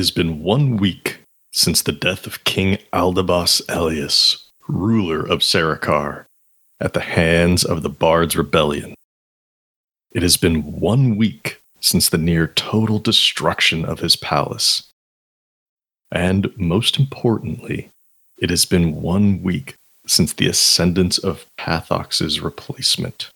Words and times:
It 0.00 0.08
has 0.08 0.10
been 0.12 0.42
one 0.42 0.78
week 0.78 1.20
since 1.52 1.82
the 1.82 1.92
death 1.92 2.26
of 2.26 2.42
King 2.44 2.78
Aldabas 2.90 3.60
Elias, 3.68 4.48
ruler 4.66 5.20
of 5.20 5.40
Sarakar, 5.40 6.24
at 6.80 6.94
the 6.94 7.00
hands 7.00 7.64
of 7.64 7.82
the 7.82 7.90
Bard's 7.90 8.34
Rebellion. 8.34 8.94
It 10.12 10.22
has 10.22 10.38
been 10.38 10.80
one 10.80 11.18
week 11.18 11.60
since 11.80 12.08
the 12.08 12.16
near 12.16 12.46
total 12.46 12.98
destruction 12.98 13.84
of 13.84 14.00
his 14.00 14.16
palace. 14.16 14.90
And 16.10 16.50
most 16.56 16.98
importantly, 16.98 17.90
it 18.38 18.48
has 18.48 18.64
been 18.64 19.02
one 19.02 19.42
week 19.42 19.74
since 20.06 20.32
the 20.32 20.48
ascendance 20.48 21.18
of 21.18 21.44
Pathox's 21.58 22.40
replacement, 22.40 23.28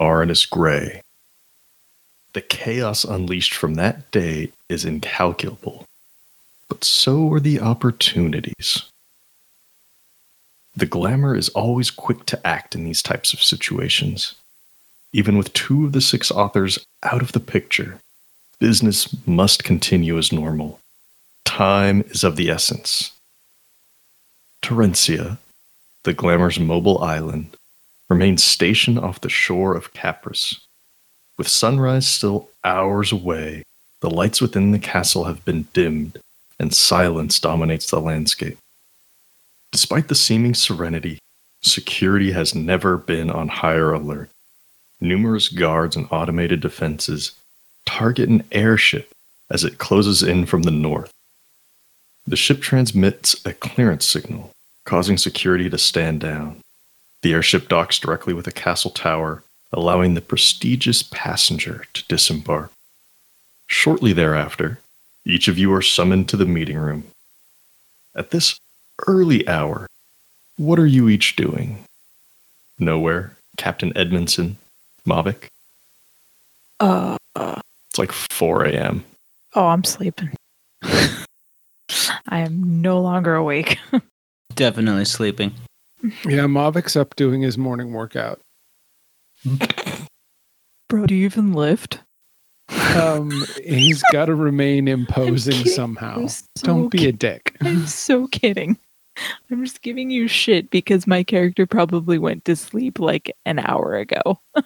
Arnis 0.00 0.48
Grey. 0.48 1.02
The 2.36 2.42
chaos 2.42 3.02
unleashed 3.02 3.54
from 3.54 3.76
that 3.76 4.10
day 4.10 4.52
is 4.68 4.84
incalculable, 4.84 5.86
but 6.68 6.84
so 6.84 7.32
are 7.32 7.40
the 7.40 7.60
opportunities. 7.60 8.82
The 10.76 10.84
glamour 10.84 11.34
is 11.34 11.48
always 11.48 11.90
quick 11.90 12.26
to 12.26 12.46
act 12.46 12.74
in 12.74 12.84
these 12.84 13.02
types 13.02 13.32
of 13.32 13.42
situations. 13.42 14.34
Even 15.14 15.38
with 15.38 15.54
two 15.54 15.86
of 15.86 15.92
the 15.92 16.02
six 16.02 16.30
authors 16.30 16.78
out 17.02 17.22
of 17.22 17.32
the 17.32 17.40
picture, 17.40 18.00
business 18.58 19.16
must 19.26 19.64
continue 19.64 20.18
as 20.18 20.30
normal. 20.30 20.78
Time 21.46 22.02
is 22.08 22.22
of 22.22 22.36
the 22.36 22.50
essence. 22.50 23.12
Terencia, 24.60 25.38
the 26.04 26.12
glamour's 26.12 26.60
mobile 26.60 27.02
island, 27.02 27.56
remains 28.10 28.44
stationed 28.44 28.98
off 28.98 29.22
the 29.22 29.30
shore 29.30 29.74
of 29.74 29.94
Capris. 29.94 30.60
With 31.38 31.48
sunrise 31.48 32.06
still 32.06 32.48
hours 32.64 33.12
away, 33.12 33.62
the 34.00 34.10
lights 34.10 34.40
within 34.40 34.72
the 34.72 34.78
castle 34.78 35.24
have 35.24 35.44
been 35.44 35.68
dimmed, 35.74 36.18
and 36.58 36.72
silence 36.72 37.38
dominates 37.38 37.90
the 37.90 38.00
landscape. 38.00 38.58
Despite 39.72 40.08
the 40.08 40.14
seeming 40.14 40.54
serenity, 40.54 41.18
security 41.60 42.32
has 42.32 42.54
never 42.54 42.96
been 42.96 43.30
on 43.30 43.48
higher 43.48 43.92
alert. 43.92 44.30
Numerous 45.00 45.48
guards 45.48 45.96
and 45.96 46.08
automated 46.10 46.60
defenses 46.60 47.32
target 47.84 48.28
an 48.28 48.44
airship 48.50 49.12
as 49.50 49.64
it 49.64 49.78
closes 49.78 50.22
in 50.22 50.46
from 50.46 50.62
the 50.62 50.70
north. 50.70 51.12
The 52.26 52.36
ship 52.36 52.60
transmits 52.60 53.36
a 53.44 53.52
clearance 53.52 54.06
signal, 54.06 54.50
causing 54.84 55.18
security 55.18 55.68
to 55.68 55.78
stand 55.78 56.20
down. 56.20 56.60
The 57.22 57.34
airship 57.34 57.68
docks 57.68 57.98
directly 57.98 58.32
with 58.32 58.46
a 58.46 58.52
castle 58.52 58.90
tower, 58.90 59.42
allowing 59.72 60.14
the 60.14 60.20
prestigious 60.20 61.02
passenger 61.02 61.84
to 61.92 62.04
disembark. 62.08 62.70
Shortly 63.66 64.12
thereafter, 64.12 64.78
each 65.24 65.48
of 65.48 65.58
you 65.58 65.72
are 65.74 65.82
summoned 65.82 66.28
to 66.28 66.36
the 66.36 66.46
meeting 66.46 66.76
room. 66.78 67.04
At 68.14 68.30
this 68.30 68.58
early 69.06 69.46
hour, 69.48 69.86
what 70.56 70.78
are 70.78 70.86
you 70.86 71.08
each 71.08 71.36
doing? 71.36 71.84
Nowhere, 72.78 73.36
Captain 73.56 73.92
Edmondson, 73.96 74.56
Mavic. 75.06 75.48
Uh, 76.80 77.16
It's 77.34 77.98
like 77.98 78.12
4 78.12 78.66
a.m. 78.66 79.04
oh, 79.54 79.66
I'm 79.66 79.84
sleeping. 79.84 80.30
I 80.82 82.40
am 82.40 82.82
no 82.82 83.00
longer 83.00 83.34
awake. 83.34 83.78
Definitely 84.54 85.04
sleeping. 85.06 85.52
Yeah, 86.24 86.44
Mavic's 86.46 86.96
up 86.96 87.16
doing 87.16 87.42
his 87.42 87.56
morning 87.58 87.92
workout. 87.92 88.40
Bro, 90.88 91.06
do 91.06 91.14
you 91.14 91.24
even 91.24 91.52
lift? 91.52 92.00
Um, 92.96 93.44
he's 93.62 94.02
got 94.12 94.26
to 94.26 94.34
remain 94.34 94.88
imposing 94.88 95.66
somehow. 95.66 96.26
So 96.26 96.42
Don't 96.62 96.88
be 96.88 97.06
a 97.06 97.12
dick. 97.12 97.56
I'm 97.60 97.86
so 97.86 98.26
kidding. 98.28 98.78
I'm 99.50 99.64
just 99.64 99.82
giving 99.82 100.10
you 100.10 100.28
shit 100.28 100.70
because 100.70 101.06
my 101.06 101.22
character 101.22 101.66
probably 101.66 102.18
went 102.18 102.44
to 102.44 102.56
sleep 102.56 102.98
like 102.98 103.34
an 103.44 103.58
hour 103.58 103.96
ago. 103.96 104.40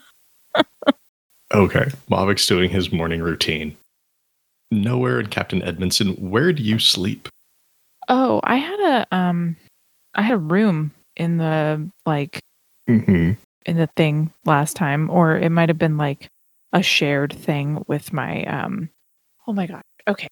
Okay, 1.53 1.87
Mavic's 2.09 2.47
doing 2.47 2.71
his 2.71 2.93
morning 2.93 3.21
routine. 3.23 3.77
Nowhere 4.71 5.19
in 5.19 5.27
Captain 5.27 5.63
Edmondson, 5.63 6.15
where 6.15 6.53
do 6.53 6.63
you 6.63 6.79
sleep? 6.79 7.29
Oh, 8.09 8.41
I 8.45 8.57
had 8.57 8.81
a 8.81 9.15
um 9.15 9.57
I 10.15 10.23
had 10.23 10.35
a 10.35 10.39
room 10.39 10.93
in 11.17 11.39
the 11.39 11.91
like 12.07 12.41
Mm-hmm. 12.89 13.33
In 13.71 13.77
the 13.77 13.89
thing 13.97 14.33
last 14.45 14.75
time 14.77 15.09
or 15.11 15.37
it 15.37 15.51
might 15.51 15.69
have 15.69 15.79
been 15.79 15.97
like 15.97 16.29
a 16.73 16.83
shared 16.83 17.33
thing 17.33 17.83
with 17.87 18.13
my 18.13 18.45
um 18.45 18.91
oh 19.47 19.53
my 19.53 19.67
god. 19.67 19.83
Okay. 20.09 20.27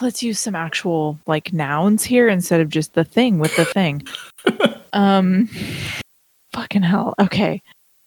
Let's 0.00 0.22
use 0.22 0.38
some 0.40 0.54
actual 0.54 1.18
like 1.26 1.52
nouns 1.52 2.04
here 2.04 2.28
instead 2.28 2.60
of 2.60 2.68
just 2.68 2.94
the 2.94 3.04
thing 3.04 3.38
with 3.38 3.54
the 3.56 3.64
thing. 3.64 4.02
um 4.92 5.48
fucking 6.52 6.82
hell. 6.82 7.14
Okay. 7.18 7.62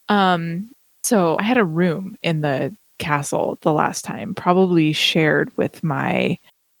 Um 0.08 0.70
so 1.02 1.36
I 1.38 1.42
had 1.42 1.58
a 1.58 1.64
room 1.64 2.16
in 2.22 2.40
the 2.42 2.74
castle 2.98 3.58
the 3.62 3.72
last 3.72 4.04
time, 4.04 4.34
probably 4.34 4.92
shared 4.92 5.56
with 5.56 5.82
my 5.82 6.38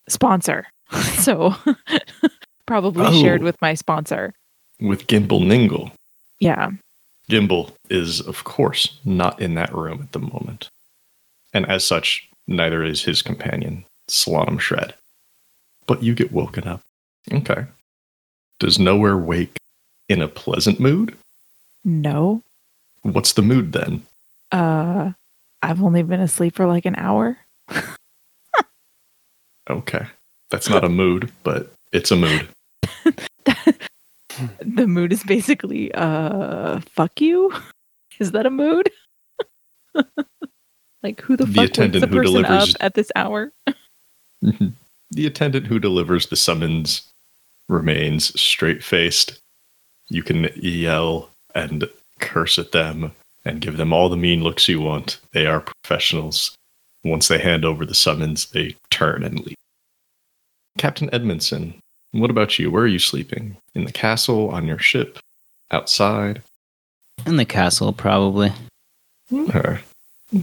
sponsor. 0.08 0.66
so 1.18 1.54
probably 2.66 3.20
shared 3.20 3.40
Oh. 3.42 3.44
with 3.44 3.60
my 3.62 3.74
sponsor. 3.74 4.34
With 4.80 5.06
Gimbal 5.06 5.42
Ningle. 5.42 5.90
Yeah. 6.40 6.70
Gimbal 7.28 7.72
is, 7.90 8.20
of 8.20 8.44
course, 8.44 8.98
not 9.04 9.40
in 9.40 9.54
that 9.54 9.74
room 9.74 10.00
at 10.02 10.12
the 10.12 10.18
moment. 10.18 10.70
And 11.52 11.66
as 11.66 11.86
such, 11.86 12.28
neither 12.46 12.82
is 12.82 13.04
his 13.04 13.22
companion, 13.22 13.84
Solanum 14.08 14.58
Shred. 14.60 14.94
But 15.86 16.02
you 16.02 16.14
get 16.14 16.32
woken 16.32 16.66
up. 16.66 16.82
Okay. 17.32 17.66
Does 18.58 18.78
Nowhere 18.78 19.16
wake 19.16 19.58
in 20.08 20.22
a 20.22 20.28
pleasant 20.28 20.80
mood? 20.80 21.16
No. 21.84 22.42
What's 23.02 23.32
the 23.34 23.42
mood 23.42 23.72
then? 23.72 24.02
Uh 24.50 25.12
I've 25.62 25.82
only 25.82 26.02
been 26.02 26.20
asleep 26.20 26.54
for 26.54 26.66
like 26.66 26.86
an 26.86 26.96
hour. 26.96 27.38
Okay. 29.70 30.06
That's 30.50 30.70
not 30.70 30.84
a 30.84 30.88
mood, 30.88 31.30
but 31.42 31.70
it's 31.92 32.10
a 32.10 32.16
mood. 32.16 32.48
the 34.60 34.86
mood 34.86 35.12
is 35.12 35.22
basically 35.24 35.92
uh 35.94 36.80
fuck 36.94 37.20
you. 37.20 37.52
Is 38.18 38.32
that 38.32 38.46
a 38.46 38.50
mood? 38.50 38.90
like 41.04 41.20
who 41.20 41.36
the, 41.36 41.44
The 41.44 41.52
fuck 41.52 41.78
wakes 41.78 42.02
a 42.02 42.08
person 42.08 42.44
up 42.44 42.68
at 42.80 42.94
this 42.94 43.12
hour? 43.14 43.52
the 44.42 45.26
attendant 45.26 45.66
who 45.66 45.78
delivers 45.78 46.26
the 46.26 46.34
summons 46.34 47.02
remains 47.68 48.38
straight 48.40 48.82
faced. 48.82 49.38
You 50.08 50.24
can 50.24 50.48
yell 50.56 51.30
and 51.54 51.88
curse 52.18 52.58
at 52.58 52.72
them 52.72 53.12
and 53.44 53.60
give 53.60 53.76
them 53.76 53.92
all 53.92 54.08
the 54.08 54.16
mean 54.16 54.42
looks 54.42 54.68
you 54.68 54.80
want. 54.80 55.20
They 55.32 55.46
are 55.46 55.60
professionals. 55.60 56.56
Once 57.04 57.28
they 57.28 57.38
hand 57.38 57.64
over 57.64 57.86
the 57.86 57.94
summons, 57.94 58.46
they 58.50 58.74
turn 58.90 59.22
and 59.22 59.40
leave. 59.40 59.56
Captain 60.76 61.08
Edmondson, 61.12 61.78
what 62.12 62.30
about 62.30 62.58
you? 62.58 62.70
Where 62.70 62.84
are 62.84 62.88
you 62.88 62.98
sleeping? 62.98 63.56
In 63.74 63.84
the 63.84 63.92
castle, 63.92 64.50
on 64.50 64.66
your 64.66 64.78
ship, 64.78 65.18
outside? 65.70 66.42
In 67.26 67.36
the 67.36 67.44
castle, 67.44 67.92
probably. 67.92 68.52
Okay. 69.32 69.80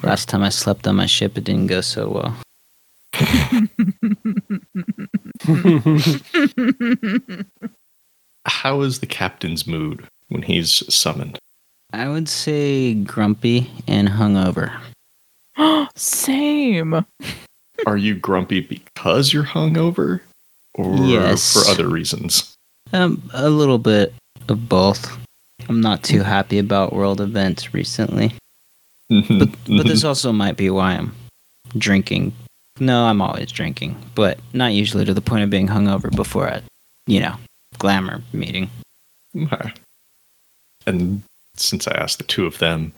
Last 0.04 0.30
time 0.30 0.44
I 0.44 0.50
slept 0.50 0.88
on 0.88 0.96
my 0.96 1.06
ship, 1.06 1.38
it 1.38 1.44
didn't 1.44 1.68
go 1.68 1.82
so 1.82 2.10
well. 2.10 2.36
How 8.46 8.82
is 8.82 9.00
the 9.00 9.08
captain's 9.08 9.66
mood 9.66 10.06
when 10.30 10.42
he's 10.42 10.94
summoned? 10.94 11.40
I 11.94 12.10
would 12.10 12.28
say 12.28 12.94
grumpy 12.94 13.72
and 13.88 14.10
hungover. 14.10 14.78
Same. 15.96 17.06
Are 17.86 17.98
you 17.98 18.16
grumpy 18.16 18.60
because 18.60 19.32
you're 19.32 19.44
hungover? 19.44 20.22
Or 20.76 20.96
Yes. 20.98 21.54
for 21.54 21.72
other 21.72 21.88
reasons? 21.88 22.56
Um, 22.94 23.30
a 23.34 23.50
little 23.50 23.78
bit 23.80 24.14
of 24.48 24.70
both. 24.70 25.18
I'm 25.68 25.82
not 25.82 26.04
too 26.04 26.22
happy 26.22 26.60
about 26.60 26.94
world 26.94 27.20
events 27.20 27.74
recently, 27.74 28.34
but 29.10 29.50
but 29.68 29.88
this 29.88 30.04
also 30.04 30.32
might 30.32 30.58
be 30.58 30.70
why 30.70 30.94
I'm 30.94 31.16
drinking. 31.78 32.34
No, 32.80 33.06
I'm 33.06 33.22
always 33.22 33.52
drinking, 33.52 33.96
but 34.16 34.38
not 34.54 34.74
usually 34.74 35.06
to 35.06 35.14
the 35.14 35.22
point 35.22 35.44
of 35.44 35.50
being 35.50 35.68
hungover 35.68 36.14
before 36.16 36.48
a, 36.48 36.62
you 37.08 37.20
know, 37.22 37.36
glamour 37.80 38.22
meeting. 38.34 38.70
Okay. 39.36 39.72
And 40.86 41.24
since 41.56 41.88
I 41.88 41.96
asked 41.96 42.18
the 42.20 42.26
two 42.26 42.46
of 42.46 42.60
them, 42.60 42.94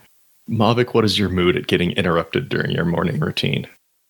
Mavic, 0.49 0.93
what 0.93 1.05
is 1.05 1.17
your 1.17 1.29
mood 1.29 1.55
at 1.55 1.67
getting 1.67 1.91
interrupted 1.91 2.49
during 2.49 2.71
your 2.71 2.85
morning 2.85 3.19
routine? 3.19 3.67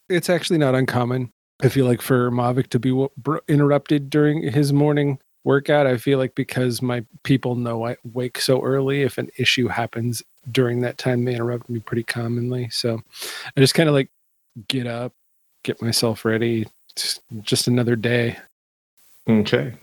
it's 0.09 0.29
actually 0.29 0.57
not 0.57 0.73
uncommon. 0.73 1.29
I 1.61 1.69
feel 1.69 1.85
like 1.85 2.01
for 2.01 2.29
Mavic 2.31 2.67
to 2.69 2.79
be 2.79 3.07
interrupted 3.47 4.09
during 4.09 4.43
his 4.51 4.71
morning 4.71 5.19
workout, 5.43 5.87
I 5.87 5.97
feel 5.97 6.19
like 6.19 6.35
because 6.35 6.81
my 6.81 7.03
people 7.23 7.55
know 7.55 7.85
I 7.85 7.97
wake 8.13 8.39
so 8.39 8.61
early, 8.61 9.01
if 9.01 9.17
an 9.17 9.29
issue 9.37 9.67
happens 9.67 10.21
during 10.51 10.81
that 10.81 10.97
time, 10.97 11.25
they 11.25 11.33
interrupt 11.33 11.69
me 11.69 11.79
pretty 11.79 12.03
commonly. 12.03 12.69
So 12.69 13.01
I 13.55 13.59
just 13.59 13.73
kind 13.73 13.89
of 13.89 13.95
like 13.95 14.09
get 14.67 14.85
up, 14.87 15.13
get 15.63 15.81
myself 15.81 16.25
ready, 16.25 16.67
Just, 16.95 17.21
just 17.41 17.67
another 17.67 17.95
day. 17.95 18.37
Okay. 19.27 19.73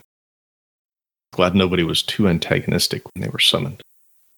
Glad 1.31 1.55
nobody 1.55 1.83
was 1.83 2.01
too 2.01 2.27
antagonistic 2.29 3.03
when 3.13 3.21
they 3.21 3.29
were 3.29 3.39
summoned. 3.39 3.81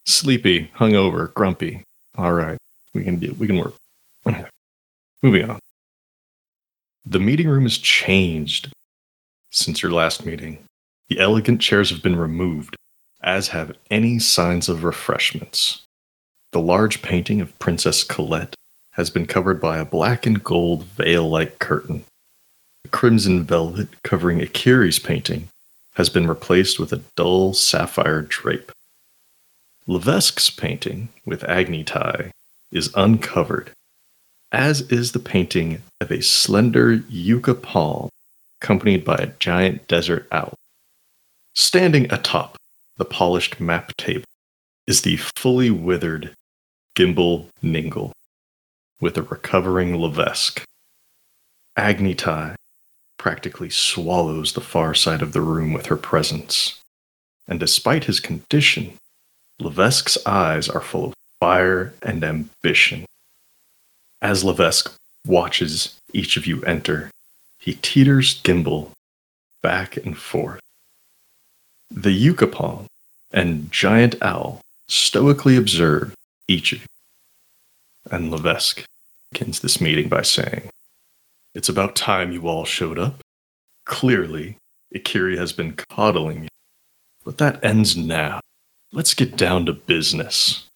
Sleepy, 0.06 0.72
hungover, 0.75 1.33
grumpy. 1.33 1.83
All 2.18 2.33
right, 2.33 2.57
we 2.94 3.04
can 3.04 3.18
do. 3.18 3.36
We 3.38 3.45
can 3.45 3.57
work. 3.57 3.75
Moving 5.22 5.50
on. 5.50 5.60
The 7.09 7.21
meeting 7.21 7.48
room 7.48 7.63
has 7.63 7.77
changed 7.77 8.69
since 9.50 9.81
your 9.81 9.94
last 9.94 10.25
meeting. 10.25 10.65
The 11.07 11.21
elegant 11.21 11.62
chairs 11.62 11.89
have 11.89 12.04
been 12.04 12.18
removed, 12.18 12.75
as 13.24 13.48
have 13.50 13.77
any 13.89 14.19
signs 14.19 14.68
of 14.68 14.83
refreshments. 14.83 15.83
The 16.51 16.59
large 16.59 17.01
painting 17.01 17.39
of 17.39 17.57
Princess 17.59 18.04
Colette 18.04 18.56
has 18.92 19.09
been 19.09 19.25
covered 19.25 19.62
by 19.62 19.77
a 19.77 19.86
black 19.86 20.25
and 20.25 20.44
gold 20.44 20.83
veil 20.83 21.30
like 21.30 21.59
curtain. 21.59 22.04
The 22.83 22.89
crimson 22.89 23.45
velvet 23.45 23.88
covering 24.04 24.42
Akiri's 24.42 25.00
painting 25.00 25.48
has 25.94 26.09
been 26.09 26.27
replaced 26.27 26.77
with 26.77 26.92
a 26.92 27.04
dull 27.15 27.54
sapphire 27.54 28.21
drape. 28.21 28.69
Levesque's 29.88 30.50
painting 30.50 31.07
with 31.25 31.45
Agni 31.45 31.86
Tai 31.86 32.31
is 32.69 32.92
uncovered, 32.95 33.71
as 34.51 34.81
is 34.91 35.11
the 35.11 35.19
painting 35.19 35.81
of 35.99 36.11
a 36.11 36.21
slender 36.21 36.94
yucca 37.09 37.53
palm 37.53 38.09
accompanied 38.61 39.03
by 39.03 39.15
a 39.15 39.33
giant 39.39 39.88
desert 39.88 40.27
owl. 40.31 40.55
Standing 41.53 42.11
atop 42.11 42.57
the 42.97 43.05
polished 43.05 43.59
map 43.59 43.95
table 43.97 44.25
is 44.85 45.01
the 45.01 45.17
fully 45.17 45.69
withered 45.69 46.33
Gimbal 46.95 47.47
Ningle 47.63 48.11
with 48.99 49.17
a 49.17 49.21
recovering 49.21 49.95
Levesque. 49.97 50.63
Agni 51.75 52.15
Tai 52.15 52.55
practically 53.17 53.69
swallows 53.69 54.53
the 54.53 54.61
far 54.61 54.94
side 54.94 55.21
of 55.21 55.33
the 55.33 55.41
room 55.41 55.73
with 55.73 55.88
her 55.88 55.97
presence, 55.97 56.81
and 57.47 57.59
despite 57.59 58.05
his 58.05 58.19
condition, 58.19 58.94
Levesque's 59.59 60.17
eyes 60.25 60.69
are 60.69 60.81
full 60.81 61.05
of 61.05 61.13
fire 61.39 61.94
and 62.01 62.23
ambition. 62.23 63.05
As 64.27 64.44
Levesque 64.44 64.94
watches 65.25 65.97
each 66.12 66.35
of 66.35 66.45
you 66.45 66.62
enter, 66.63 67.09
he 67.59 67.75
teeters 67.75 68.41
Gimbal 68.44 68.91
back 69.62 69.95
and 69.95 70.18
forth. 70.18 70.59
The 71.89 72.33
palm 72.51 72.88
and 73.31 73.71
giant 73.71 74.21
owl 74.21 74.59
stoically 74.89 75.56
observe 75.56 76.13
each 76.45 76.74
of 76.74 76.79
you. 76.79 76.85
And 78.12 78.29
Levesque 78.29 78.83
begins 79.31 79.62
this 79.62 79.79
meeting 79.79 80.09
by 80.09 80.24
saying, 80.24 80.71
It's 81.56 81.69
about 81.69 81.95
time 81.95 82.33
you 82.33 82.50
all 82.50 82.65
showed 82.65 83.00
up. 83.00 83.21
Clearly, 83.85 84.57
Akiri 84.94 85.38
has 85.38 85.53
been 85.53 85.73
coddling 85.89 86.44
you, 86.44 86.50
but 87.23 87.38
that 87.38 87.63
ends 87.63 87.95
now. 87.95 88.41
Let's 88.91 89.13
get 89.13 89.38
down 89.38 89.65
to 89.68 89.73
business. 89.73 90.67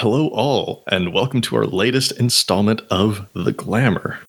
Hello, 0.00 0.28
all, 0.28 0.82
and 0.86 1.12
welcome 1.12 1.42
to 1.42 1.56
our 1.56 1.66
latest 1.66 2.12
installment 2.12 2.80
of 2.90 3.28
The 3.34 3.52
Glamour. 3.52 4.20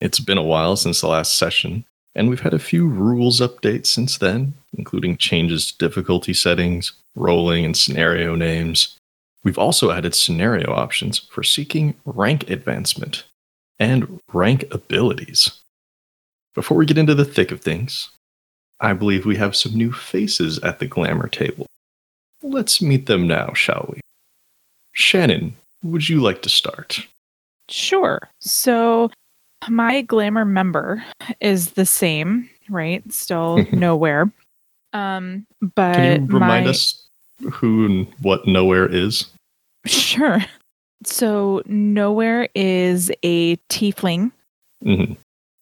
It's 0.00 0.18
been 0.18 0.36
a 0.36 0.42
while 0.42 0.74
since 0.74 1.00
the 1.00 1.06
last 1.06 1.38
session, 1.38 1.84
and 2.16 2.28
we've 2.28 2.40
had 2.40 2.52
a 2.52 2.58
few 2.58 2.88
rules 2.88 3.38
updates 3.38 3.86
since 3.86 4.18
then, 4.18 4.54
including 4.76 5.16
changes 5.16 5.70
to 5.70 5.78
difficulty 5.78 6.34
settings, 6.34 6.94
rolling, 7.14 7.64
and 7.64 7.76
scenario 7.76 8.34
names. 8.34 8.98
We've 9.44 9.60
also 9.60 9.92
added 9.92 10.16
scenario 10.16 10.72
options 10.72 11.20
for 11.20 11.44
seeking 11.44 11.94
rank 12.04 12.50
advancement 12.50 13.22
and 13.78 14.18
rank 14.32 14.64
abilities. 14.72 15.52
Before 16.52 16.76
we 16.76 16.84
get 16.84 16.98
into 16.98 17.14
the 17.14 17.24
thick 17.24 17.52
of 17.52 17.60
things, 17.60 18.10
I 18.80 18.92
believe 18.92 19.24
we 19.24 19.36
have 19.36 19.54
some 19.54 19.76
new 19.76 19.92
faces 19.92 20.58
at 20.64 20.80
the 20.80 20.86
glamour 20.86 21.28
table. 21.28 21.66
Let's 22.42 22.82
meet 22.82 23.06
them 23.06 23.28
now, 23.28 23.52
shall 23.52 23.86
we? 23.88 24.01
Shannon, 24.92 25.54
would 25.82 26.08
you 26.08 26.20
like 26.20 26.42
to 26.42 26.48
start? 26.48 27.06
Sure. 27.68 28.20
So 28.40 29.10
my 29.68 30.02
glamour 30.02 30.44
member 30.44 31.02
is 31.40 31.72
the 31.72 31.86
same, 31.86 32.48
right? 32.68 33.02
Still 33.12 33.64
nowhere. 33.72 34.30
Um, 34.92 35.46
but 35.74 35.94
Can 35.94 36.26
you 36.26 36.34
remind 36.34 36.64
my- 36.66 36.70
us 36.70 37.02
who 37.52 37.86
and 37.86 38.06
what 38.20 38.46
nowhere 38.46 38.86
is? 38.86 39.26
Sure. 39.86 40.38
So 41.04 41.62
nowhere 41.66 42.48
is 42.54 43.10
a 43.24 43.56
tiefling. 43.68 44.30
Mhm. 44.84 45.16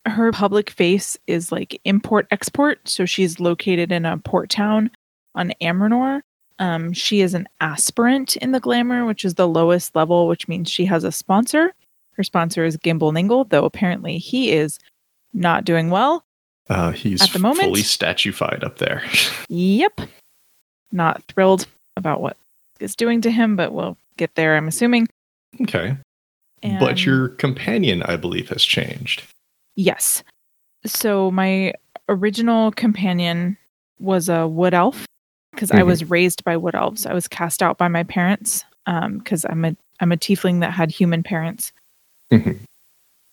Her 0.07 0.33
public 0.33 0.71
face 0.71 1.17
is 1.27 1.53
like 1.53 1.81
import 1.85 2.27
export. 2.31 2.87
So 2.89 3.07
she's 3.07 3.39
located 3.41 3.93
in 3.93 4.05
a 4.05 4.19
port 4.19 4.51
town 4.51 4.91
on 5.35 5.53
Amranor. 5.63 6.23
Um, 6.61 6.93
she 6.93 7.23
is 7.23 7.35
an 7.35 7.49
aspirant 7.61 8.37
in 8.37 8.53
the 8.53 8.61
glamour, 8.61 9.05
which 9.07 9.25
is 9.25 9.35
the 9.35 9.49
lowest 9.49 9.97
level, 9.97 10.29
which 10.29 10.47
means 10.47 10.71
she 10.71 10.85
has 10.85 11.03
a 11.05 11.11
sponsor. 11.11 11.73
Her 12.13 12.23
sponsor 12.23 12.65
is 12.65 12.77
Gimbal 12.77 13.13
Ningle, 13.13 13.49
though 13.49 13.65
apparently 13.65 14.19
he 14.19 14.53
is 14.53 14.79
not 15.33 15.65
doing 15.65 15.91
well. 15.91 16.23
Uh, 16.69 16.93
he's 16.93 17.23
At 17.23 17.31
the 17.31 17.39
moment? 17.39 17.65
fully 17.65 17.81
statuified 17.83 18.63
up 18.63 18.77
there. 18.79 19.03
Yep. 19.49 20.03
Not 20.93 21.23
thrilled 21.25 21.67
about 21.97 22.21
what 22.21 22.37
is 22.79 22.95
doing 22.95 23.21
to 23.23 23.31
him, 23.31 23.57
but 23.57 23.73
we'll 23.73 23.97
get 24.17 24.35
there, 24.37 24.57
I'm 24.57 24.69
assuming. 24.69 25.09
okay. 25.63 25.97
And 26.63 26.79
But 26.79 27.05
your 27.07 27.29
companion, 27.31 28.03
I 28.05 28.17
believe, 28.17 28.51
has 28.51 28.63
changed. 28.63 29.23
Yes. 29.77 30.23
So 30.85 31.31
my 31.31 31.73
original 32.09 32.71
companion 32.73 33.57
was 33.99 34.29
a 34.29 34.47
wood 34.47 34.75
elf 34.75 35.07
because 35.53 35.71
I 35.71 35.81
Mhm. 35.81 35.87
was 35.87 36.11
raised 36.11 36.45
by 36.45 36.57
wood 36.57 36.75
elves. 36.75 37.07
I 37.07 37.15
was 37.15 37.29
cast 37.29 37.63
out 37.63 37.79
by 37.79 37.89
my 37.89 38.03
parents 38.05 38.65
because 38.87 39.45
I'm 39.49 39.65
a 39.65 39.77
I'm 40.01 40.13
a 40.13 40.17
tiefling 40.17 40.61
that 40.61 40.73
had 40.73 40.91
human 40.91 41.23
parents. 41.23 41.73
Mhm. 42.33 42.61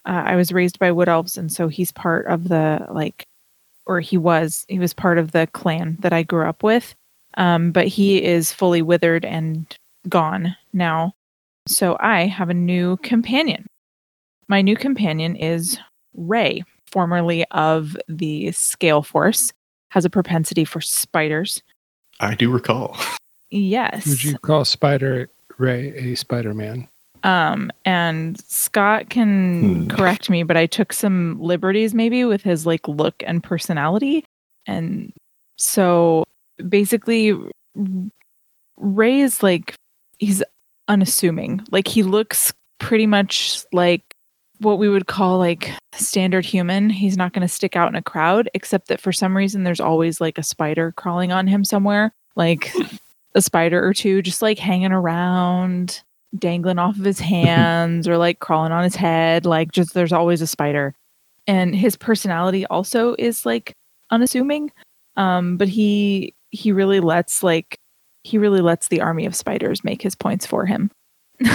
Uh, 0.05 0.23
I 0.25 0.35
was 0.35 0.51
raised 0.51 0.79
by 0.79 0.91
wood 0.91 1.07
elves, 1.09 1.37
and 1.37 1.51
so 1.51 1.67
he's 1.69 1.91
part 1.91 2.25
of 2.27 2.49
the 2.49 2.85
like, 2.91 3.25
or 3.85 3.99
he 4.01 4.17
was 4.17 4.65
he 4.67 4.79
was 4.79 4.93
part 4.93 5.17
of 5.17 5.31
the 5.31 5.47
clan 5.47 5.97
that 6.01 6.13
I 6.13 6.23
grew 6.23 6.45
up 6.47 6.63
with. 6.63 6.93
Um, 7.35 7.71
but 7.71 7.87
he 7.87 8.21
is 8.23 8.51
fully 8.51 8.81
withered 8.81 9.23
and 9.23 9.65
gone 10.09 10.55
now. 10.73 11.13
So 11.67 11.97
I 11.99 12.25
have 12.25 12.49
a 12.49 12.53
new 12.53 12.97
companion. 12.97 13.65
My 14.47 14.61
new 14.61 14.75
companion 14.75 15.35
is 15.35 15.77
Ray, 16.15 16.63
formerly 16.91 17.45
of 17.51 17.95
the 18.07 18.51
Scale 18.53 19.03
Force, 19.03 19.51
has 19.91 20.03
a 20.05 20.09
propensity 20.09 20.65
for 20.65 20.81
spiders. 20.81 21.61
I 22.19 22.35
do 22.35 22.49
recall. 22.51 22.97
Yes. 23.49 24.05
Would 24.07 24.23
you 24.23 24.37
call 24.39 24.65
Spider 24.65 25.29
Ray 25.57 25.93
a 25.95 26.15
Spider 26.15 26.53
Man? 26.53 26.87
Um, 27.23 27.71
and 27.85 28.39
Scott 28.47 29.09
can 29.09 29.83
Hmm. 29.83 29.87
correct 29.87 30.29
me, 30.29 30.43
but 30.43 30.55
I 30.57 30.65
took 30.65 30.93
some 30.93 31.39
liberties 31.41 31.93
maybe 31.93 32.25
with 32.25 32.43
his 32.43 32.65
like 32.65 32.87
look 32.87 33.23
and 33.25 33.43
personality. 33.43 34.23
And 34.67 35.13
so 35.57 36.23
basically 36.69 37.35
Ray 38.77 39.19
is 39.21 39.41
like 39.41 39.73
he's 40.19 40.43
unassuming. 40.87 41.61
Like 41.71 41.87
he 41.87 42.03
looks 42.03 42.53
pretty 42.79 43.07
much 43.07 43.63
like 43.73 44.03
what 44.59 44.79
we 44.79 44.89
would 44.89 45.07
call 45.07 45.37
like 45.37 45.71
standard 45.93 46.45
human. 46.45 46.89
He's 46.89 47.17
not 47.17 47.33
going 47.33 47.47
to 47.47 47.53
stick 47.53 47.75
out 47.75 47.89
in 47.89 47.95
a 47.95 48.01
crowd, 48.01 48.49
except 48.53 48.87
that 48.87 49.01
for 49.01 49.11
some 49.11 49.35
reason 49.35 49.63
there's 49.63 49.79
always 49.79 50.19
like 50.21 50.37
a 50.37 50.43
spider 50.43 50.91
crawling 50.93 51.31
on 51.31 51.47
him 51.47 51.63
somewhere, 51.63 52.13
like 52.35 52.73
a 53.35 53.41
spider 53.41 53.85
or 53.85 53.93
two 53.93 54.21
just 54.21 54.41
like 54.41 54.59
hanging 54.59 54.91
around, 54.91 56.01
dangling 56.37 56.79
off 56.79 56.97
of 56.97 57.05
his 57.05 57.19
hands 57.35 58.07
or 58.07 58.17
like 58.17 58.39
crawling 58.39 58.71
on 58.71 58.83
his 58.83 58.95
head. 58.95 59.45
Like 59.45 59.71
just 59.71 59.93
there's 59.93 60.13
always 60.13 60.41
a 60.41 60.47
spider. 60.47 60.93
And 61.45 61.75
his 61.75 61.95
personality 61.95 62.65
also 62.65 63.15
is 63.17 63.45
like 63.45 63.73
unassuming. 64.11 64.71
Um, 65.15 65.57
but 65.57 65.67
he 65.67 66.33
he 66.49 66.71
really 66.71 66.99
lets 66.99 67.43
like 67.43 67.79
he 68.23 68.37
really 68.37 68.61
lets 68.61 68.89
the 68.89 69.01
army 69.01 69.25
of 69.25 69.35
spiders 69.35 69.83
make 69.83 70.01
his 70.01 70.15
points 70.15 70.45
for 70.45 70.65
him. 70.65 70.91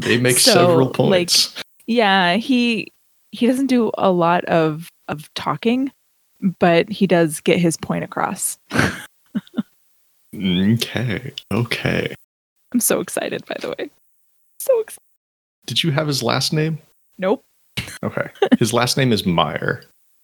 They 0.00 0.18
make 0.18 0.38
So, 0.38 0.52
several 0.52 0.86
like- 0.86 0.94
points. 0.94 1.54
Yeah, 1.86 2.36
he 2.36 2.92
he 3.32 3.46
doesn't 3.46 3.68
do 3.68 3.90
a 3.96 4.10
lot 4.10 4.44
of 4.46 4.88
of 5.08 5.32
talking, 5.34 5.92
but 6.58 6.88
he 6.90 7.06
does 7.06 7.40
get 7.40 7.58
his 7.58 7.76
point 7.76 8.04
across. 8.04 8.58
okay. 10.34 11.32
Okay. 11.52 12.14
I'm 12.72 12.80
so 12.80 13.00
excited, 13.00 13.44
by 13.46 13.56
the 13.60 13.70
way. 13.70 13.90
So 14.58 14.80
excited. 14.80 15.00
Did 15.66 15.82
you 15.84 15.90
have 15.92 16.06
his 16.06 16.22
last 16.22 16.52
name? 16.52 16.78
Nope. 17.18 17.44
Okay. 18.02 18.28
His 18.58 18.72
last 18.72 18.96
name 18.96 19.12
is 19.12 19.22
Maier. 19.22 19.82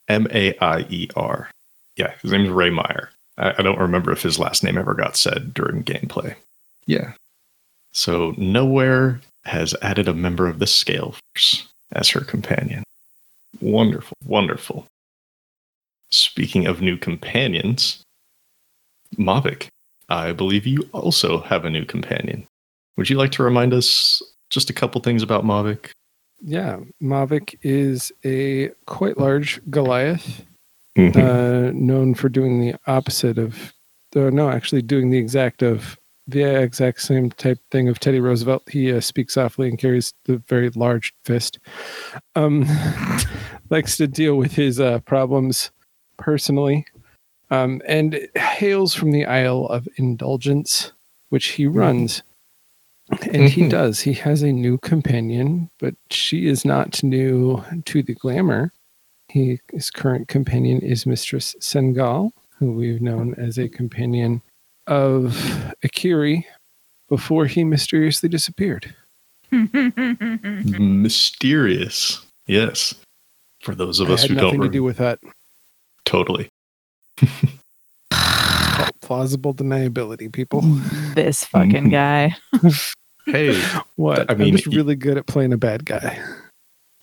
M 0.08 0.26
A 0.32 0.56
I 0.58 0.80
E 0.90 1.08
R. 1.16 1.48
Yeah, 1.96 2.12
his 2.22 2.32
name 2.32 2.42
is 2.44 2.50
Ray 2.50 2.70
Maier. 2.70 3.08
I, 3.38 3.50
I 3.58 3.62
don't 3.62 3.78
remember 3.78 4.10
if 4.12 4.22
his 4.22 4.38
last 4.38 4.62
name 4.64 4.76
ever 4.76 4.94
got 4.94 5.16
said 5.16 5.54
during 5.54 5.84
gameplay. 5.84 6.34
Yeah. 6.86 7.12
So 7.92 8.34
Nowhere 8.36 9.20
has 9.44 9.74
added 9.82 10.08
a 10.08 10.14
member 10.14 10.46
of 10.46 10.58
the 10.58 10.66
Scale 10.66 11.14
Force. 11.34 11.68
as 11.94 12.08
her 12.08 12.20
companion. 12.22 12.82
Wonderful, 13.60 14.16
wonderful. 14.24 14.86
Speaking 16.10 16.66
of 16.66 16.80
new 16.80 16.96
companions, 16.96 18.02
Mavic, 19.18 19.68
I 20.08 20.32
believe 20.32 20.66
you 20.66 20.88
also 20.92 21.40
have 21.42 21.66
a 21.66 21.70
new 21.70 21.84
companion. 21.84 22.46
Would 22.96 23.10
you 23.10 23.18
like 23.18 23.30
to 23.32 23.42
remind 23.42 23.74
us 23.74 24.22
just 24.48 24.70
a 24.70 24.72
couple 24.72 25.00
things 25.02 25.22
about 25.22 25.44
Mavic? 25.44 25.90
Yeah, 26.40 26.80
Mavic 27.02 27.56
is 27.62 28.10
a 28.24 28.70
quite 28.86 29.18
large 29.18 29.60
Goliath, 29.70 30.44
Mhm. 30.96 31.16
uh, 31.16 31.72
known 31.74 32.14
for 32.14 32.28
doing 32.30 32.60
the 32.60 32.74
opposite 32.86 33.36
of, 33.38 33.72
uh, 34.16 34.30
no, 34.30 34.48
actually 34.50 34.82
doing 34.82 35.10
the 35.10 35.18
exact 35.18 35.62
of 35.62 35.98
the 36.28 36.42
exact 36.62 37.02
same 37.02 37.30
type 37.30 37.58
thing 37.70 37.88
of 37.88 37.98
Teddy 37.98 38.20
Roosevelt. 38.20 38.62
He 38.68 38.92
uh, 38.92 39.00
speaks 39.00 39.34
softly 39.34 39.68
and 39.68 39.78
carries 39.78 40.14
the 40.24 40.38
very 40.48 40.70
large 40.70 41.12
fist. 41.24 41.58
Um, 42.34 42.66
likes 43.70 43.96
to 43.96 44.06
deal 44.06 44.36
with 44.36 44.52
his 44.52 44.78
uh, 44.80 45.00
problems 45.00 45.70
personally, 46.18 46.86
um, 47.50 47.82
and 47.86 48.28
hails 48.36 48.94
from 48.94 49.10
the 49.12 49.24
Isle 49.26 49.66
of 49.66 49.88
Indulgence, 49.96 50.92
which 51.30 51.46
he 51.48 51.66
runs. 51.66 52.22
And 53.32 53.48
he 53.48 53.62
Mhm. 53.62 53.70
does. 53.70 54.00
He 54.00 54.12
has 54.14 54.42
a 54.42 54.52
new 54.52 54.78
companion, 54.78 55.68
but 55.80 55.94
she 56.10 56.46
is 56.46 56.64
not 56.64 57.02
new 57.02 57.62
to 57.86 58.02
the 58.02 58.14
glamour. 58.14 58.72
He, 59.28 59.60
his 59.72 59.90
current 59.90 60.28
companion 60.28 60.78
is 60.80 61.04
Mistress 61.04 61.54
Sengal, 61.60 62.30
who 62.58 62.72
we've 62.72 63.02
known 63.02 63.34
as 63.34 63.58
a 63.58 63.68
companion 63.68 64.40
of 64.86 65.32
Akiri 65.84 66.44
before 67.08 67.46
he 67.46 67.64
mysteriously 67.64 68.28
disappeared. 68.28 68.94
Mysterious. 70.78 72.20
Yes. 72.46 72.94
For 73.60 73.74
those 73.74 74.00
of 74.00 74.10
I 74.10 74.14
us 74.14 74.22
had 74.22 74.30
who 74.30 74.36
nothing 74.36 74.60
don't 74.60 74.66
to 74.66 74.72
do 74.72 74.82
with 74.82 74.96
that. 74.98 75.18
totally. 76.04 76.48
Plausible 79.00 79.54
deniability, 79.54 80.32
people. 80.32 80.62
this 81.14 81.44
fucking 81.44 81.90
Mhm. 81.90 81.90
guy. 81.90 82.36
Hey, 83.26 83.54
What? 83.94 84.28
I 84.28 84.34
I 84.34 84.36
mean, 84.36 84.48
am 84.48 84.56
just 84.56 84.66
y- 84.66 84.74
really 84.74 84.96
good 84.96 85.16
at 85.16 85.28
playing 85.28 85.52
a 85.52 85.56
bad 85.56 85.84
guy. 85.86 86.18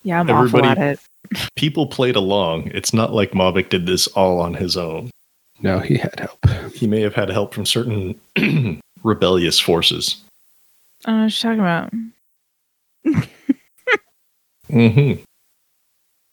Yeah, 0.02 0.20
I'm 0.20 0.28
Everybody- 0.28 0.68
awful 0.68 0.82
at 0.82 0.98
it. 1.32 1.48
people 1.56 1.86
played 1.86 2.14
along. 2.14 2.70
It's 2.74 2.92
not 2.92 3.14
like 3.14 3.30
Mavic 3.30 3.70
did 3.70 3.86
this 3.86 4.06
all 4.08 4.38
on 4.38 4.52
his 4.52 4.76
own. 4.76 5.10
No, 5.62 5.78
he 5.78 5.96
had 5.96 6.18
help. 6.18 6.72
He 6.74 6.86
may 6.86 7.00
have 7.00 7.14
had 7.14 7.28
help 7.28 7.54
from 7.54 7.66
certain 7.66 8.20
rebellious 9.02 9.58
forces. 9.58 10.22
I 11.04 11.10
don't 11.10 11.18
know 11.18 11.24
what 11.24 11.42
you're 11.42 11.56
talking 11.56 12.02
about. 13.10 13.28
hmm 14.70 15.12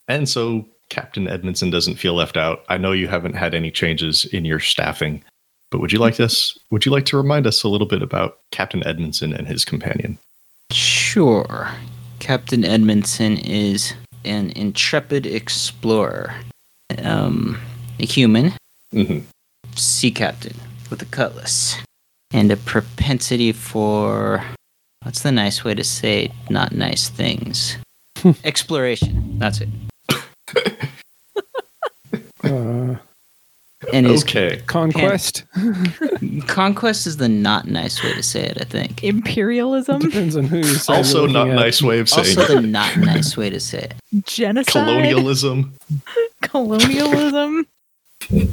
And 0.07 0.29
so 0.29 0.65
Captain 0.89 1.27
Edmondson 1.27 1.69
doesn't 1.69 1.95
feel 1.95 2.13
left 2.13 2.37
out. 2.37 2.63
I 2.69 2.77
know 2.77 2.91
you 2.91 3.07
haven't 3.07 3.35
had 3.35 3.53
any 3.53 3.71
changes 3.71 4.25
in 4.25 4.45
your 4.45 4.59
staffing, 4.59 5.23
but 5.71 5.79
would 5.79 5.91
you 5.91 5.99
like 5.99 6.15
this? 6.15 6.57
Would 6.71 6.85
you 6.85 6.91
like 6.91 7.05
to 7.05 7.17
remind 7.17 7.45
us 7.45 7.63
a 7.63 7.69
little 7.69 7.87
bit 7.87 8.01
about 8.01 8.39
Captain 8.51 8.85
Edmondson 8.85 9.33
and 9.33 9.47
his 9.47 9.65
companion? 9.65 10.17
Sure. 10.71 11.69
Captain 12.19 12.63
Edmondson 12.63 13.37
is 13.37 13.93
an 14.23 14.51
intrepid 14.51 15.25
explorer, 15.25 16.33
um, 17.03 17.59
a 17.99 18.05
human 18.05 18.53
hmm 19.05 19.19
sea 19.75 20.09
captain 20.11 20.55
with 20.89 21.01
a 21.03 21.05
cutlass, 21.05 21.75
and 22.33 22.49
a 22.51 22.57
propensity 22.57 23.51
for 23.51 24.43
what's 25.03 25.21
the 25.21 25.31
nice 25.31 25.63
way 25.63 25.75
to 25.75 25.83
say 25.83 26.31
not 26.49 26.71
nice 26.73 27.09
things? 27.09 27.77
Exploration. 28.43 29.37
That's 29.39 29.61
it. 29.61 29.69
Uh, 32.43 32.95
And 33.93 34.05
his 34.07 34.23
Okay. 34.23 34.61
conquest 34.65 35.43
conquest 36.47 37.05
is 37.07 37.17
the 37.17 37.27
not 37.29 37.67
nice 37.67 38.01
way 38.01 38.13
to 38.13 38.23
say 38.23 38.41
it. 38.45 38.57
I 38.61 38.63
think. 38.65 39.03
Imperialism, 39.03 39.99
depends 40.01 40.35
on 40.37 40.45
who 40.45 40.57
you're 40.59 40.77
Also, 40.89 41.27
not 41.27 41.49
at. 41.49 41.55
nice 41.55 41.81
way 41.81 41.99
of 41.99 42.09
saying 42.09 42.37
Also, 42.39 42.41
it. 42.43 42.47
the 42.47 42.67
not 42.67 42.97
nice 42.97 43.35
way 43.37 43.49
to 43.49 43.59
say 43.59 43.79
it. 44.13 44.25
genocide, 44.25 44.71
colonialism. 44.71 45.73
colonialism, 46.41 47.67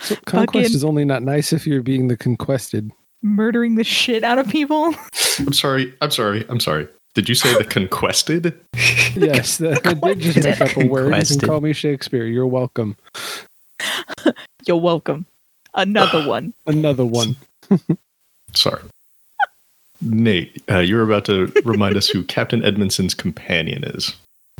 So 0.00 0.16
conquest 0.26 0.74
is 0.74 0.84
only 0.84 1.06
not 1.06 1.22
nice 1.22 1.50
if 1.54 1.66
you're 1.66 1.80
being 1.82 2.08
the 2.08 2.16
conquested. 2.18 2.92
murdering 3.22 3.76
the 3.76 3.84
shit 3.84 4.22
out 4.22 4.38
of 4.38 4.46
people. 4.48 4.94
I'm 5.38 5.54
sorry. 5.54 5.94
I'm 6.02 6.10
sorry. 6.10 6.44
I'm 6.50 6.60
sorry. 6.60 6.86
Did 7.14 7.26
you 7.26 7.34
say 7.34 7.56
the 7.56 7.64
conquested? 7.64 8.54
Yes, 9.16 9.58
the 9.58 9.80
I 9.84 9.94
did 9.94 10.20
just 10.20 10.44
make 10.44 10.60
up 10.60 10.76
a 10.76 10.86
word. 10.86 11.14
You 11.16 11.38
can 11.38 11.48
call 11.48 11.60
me 11.62 11.72
Shakespeare. 11.72 12.26
You're 12.26 12.46
welcome. 12.48 12.96
You're 14.66 14.76
welcome. 14.76 15.24
Another 15.72 16.26
one. 16.28 16.52
Another 16.66 17.06
one. 17.06 17.36
Sorry. 18.52 18.82
Nate, 20.02 20.62
uh, 20.70 20.80
you're 20.80 21.02
about 21.04 21.24
to 21.26 21.46
remind 21.64 21.96
us 21.96 22.08
who 22.08 22.24
Captain 22.24 22.62
Edmondson's 22.64 23.14
companion 23.14 23.84
is. 23.84 24.14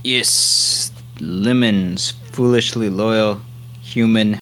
Yes, 0.05 0.91
Lemon's 1.21 2.13
foolishly 2.33 2.89
loyal 2.89 3.41
human. 3.95 4.35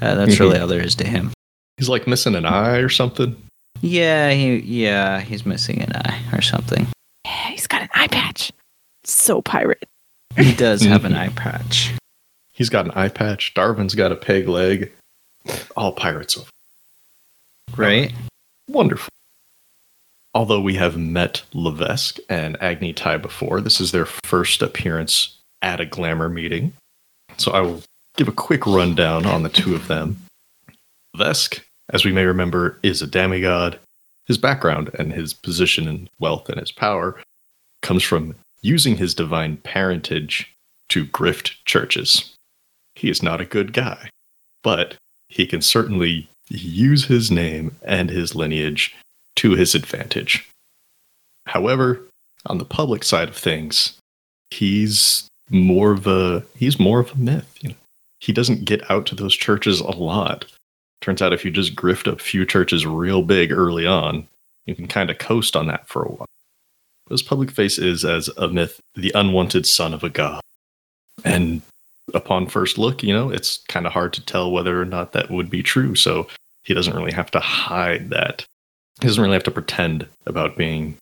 Uh, 0.00 0.14
that's 0.14 0.38
really 0.40 0.58
all 0.58 0.66
there 0.68 0.82
is 0.82 0.94
to 0.96 1.06
him. 1.06 1.32
He's 1.76 1.88
like 1.88 2.06
missing 2.06 2.34
an 2.34 2.46
eye 2.46 2.78
or 2.78 2.88
something. 2.88 3.36
Yeah, 3.82 4.30
he 4.32 4.56
yeah 4.58 5.20
he's 5.20 5.44
missing 5.46 5.80
an 5.82 5.92
eye 5.94 6.22
or 6.32 6.40
something. 6.42 6.86
Yeah, 7.24 7.48
he's 7.50 7.66
got 7.66 7.82
an 7.82 7.88
eye 7.94 8.08
patch. 8.08 8.52
So 9.04 9.42
pirate. 9.42 9.84
He 10.36 10.54
does 10.54 10.82
have 10.82 11.04
an 11.04 11.14
eye 11.24 11.30
patch. 11.30 11.92
He's 12.52 12.68
got 12.68 12.84
an 12.86 12.92
eye 12.94 13.08
patch. 13.08 13.52
Darwin's 13.54 13.94
got 13.94 14.12
a 14.12 14.16
peg 14.16 14.48
leg. 14.48 14.92
All 15.76 15.92
pirates. 15.92 16.36
of- 16.36 16.48
Right? 17.76 18.12
Wonderful. 18.68 19.08
Although 20.34 20.60
we 20.60 20.74
have 20.74 20.96
met 20.96 21.42
Levesque 21.54 22.18
and 22.28 22.60
Agni 22.62 22.92
Tai 22.92 23.16
before, 23.16 23.60
this 23.60 23.80
is 23.80 23.90
their 23.92 24.06
first 24.06 24.62
appearance 24.62 25.36
at 25.62 25.80
a 25.80 25.86
glamour 25.86 26.28
meeting. 26.28 26.72
So 27.36 27.52
I 27.52 27.60
will 27.62 27.82
give 28.16 28.28
a 28.28 28.32
quick 28.32 28.66
rundown 28.66 29.26
on 29.26 29.42
the 29.42 29.48
two 29.48 29.74
of 29.74 29.88
them. 29.88 30.16
Levesque, 31.14 31.64
as 31.92 32.04
we 32.04 32.12
may 32.12 32.24
remember, 32.24 32.78
is 32.82 33.02
a 33.02 33.06
demigod. 33.06 33.78
His 34.26 34.38
background 34.38 34.90
and 34.98 35.12
his 35.12 35.34
position 35.34 35.88
and 35.88 36.08
wealth 36.18 36.48
and 36.48 36.60
his 36.60 36.72
power 36.72 37.20
comes 37.82 38.02
from 38.02 38.34
using 38.62 38.96
his 38.96 39.14
divine 39.14 39.56
parentage 39.58 40.54
to 40.90 41.06
grift 41.06 41.54
churches. 41.64 42.34
He 42.94 43.08
is 43.08 43.22
not 43.22 43.40
a 43.40 43.46
good 43.46 43.72
guy, 43.72 44.10
but 44.62 44.96
he 45.28 45.46
can 45.46 45.62
certainly 45.62 46.28
use 46.48 47.06
his 47.06 47.30
name 47.30 47.76
and 47.82 48.10
his 48.10 48.34
lineage 48.34 48.94
to 49.36 49.52
his 49.52 49.74
advantage. 49.74 50.48
However, 51.46 52.02
on 52.46 52.58
the 52.58 52.64
public 52.64 53.04
side 53.04 53.28
of 53.28 53.36
things, 53.36 53.98
he's 54.50 55.28
more 55.48 55.92
of 55.92 56.06
a 56.06 56.44
he's 56.56 56.78
more 56.78 57.00
of 57.00 57.12
a 57.12 57.16
myth. 57.16 57.58
You 57.60 57.70
know, 57.70 57.74
he 58.20 58.32
doesn't 58.32 58.64
get 58.64 58.88
out 58.90 59.06
to 59.06 59.14
those 59.14 59.34
churches 59.34 59.80
a 59.80 59.90
lot. 59.90 60.44
Turns 61.00 61.22
out 61.22 61.32
if 61.32 61.44
you 61.44 61.50
just 61.50 61.74
grift 61.74 62.10
a 62.10 62.18
few 62.18 62.44
churches 62.44 62.86
real 62.86 63.22
big 63.22 63.50
early 63.50 63.86
on, 63.86 64.28
you 64.66 64.74
can 64.74 64.86
kind 64.86 65.10
of 65.10 65.18
coast 65.18 65.56
on 65.56 65.66
that 65.66 65.88
for 65.88 66.02
a 66.02 66.08
while. 66.08 66.26
But 67.06 67.14
his 67.14 67.22
public 67.22 67.50
face 67.50 67.78
is 67.78 68.04
as 68.04 68.28
a 68.36 68.48
myth, 68.48 68.80
the 68.94 69.10
unwanted 69.14 69.66
son 69.66 69.94
of 69.94 70.04
a 70.04 70.10
god. 70.10 70.42
And 71.24 71.62
upon 72.14 72.46
first 72.46 72.76
look, 72.76 73.02
you 73.02 73.14
know, 73.14 73.30
it's 73.30 73.58
kind 73.68 73.86
of 73.86 73.92
hard 73.92 74.12
to 74.14 74.24
tell 74.24 74.50
whether 74.52 74.80
or 74.80 74.84
not 74.84 75.12
that 75.12 75.30
would 75.30 75.48
be 75.48 75.62
true. 75.62 75.94
So 75.94 76.28
he 76.62 76.74
doesn't 76.74 76.94
really 76.94 77.12
have 77.12 77.30
to 77.32 77.40
hide 77.40 78.10
that. 78.10 78.44
He 79.00 79.06
doesn't 79.06 79.22
really 79.22 79.34
have 79.34 79.44
to 79.44 79.50
pretend 79.50 80.06
about 80.26 80.56
being. 80.56 80.96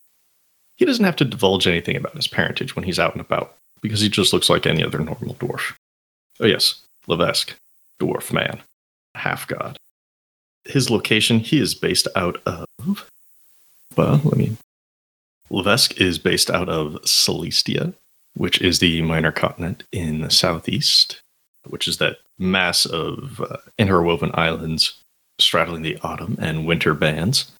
He 0.77 0.85
doesn't 0.85 1.05
have 1.05 1.17
to 1.17 1.25
divulge 1.25 1.67
anything 1.67 1.97
about 1.97 2.15
his 2.15 2.29
parentage 2.29 2.77
when 2.77 2.85
he's 2.85 3.01
out 3.01 3.13
and 3.13 3.21
about 3.21 3.57
because 3.81 4.01
he 4.01 4.09
just 4.09 4.33
looks 4.33 4.49
like 4.49 4.67
any 4.67 4.85
other 4.85 4.99
normal 4.99 5.35
dwarf. 5.35 5.75
Oh, 6.39 6.47
yes, 6.47 6.81
Levesque, 7.09 7.57
dwarf 8.01 8.33
man, 8.33 8.61
half 9.15 9.49
god. 9.49 9.79
His 10.65 10.91
location, 10.91 11.41
he 11.41 11.61
is 11.61 11.75
based 11.75 12.07
out 12.15 12.41
of. 12.47 12.67
Well, 13.97 14.21
let 14.23 14.37
me. 14.37 14.57
Levesque 15.51 15.99
is 16.01 16.19
based 16.19 16.51
out 16.51 16.69
of 16.69 17.01
Celestia, 17.03 17.95
which 18.35 18.61
is 18.61 18.79
the 18.79 19.01
minor 19.03 19.33
continent 19.33 19.83
in 19.93 20.21
the 20.21 20.31
southeast, 20.31 21.23
which 21.67 21.89
is 21.89 21.97
that 21.97 22.19
mass 22.39 22.85
of 22.85 23.41
uh, 23.41 23.57
interwoven 23.79 24.31
islands 24.35 25.03
straddling 25.39 25.83
the 25.83 25.99
autumn 26.03 26.37
and 26.41 26.67
winter 26.67 26.93
bands. 26.93 27.51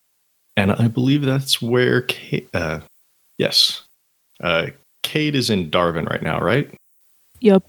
And 0.57 0.73
I 0.73 0.89
believe 0.89 1.23
that's 1.23 1.63
where, 1.63 2.03
Kate, 2.03 2.49
uh, 2.53 2.81
yes, 3.39 3.85
uh, 4.43 4.67
Cade 5.03 5.35
is 5.35 5.49
in 5.51 5.71
Darwin 5.71 6.05
right 6.05 6.23
now, 6.23 6.41
right? 6.41 6.71
Yep. 7.41 7.63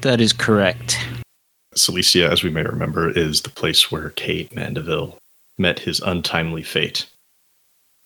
That 0.00 0.20
is 0.20 0.32
correct. 0.32 0.98
Cilicia, 1.76 2.30
as 2.30 2.42
we 2.42 2.50
may 2.50 2.62
remember, 2.62 3.10
is 3.10 3.42
the 3.42 3.50
place 3.50 3.90
where 3.90 4.10
Kate 4.10 4.54
Mandeville 4.54 5.18
met 5.58 5.80
his 5.80 6.00
untimely 6.00 6.62
fate. 6.62 7.06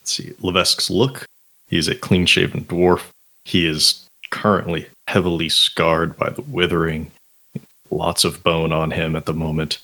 Let's 0.01 0.13
see, 0.13 0.33
Levesque's 0.41 0.91
look. 0.91 1.27
He 1.69 1.79
is 1.79 1.89
a 1.89 1.95
clean 1.95 2.27
shaven 2.27 2.65
dwarf. 2.65 3.05
He 3.45 3.67
is 3.67 4.07
currently 4.31 4.87
heavily 5.07 5.49
scarred 5.49 6.17
by 6.17 6.31
the 6.31 6.43
withering. 6.43 7.11
Lots 7.91 8.25
of 8.25 8.43
bone 8.43 8.73
on 8.73 8.91
him 8.91 9.17
at 9.17 9.27
the 9.27 9.35
moment. 9.35 9.79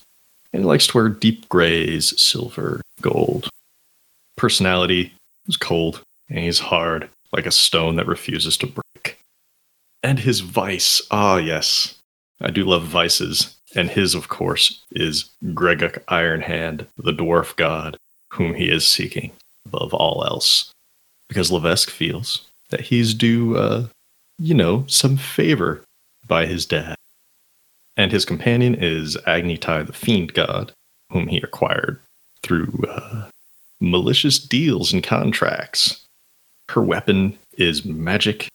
And 0.53 0.61
he 0.61 0.67
likes 0.67 0.87
to 0.87 0.97
wear 0.97 1.09
deep 1.09 1.49
grays, 1.49 2.19
silver, 2.21 2.81
gold. 3.01 3.49
Personality 4.35 5.13
is 5.47 5.57
cold, 5.57 6.01
and 6.29 6.39
he's 6.39 6.59
hard, 6.59 7.09
like 7.31 7.45
a 7.45 7.51
stone 7.51 7.95
that 7.95 8.07
refuses 8.07 8.57
to 8.57 8.67
break. 8.67 9.17
And 10.03 10.19
his 10.19 10.41
vice, 10.41 11.01
ah, 11.09 11.37
yes, 11.37 11.97
I 12.39 12.51
do 12.51 12.63
love 12.63 12.83
vices. 12.83 13.54
And 13.75 13.89
his, 13.89 14.15
of 14.15 14.29
course, 14.29 14.83
is 14.91 15.29
Gregok 15.47 16.03
Ironhand, 16.05 16.87
the 16.97 17.11
dwarf 17.11 17.55
god, 17.57 17.97
whom 18.31 18.53
he 18.53 18.69
is 18.69 18.87
seeking 18.87 19.31
above 19.65 19.93
all 19.93 20.23
else. 20.25 20.71
Because 21.27 21.51
Levesque 21.51 21.89
feels 21.89 22.47
that 22.69 22.81
he's 22.81 23.13
due, 23.13 23.57
uh, 23.57 23.87
you 24.39 24.53
know, 24.53 24.85
some 24.87 25.17
favor 25.17 25.83
by 26.27 26.45
his 26.45 26.65
dad. 26.65 26.95
And 27.97 28.11
his 28.11 28.25
companion 28.25 28.75
is 28.75 29.17
Agnitai, 29.27 29.87
the 29.87 29.93
fiend 29.93 30.33
god, 30.33 30.71
whom 31.11 31.27
he 31.27 31.37
acquired 31.37 31.99
through 32.43 32.71
uh, 32.87 33.25
malicious 33.79 34.39
deals 34.39 34.93
and 34.93 35.03
contracts. 35.03 36.01
Her 36.69 36.81
weapon 36.81 37.37
is 37.57 37.85
magic, 37.85 38.47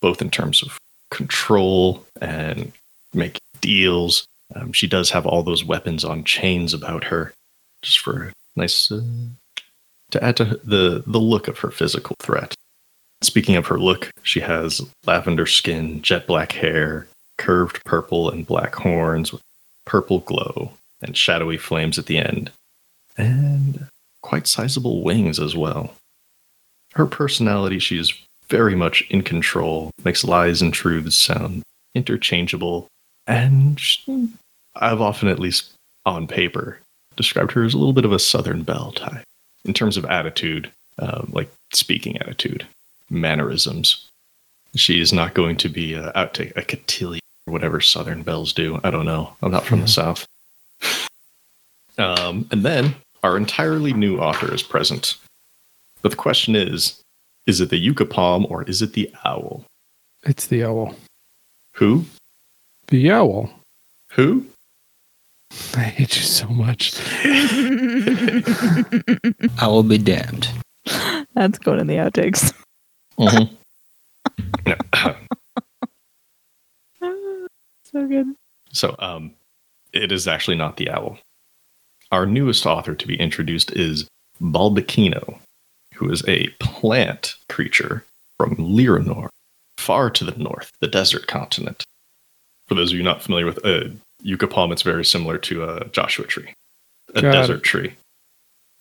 both 0.00 0.20
in 0.20 0.30
terms 0.30 0.62
of 0.62 0.78
control 1.10 2.04
and 2.20 2.72
make 3.14 3.38
deals. 3.60 4.26
Um, 4.54 4.72
she 4.72 4.86
does 4.86 5.10
have 5.10 5.26
all 5.26 5.42
those 5.42 5.64
weapons 5.64 6.04
on 6.04 6.24
chains 6.24 6.72
about 6.72 7.04
her, 7.04 7.32
just 7.82 7.98
for 7.98 8.32
nice 8.56 8.90
uh, 8.90 9.02
to 10.10 10.24
add 10.24 10.36
to 10.38 10.60
the 10.64 11.02
the 11.06 11.20
look 11.20 11.48
of 11.48 11.58
her 11.58 11.70
physical 11.70 12.16
threat. 12.20 12.54
Speaking 13.20 13.56
of 13.56 13.66
her 13.66 13.78
look, 13.78 14.10
she 14.22 14.40
has 14.40 14.80
lavender 15.04 15.46
skin, 15.46 16.00
jet 16.02 16.26
black 16.26 16.52
hair, 16.52 17.08
curved 17.36 17.84
purple 17.84 18.30
and 18.30 18.46
black 18.46 18.74
horns 18.76 19.32
with 19.32 19.42
purple 19.84 20.20
glow 20.20 20.72
and 21.02 21.16
shadowy 21.16 21.56
flames 21.56 21.98
at 21.98 22.06
the 22.06 22.18
end, 22.18 22.50
and 23.16 23.86
quite 24.22 24.46
sizable 24.46 25.02
wings 25.02 25.38
as 25.38 25.56
well. 25.56 25.94
Her 26.94 27.06
personality, 27.06 27.78
she 27.78 27.98
is 27.98 28.14
very 28.48 28.74
much 28.74 29.02
in 29.10 29.22
control, 29.22 29.90
makes 30.04 30.24
lies 30.24 30.62
and 30.62 30.72
truths 30.72 31.16
sound 31.16 31.62
interchangeable, 31.94 32.88
and 33.28 33.80
I've 34.74 35.00
often, 35.00 35.28
at 35.28 35.38
least 35.38 35.72
on 36.06 36.26
paper, 36.26 36.80
described 37.16 37.52
her 37.52 37.62
as 37.62 37.74
a 37.74 37.78
little 37.78 37.92
bit 37.92 38.06
of 38.06 38.12
a 38.12 38.18
Southern 38.18 38.62
Belle 38.62 38.92
type 38.92 39.22
in 39.64 39.74
terms 39.74 39.96
of 39.96 40.04
attitude, 40.06 40.70
uh, 40.98 41.24
like 41.30 41.48
speaking 41.72 42.16
attitude, 42.18 42.66
mannerisms. 43.10 44.08
She 44.74 45.00
is 45.00 45.12
not 45.12 45.34
going 45.34 45.56
to 45.58 45.68
be 45.68 45.94
uh, 45.94 46.10
out 46.14 46.34
to 46.34 46.50
a 46.58 46.62
cotillion 46.62 47.20
or 47.46 47.52
whatever 47.52 47.80
Southern 47.80 48.22
belles 48.22 48.52
do. 48.52 48.80
I 48.82 48.90
don't 48.90 49.06
know. 49.06 49.34
I'm 49.42 49.52
not 49.52 49.64
from 49.64 49.80
the 49.80 49.88
South. 49.88 50.26
Um, 51.98 52.48
and 52.50 52.62
then 52.62 52.94
our 53.22 53.36
entirely 53.36 53.92
new 53.92 54.18
author 54.18 54.54
is 54.54 54.62
present. 54.62 55.16
But 56.00 56.10
the 56.10 56.16
question 56.16 56.54
is 56.54 57.02
is 57.46 57.60
it 57.60 57.70
the 57.70 57.78
yucca 57.78 58.04
palm 58.04 58.46
or 58.48 58.62
is 58.64 58.82
it 58.82 58.92
the 58.92 59.10
owl? 59.24 59.64
It's 60.24 60.46
the 60.46 60.64
owl. 60.64 60.94
Who? 61.72 62.04
The 62.88 63.10
owl. 63.10 63.50
Who? 64.12 64.46
I 65.76 65.82
hate 65.82 66.16
you 66.16 66.22
so 66.22 66.48
much. 66.48 66.94
I 69.58 69.66
will 69.66 69.82
be 69.82 69.98
damned. 69.98 70.48
That's 71.34 71.58
going 71.58 71.80
in 71.80 71.86
the 71.86 71.96
outtakes. 71.96 72.52
Mm-hmm. 73.18 73.54
so 77.84 78.06
good. 78.06 78.34
So, 78.72 78.96
um, 78.98 79.32
it 79.92 80.12
is 80.12 80.26
actually 80.26 80.56
not 80.56 80.76
the 80.76 80.90
owl. 80.90 81.18
Our 82.10 82.26
newest 82.26 82.64
author 82.66 82.94
to 82.94 83.06
be 83.06 83.16
introduced 83.20 83.72
is 83.72 84.08
Baldacchino, 84.40 85.38
who 85.94 86.10
is 86.10 86.22
a 86.26 86.48
plant 86.60 87.34
creature 87.48 88.04
from 88.38 88.56
Lyranor, 88.56 89.28
far 89.76 90.10
to 90.10 90.24
the 90.24 90.38
north, 90.38 90.70
the 90.80 90.88
desert 90.88 91.26
continent. 91.26 91.84
For 92.68 92.74
those 92.74 92.92
of 92.92 92.98
you 92.98 93.02
not 93.02 93.22
familiar 93.22 93.46
with 93.46 93.64
uh, 93.64 93.88
yucca 94.22 94.46
palm, 94.46 94.72
it's 94.72 94.82
very 94.82 95.04
similar 95.04 95.38
to 95.38 95.64
a 95.64 95.88
Joshua 95.88 96.26
tree, 96.26 96.54
a 97.14 97.22
desert 97.22 97.62
tree. 97.62 97.94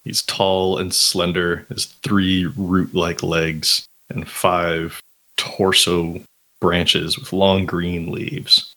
He's 0.04 0.22
tall 0.24 0.78
and 0.78 0.94
slender, 0.94 1.66
has 1.70 1.86
three 2.04 2.46
root 2.46 2.94
like 2.94 3.24
legs 3.24 3.86
and 4.10 4.28
five 4.28 5.02
torso 5.38 6.22
branches 6.60 7.18
with 7.18 7.34
long 7.34 7.66
green 7.66 8.12
leaves. 8.12 8.74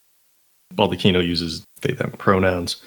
Baldacchino 0.75 1.27
uses 1.27 1.64
they 1.81 1.92
them 1.92 2.12
pronouns, 2.12 2.83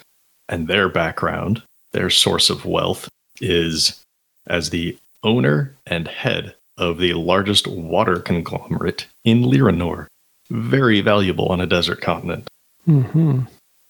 and 0.48 0.68
their 0.68 0.88
background, 0.88 1.62
their 1.92 2.10
source 2.10 2.50
of 2.50 2.64
wealth, 2.64 3.08
is 3.40 4.00
as 4.46 4.70
the 4.70 4.96
owner 5.22 5.74
and 5.86 6.06
head 6.06 6.54
of 6.76 6.98
the 6.98 7.14
largest 7.14 7.66
water 7.66 8.20
conglomerate 8.20 9.06
in 9.24 9.42
Lyranor. 9.42 10.06
Very 10.50 11.00
valuable 11.00 11.48
on 11.48 11.60
a 11.60 11.66
desert 11.66 12.00
continent. 12.00 12.48
hmm 12.84 13.40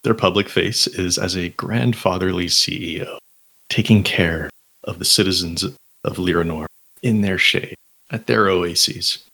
Their 0.02 0.14
public 0.14 0.48
face 0.48 0.86
is 0.86 1.18
as 1.18 1.36
a 1.36 1.50
grandfatherly 1.50 2.46
CEO, 2.46 3.18
taking 3.68 4.02
care 4.02 4.50
of 4.84 4.98
the 4.98 5.04
citizens 5.04 5.64
of 5.64 6.16
Lyranor 6.16 6.66
in 7.02 7.22
their 7.22 7.38
shade, 7.38 7.74
at 8.10 8.26
their 8.26 8.48
oases. 8.48 9.24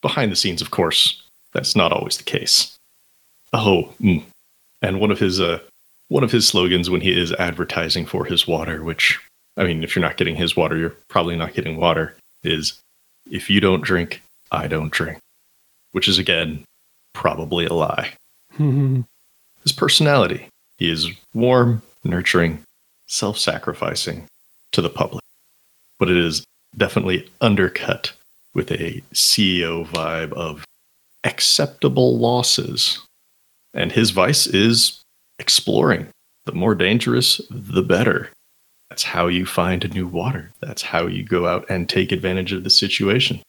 Behind 0.00 0.30
the 0.30 0.36
scenes, 0.36 0.62
of 0.62 0.70
course, 0.70 1.22
that's 1.52 1.74
not 1.74 1.92
always 1.92 2.16
the 2.16 2.24
case. 2.24 2.76
Oh, 3.52 3.92
mm. 4.00 4.22
and 4.82 5.00
one 5.00 5.10
of 5.10 5.18
his 5.18 5.40
uh, 5.40 5.58
one 6.08 6.24
of 6.24 6.32
his 6.32 6.46
slogans 6.46 6.88
when 6.90 7.00
he 7.00 7.18
is 7.18 7.32
advertising 7.32 8.06
for 8.06 8.24
his 8.24 8.46
water, 8.46 8.82
which 8.82 9.18
I 9.56 9.64
mean, 9.64 9.82
if 9.82 9.94
you're 9.96 10.04
not 10.04 10.16
getting 10.16 10.36
his 10.36 10.56
water, 10.56 10.76
you're 10.76 10.94
probably 11.08 11.36
not 11.36 11.54
getting 11.54 11.76
water, 11.76 12.14
is 12.44 12.74
if 13.30 13.50
you 13.50 13.60
don't 13.60 13.82
drink, 13.82 14.22
I 14.52 14.68
don't 14.68 14.92
drink. 14.92 15.18
Which 15.98 16.06
is 16.06 16.18
again 16.18 16.62
probably 17.12 17.66
a 17.66 17.74
lie 17.74 18.12
hmm 18.54 19.00
his 19.64 19.72
personality. 19.72 20.46
He 20.76 20.88
is 20.88 21.10
warm, 21.34 21.82
nurturing, 22.04 22.62
self 23.08 23.36
sacrificing 23.36 24.28
to 24.70 24.80
the 24.80 24.88
public. 24.88 25.24
But 25.98 26.08
it 26.08 26.16
is 26.16 26.46
definitely 26.76 27.28
undercut 27.40 28.12
with 28.54 28.70
a 28.70 29.02
CEO 29.12 29.84
vibe 29.84 30.32
of 30.34 30.64
acceptable 31.24 32.16
losses. 32.16 33.00
And 33.74 33.90
his 33.90 34.10
vice 34.10 34.46
is 34.46 35.02
exploring. 35.40 36.06
The 36.46 36.52
more 36.52 36.76
dangerous, 36.76 37.40
the 37.50 37.82
better. 37.82 38.30
That's 38.90 39.02
how 39.02 39.26
you 39.26 39.44
find 39.44 39.92
new 39.92 40.06
water. 40.06 40.52
That's 40.60 40.82
how 40.82 41.08
you 41.08 41.24
go 41.24 41.48
out 41.48 41.68
and 41.68 41.88
take 41.88 42.12
advantage 42.12 42.52
of 42.52 42.62
the 42.62 42.70
situation. 42.70 43.40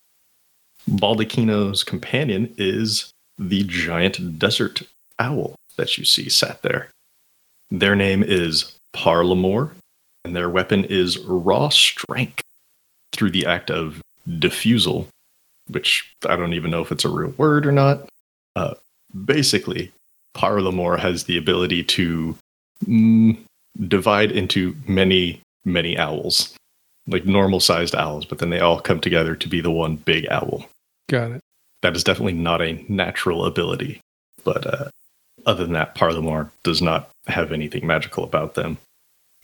Baldacchino's 0.87 1.83
companion 1.83 2.53
is 2.57 3.11
the 3.37 3.63
giant 3.63 4.37
desert 4.37 4.81
owl 5.17 5.55
that 5.77 5.97
you 5.97 6.05
see 6.05 6.29
sat 6.29 6.61
there. 6.61 6.89
Their 7.71 7.95
name 7.95 8.23
is 8.23 8.75
Parlamore, 8.93 9.71
and 10.25 10.35
their 10.35 10.49
weapon 10.49 10.85
is 10.85 11.19
raw 11.19 11.69
strength 11.69 12.43
through 13.11 13.31
the 13.31 13.45
act 13.45 13.69
of 13.71 14.01
diffusal, 14.39 15.07
which 15.67 16.13
I 16.27 16.35
don't 16.35 16.53
even 16.53 16.71
know 16.71 16.81
if 16.81 16.91
it's 16.91 17.05
a 17.05 17.09
real 17.09 17.33
word 17.37 17.65
or 17.65 17.71
not. 17.71 18.07
Uh, 18.55 18.75
basically, 19.25 19.91
Parlamore 20.35 20.99
has 20.99 21.23
the 21.23 21.37
ability 21.37 21.83
to 21.83 22.35
mm, 22.85 23.37
divide 23.87 24.31
into 24.31 24.75
many, 24.87 25.41
many 25.65 25.97
owls, 25.97 26.55
like 27.09 27.25
normal 27.25 27.59
sized 27.59 27.95
owls, 27.95 28.25
but 28.25 28.39
then 28.39 28.49
they 28.49 28.59
all 28.59 28.79
come 28.79 28.99
together 28.99 29.35
to 29.35 29.47
be 29.49 29.61
the 29.61 29.71
one 29.71 29.95
big 29.95 30.27
owl 30.29 30.65
Got 31.09 31.31
it. 31.31 31.41
that 31.81 31.95
is 31.95 32.03
definitely 32.03 32.33
not 32.33 32.61
a 32.61 32.83
natural 32.87 33.45
ability. 33.45 33.99
But 34.43 34.65
uh, 34.65 34.89
other 35.45 35.63
than 35.63 35.73
that, 35.73 35.95
Parlamore 35.95 36.49
does 36.63 36.81
not 36.81 37.09
have 37.27 37.51
anything 37.51 37.85
magical 37.85 38.23
about 38.23 38.53
them. 38.55 38.77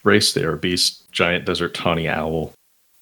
Race, 0.04 0.34
they 0.34 0.44
are 0.44 0.54
a 0.54 0.58
beast, 0.58 1.12
giant 1.12 1.46
desert 1.46 1.74
tawny 1.74 2.08
owl. 2.08 2.54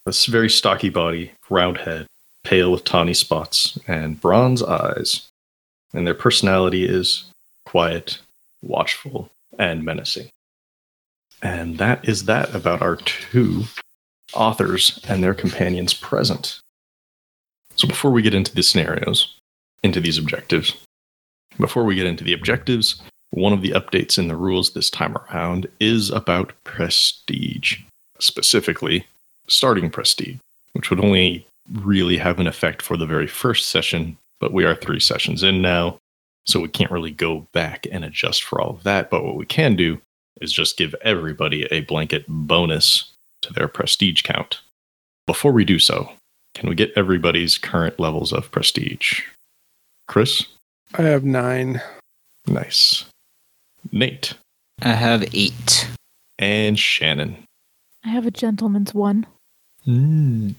A 0.06 0.10
s- 0.10 0.26
very 0.26 0.50
stocky 0.50 0.90
body, 0.90 1.32
round 1.50 1.78
head, 1.78 2.08
pale 2.44 2.72
with 2.72 2.84
tawny 2.86 3.14
spots, 3.14 3.78
and 3.88 4.20
bronze 4.20 4.64
eyes. 4.64 5.28
And 5.94 6.08
their 6.08 6.14
personality 6.14 6.86
is 6.86 7.26
quiet, 7.66 8.20
watchful, 8.62 9.30
and 9.60 9.84
menacing. 9.84 10.30
And 11.42 11.78
that 11.78 12.08
is 12.08 12.26
that 12.26 12.54
about 12.56 12.82
our 12.82 12.96
two 12.96 13.64
authors 14.36 15.00
and 15.08 15.24
their 15.24 15.34
companions 15.34 15.94
present. 15.94 16.60
So 17.76 17.88
before 17.88 18.12
we 18.12 18.22
get 18.22 18.34
into 18.34 18.54
the 18.54 18.64
scenarios, 18.64 19.36
into 19.84 20.00
these 20.00 20.18
objectives, 20.18 20.76
before 21.60 21.84
we 21.84 21.96
get 21.96 22.06
into 22.06 22.24
the 22.24 22.34
objectives, 22.34 23.02
one 23.32 23.54
of 23.54 23.62
the 23.62 23.72
updates 23.72 24.18
in 24.18 24.28
the 24.28 24.36
rules 24.36 24.72
this 24.72 24.90
time 24.90 25.18
around 25.18 25.68
is 25.80 26.10
about 26.12 26.54
prestige, 26.64 27.80
specifically 28.20 29.06
starting 29.48 29.90
prestige, 29.90 30.38
which 30.74 30.90
would 30.90 31.00
only 31.00 31.46
really 31.72 32.18
have 32.18 32.40
an 32.40 32.48
effect 32.48 32.82
for 32.82 32.98
the 32.98 33.06
very 33.06 33.28
first 33.28 33.70
session 33.70 34.18
but 34.44 34.52
we 34.52 34.66
are 34.66 34.76
three 34.76 35.00
sessions 35.00 35.42
in 35.42 35.62
now, 35.62 35.98
so 36.44 36.60
we 36.60 36.68
can't 36.68 36.92
really 36.92 37.12
go 37.12 37.48
back 37.54 37.88
and 37.90 38.04
adjust 38.04 38.44
for 38.44 38.60
all 38.60 38.72
of 38.72 38.84
that. 38.84 39.10
But 39.10 39.24
what 39.24 39.38
we 39.38 39.46
can 39.46 39.78
do 39.78 40.02
is 40.42 40.52
just 40.52 40.76
give 40.76 40.94
everybody 41.02 41.64
a 41.72 41.80
blanket 41.80 42.26
bonus 42.28 43.13
to 43.44 43.54
their 43.54 43.68
prestige 43.68 44.24
count. 44.24 44.60
Before 45.26 45.52
we 45.52 45.64
do 45.64 45.80
so, 45.80 46.12
can 46.54 46.70
we 46.70 46.76
get 46.76 46.92
everybody's 46.96 47.58
current 47.58 48.00
levels 48.00 48.34
of 48.34 48.52
prestige? 48.52 49.22
Chris? 50.08 50.46
I 50.96 51.04
have 51.04 51.24
nine. 51.24 51.82
Nice. 52.48 53.06
Nate? 53.92 54.34
I 54.82 54.94
have 54.94 55.24
eight. 55.34 55.88
And 56.40 56.78
Shannon? 56.78 57.44
I 58.04 58.10
have 58.10 58.26
a 58.26 58.32
gentleman's 58.32 58.94
one. 58.94 59.26
Mm. 59.88 60.56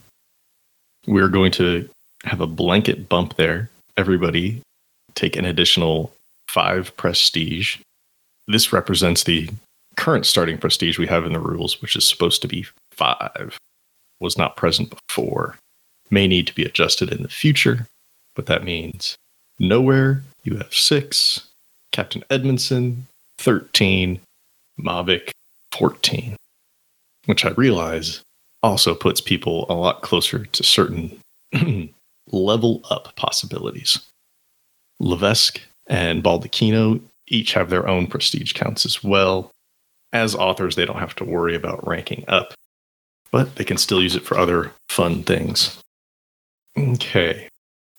We're 1.06 1.28
going 1.28 1.52
to 1.52 1.88
have 2.24 2.40
a 2.40 2.46
blanket 2.46 3.08
bump 3.08 3.36
there. 3.36 3.70
Everybody 3.96 4.62
take 5.14 5.36
an 5.36 5.44
additional 5.44 6.12
five 6.48 6.96
prestige. 6.96 7.78
This 8.48 8.72
represents 8.72 9.24
the 9.24 9.48
current 9.96 10.26
starting 10.26 10.58
prestige 10.58 10.98
we 10.98 11.06
have 11.06 11.24
in 11.24 11.32
the 11.32 11.40
rules, 11.40 11.80
which 11.80 11.96
is 11.96 12.08
supposed 12.08 12.42
to 12.42 12.48
be 12.48 12.66
five. 12.92 13.58
Was 14.20 14.38
not 14.38 14.56
present 14.56 14.94
before. 15.08 15.56
May 16.10 16.26
need 16.26 16.46
to 16.46 16.54
be 16.54 16.64
adjusted 16.64 17.12
in 17.12 17.22
the 17.22 17.28
future, 17.28 17.86
but 18.34 18.46
that 18.46 18.64
means 18.64 19.16
nowhere 19.58 20.22
you 20.44 20.56
have 20.56 20.72
six, 20.72 21.48
Captain 21.92 22.22
Edmondson 22.30 23.06
13, 23.38 24.20
Mavic 24.80 25.30
14, 25.72 26.36
which 27.26 27.44
I 27.44 27.50
realize 27.50 28.22
also 28.62 28.94
puts 28.94 29.20
people 29.20 29.66
a 29.68 29.74
lot 29.74 30.02
closer 30.02 30.46
to 30.46 30.62
certain 30.62 31.20
level 32.30 32.82
up 32.90 33.14
possibilities. 33.16 33.98
Levesque 35.00 35.60
and 35.86 36.22
Baldacchino 36.22 37.00
each 37.26 37.52
have 37.52 37.70
their 37.70 37.88
own 37.88 38.06
prestige 38.06 38.52
counts 38.52 38.86
as 38.86 39.02
well. 39.02 39.50
As 40.14 40.36
authors, 40.36 40.76
they 40.76 40.86
don't 40.86 41.00
have 41.00 41.16
to 41.16 41.24
worry 41.24 41.56
about 41.56 41.86
ranking 41.86 42.24
up, 42.28 42.54
but 43.32 43.56
they 43.56 43.64
can 43.64 43.76
still 43.76 44.00
use 44.00 44.14
it 44.14 44.24
for 44.24 44.38
other 44.38 44.70
fun 44.88 45.24
things. 45.24 45.76
Okay, 46.78 47.48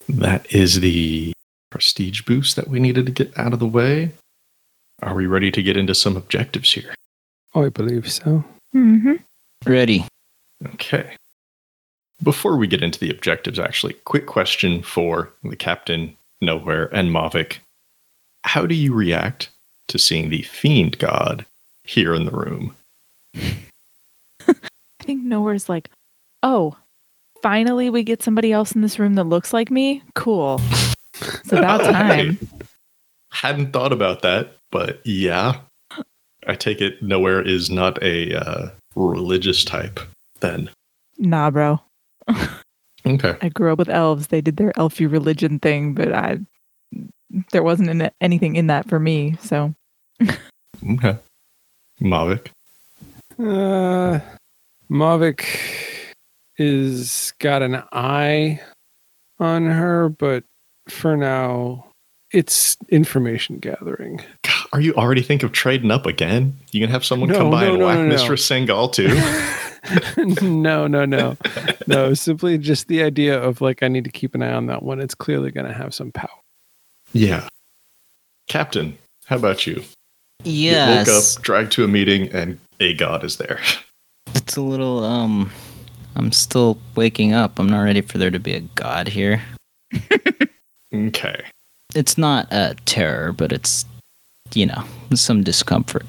that 0.08 0.52
is 0.56 0.80
the 0.80 1.34
prestige 1.70 2.22
boost 2.22 2.56
that 2.56 2.70
we 2.70 2.80
needed 2.80 3.06
to 3.06 3.12
get 3.12 3.38
out 3.38 3.52
of 3.52 3.60
the 3.60 3.68
way. 3.68 4.14
Are 5.02 5.14
we 5.14 5.26
ready 5.26 5.52
to 5.52 5.62
get 5.62 5.76
into 5.76 5.94
some 5.94 6.16
objectives 6.16 6.72
here? 6.72 6.96
Oh, 7.54 7.66
I 7.66 7.70
believe 7.70 8.10
so. 8.10 8.46
Mm-hmm. 8.74 9.16
Ready. 9.66 10.06
Okay. 10.74 11.18
Before 12.24 12.56
we 12.56 12.66
get 12.66 12.82
into 12.82 12.98
the 12.98 13.10
objectives, 13.10 13.60
actually, 13.60 13.94
quick 14.06 14.26
question 14.26 14.82
for 14.82 15.34
the 15.44 15.58
captain, 15.58 16.16
Nowhere, 16.40 16.86
and 16.96 17.10
Mavic. 17.10 17.58
How 18.44 18.66
do 18.66 18.74
you 18.74 18.94
react 18.94 19.50
to 19.90 20.00
seeing 20.00 20.30
the 20.30 20.44
fiend 20.44 20.98
god 20.98 21.46
here 21.86 22.14
in 22.14 22.26
the 22.26 22.32
room? 22.32 22.76
I 23.36 24.54
think 25.02 25.24
nowhere's 25.24 25.70
like, 25.70 25.90
oh, 26.44 26.76
finally 27.42 27.90
we 27.90 28.04
get 28.04 28.24
somebody 28.24 28.52
else 28.52 28.74
in 28.74 28.82
this 28.82 29.00
room 29.00 29.16
that 29.16 29.26
looks 29.26 29.54
like 29.54 29.70
me. 29.70 30.04
Cool. 30.16 30.60
It's 31.22 31.52
about 31.52 31.82
time. 31.92 32.40
Hadn't 33.32 33.74
thought 33.74 33.94
about 33.94 34.22
that, 34.22 34.58
but 34.72 35.02
yeah. 35.06 35.60
I 36.48 36.56
take 36.56 36.80
it 36.80 37.02
Nowhere 37.02 37.42
is 37.42 37.70
not 37.70 38.02
a 38.04 38.36
uh, 38.36 38.70
religious 38.96 39.64
type 39.64 40.00
then. 40.42 40.70
Nah, 41.18 41.50
bro. 41.52 41.80
Okay. 43.08 43.36
I 43.42 43.50
grew 43.50 43.72
up 43.72 43.78
with 43.78 43.90
elves. 43.90 44.28
They 44.28 44.42
did 44.42 44.58
their 44.58 44.72
elfy 44.74 45.10
religion 45.10 45.60
thing, 45.60 45.94
but 45.94 46.12
I 46.12 46.40
there 47.52 47.64
wasn't 47.64 48.12
anything 48.22 48.56
in 48.56 48.68
that 48.68 48.88
for 48.90 49.00
me. 49.00 49.38
So 49.42 49.76
Okay. 50.90 51.18
Mavic. 52.02 52.48
Uh, 53.40 54.20
Mavic 54.90 55.46
is 56.58 57.34
got 57.40 57.62
an 57.62 57.84
eye 57.92 58.62
on 59.40 59.66
her, 59.66 60.10
but 60.10 60.44
for 60.88 61.18
now, 61.18 61.86
it's 62.32 62.78
information 62.90 63.58
gathering. 63.60 64.18
God, 64.44 64.68
Are 64.74 64.82
you 64.82 64.94
already 64.96 65.22
think 65.22 65.44
of 65.44 65.52
trading 65.52 65.92
up 65.92 66.06
again? 66.06 66.58
You 66.72 66.80
gonna 66.82 66.92
have 66.92 67.06
someone 67.06 67.30
No, 67.30 67.38
come 67.38 67.52
by 67.52 67.66
no, 67.66 67.72
and 67.72 67.80
no, 67.80 67.86
whack 67.86 68.00
no. 68.00 68.08
Mistress 68.08 68.48
Sengal 68.48 68.92
too. 68.92 69.10
no, 70.48 70.88
no, 70.88 71.06
no, 71.06 71.38
no. 71.88 72.14
Simply 72.14 72.58
just 72.58 72.88
the 72.88 73.04
idea 73.04 73.40
of 73.42 73.62
like 73.62 73.84
I 73.84 73.88
need 73.88 74.04
to 74.06 74.10
keep 74.12 74.34
an 74.34 74.42
eye 74.42 74.52
on 74.54 74.66
that 74.68 74.82
one. 74.84 75.00
It's 75.00 75.14
clearly 75.16 75.52
going 75.52 75.68
to 75.68 75.74
have 75.74 75.94
some 75.94 76.12
power. 76.12 76.30
yeah. 77.14 77.48
Captain, 78.48 78.96
how 79.26 79.36
about 79.38 79.66
you? 79.66 79.84
You 80.44 80.72
Yes. 80.72 81.08
woke 81.08 81.38
up, 81.40 81.44
dragged 81.44 81.72
to 81.74 81.84
a 81.84 81.88
meeting, 81.88 82.30
and 82.32 82.60
a 82.80 82.94
god 82.94 83.24
is 83.24 83.38
there. 83.38 83.60
It's 84.34 84.58
a 84.58 84.62
little 84.62 85.04
um 85.04 85.50
I'm 86.16 86.32
still 86.32 86.78
waking 86.96 87.34
up. 87.34 87.58
I'm 87.58 87.70
not 87.70 87.80
ready 87.82 88.02
for 88.02 88.18
there 88.18 88.32
to 88.32 88.40
be 88.40 88.54
a 88.54 88.60
god 88.60 89.08
here. 89.08 89.42
Okay. 90.94 91.42
It's 91.96 92.18
not 92.18 92.48
a 92.52 92.76
terror, 92.86 93.32
but 93.32 93.52
it's 93.52 93.86
you 94.54 94.66
know, 94.66 94.84
some 95.14 95.44
discomfort. 95.44 96.06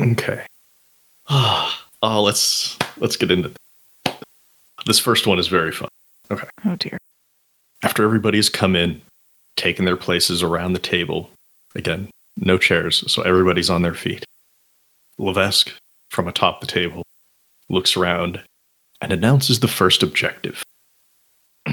Okay. 0.00 0.42
oh, 1.28 1.72
let's 2.02 2.78
let's 2.98 3.16
get 3.16 3.30
into 3.30 3.52
this 4.86 4.98
first 4.98 5.26
one 5.26 5.38
is 5.38 5.48
very 5.48 5.72
fun. 5.72 5.88
Okay. 6.30 6.48
Oh 6.64 6.76
dear. 6.76 6.98
After 7.82 8.04
everybody's 8.04 8.48
come 8.48 8.74
in, 8.74 9.00
taken 9.56 9.84
their 9.84 9.96
places 9.96 10.42
around 10.42 10.72
the 10.72 10.78
table, 10.80 11.30
again, 11.74 12.08
no 12.40 12.58
chairs, 12.58 13.04
so 13.12 13.22
everybody's 13.22 13.70
on 13.70 13.82
their 13.82 13.94
feet. 13.94 14.24
Levesque, 15.18 15.72
from 16.08 16.26
atop 16.26 16.60
the 16.60 16.66
table, 16.66 17.02
looks 17.68 17.96
around 17.96 18.42
and 19.00 19.12
announces 19.12 19.60
the 19.60 19.68
first 19.68 20.02
objective. 20.02 20.64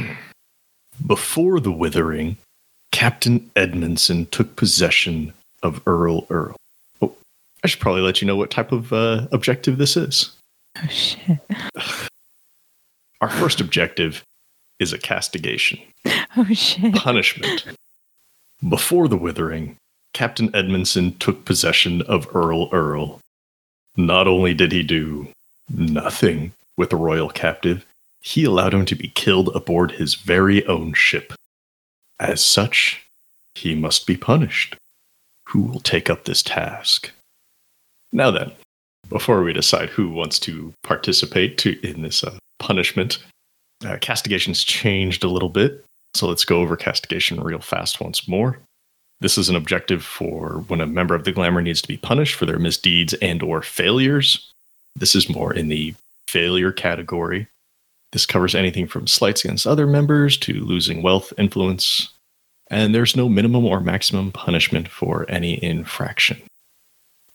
Before 1.06 1.60
the 1.60 1.71
withering, 1.71 2.38
Captain 2.91 3.49
Edmondson 3.56 4.25
took 4.27 4.56
possession 4.56 5.34
of 5.63 5.82
Earl 5.88 6.25
Earl. 6.30 6.56
Oh, 7.01 7.15
I 7.63 7.67
should 7.67 7.80
probably 7.80 8.01
let 8.01 8.21
you 8.21 8.27
know 8.27 8.36
what 8.36 8.51
type 8.51 8.71
of 8.71 8.91
uh, 8.93 9.27
objective 9.32 9.77
this 9.77 9.95
is. 9.97 10.32
Oh 10.77 10.88
shit. 10.88 11.39
Our 13.21 13.30
first 13.30 13.62
objective 13.62 14.23
is 14.80 14.93
a 14.93 14.97
castigation. 14.97 15.80
Oh 16.39 16.45
shit. 16.53 16.93
punishment. 16.93 17.65
Before 18.69 19.08
the 19.08 19.17
withering, 19.17 19.75
Captain 20.17 20.49
Edmondson 20.56 21.15
took 21.19 21.45
possession 21.45 22.01
of 22.01 22.36
Earl 22.36 22.69
Earl. 22.71 23.19
Not 23.95 24.27
only 24.27 24.56
did 24.56 24.71
he 24.71 24.82
do 24.82 25.27
nothing 25.69 26.53
with 26.75 26.89
the 26.89 26.95
royal 26.95 27.30
captive, 27.30 27.86
he 28.21 28.43
allowed 28.43 28.73
him 28.73 28.84
to 28.88 28.95
be 28.95 29.10
killed 29.10 29.56
aboard 29.56 29.91
his 29.91 30.15
very 30.15 30.65
own 30.65 30.93
ship. 30.93 31.34
As 32.19 32.43
such, 32.43 33.06
he 33.53 33.75
must 33.75 34.08
be 34.08 34.17
punished. 34.17 34.75
Who 35.49 35.62
will 35.62 35.82
take 35.82 36.10
up 36.10 36.25
this 36.25 36.41
task? 36.41 37.12
Now 38.12 38.32
then, 38.32 38.51
before 39.10 39.43
we 39.43 39.53
decide 39.53 39.89
who 39.89 40.10
wants 40.10 40.39
to 40.39 40.73
participate 40.82 41.60
to, 41.60 41.80
in 41.88 42.01
this 42.01 42.23
uh, 42.23 42.39
punishment, 42.58 43.23
uh, 43.86 43.97
castigation's 44.01 44.63
changed 44.63 45.23
a 45.23 45.30
little 45.30 45.49
bit. 45.49 45.86
So 46.15 46.27
let's 46.27 46.43
go 46.43 46.62
over 46.62 46.75
castigation 46.75 47.39
real 47.39 47.60
fast 47.60 48.01
once 48.01 48.27
more. 48.27 48.58
This 49.19 49.38
is 49.38 49.49
an 49.49 49.56
objective 49.56 50.03
for 50.03 50.63
when 50.67 50.80
a 50.80 50.86
member 50.86 51.15
of 51.15 51.23
the 51.23 51.32
glamour 51.32 51.62
needs 51.62 51.82
to 51.82 51.88
be 51.88 51.97
punished 51.97 52.36
for 52.36 52.45
their 52.45 52.60
misdeeds 52.60 53.13
and 53.15 53.41
or 53.41 53.62
failures. 53.62 54.51
This 54.95 55.15
is 55.15 55.30
more 55.30 55.53
in 55.53 55.69
the 55.69 55.95
failure 56.27 56.71
category. 56.71 57.47
This 58.12 58.25
covers 58.25 58.56
anything 58.56 58.88
from 58.88 59.08
slights 59.08 59.43
against 59.43 59.67
other 59.67 59.88
members 59.88 60.38
to 60.38 60.53
losing 60.53 61.01
wealth, 61.01 61.34
influence, 61.38 62.10
and 62.69 62.93
there's 62.93 63.15
no 63.15 63.27
minimum 63.27 63.65
or 63.65 63.80
maximum 63.80 64.32
punishment 64.32 64.88
for 64.88 65.25
any 65.30 65.62
infraction. 65.63 66.41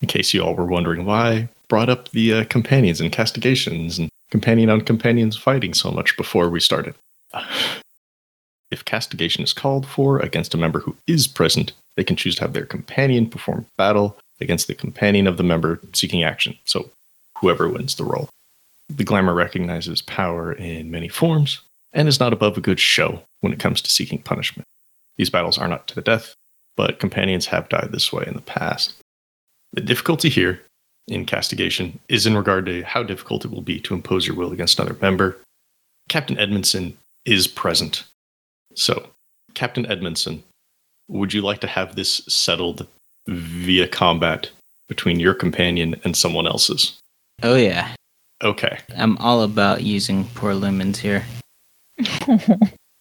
In 0.01 0.09
case 0.09 0.33
you 0.33 0.43
all 0.43 0.55
were 0.55 0.67
wondering 0.67 1.05
why 1.05 1.31
I 1.31 1.49
brought 1.69 1.89
up 1.89 2.11
the 2.11 2.35
uh, 2.35 2.45
companions 2.45 3.01
and 3.01 3.13
castigations 3.13 3.99
and 3.99 4.09
companion 4.31 4.71
on 4.71 4.81
companions 4.81 5.37
fighting 5.37 5.75
so 5.75 5.91
much 5.91 6.17
before 6.17 6.49
we 6.49 6.61
started. 6.61 6.95
If 8.73 8.87
castigation 8.87 9.45
is 9.45 9.53
called 9.53 9.87
for 9.87 10.19
against 10.19 10.55
a 10.55 10.59
member 10.59 10.81
who 10.81 10.97
is 11.07 11.29
present, 11.29 11.73
they 11.97 12.05
can 12.05 12.17
choose 12.17 12.37
to 12.37 12.43
have 12.43 12.55
their 12.55 12.65
companion 12.65 13.29
perform 13.29 13.67
battle 13.77 14.17
against 14.41 14.67
the 14.67 14.75
companion 14.75 15.27
of 15.27 15.37
the 15.37 15.43
member 15.43 15.79
seeking 15.93 16.23
action. 16.23 16.59
So, 16.65 16.91
whoever 17.39 17.69
wins 17.69 17.97
the 17.97 18.05
role. 18.05 18.31
The 18.89 19.05
glamour 19.05 19.35
recognizes 19.35 20.01
power 20.01 20.53
in 20.53 20.91
many 20.91 21.09
forms 21.09 21.61
and 21.93 22.09
is 22.09 22.19
not 22.19 22.33
above 22.33 22.57
a 22.57 22.63
good 22.63 22.81
show 22.81 23.23
when 23.41 23.53
it 23.53 23.59
comes 23.59 23.83
to 23.83 23.91
seeking 23.91 24.23
punishment. 24.23 24.67
These 25.17 25.31
battles 25.31 25.59
are 25.59 25.69
not 25.69 25.87
to 25.89 25.95
the 25.95 26.01
death, 26.01 26.35
but 26.75 26.99
companions 26.99 27.47
have 27.47 27.69
died 27.69 27.91
this 27.93 28.11
way 28.11 28.25
in 28.27 28.35
the 28.35 28.41
past. 28.41 28.95
The 29.75 29.83
difficulty 29.83 30.31
here 30.31 30.63
in 31.09 31.27
castigation 31.27 31.99
is 32.09 32.27
in 32.27 32.37
regard 32.37 32.65
to 32.67 32.83
how 32.85 33.03
difficult 33.03 33.45
it 33.45 33.51
will 33.51 33.61
be 33.61 33.81
to 33.81 33.95
impose 33.95 34.27
your 34.27 34.37
will 34.37 34.53
against 34.53 34.79
another 34.79 34.97
member. 35.03 35.37
Captain 36.09 36.39
Edmondson 36.39 36.97
is 37.27 37.47
present. 37.47 38.05
So, 38.75 39.09
Captain 39.55 39.87
Edmondson, 39.87 40.43
would 41.09 41.33
you 41.33 41.43
like 41.43 41.61
to 41.61 41.67
have 41.67 41.95
this 41.95 42.17
settled 42.29 42.87
via 43.27 43.87
combat 43.89 44.51
between 44.89 45.21
your 45.21 45.35
companion 45.35 45.97
and 46.05 46.17
someone 46.17 46.47
else's? 46.47 46.99
Oh 47.43 47.57
yeah, 47.57 47.95
Okay. 48.43 48.79
I'm 48.97 49.17
all 49.19 49.43
about 49.43 49.83
using 49.85 50.25
poor 50.35 50.55
Lemons 50.55 50.99
here. 50.99 51.25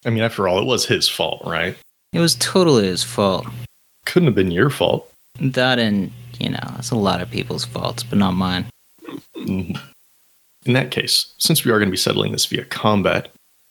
I 0.04 0.10
mean, 0.10 0.22
after 0.22 0.46
all, 0.46 0.58
it 0.60 0.66
was 0.66 0.86
his 0.86 1.08
fault, 1.08 1.42
right? 1.44 1.76
It 2.12 2.20
was 2.20 2.36
totally 2.36 2.84
his 2.86 3.02
fault. 3.02 3.46
Couldn't 4.06 4.28
have 4.28 4.34
been 4.36 4.50
your 4.52 4.70
fault. 4.70 5.10
That 5.40 5.78
and 5.78 6.12
you 6.38 6.50
know, 6.50 6.74
it's 6.78 6.90
a 6.90 6.96
lot 6.96 7.20
of 7.20 7.30
people's 7.30 7.64
faults, 7.64 8.02
but 8.02 8.18
not 8.18 8.32
mine. 8.32 8.66
Mhm. 9.36 9.80
In 10.64 10.72
that 10.74 10.90
case, 10.90 11.32
since 11.38 11.64
we 11.64 11.72
are 11.72 11.78
going 11.78 11.88
to 11.88 11.92
be 11.92 11.96
settling 11.96 12.32
this 12.32 12.46
via 12.46 12.64
combat, 12.64 13.28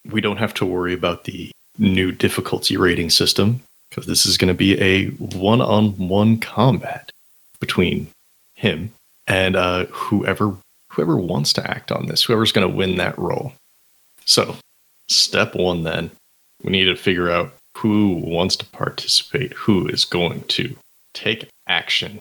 we 0.09 0.19
don't 0.21 0.37
have 0.37 0.53
to 0.55 0.65
worry 0.65 0.93
about 0.93 1.23
the 1.23 1.51
new 1.81 2.11
difficulty 2.11 2.77
rating 2.77 3.09
system 3.09 3.59
because 3.89 4.05
this 4.05 4.25
is 4.25 4.37
going 4.37 4.47
to 4.47 4.53
be 4.53 4.79
a 4.81 5.07
one 5.09 5.61
on 5.61 5.91
one 6.07 6.39
combat 6.39 7.11
between 7.59 8.07
him 8.55 8.91
and 9.27 9.55
uh, 9.55 9.85
whoever 9.85 10.55
whoever 10.89 11.17
wants 11.17 11.53
to 11.53 11.69
act 11.69 11.91
on 11.91 12.05
this, 12.05 12.23
whoever's 12.23 12.51
going 12.51 12.69
to 12.69 12.75
win 12.75 12.97
that 12.97 13.17
role. 13.17 13.53
So, 14.25 14.55
step 15.07 15.55
one 15.55 15.83
then, 15.83 16.11
we 16.63 16.71
need 16.71 16.85
to 16.85 16.95
figure 16.95 17.31
out 17.31 17.53
who 17.77 18.15
wants 18.15 18.55
to 18.57 18.65
participate, 18.67 19.53
who 19.53 19.87
is 19.87 20.05
going 20.05 20.41
to 20.43 20.75
take 21.13 21.49
action. 21.67 22.19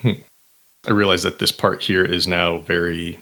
Hmm. 0.00 0.22
I 0.86 0.90
realize 0.90 1.22
that 1.22 1.38
this 1.38 1.52
part 1.52 1.82
here 1.82 2.04
is 2.04 2.26
now 2.26 2.58
very 2.58 3.18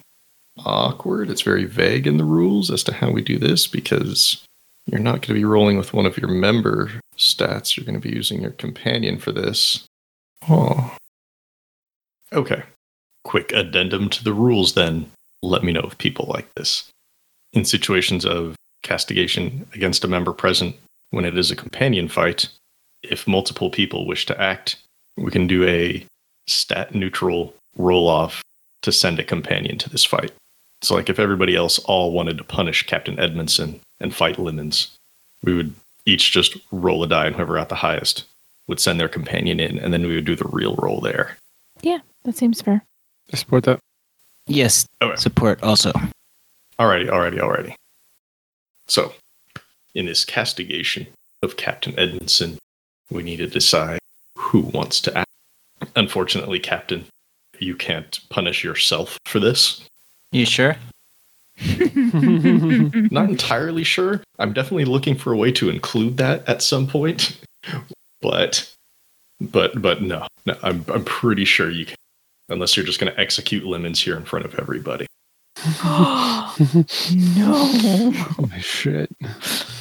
awkward. 0.65 1.31
It's 1.31 1.43
very 1.43 1.65
vague 1.65 2.07
in 2.07 2.17
the 2.17 2.25
rules 2.25 2.71
as 2.71 2.83
to 2.85 2.95
how 2.95 3.11
we 3.11 3.23
do 3.23 3.39
this 3.39 3.67
because 3.67 4.43
you're 4.91 5.01
not 5.01 5.23
going 5.23 5.29
to 5.29 5.35
be 5.35 5.45
rolling 5.45 5.79
with 5.79 5.93
one 5.93 6.05
of 6.05 6.19
your 6.19 6.29
member 6.29 6.91
stats. 7.17 7.77
You're 7.77 7.87
going 7.87 8.01
to 8.01 8.09
be 8.09 8.15
using 8.15 8.43
your 8.43 8.51
companion 8.51 9.19
for 9.19 9.31
this. 9.31 9.85
Oh. 10.49 10.97
Okay. 12.33 12.65
Quick 13.23 13.53
addendum 13.53 14.09
to 14.11 14.25
the 14.25 14.33
rules 14.33 14.75
then. 14.75 15.11
Let 15.43 15.63
me 15.63 15.73
know 15.73 15.83
if 15.83 15.97
people 15.99 16.27
like 16.29 16.53
this. 16.55 16.89
In 17.53 17.65
situations 17.65 18.25
of 18.25 18.57
castigation 18.83 19.67
against 19.75 20.05
a 20.05 20.09
member 20.09 20.33
present 20.33 20.75
when 21.11 21.25
it 21.25 21.39
is 21.39 21.51
a 21.51 21.57
companion 21.57 22.09
fight, 22.09 22.49
if 23.03 23.29
multiple 23.29 23.71
people 23.71 24.07
wish 24.07 24.27
to 24.27 24.41
act, 24.41 24.77
we 25.17 25.31
can 25.31 25.47
do 25.47 25.67
a 25.67 26.05
stat 26.47 26.95
neutral 26.95 27.55
roll 27.77 28.09
off 28.09 28.43
to 28.83 28.91
send 28.91 29.21
a 29.21 29.25
companion 29.25 29.79
to 29.79 29.89
this 29.89 30.05
fight. 30.05 30.33
So, 30.83 30.95
like, 30.95 31.11
if 31.11 31.19
everybody 31.19 31.55
else 31.55 31.79
all 31.81 32.13
wanted 32.13 32.39
to 32.39 32.45
punish 32.45 32.87
Captain 32.87 33.19
Edmondson 33.21 33.81
and 34.01 34.15
fight 34.15 34.39
Lemons, 34.39 34.97
we 35.43 35.55
would 35.55 35.73
each 36.07 36.33
just 36.33 36.57
roll 36.73 37.03
a 37.03 37.07
die, 37.07 37.27
and 37.27 37.37
whoever 37.37 37.55
got 37.55 37.69
the 37.69 37.75
highest 37.77 38.25
would 38.67 38.81
send 38.81 38.99
their 39.01 39.09
companion 39.09 39.61
in, 39.61 39.79
and 39.79 39.93
then 39.93 40.07
we 40.07 40.15
would 40.15 40.25
do 40.25 40.37
the 40.37 40.49
real 40.49 40.77
roll 40.77 41.01
there. 41.01 41.37
Yeah, 41.83 41.99
that 42.25 42.37
seems 42.37 42.61
fair. 42.63 42.83
I 43.33 43.37
support 43.37 43.65
that. 43.65 43.81
Yes, 44.47 44.87
Okay. 45.03 45.17
support 45.17 45.63
also. 45.63 45.93
Alrighty, 46.79 47.09
alrighty, 47.09 47.39
alrighty. 47.39 47.75
So, 48.89 49.13
in 49.95 50.07
this 50.07 50.25
castigation 50.25 51.07
of 51.43 51.57
Captain 51.57 51.99
Edmondson, 51.99 52.59
we 53.11 53.23
need 53.23 53.37
to 53.39 53.47
decide 53.47 53.99
who 54.37 54.61
wants 54.61 55.01
to 55.03 55.19
act. 55.19 55.29
Unfortunately, 55.97 56.59
Captain, 56.59 57.05
you 57.59 57.75
can't 57.75 58.19
punish 58.31 58.65
yourself 58.65 59.19
for 59.27 59.39
this. 59.41 59.87
You 60.33 60.47
sure? 60.47 60.77
Not 63.11 63.29
entirely 63.29 63.85
sure. 63.85 64.23
I'm 64.39 64.53
definitely 64.53 64.87
looking 64.87 65.17
for 65.17 65.33
a 65.33 65.37
way 65.37 65.53
to 65.53 65.69
include 65.69 66.17
that 66.17 66.49
at 66.49 66.63
some 66.63 66.87
point. 66.87 67.39
But 68.23 68.73
but 69.41 69.81
but 69.81 70.03
no. 70.03 70.27
No, 70.47 70.57
I'm 70.63 70.85
I'm 70.93 71.05
pretty 71.05 71.45
sure 71.45 71.71
you 71.71 71.87
can. 71.87 71.97
Unless 72.49 72.77
you're 72.77 72.87
just 72.87 72.99
gonna 72.99 73.15
execute 73.17 73.65
lemons 73.65 74.01
here 74.01 74.17
in 74.17 74.25
front 74.25 74.45
of 74.45 74.59
everybody. 74.59 75.07
no. 75.77 76.47
Oh, 78.39 78.51
shit. 78.59 79.11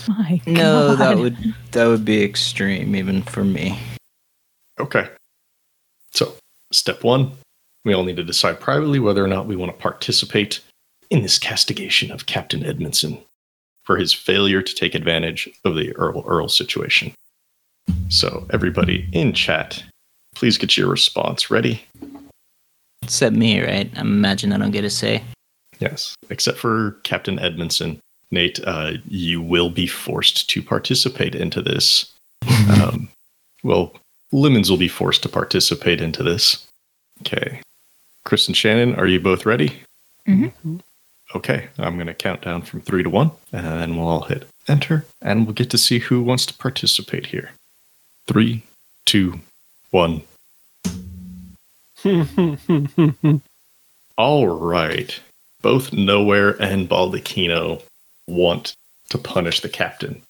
My 0.08 0.42
No, 0.46 0.96
that 0.96 1.18
would 1.18 1.38
that 1.72 1.88
would 1.88 2.04
be 2.04 2.24
extreme 2.24 2.96
even 2.96 3.22
for 3.22 3.44
me. 3.44 3.80
Okay. 4.80 5.10
So, 6.12 6.34
step 6.72 7.04
one, 7.04 7.32
we 7.86 7.94
all 7.94 8.04
need 8.04 8.18
to 8.18 8.24
decide 8.24 8.60
privately 8.60 9.00
whether 9.00 9.24
or 9.24 9.28
not 9.28 9.46
we 9.46 9.56
want 9.56 9.72
to 9.72 9.78
participate 9.78 10.60
in 11.10 11.22
this 11.22 11.40
castigation 11.40 12.12
of 12.12 12.26
Captain 12.26 12.64
Edmondson 12.66 13.18
for 13.84 13.98
his 13.98 14.14
failure 14.14 14.62
to 14.62 14.76
take 14.76 14.94
advantage 14.96 15.50
of 15.66 15.76
the 15.76 15.96
Earl 15.96 16.24
Earl 16.28 16.48
situation. 16.48 17.14
So, 18.10 18.46
everybody 18.52 19.08
in 19.12 19.34
chat, 19.34 19.84
please 20.36 20.58
get 20.58 20.78
your 20.78 20.88
response 20.88 21.50
ready. 21.50 21.84
Except 23.02 23.36
me, 23.36 23.62
right? 23.62 23.90
I 23.96 24.02
imagine 24.02 24.54
I 24.54 24.58
don't 24.58 24.72
get 24.72 24.84
a 24.84 24.90
say. 24.90 25.24
Yes, 25.80 26.16
except 26.30 26.60
for 26.60 26.98
Captain 27.04 27.40
Edmondson. 27.40 28.00
Nate, 28.32 28.60
uh, 28.66 28.94
you 29.08 29.42
will 29.42 29.72
be 29.72 29.88
forced 29.88 30.50
to 30.52 30.62
participate 30.62 31.36
into 31.36 31.62
this. 31.62 32.12
Um, 32.70 33.10
well, 33.64 33.94
Lemons 34.32 34.70
will 34.70 34.78
be 34.78 34.88
forced 34.88 35.24
to 35.24 35.30
participate 35.30 36.02
into 36.02 36.22
this. 36.22 36.66
Okay. 37.22 37.62
Chris 38.26 38.48
and 38.48 38.56
Shannon, 38.56 38.94
are 38.96 39.08
you 39.08 39.20
both 39.20 39.46
ready? 39.46 39.82
Mhm. 40.28 40.52
Okay, 41.36 41.68
I'm 41.78 41.96
going 41.96 42.08
to 42.08 42.14
count 42.14 42.42
down 42.42 42.64
from 42.64 42.82
three 42.82 43.04
to 43.04 43.10
one, 43.10 43.32
and 43.54 43.66
then 43.66 43.96
we'll 43.96 44.08
all 44.08 44.24
hit 44.24 44.48
enter, 44.68 45.06
and 45.22 45.46
we'll 45.46 45.54
get 45.54 45.70
to 45.72 45.78
see 45.78 46.00
who 46.00 46.22
wants 46.24 46.46
to 46.48 46.54
participate 46.56 47.28
here. 47.28 47.52
Three, 48.28 48.64
two, 49.06 49.40
one. 49.92 50.22
All 54.18 54.48
right. 54.48 55.20
Both 55.62 55.92
Nowhere 55.92 56.62
and 56.62 56.88
Baldacchino 56.88 57.82
want 58.28 58.76
to 59.10 59.18
punish 59.18 59.62
the 59.62 59.70
captain. 59.70 60.22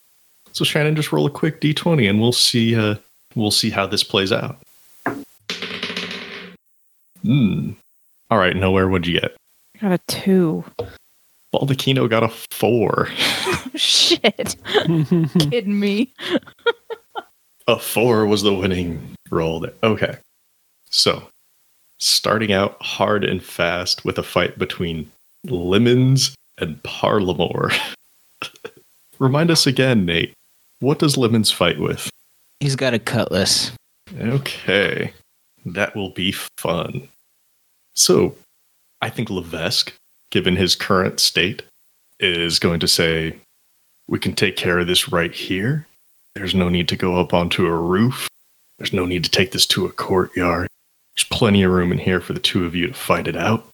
So 0.54 0.66
Shannon, 0.66 0.96
just 0.96 1.12
roll 1.12 1.28
a 1.28 1.32
quick 1.32 1.62
d20 1.62 2.10
and 2.10 2.20
we'll 2.20 2.32
see 2.32 2.76
uh 2.76 2.96
we'll 3.36 3.52
see 3.52 3.70
how 3.70 3.86
this 3.86 4.04
plays 4.04 4.32
out. 4.32 4.58
Hmm. 7.22 7.72
All 8.32 8.38
right, 8.38 8.56
Nowhere, 8.56 8.88
what'd 8.88 9.06
you 9.08 9.20
get? 9.20 9.36
Got 9.82 9.92
a 9.94 9.98
two. 10.08 10.64
Baldacchino 11.54 12.10
got 12.10 12.24
a 12.24 12.30
four. 12.52 13.08
Shit. 13.76 14.56
Kidding 15.50 15.80
me. 15.80 16.14
A 17.68 17.80
four 17.80 18.26
was 18.26 18.42
the 18.42 18.54
winning 18.54 19.16
roll. 19.30 19.62
There. 19.62 19.74
Okay. 19.84 20.18
So, 20.90 21.24
starting 21.98 22.52
out 22.52 22.82
hard 22.82 23.24
and 23.24 23.44
fast 23.44 24.04
with 24.04 24.18
a 24.18 24.24
fight 24.24 24.58
between 24.58 25.12
Lemons 25.46 26.36
and 26.58 26.82
Parlamore. 26.84 27.78
Remind 29.20 29.52
us 29.52 29.68
again, 29.68 30.06
Nate. 30.06 30.34
What 30.80 31.00
does 31.00 31.18
Lemons 31.18 31.52
fight 31.52 31.80
with? 31.80 32.10
He's 32.60 32.76
got 32.76 32.94
a 32.94 33.00
cutlass. 33.00 33.72
Okay. 34.18 35.14
That 35.66 35.96
will 35.96 36.10
be 36.10 36.32
fun. 36.58 37.08
So, 37.94 38.36
I 39.02 39.10
think 39.10 39.30
Levesque, 39.30 39.94
given 40.30 40.56
his 40.56 40.76
current 40.76 41.20
state, 41.20 41.64
is 42.20 42.60
going 42.60 42.80
to 42.82 42.88
say, 42.88 43.36
We 44.08 44.20
can 44.20 44.34
take 44.34 44.56
care 44.56 44.80
of 44.80 44.88
this 44.88 45.10
right 45.10 45.34
here. 45.34 45.88
There's 46.36 46.56
no 46.56 46.70
need 46.70 46.88
to 46.90 46.96
go 46.96 47.20
up 47.20 47.34
onto 47.34 47.66
a 47.66 47.76
roof. 47.76 48.28
There's 48.78 48.94
no 48.94 49.06
need 49.06 49.24
to 49.26 49.32
take 49.32 49.52
this 49.52 49.66
to 49.68 49.86
a 49.86 49.92
courtyard. 49.92 50.68
There's 51.16 51.26
plenty 51.26 51.64
of 51.64 51.72
room 51.72 51.92
in 51.92 51.98
here 51.98 52.22
for 52.22 52.34
the 52.34 52.40
two 52.40 52.66
of 52.66 52.76
you 52.76 52.88
to 52.88 52.94
fight 52.94 53.28
it 53.28 53.36
out. 53.36 53.68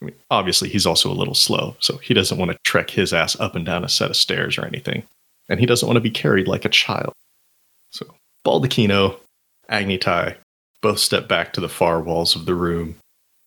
I 0.00 0.04
mean, 0.04 0.14
obviously, 0.30 0.68
he's 0.68 0.86
also 0.86 1.10
a 1.10 1.14
little 1.14 1.34
slow, 1.34 1.76
so 1.80 1.96
he 1.98 2.14
doesn't 2.14 2.38
want 2.38 2.52
to 2.52 2.58
trek 2.62 2.90
his 2.90 3.12
ass 3.12 3.38
up 3.40 3.56
and 3.56 3.66
down 3.66 3.84
a 3.84 3.88
set 3.88 4.10
of 4.10 4.16
stairs 4.16 4.56
or 4.56 4.64
anything. 4.64 5.02
And 5.48 5.58
he 5.58 5.66
doesn't 5.66 5.86
want 5.86 5.96
to 5.96 6.00
be 6.02 6.10
carried 6.10 6.46
like 6.46 6.64
a 6.64 6.68
child. 6.68 7.12
So, 7.90 8.06
Baldacchino, 8.46 9.18
Agni 9.68 9.98
Tai, 9.98 10.36
both 10.82 11.00
step 11.00 11.26
back 11.26 11.52
to 11.54 11.60
the 11.60 11.68
far 11.68 12.00
walls 12.00 12.36
of 12.36 12.46
the 12.46 12.54
room. 12.54 12.96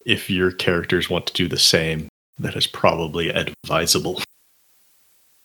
If 0.06 0.30
your 0.30 0.52
characters 0.52 1.10
want 1.10 1.28
to 1.28 1.34
do 1.34 1.48
the 1.48 1.60
same, 1.60 2.08
that 2.40 2.56
is 2.56 2.68
probably 2.68 3.30
advisable. 3.30 4.22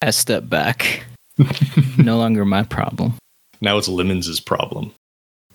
I 0.02 0.10
step 0.10 0.48
back. 0.48 1.04
no 1.98 2.16
longer 2.18 2.44
my 2.44 2.62
problem. 2.62 3.14
Now 3.60 3.78
it's 3.78 3.88
Lemons' 3.88 4.40
problem. 4.40 4.92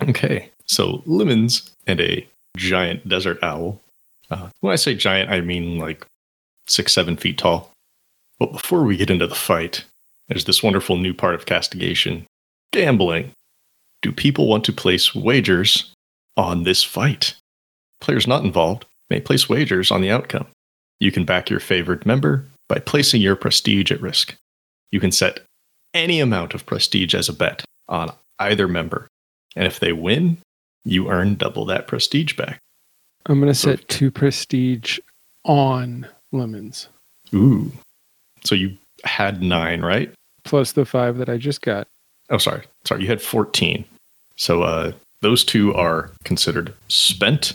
Okay, 0.01 0.49
so 0.65 1.01
Lemons 1.05 1.69
and 1.87 1.99
a 1.99 2.27
giant 2.57 3.07
desert 3.07 3.39
owl. 3.43 3.79
Uh, 4.29 4.49
when 4.61 4.73
I 4.73 4.77
say 4.77 4.95
giant, 4.95 5.29
I 5.29 5.41
mean 5.41 5.77
like 5.77 6.05
six, 6.67 6.93
seven 6.93 7.17
feet 7.17 7.37
tall. 7.37 7.71
But 8.39 8.51
before 8.51 8.83
we 8.83 8.97
get 8.97 9.11
into 9.11 9.27
the 9.27 9.35
fight, 9.35 9.85
there's 10.27 10.45
this 10.45 10.63
wonderful 10.63 10.97
new 10.97 11.13
part 11.13 11.35
of 11.35 11.45
castigation 11.45 12.25
gambling. 12.71 13.31
Do 14.01 14.11
people 14.11 14.47
want 14.47 14.63
to 14.65 14.73
place 14.73 15.13
wagers 15.13 15.93
on 16.37 16.63
this 16.63 16.83
fight? 16.83 17.35
Players 17.99 18.25
not 18.25 18.43
involved 18.43 18.85
may 19.11 19.21
place 19.21 19.47
wagers 19.47 19.91
on 19.91 20.01
the 20.01 20.09
outcome. 20.09 20.47
You 20.99 21.11
can 21.11 21.25
back 21.25 21.49
your 21.49 21.59
favored 21.59 22.05
member 22.05 22.45
by 22.67 22.79
placing 22.79 23.21
your 23.21 23.35
prestige 23.35 23.91
at 23.91 24.01
risk. 24.01 24.35
You 24.91 24.99
can 24.99 25.11
set 25.11 25.41
any 25.93 26.19
amount 26.19 26.53
of 26.53 26.65
prestige 26.65 27.13
as 27.13 27.29
a 27.29 27.33
bet 27.33 27.63
on 27.87 28.11
either 28.39 28.67
member. 28.67 29.07
And 29.55 29.67
if 29.67 29.79
they 29.79 29.91
win, 29.91 30.37
you 30.83 31.09
earn 31.09 31.35
double 31.35 31.65
that 31.65 31.87
prestige 31.87 32.35
back. 32.35 32.59
I'm 33.27 33.39
going 33.39 33.51
to 33.51 33.55
set 33.57 33.87
two 33.87 34.09
prestige 34.09 34.99
on 35.43 36.07
lemons 36.31 36.87
Ooh. 37.33 37.71
So 38.43 38.55
you 38.55 38.77
had 39.03 39.41
nine, 39.41 39.81
right? 39.81 40.11
plus 40.43 40.71
the 40.71 40.85
five 40.85 41.17
that 41.17 41.29
I 41.29 41.37
just 41.37 41.61
got. 41.61 41.87
Oh, 42.29 42.37
sorry. 42.37 42.63
Sorry. 42.85 43.01
You 43.03 43.07
had 43.07 43.21
14. 43.21 43.85
So 44.37 44.63
uh, 44.63 44.93
those 45.21 45.43
two 45.43 45.73
are 45.75 46.09
considered 46.23 46.73
spent. 46.87 47.53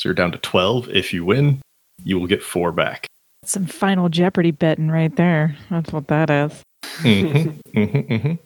So 0.00 0.08
you're 0.08 0.14
down 0.14 0.32
to 0.32 0.38
12. 0.38 0.88
If 0.88 1.12
you 1.12 1.26
win, 1.26 1.60
you 2.02 2.18
will 2.18 2.26
get 2.26 2.42
four 2.42 2.72
back. 2.72 3.04
Some 3.44 3.66
final 3.66 4.08
Jeopardy 4.08 4.50
betting 4.50 4.90
right 4.90 5.14
there. 5.14 5.54
That's 5.68 5.92
what 5.92 6.08
that 6.08 6.30
is. 6.30 6.62
Mhm, 7.02 7.60
mhm, 7.74 8.08
mhm. 8.08 8.38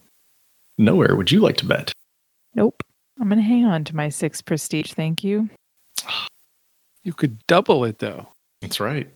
Nowhere 0.77 1.15
would 1.15 1.31
you 1.31 1.39
like 1.39 1.55
to 1.57 1.65
bet? 1.65 1.93
Nope. 2.55 2.83
I'm 3.21 3.29
going 3.29 3.39
to 3.39 3.47
hang 3.47 3.63
on 3.63 3.85
to 3.85 3.95
my 3.95 4.09
six 4.09 4.41
prestige. 4.41 4.91
Thank 4.91 5.23
you. 5.23 5.49
You 7.05 7.13
could 7.13 7.37
double 7.47 7.85
it 7.85 7.99
though. 7.99 8.27
That's 8.61 8.81
right. 8.81 9.07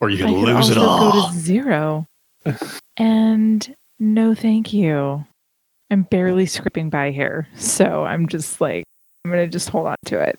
Or 0.00 0.08
you 0.08 0.24
I 0.24 0.28
could 0.28 0.36
could 0.36 0.44
lose 0.44 0.56
also 0.68 0.70
it 0.70 0.78
all. 0.78 1.12
go 1.12 1.26
to 1.28 1.34
zero. 1.36 2.06
and 2.96 3.74
no, 3.98 4.36
thank 4.36 4.72
you. 4.72 5.24
I'm 5.90 6.02
barely 6.02 6.46
scraping 6.46 6.90
by 6.90 7.10
here. 7.10 7.48
So 7.56 8.04
I'm 8.04 8.28
just 8.28 8.60
like, 8.60 8.84
I'm 9.24 9.32
going 9.32 9.44
to 9.44 9.50
just 9.50 9.68
hold 9.68 9.88
on 9.88 9.96
to 10.04 10.20
it. 10.20 10.38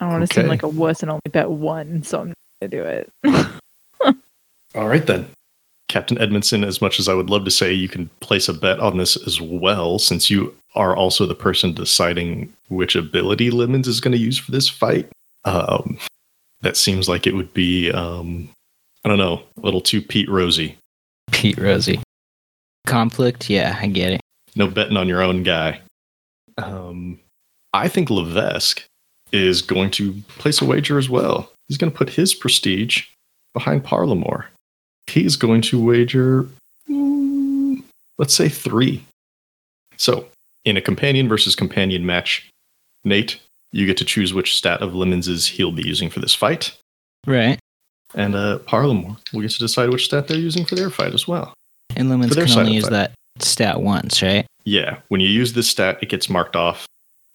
I 0.00 0.04
don't 0.04 0.12
want 0.12 0.28
to 0.28 0.34
seem 0.34 0.46
like 0.46 0.62
a 0.62 0.68
wuss 0.68 1.02
and 1.02 1.10
only 1.10 1.20
bet 1.30 1.50
one. 1.50 2.02
So 2.02 2.20
I'm 2.20 2.24
going 2.26 2.34
to 2.62 2.68
do 2.68 2.82
it. 2.82 3.12
All 4.74 4.88
right, 4.88 5.04
then. 5.06 5.28
Captain 5.88 6.18
Edmondson, 6.18 6.64
as 6.64 6.82
much 6.82 7.00
as 7.00 7.08
I 7.08 7.14
would 7.14 7.30
love 7.30 7.46
to 7.46 7.50
say 7.50 7.72
you 7.72 7.88
can 7.88 8.10
place 8.20 8.46
a 8.48 8.52
bet 8.52 8.78
on 8.78 8.98
this 8.98 9.16
as 9.26 9.40
well, 9.40 9.98
since 9.98 10.28
you 10.28 10.54
are 10.74 10.94
also 10.94 11.24
the 11.24 11.34
person 11.34 11.72
deciding 11.72 12.52
which 12.68 12.94
ability 12.94 13.50
Lemons 13.50 13.88
is 13.88 14.00
going 14.00 14.12
to 14.12 14.18
use 14.18 14.36
for 14.36 14.52
this 14.52 14.68
fight, 14.68 15.08
um, 15.46 15.98
that 16.60 16.76
seems 16.76 17.08
like 17.08 17.26
it 17.26 17.34
would 17.34 17.52
be, 17.54 17.90
um, 17.90 18.50
I 19.04 19.08
don't 19.08 19.16
know, 19.16 19.42
a 19.56 19.60
little 19.60 19.80
too 19.80 20.02
Pete 20.02 20.28
Rosy. 20.28 20.76
Pete 21.32 21.58
Rosie. 21.58 22.00
Conflict? 22.86 23.48
Yeah, 23.48 23.78
I 23.80 23.86
get 23.86 24.12
it. 24.12 24.20
No 24.56 24.66
betting 24.66 24.96
on 24.96 25.08
your 25.08 25.22
own 25.22 25.42
guy. 25.42 25.80
Um, 26.58 27.18
I 27.72 27.88
think 27.88 28.10
Levesque 28.10 28.84
is 29.32 29.62
going 29.62 29.90
to 29.92 30.12
place 30.38 30.60
a 30.60 30.64
wager 30.64 30.98
as 30.98 31.08
well. 31.08 31.50
He's 31.68 31.78
going 31.78 31.92
to 31.92 31.96
put 31.96 32.10
his 32.10 32.34
prestige 32.34 33.04
behind 33.54 33.84
Parlamore. 33.84 34.46
He's 35.06 35.36
going 35.36 35.62
to 35.62 35.82
wager, 35.82 36.48
mm, 36.88 37.82
let's 38.18 38.34
say, 38.34 38.48
three. 38.48 39.04
So, 39.96 40.28
in 40.64 40.76
a 40.76 40.80
companion 40.80 41.28
versus 41.28 41.56
companion 41.56 42.04
match, 42.04 42.48
Nate, 43.04 43.40
you 43.72 43.86
get 43.86 43.96
to 43.98 44.04
choose 44.04 44.34
which 44.34 44.56
stat 44.56 44.80
of 44.80 44.94
Lemons' 44.94 45.46
he'll 45.46 45.72
be 45.72 45.86
using 45.86 46.10
for 46.10 46.20
this 46.20 46.34
fight. 46.34 46.76
Right. 47.26 47.58
And 48.14 48.34
uh, 48.34 48.60
Parlamore 48.60 49.18
will 49.32 49.42
get 49.42 49.50
to 49.52 49.58
decide 49.58 49.90
which 49.90 50.06
stat 50.06 50.28
they're 50.28 50.38
using 50.38 50.64
for 50.64 50.74
their 50.74 50.90
fight 50.90 51.14
as 51.14 51.28
well. 51.28 51.52
And 51.96 52.08
Lemons 52.08 52.34
can 52.34 52.58
only 52.58 52.72
use 52.72 52.86
it. 52.86 52.90
that 52.90 53.12
stat 53.38 53.80
once, 53.80 54.22
right? 54.22 54.46
Yeah, 54.64 54.98
when 55.08 55.20
you 55.20 55.28
use 55.28 55.52
this 55.52 55.68
stat, 55.68 55.98
it 56.02 56.08
gets 56.08 56.28
marked 56.28 56.56
off. 56.56 56.86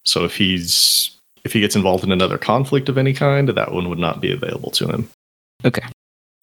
So 0.04 0.24
if 0.24 0.36
he's 0.36 1.13
if 1.44 1.52
he 1.52 1.60
gets 1.60 1.76
involved 1.76 2.04
in 2.04 2.12
another 2.12 2.38
conflict 2.38 2.88
of 2.88 2.98
any 2.98 3.12
kind, 3.12 3.48
that 3.48 3.72
one 3.72 3.88
would 3.88 3.98
not 3.98 4.20
be 4.20 4.32
available 4.32 4.70
to 4.72 4.88
him. 4.88 5.08
Okay. 5.64 5.84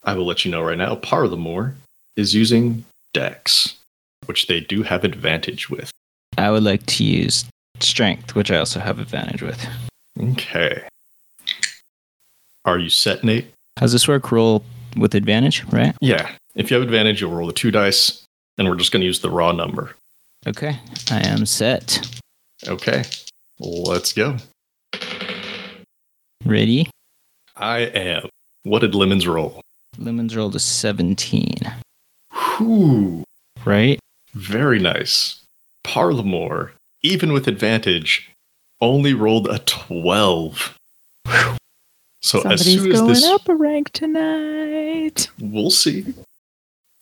I 0.03 0.13
will 0.13 0.25
let 0.25 0.45
you 0.45 0.51
know 0.51 0.61
right 0.61 0.77
now. 0.77 0.95
Parlamore 0.95 1.73
is 2.15 2.33
using 2.33 2.85
Dex, 3.13 3.77
which 4.25 4.47
they 4.47 4.59
do 4.59 4.83
have 4.83 5.03
advantage 5.03 5.69
with. 5.69 5.91
I 6.37 6.49
would 6.51 6.63
like 6.63 6.85
to 6.87 7.03
use 7.03 7.45
strength, 7.79 8.35
which 8.35 8.51
I 8.51 8.57
also 8.57 8.79
have 8.79 8.99
advantage 8.99 9.41
with. 9.41 9.63
Okay. 10.19 10.83
Are 12.65 12.77
you 12.77 12.89
set, 12.89 13.23
Nate? 13.23 13.47
How's 13.79 13.91
this 13.91 14.07
work? 14.07 14.31
Roll 14.31 14.63
with 14.95 15.15
advantage, 15.15 15.63
right? 15.65 15.95
Yeah. 15.99 16.31
If 16.55 16.69
you 16.69 16.75
have 16.75 16.83
advantage, 16.83 17.21
you'll 17.21 17.31
roll 17.31 17.47
the 17.47 17.53
two 17.53 17.71
dice, 17.71 18.23
and 18.57 18.67
we're 18.67 18.75
just 18.75 18.91
going 18.91 19.01
to 19.01 19.07
use 19.07 19.21
the 19.21 19.29
raw 19.29 19.51
number. 19.51 19.95
Okay. 20.45 20.77
I 21.09 21.27
am 21.27 21.45
set. 21.45 22.07
Okay. 22.67 23.03
Let's 23.59 24.13
go. 24.13 24.37
Ready? 26.45 26.89
I 27.55 27.79
am. 27.79 28.29
What 28.63 28.79
did 28.79 28.95
Lemons 28.95 29.27
roll? 29.27 29.61
Lemons 29.97 30.35
rolled 30.35 30.55
a 30.55 30.59
17, 30.59 31.55
Whew. 32.57 33.23
right? 33.65 33.99
Very 34.33 34.79
nice. 34.79 35.41
Parlamore, 35.83 36.71
even 37.03 37.33
with 37.33 37.47
advantage, 37.47 38.31
only 38.79 39.13
rolled 39.13 39.47
a 39.47 39.59
12. 39.59 40.77
Whew. 41.27 41.57
So 42.23 42.37
as 42.39 42.63
Somebody's 42.63 42.65
soon 42.81 42.91
as 42.91 42.99
going 42.99 43.13
this 43.13 43.25
up 43.25 43.49
a 43.49 43.55
rank 43.55 43.91
tonight. 43.93 45.27
we'll 45.39 45.71
see. 45.71 46.05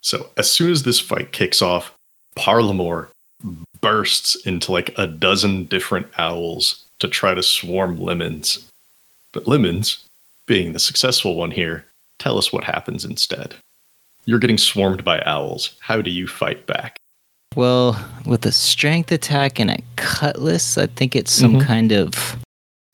So 0.02 0.30
as 0.38 0.50
soon 0.50 0.72
as 0.72 0.84
this 0.84 1.00
fight 1.00 1.34
kicks 1.34 1.62
off, 1.62 1.94
Parlamore 2.38 3.08
bursts 3.82 4.36
into 4.46 4.72
like 4.72 4.98
a 4.98 5.08
dozen 5.08 5.66
different 5.66 6.08
owls 6.18 6.86
to 7.00 7.08
try 7.08 7.34
to 7.34 7.43
swarm 7.43 8.00
Lemons. 8.00 8.68
But 9.34 9.47
Lemons, 9.47 10.04
being 10.47 10.74
the 10.74 10.80
successful 10.80 11.36
one 11.36 11.52
here, 11.52 11.86
tell 12.20 12.38
us 12.38 12.52
what 12.52 12.64
happens 12.64 13.06
instead. 13.06 13.56
You're 14.26 14.39
getting 14.39 14.58
swarmed 14.58 15.04
by 15.04 15.22
owls. 15.26 15.76
How 15.80 16.02
do 16.02 16.12
you 16.12 16.28
fight 16.28 16.66
back? 16.66 16.97
Well, 17.56 17.97
with 18.26 18.45
a 18.45 18.52
strength 18.52 19.12
attack 19.12 19.60
and 19.60 19.72
a 19.72 19.80
cutlass, 19.95 20.78
I 20.78 20.86
think 20.88 21.16
it's 21.16 21.32
some 21.32 21.56
Mhm. 21.56 21.66
kind 21.66 21.91
of 21.91 22.38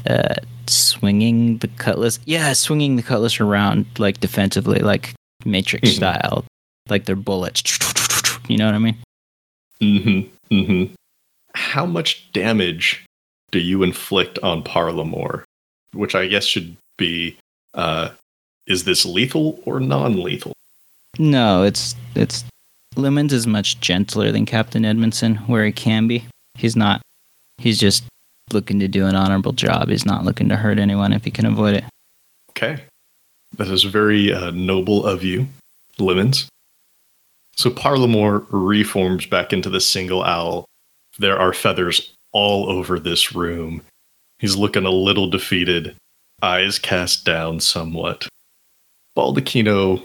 uh, 0.07 0.35
swinging 0.67 1.57
the 1.57 1.67
cutlass. 1.67 2.19
Yeah, 2.25 2.53
swinging 2.53 2.95
the 2.95 3.01
cutlass 3.03 3.39
around 3.39 3.85
like 3.97 4.19
defensively, 4.19 4.79
like 4.79 5.13
Matrix 5.45 5.89
Mhm. 5.89 5.95
style, 5.95 6.45
like 6.89 7.05
their 7.05 7.15
bullets. 7.15 7.79
You 8.47 8.57
know 8.57 8.67
what 8.67 8.75
I 8.75 8.79
mean? 8.79 8.97
Mm-hmm. 9.81 10.55
Mm-hmm. 10.55 10.93
How 11.55 11.85
much 11.87 12.31
damage 12.33 13.03
do 13.51 13.59
you 13.59 13.83
inflict 13.83 14.39
on 14.39 14.63
Parlamore? 14.63 15.43
Which 15.93 16.15
I 16.15 16.27
guess 16.27 16.45
should 16.45 16.75
be 16.97 17.37
uh 17.73 18.09
is 18.67 18.83
this 18.83 19.05
lethal 19.05 19.59
or 19.65 19.79
non-lethal? 19.79 20.53
No, 21.19 21.63
it's 21.63 21.95
it's 22.15 22.43
Lemons 22.95 23.33
is 23.33 23.45
much 23.45 23.79
gentler 23.79 24.31
than 24.31 24.45
Captain 24.45 24.85
Edmondson, 24.85 25.35
where 25.47 25.65
he 25.65 25.71
can 25.71 26.07
be. 26.07 26.25
He's 26.55 26.75
not. 26.75 27.01
He's 27.57 27.79
just 27.79 28.03
looking 28.51 28.79
to 28.79 28.87
do 28.87 29.05
an 29.05 29.15
honorable 29.15 29.51
job. 29.51 29.89
He's 29.89 30.05
not 30.05 30.23
looking 30.23 30.49
to 30.49 30.55
hurt 30.55 30.79
anyone 30.79 31.13
if 31.13 31.25
he 31.25 31.31
can 31.31 31.45
avoid 31.45 31.75
it. 31.75 31.83
Okay. 32.51 32.83
That 33.57 33.67
is 33.67 33.83
very 33.83 34.33
uh, 34.33 34.51
noble 34.51 35.05
of 35.05 35.23
you, 35.23 35.47
Lemons. 35.97 36.47
So 37.55 37.69
Parlamore 37.69 38.45
reforms 38.49 39.25
back 39.25 39.53
into 39.53 39.69
the 39.69 39.79
single 39.79 40.23
owl. 40.23 40.65
There 41.17 41.39
are 41.39 41.53
feathers 41.53 42.13
all 42.35 42.69
over 42.69 42.99
this 42.99 43.33
room. 43.33 43.81
He's 44.39 44.57
looking 44.57 44.85
a 44.85 44.91
little 44.91 45.29
defeated, 45.29 45.95
eyes 46.41 46.77
cast 46.77 47.25
down 47.25 47.61
somewhat. 47.61 48.27
Baldacchino 49.17 50.03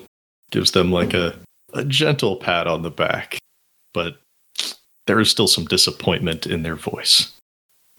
gives 0.53 0.70
them 0.70 0.93
like 0.93 1.12
a, 1.12 1.35
a 1.74 1.85
gentle 1.85 2.37
pat 2.37 2.68
on 2.68 2.83
the 2.83 2.91
back, 2.91 3.39
but 3.93 4.18
there 5.09 5.18
is 5.18 5.28
still 5.28 5.49
some 5.49 5.64
disappointment 5.64 6.47
in 6.47 6.62
their 6.62 6.76
voice. 6.76 7.33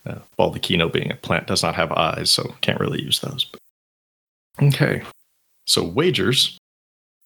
Uh, 0.06 0.20
Baldacchino, 0.40 0.92
being 0.92 1.12
a 1.12 1.16
plant, 1.16 1.48
does 1.48 1.62
not 1.62 1.76
have 1.76 1.92
eyes, 1.92 2.32
so 2.32 2.56
can't 2.62 2.80
really 2.80 3.04
use 3.04 3.20
those. 3.20 3.46
But 3.46 3.60
Okay. 4.66 5.04
So 5.68 5.84
wagers. 5.84 6.58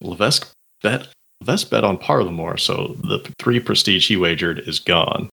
Levesque 0.01 0.51
bet 0.81 1.07
Levesque 1.41 1.69
bet 1.69 1.83
on 1.83 1.97
Parlamore, 1.97 2.59
so 2.59 2.95
the 3.03 3.19
three 3.39 3.59
prestige 3.59 4.07
he 4.07 4.17
wagered 4.17 4.59
is 4.67 4.79
gone. 4.79 5.29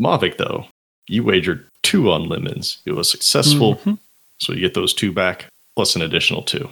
Mavic, 0.00 0.36
though, 0.36 0.66
you 1.10 1.24
wagered 1.24 1.66
two 1.82 2.10
on 2.10 2.28
lemons. 2.28 2.78
It 2.84 2.92
was 2.92 3.10
successful, 3.10 3.76
Mhm. 3.76 3.98
so 4.38 4.52
you 4.52 4.60
get 4.60 4.74
those 4.74 4.94
two 4.94 5.10
back, 5.12 5.46
plus 5.74 5.96
an 5.96 6.02
additional 6.02 6.42
two. 6.42 6.70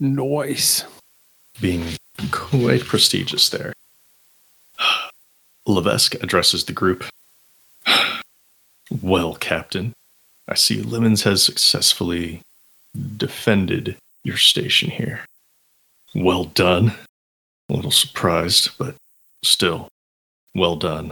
Noise. 0.00 0.84
Being 1.60 1.96
quite 2.30 2.84
prestigious 2.84 3.48
there. 3.50 3.74
Levesque 5.66 6.14
addresses 6.22 6.64
the 6.64 6.72
group. 6.72 7.04
Well, 9.02 9.34
Captain, 9.34 9.94
I 10.46 10.54
see 10.54 10.80
Lemons 10.82 11.22
has 11.22 11.42
successfully 11.42 12.42
defended 13.16 13.96
your 14.22 14.36
station 14.36 14.90
here. 14.90 15.24
Well 16.14 16.44
done. 16.44 16.94
A 17.68 17.72
little 17.72 17.90
surprised, 17.90 18.70
but 18.78 18.94
still, 19.42 19.88
well 20.54 20.76
done. 20.76 21.10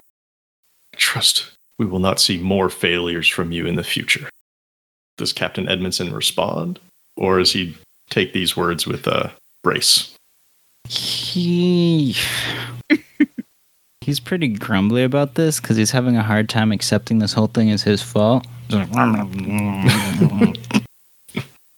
I 0.94 0.96
trust 0.98 1.51
we 1.78 1.86
will 1.86 1.98
not 1.98 2.20
see 2.20 2.38
more 2.38 2.68
failures 2.68 3.28
from 3.28 3.52
you 3.52 3.66
in 3.66 3.76
the 3.76 3.84
future. 3.84 4.28
Does 5.16 5.32
Captain 5.32 5.68
Edmondson 5.68 6.12
respond, 6.12 6.78
or 7.16 7.38
does 7.38 7.52
he 7.52 7.76
take 8.10 8.32
these 8.32 8.56
words 8.56 8.86
with 8.86 9.06
a 9.06 9.32
brace? 9.62 10.14
He 10.88 12.16
He's 14.02 14.18
pretty 14.18 14.48
grumbly 14.48 15.04
about 15.04 15.36
this 15.36 15.60
because 15.60 15.76
he's 15.76 15.92
having 15.92 16.16
a 16.16 16.24
hard 16.24 16.48
time 16.48 16.72
accepting 16.72 17.20
this 17.20 17.32
whole 17.32 17.46
thing 17.46 17.68
is 17.68 17.82
his 17.82 18.02
fault. 18.02 18.44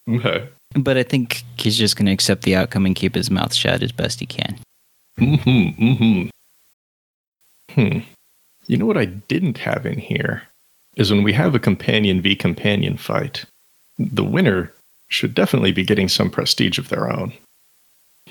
Okay. 0.09 0.49
but 0.75 0.97
I 0.97 1.03
think 1.03 1.43
he's 1.59 1.77
just 1.77 1.97
going 1.97 2.07
to 2.07 2.13
accept 2.13 2.43
the 2.43 2.57
outcome 2.57 2.87
and 2.87 2.95
keep 2.95 3.15
his 3.15 3.31
mouth 3.31 3.55
shut 3.55 3.83
as 3.83 3.93
best 3.93 4.21
he 4.21 4.27
can. 4.27 4.59
Mm-hmm. 5.19 5.85
Mm-hmm. 5.85 6.29
Hmm. 7.75 7.99
You 8.67 8.77
know 8.77 8.87
what 8.87 8.99
I 8.99 9.05
didn't 9.05 9.59
have 9.59 9.87
in 9.87 9.99
here 9.99 10.43
is 10.97 11.11
when 11.11 11.23
we 11.23 11.33
have 11.33 11.55
a 11.55 11.61
companion 11.61 12.21
v 12.21 12.37
companion 12.37 12.97
fight, 12.97 13.45
the 13.99 14.25
winner 14.25 14.73
should 15.09 15.35
definitely 15.35 15.73
be 15.73 15.85
getting 15.85 16.09
some 16.09 16.31
prestige 16.31 16.79
of 16.79 16.89
their 16.89 17.11
own. 17.11 17.33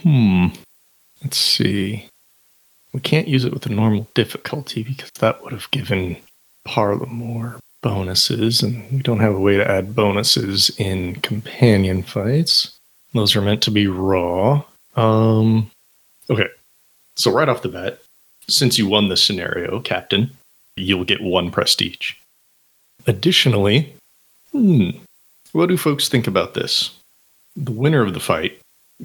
Hmm. 0.01 0.47
Let's 1.21 1.37
see. 1.37 2.07
We 2.93 2.99
can't 2.99 3.27
use 3.27 3.45
it 3.45 3.53
with 3.53 3.65
a 3.65 3.69
normal 3.69 4.07
difficulty 4.13 4.83
because 4.83 5.11
that 5.19 5.43
would 5.43 5.53
have 5.53 5.71
given 5.71 6.17
Parlamore 6.67 7.59
bonuses, 7.81 8.61
and 8.61 8.89
we 8.91 8.99
don't 8.99 9.19
have 9.19 9.35
a 9.35 9.39
way 9.39 9.57
to 9.57 9.69
add 9.69 9.95
bonuses 9.95 10.69
in 10.77 11.15
companion 11.15 12.03
fights. 12.03 12.77
Those 13.13 13.35
are 13.35 13.41
meant 13.41 13.61
to 13.63 13.71
be 13.71 13.87
raw. 13.87 14.63
Um. 14.95 15.71
Okay. 16.29 16.47
So 17.15 17.31
right 17.31 17.49
off 17.49 17.61
the 17.61 17.69
bat, 17.69 17.99
since 18.47 18.77
you 18.77 18.87
won 18.87 19.09
this 19.09 19.23
scenario, 19.23 19.79
Captain, 19.79 20.31
you'll 20.75 21.05
get 21.05 21.21
one 21.21 21.51
prestige. 21.51 22.13
Additionally, 23.07 23.93
hmm, 24.51 24.91
what 25.51 25.67
do 25.67 25.77
folks 25.77 26.09
think 26.09 26.27
about 26.27 26.53
this? 26.53 26.97
The 27.55 27.71
winner 27.71 28.01
of 28.01 28.13
the 28.13 28.19
fight 28.19 28.59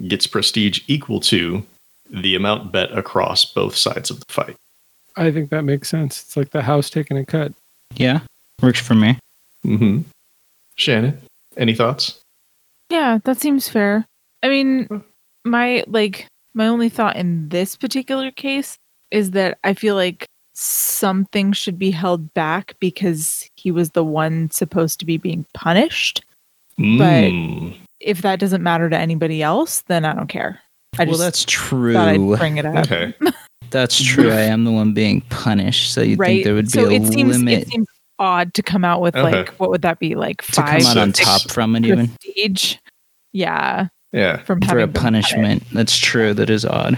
gets 0.07 0.27
prestige 0.27 0.81
equal 0.87 1.19
to 1.21 1.63
the 2.09 2.35
amount 2.35 2.71
bet 2.71 2.91
across 2.97 3.45
both 3.45 3.75
sides 3.75 4.09
of 4.09 4.19
the 4.19 4.33
fight. 4.33 4.55
I 5.15 5.31
think 5.31 5.49
that 5.49 5.63
makes 5.63 5.89
sense. 5.89 6.21
It's 6.21 6.37
like 6.37 6.51
the 6.51 6.61
house 6.61 6.89
taking 6.89 7.17
a 7.17 7.25
cut. 7.25 7.53
Yeah, 7.95 8.21
works 8.61 8.79
for 8.79 8.95
me. 8.95 9.19
Mm-hmm. 9.65 10.01
Shannon, 10.75 11.19
any 11.57 11.75
thoughts? 11.75 12.19
Yeah, 12.89 13.19
that 13.25 13.39
seems 13.39 13.67
fair. 13.67 14.05
I 14.41 14.47
mean, 14.47 15.03
my 15.43 15.83
like 15.87 16.27
my 16.53 16.67
only 16.67 16.89
thought 16.89 17.15
in 17.15 17.49
this 17.49 17.75
particular 17.75 18.31
case 18.31 18.77
is 19.11 19.31
that 19.31 19.57
I 19.63 19.73
feel 19.73 19.95
like 19.95 20.25
something 20.53 21.53
should 21.53 21.79
be 21.79 21.91
held 21.91 22.33
back 22.33 22.75
because 22.79 23.49
he 23.55 23.71
was 23.71 23.91
the 23.91 24.03
one 24.03 24.51
supposed 24.51 24.99
to 24.99 25.05
be 25.05 25.17
being 25.17 25.45
punished. 25.53 26.23
Mm. 26.77 27.75
If 27.99 28.21
that 28.21 28.39
doesn't 28.39 28.63
matter 28.63 28.89
to 28.89 28.97
anybody 28.97 29.41
else, 29.41 29.81
then 29.87 30.05
I 30.05 30.13
don't 30.13 30.27
care. 30.27 30.59
I 30.97 31.03
well, 31.03 31.13
just 31.13 31.19
that's 31.19 31.45
true. 31.45 31.97
I'd 31.97 32.17
bring 32.39 32.57
it 32.57 32.65
up. 32.65 32.85
Okay. 32.85 33.13
That's 33.71 34.01
true. 34.03 34.31
I 34.31 34.41
am 34.41 34.63
the 34.63 34.71
one 34.71 34.93
being 34.93 35.21
punished, 35.29 35.93
so 35.93 36.01
you'd 36.01 36.17
right. 36.17 36.27
think 36.27 36.43
there 36.43 36.55
would 36.55 36.65
be 36.65 36.71
so 36.71 36.87
a 36.87 36.91
it 36.91 37.05
seems 37.05 37.37
limit 37.37 37.59
it 37.59 37.67
seems 37.67 37.87
odd 38.17 38.53
to 38.55 38.63
come 38.63 38.83
out 38.83 38.99
with 38.99 39.15
Okay. 39.15 39.31
like 39.31 39.49
what 39.59 39.69
would 39.69 39.83
that 39.83 39.99
be 39.99 40.15
like 40.15 40.41
to 40.41 40.51
five 40.53 40.81
come 40.81 40.87
out 40.87 40.97
on 40.97 41.11
top 41.11 41.49
from 41.51 41.75
it, 41.75 41.85
even 41.85 42.07
prestige? 42.07 42.77
Yeah, 43.31 43.89
Yeah. 44.11 44.41
from 44.43 44.61
for 44.61 44.79
a 44.79 44.87
been 44.87 44.99
punishment. 44.99 45.63
That's 45.71 45.97
true. 45.97 46.33
That 46.33 46.49
is 46.49 46.65
odd. 46.65 46.97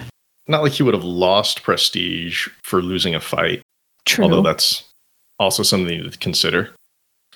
Not 0.52 0.64
like 0.64 0.74
he 0.74 0.84
would 0.84 0.94
have 0.94 1.06
lost 1.06 1.64
prestige 1.64 2.50
for 2.66 2.82
losing 2.82 3.16
a 3.16 3.22
fight, 3.22 3.62
True. 4.04 4.26
although 4.26 4.42
that's 4.42 4.84
also 5.40 5.64
something 5.64 6.12
to 6.12 6.18
consider. 6.18 6.72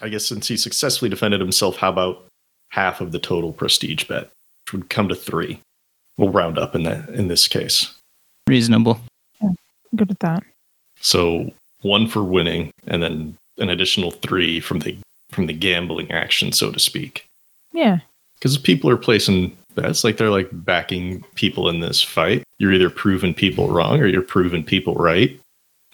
I 0.01 0.09
guess 0.09 0.26
since 0.26 0.49
he 0.49 0.57
successfully 0.57 1.07
defended 1.07 1.39
himself, 1.39 1.78
how 1.78 1.89
about 1.89 2.26
half 2.72 2.99
of 2.99 3.13
the 3.13 3.20
total 3.20 3.53
prestige 3.53 4.03
bet, 4.03 4.24
which 4.66 4.74
would 4.74 4.89
come 4.89 5.07
to 5.07 5.16
three? 5.16 5.61
We'll 6.18 6.30
round 6.30 6.59
up 6.59 6.76
in 6.76 6.84
that 6.84 7.07
in 7.07 7.30
this 7.30 7.47
case. 7.47 7.93
Reasonable. 8.49 8.99
Good 9.95 10.11
at 10.11 10.20
that. 10.20 10.43
So 10.99 11.53
one 11.84 12.07
for 12.07 12.22
winning, 12.22 12.72
and 12.86 13.01
then 13.01 13.38
an 13.59 13.70
additional 13.70 14.11
three 14.11 14.59
from 14.59 14.80
the 14.80 14.97
from 15.32 15.45
the 15.45 15.53
gambling 15.53 16.11
action, 16.11 16.51
so 16.51 16.70
to 16.70 16.80
speak. 16.80 17.26
Yeah. 17.72 17.99
Because 18.34 18.57
people 18.57 18.89
are 18.89 18.97
placing 18.97 19.55
bets, 19.76 20.03
like 20.03 20.17
they're 20.17 20.30
like 20.30 20.49
backing 20.51 21.23
people 21.36 21.69
in 21.69 21.80
this 21.80 22.01
fight, 22.01 22.43
you're 22.57 22.73
either 22.73 22.89
proving 22.89 23.34
people 23.34 23.69
wrong 23.69 23.99
or 23.99 24.07
you're 24.07 24.21
proving 24.21 24.63
people 24.63 24.95
right. 24.95 25.39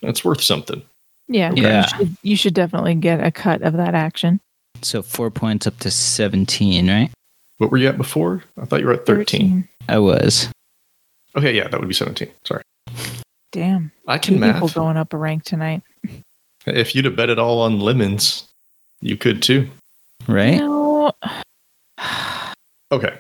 That's 0.02 0.24
worth 0.24 0.42
something. 0.42 0.82
Yeah. 1.28 1.52
Yeah. 1.56 1.82
You 1.82 1.98
should, 1.98 2.18
you 2.24 2.36
should 2.36 2.54
definitely 2.54 2.96
get 2.96 3.24
a 3.26 3.32
cut 3.32 3.62
of 3.62 3.74
that 3.74 3.96
action. 3.96 4.40
So 4.82 5.02
four 5.02 5.30
points 5.30 5.68
up 5.68 5.78
to 5.80 5.92
seventeen, 5.92 6.88
right? 6.90 7.12
What 7.58 7.70
were 7.70 7.78
you 7.78 7.88
at 7.88 7.98
before? 7.98 8.44
I 8.60 8.66
thought 8.66 8.80
you 8.80 8.88
were 8.88 8.94
at 8.94 9.06
13. 9.06 9.68
I 9.88 10.00
was. 10.00 10.50
Okay, 11.38 11.56
yeah, 11.56 11.68
that 11.68 11.80
would 11.80 11.88
be 11.88 11.94
17. 11.94 12.28
Sorry. 12.44 12.64
Damn. 13.52 13.92
I 14.08 14.18
Two 14.18 14.40
can 14.40 14.42
people 14.54 14.68
math. 14.68 14.74
going 14.74 14.98
up 14.98 15.14
a 15.14 15.18
rank 15.18 15.44
tonight. 15.44 15.84
If 16.66 16.96
you'd 16.96 17.06
have 17.06 17.16
bet 17.16 17.30
it 17.30 17.38
all 17.38 17.62
on 17.62 17.80
lemons, 17.80 18.48
you 19.00 19.16
could 19.16 19.44
too. 19.44 19.70
Right? 20.28 20.58
No. 20.58 21.12
Okay. 22.92 23.18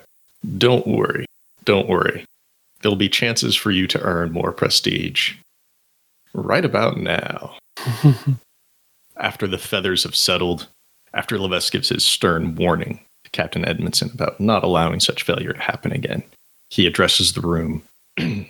Don't 0.57 0.87
worry. 0.87 1.25
Don't 1.65 1.87
worry. 1.87 2.25
There'll 2.81 2.95
be 2.95 3.09
chances 3.09 3.55
for 3.55 3.71
you 3.71 3.87
to 3.87 4.01
earn 4.01 4.31
more 4.31 4.51
prestige. 4.51 5.35
Right 6.33 6.65
about 6.65 6.97
now. 6.97 7.57
After 9.17 9.47
the 9.47 9.57
feathers 9.57 10.03
have 10.03 10.15
settled, 10.15 10.67
after 11.13 11.37
Levesque 11.37 11.73
gives 11.73 11.89
his 11.89 12.05
stern 12.05 12.55
warning 12.55 13.01
to 13.23 13.31
Captain 13.31 13.65
Edmondson 13.65 14.09
about 14.13 14.39
not 14.39 14.63
allowing 14.63 14.99
such 14.99 15.23
failure 15.23 15.53
to 15.53 15.59
happen 15.59 15.91
again, 15.91 16.23
he 16.69 16.87
addresses 16.87 17.33
the 17.33 17.41
room. 17.41 17.83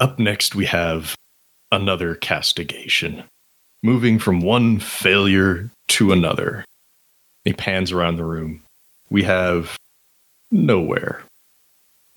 Up 0.00 0.18
next, 0.18 0.54
we 0.54 0.66
have 0.66 1.14
another 1.70 2.16
castigation. 2.16 3.22
Moving 3.82 4.18
from 4.18 4.40
one 4.40 4.80
failure 4.80 5.70
to 5.88 6.12
another. 6.12 6.64
He 7.44 7.52
pans 7.52 7.92
around 7.92 8.16
the 8.16 8.24
room. 8.24 8.62
We 9.10 9.22
have 9.22 9.76
nowhere. 10.50 11.22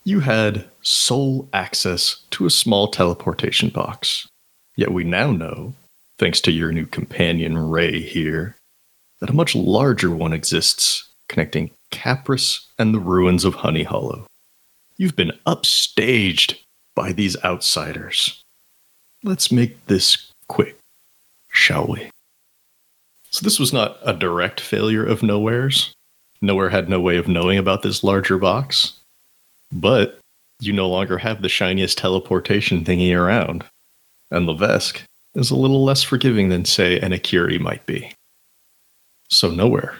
You 0.03 0.21
had 0.21 0.65
sole 0.82 1.47
access 1.53 2.23
to 2.32 2.45
a 2.45 2.51
small 2.51 2.88
teleportation 2.88 3.69
box. 3.69 4.27
Yet 4.75 4.93
we 4.93 5.03
now 5.03 5.32
know, 5.32 5.73
thanks 6.17 6.39
to 6.41 6.51
your 6.51 6.71
new 6.71 6.86
companion 6.86 7.57
Ray 7.57 8.01
here, 8.01 8.55
that 9.19 9.30
a 9.30 9.34
much 9.34 9.55
larger 9.55 10.09
one 10.09 10.34
exists 10.34 11.09
connecting 11.27 11.71
Capris 11.91 12.65
and 12.77 12.93
the 12.93 12.99
ruins 12.99 13.45
of 13.45 13.55
Honey 13.55 13.84
Hollow. 13.84 14.25
You've 14.97 15.15
been 15.15 15.34
upstaged 15.45 16.57
by 16.95 17.11
these 17.13 17.41
outsiders. 17.43 18.41
Let's 19.23 19.51
make 19.51 19.86
this 19.88 20.32
quick, 20.47 20.77
shall 21.51 21.88
we? 21.88 22.09
So, 23.32 23.43
this 23.43 23.59
was 23.59 23.71
not 23.71 23.97
a 24.03 24.13
direct 24.13 24.59
failure 24.59 25.05
of 25.05 25.21
Nowhere's. 25.21 25.93
Nowhere 26.41 26.69
had 26.69 26.89
no 26.89 26.99
way 26.99 27.17
of 27.17 27.27
knowing 27.27 27.57
about 27.57 27.81
this 27.81 28.03
larger 28.03 28.37
box. 28.37 28.93
But 29.71 30.19
you 30.59 30.73
no 30.73 30.87
longer 30.89 31.17
have 31.17 31.41
the 31.41 31.49
shiniest 31.49 31.97
teleportation 31.97 32.83
thingy 32.83 33.15
around. 33.17 33.63
And 34.31 34.45
Levesque 34.45 35.01
is 35.35 35.51
a 35.51 35.55
little 35.55 35.83
less 35.83 36.03
forgiving 36.03 36.49
than, 36.49 36.65
say, 36.65 36.99
an 36.99 37.11
Akiri 37.11 37.59
might 37.59 37.85
be. 37.85 38.11
So, 39.29 39.49
Nowhere, 39.49 39.97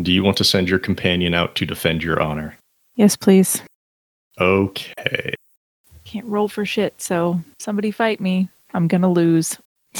do 0.00 0.12
you 0.12 0.22
want 0.22 0.36
to 0.38 0.44
send 0.44 0.68
your 0.68 0.78
companion 0.78 1.34
out 1.34 1.54
to 1.56 1.66
defend 1.66 2.02
your 2.02 2.20
honor? 2.20 2.56
Yes, 2.94 3.16
please. 3.16 3.62
Okay. 4.38 5.34
Can't 6.04 6.26
roll 6.26 6.48
for 6.48 6.64
shit, 6.64 7.00
so 7.00 7.40
somebody 7.58 7.90
fight 7.90 8.20
me. 8.20 8.48
I'm 8.74 8.86
gonna 8.86 9.10
lose. 9.10 9.58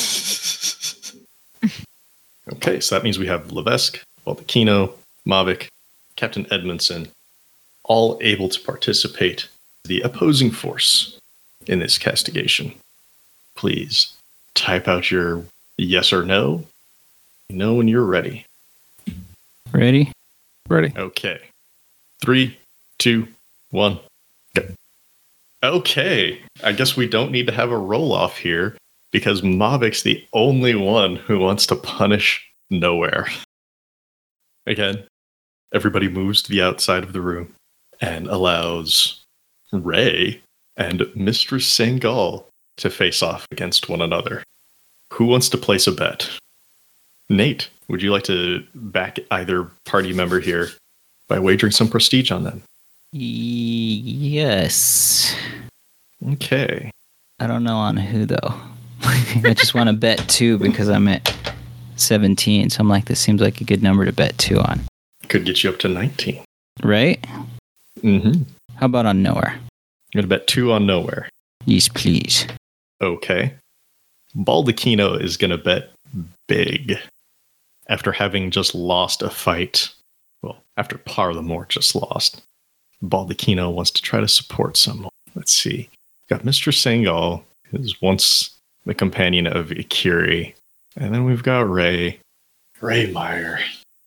okay, 2.53 2.81
so 2.81 2.95
that 2.95 3.03
means 3.03 3.19
we 3.19 3.27
have 3.27 3.51
Levesque, 3.51 4.01
Baldacchino, 4.27 4.93
Mavic, 5.27 5.69
Captain 6.17 6.47
Edmondson, 6.51 7.09
all 7.85 8.19
able 8.21 8.49
to 8.49 8.61
participate 8.61 9.49
the 9.85 10.01
opposing 10.01 10.51
force 10.51 11.19
in 11.67 11.79
this 11.79 11.99
castigation. 11.99 12.73
Please 13.55 14.13
type 14.55 14.89
out 14.89 15.11
your 15.11 15.45
yes 15.77 16.13
or 16.13 16.25
no. 16.25 16.65
You 17.49 17.57
know 17.57 17.75
when 17.75 17.89
you're 17.89 18.05
ready. 18.05 18.45
Ready? 19.73 20.13
Ready? 20.69 20.93
Okay. 20.97 21.41
Three, 22.21 22.57
two, 22.99 23.29
one, 23.71 24.01
go. 24.55 24.65
Okay. 25.63 26.41
I 26.65 26.73
guess 26.73 26.97
we 26.97 27.07
don't 27.07 27.31
need 27.31 27.47
to 27.47 27.53
have 27.53 27.71
a 27.71 27.79
roll 27.79 28.13
off 28.13 28.39
here 28.39 28.77
because 29.13 29.43
Mavic's 29.43 30.03
the 30.03 30.25
only 30.33 30.75
one 30.75 31.17
who 31.17 31.39
wants 31.39 31.67
to 31.67 31.77
punish 31.77 32.45
nowhere. 32.71 33.29
Again, 34.67 35.05
everybody 35.73 36.09
moves 36.09 36.43
to 36.43 36.51
the 36.51 36.63
outside 36.63 37.03
of 37.03 37.13
the 37.13 37.21
room 37.21 37.55
and 38.01 38.27
allows 38.29 39.23
Ray 39.73 40.41
and 40.77 41.07
Mistress 41.15 41.67
Sangal 41.67 42.45
to 42.77 42.91
face 42.91 43.23
off 43.23 43.47
against 43.51 43.89
one 43.89 44.03
another. 44.03 44.43
Who 45.15 45.25
wants 45.25 45.49
to 45.51 45.59
place 45.59 45.87
a 45.87 45.93
bet? 45.93 46.29
Nate, 47.29 47.71
would 47.89 48.03
you 48.03 48.13
like 48.13 48.25
to 48.25 48.65
back 48.75 49.19
either 49.31 49.71
party 49.85 50.13
member 50.13 50.41
here 50.41 50.71
by 51.29 51.39
wagering 51.39 51.73
some 51.73 51.89
prestige 51.89 52.31
on 52.31 52.45
them? 52.45 52.63
Yes. 53.13 54.55
Okay. 56.33 56.91
I 57.41 57.47
don't 57.47 57.65
know 57.65 57.77
on 57.77 57.97
who 57.97 58.27
though. 58.27 58.55
I 59.03 59.55
just 59.55 59.75
want 59.75 59.89
to 59.89 59.93
bet 59.93 60.19
two 60.29 60.59
because 60.59 60.89
I'm 60.89 61.09
at 61.09 61.35
17. 61.97 62.71
So 62.71 62.81
I'm 62.81 62.89
like, 62.89 63.07
this 63.07 63.21
seems 63.21 63.41
like 63.41 63.61
a 63.61 63.65
good 63.65 63.83
number 63.83 64.05
to 64.05 64.13
bet 64.13 64.37
two 64.39 64.59
on. 64.59 64.81
Could 65.29 65.45
get 65.45 65.65
you 65.65 65.71
up 65.71 65.79
to 65.81 65.89
19. 65.89 66.43
Right? 66.83 67.25
Mm-hmm. 68.01 68.43
How 68.77 68.87
about 68.87 69.07
on 69.07 69.23
nowhere? 69.23 69.59
You're 70.13 70.23
gonna 70.23 70.29
bet 70.29 70.47
two 70.47 70.73
on 70.73 70.87
nowhere. 70.87 71.29
Yes, 71.65 71.89
please. 71.89 72.47
Okay. 73.01 73.55
Baldacchino 74.37 75.21
is 75.21 75.37
gonna 75.37 75.59
bet 75.59 75.91
big 76.47 76.99
after 77.89 78.13
having 78.13 78.51
just 78.51 78.75
lost 78.75 79.23
a 79.23 79.31
fight. 79.31 79.91
Well, 80.43 80.59
after 80.77 80.99
Parlamore 80.99 81.69
just 81.69 81.95
lost. 81.95 82.43
Baldacchino 83.03 83.73
wants 83.73 83.91
to 83.93 84.03
try 84.03 84.21
to 84.21 84.29
support 84.29 84.77
someone. 84.77 85.11
Let's 85.35 85.53
see. 85.53 85.89
Got 86.29 86.43
Mr. 86.43 86.73
Sangal, 86.73 87.43
who's 87.65 88.01
once 88.01 88.51
the 88.85 88.95
companion 88.95 89.47
of 89.47 89.69
Ikiri. 89.69 90.55
And 90.97 91.15
then 91.15 91.25
we've 91.25 91.43
got 91.43 91.71
Ray. 91.71 92.19
Ray 92.81 93.13
Maier. 93.13 93.59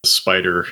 The 0.03 0.09
spider. 0.09 0.67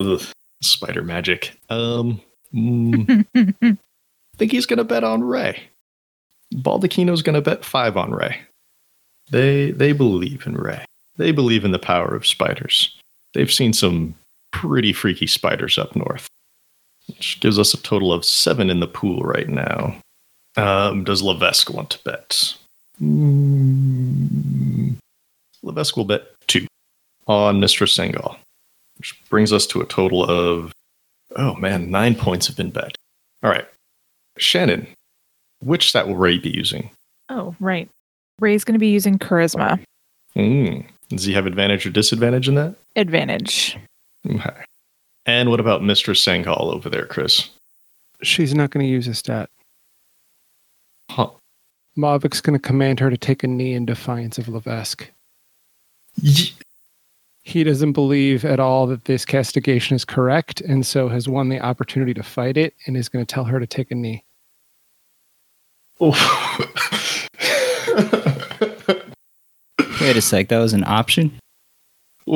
Ugh, 0.00 0.22
spider 0.62 1.02
magic. 1.02 1.56
Um 1.68 2.20
mm, 2.54 3.24
I 3.34 3.76
think 4.36 4.52
he's 4.52 4.66
gonna 4.66 4.84
bet 4.84 5.04
on 5.04 5.22
Ray. 5.22 5.62
Baldacchino's 6.54 7.22
gonna 7.22 7.42
bet 7.42 7.64
five 7.64 7.96
on 7.96 8.12
Ray. 8.12 8.40
They 9.30 9.70
they 9.70 9.92
believe 9.92 10.46
in 10.46 10.54
Ray. 10.54 10.84
They 11.16 11.32
believe 11.32 11.64
in 11.64 11.72
the 11.72 11.78
power 11.78 12.14
of 12.14 12.26
spiders. 12.26 12.96
They've 13.34 13.52
seen 13.52 13.72
some 13.72 14.14
pretty 14.52 14.92
freaky 14.92 15.26
spiders 15.26 15.78
up 15.78 15.94
north. 15.94 16.26
Which 17.06 17.40
gives 17.40 17.58
us 17.58 17.74
a 17.74 17.82
total 17.82 18.12
of 18.12 18.24
seven 18.24 18.70
in 18.70 18.80
the 18.80 18.86
pool 18.86 19.20
right 19.22 19.48
now. 19.48 19.96
Um, 20.56 21.04
does 21.04 21.22
Levesque 21.22 21.70
want 21.70 21.90
to 21.90 21.98
bet? 22.04 22.54
Mm, 23.02 24.96
Levesque 25.62 25.96
will 25.96 26.04
bet 26.04 26.22
two 26.46 26.66
on 27.26 27.60
Mr. 27.60 27.86
Sengal, 27.86 28.36
which 29.00 29.18
brings 29.30 29.50
us 29.50 29.66
to 29.66 29.80
a 29.80 29.86
total 29.86 30.22
of, 30.24 30.74
oh 31.36 31.54
man, 31.54 31.90
nine 31.90 32.14
points 32.14 32.46
have 32.48 32.56
been 32.56 32.68
bet. 32.70 32.96
All 33.42 33.48
right. 33.50 33.66
Shannon, 34.36 34.86
which 35.60 35.88
stat 35.88 36.06
will 36.06 36.16
Ray 36.16 36.36
be 36.36 36.50
using? 36.50 36.90
oh, 37.30 37.54
right. 37.60 37.88
Ray's 38.40 38.64
going 38.64 38.74
to 38.74 38.78
be 38.78 38.90
using 38.90 39.18
charisma 39.18 39.82
Mm. 40.36 40.84
Does 41.08 41.24
he 41.24 41.32
have 41.32 41.46
advantage 41.46 41.84
or 41.86 41.90
disadvantage 41.90 42.46
in 42.48 42.54
that? 42.56 42.74
advantage. 42.94 43.76
Okay. 44.28 44.62
And 45.26 45.48
what 45.50 45.60
about 45.60 45.82
Mistress 45.82 46.24
Sangal 46.24 46.72
over 46.72 46.88
there, 46.90 47.06
Chris? 47.06 47.48
She's 48.22 48.54
not 48.54 48.70
going 48.70 48.84
to 48.84 48.90
use 48.90 49.08
a 49.08 49.14
stat. 49.14 49.48
Huh. 51.10 51.30
Mavik's 51.96 52.40
going 52.40 52.58
to 52.58 52.62
command 52.64 53.00
her 53.00 53.10
to 53.10 53.16
take 53.16 53.42
a 53.42 53.46
knee 53.48 53.72
in 53.74 53.86
defiance 53.86 54.38
of 54.38 54.48
Levesque. 54.48 55.10
Ye- 56.20 56.52
He 57.42 57.64
doesn't 57.64 57.92
believe 57.92 58.44
at 58.44 58.60
all 58.60 58.86
that 58.88 59.06
this 59.06 59.24
castigation 59.24 59.96
is 59.96 60.04
correct, 60.04 60.60
and 60.60 60.84
so 60.86 61.08
has 61.08 61.26
won 61.28 61.48
the 61.48 61.58
opportunity 61.60 62.12
to 62.14 62.22
fight 62.22 62.56
it, 62.56 62.74
and 62.86 62.96
is 62.96 63.08
going 63.08 63.24
to 63.24 63.34
tell 63.34 63.44
her 63.44 63.58
to 63.58 63.66
take 63.66 63.90
a 63.90 63.94
knee. 63.94 64.24
Wait 70.00 70.16
a 70.16 70.20
sec. 70.20 70.48
That 70.48 70.58
was 70.58 70.72
an 70.72 70.84
option? 70.84 71.32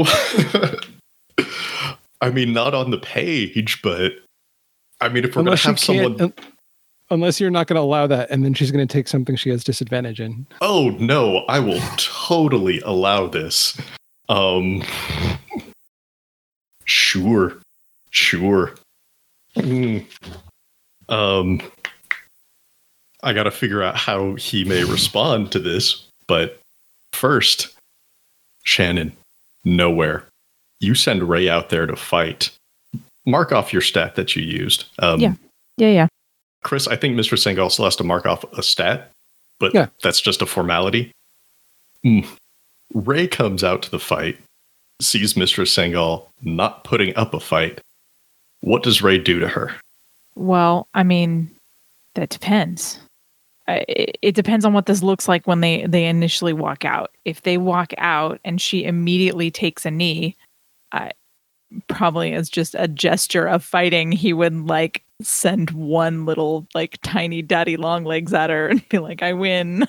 I 2.21 2.31
mean, 2.33 2.53
not 2.53 2.75
on 2.75 2.91
the 2.91 2.99
page, 2.99 3.81
but 3.83 4.13
I 5.01 5.09
mean, 5.09 5.25
if 5.25 5.35
we're 5.37 5.43
going 5.45 5.57
to 5.57 5.67
have 5.67 5.79
someone. 5.81 6.19
can't- 6.19 6.39
un- 6.39 6.47
unless 7.11 7.41
you're 7.41 7.51
not 7.51 7.67
going 7.67 7.77
to 7.77 7.83
allow 7.83 8.07
that, 8.07 8.31
and 8.31 8.45
then 8.45 8.55
she's 8.55 8.71
going 8.71 8.87
to 8.87 8.93
take 8.93 9.09
something 9.09 9.37
she 9.37 9.51
has 9.51 9.63
disadvantage 9.65 10.21
in. 10.21 10.47
Oh 10.61 10.91
no, 11.01 11.39
I 11.49 11.59
will 11.61 11.81
totally 11.97 12.81
allow 12.81 13.27
this. 13.27 13.79
Um 14.29 14.83
Sure. 16.85 17.57
Sure. 18.11 18.75
Mm. 19.57 20.05
Um 21.09 21.61
I 23.23 23.33
got 23.33 23.45
to 23.45 23.51
figure 23.51 23.83
out 23.83 23.97
how 23.97 24.35
he 24.35 24.65
may 24.65 24.85
respond 24.85 25.51
to 25.53 25.59
this, 25.59 26.05
but 26.27 26.61
first 27.15 27.69
Shannon, 28.65 29.13
nowhere. 29.65 30.25
You 30.81 30.95
send 30.95 31.23
Ray 31.29 31.49
out 31.49 31.71
there 31.71 31.87
to 31.87 31.97
fight. 31.97 32.51
Mark 33.27 33.53
off 33.53 33.73
your 33.73 33.81
stat 33.83 34.15
that 34.17 34.37
you 34.37 34.43
used. 34.43 34.85
Um 34.99 35.21
Yeah. 35.21 35.35
Yeah, 35.77 35.89
yeah. 35.91 36.07
Chris, 36.63 36.87
I 36.87 36.97
think 36.97 37.15
Mr. 37.17 37.37
Sengal 37.37 37.71
still 37.71 37.85
has 37.85 37.97
to 37.97 38.05
mark 38.05 38.25
off 38.27 38.45
a 38.55 38.63
stat, 38.63 39.11
but 39.59 39.75
Yeah. 39.75 39.89
that's 40.03 40.21
just 40.21 40.41
a 40.43 40.47
formality. 40.47 41.13
Mm. 42.05 42.27
Ray 42.93 43.27
comes 43.27 43.65
out 43.65 43.83
to 43.83 43.91
the 43.91 43.99
fight, 43.99 44.39
sees 45.01 45.37
Mistress 45.37 45.75
Sengal 45.75 46.29
not 46.43 46.85
putting 46.85 47.15
up 47.17 47.35
a 47.35 47.41
fight. 47.41 47.81
What 48.61 48.83
does 48.83 49.03
Ray 49.03 49.19
do 49.19 49.41
to 49.41 49.49
her? 49.49 49.75
Well, 50.35 50.89
I 50.95 51.03
mean, 51.03 51.51
that 52.15 52.31
depends. 52.31 52.99
It, 53.67 54.19
it 54.21 54.35
depends 54.35 54.65
on 54.65 54.73
what 54.73 54.87
this 54.87 55.03
looks 55.03 55.29
like 55.29 55.47
when 55.47 55.61
they 55.61 55.87
they 55.87 56.07
initially 56.07 56.53
walk 56.53 56.85
out. 56.85 57.11
If 57.25 57.43
they 57.43 57.57
walk 57.57 57.93
out 57.99 58.41
and 58.45 58.61
she 58.61 58.85
immediately 58.85 59.51
takes 59.51 59.87
a 59.87 59.91
knee, 59.91 60.37
I 60.93 61.13
probably 61.89 62.33
as 62.33 62.49
just 62.49 62.75
a 62.79 62.89
gesture 62.89 63.47
of 63.47 63.65
fighting, 63.65 64.13
he 64.13 64.33
would 64.33 64.67
like 64.67 65.03
send 65.23 65.71
one 65.71 66.27
little 66.27 66.67
like 66.75 66.99
tiny 67.03 67.43
daddy 67.43 67.77
long 67.77 68.05
legs 68.05 68.35
at 68.35 68.51
her 68.51 68.69
and 68.69 68.87
be 68.89 68.99
like, 68.99 69.23
"I 69.23 69.33
win." 69.33 69.87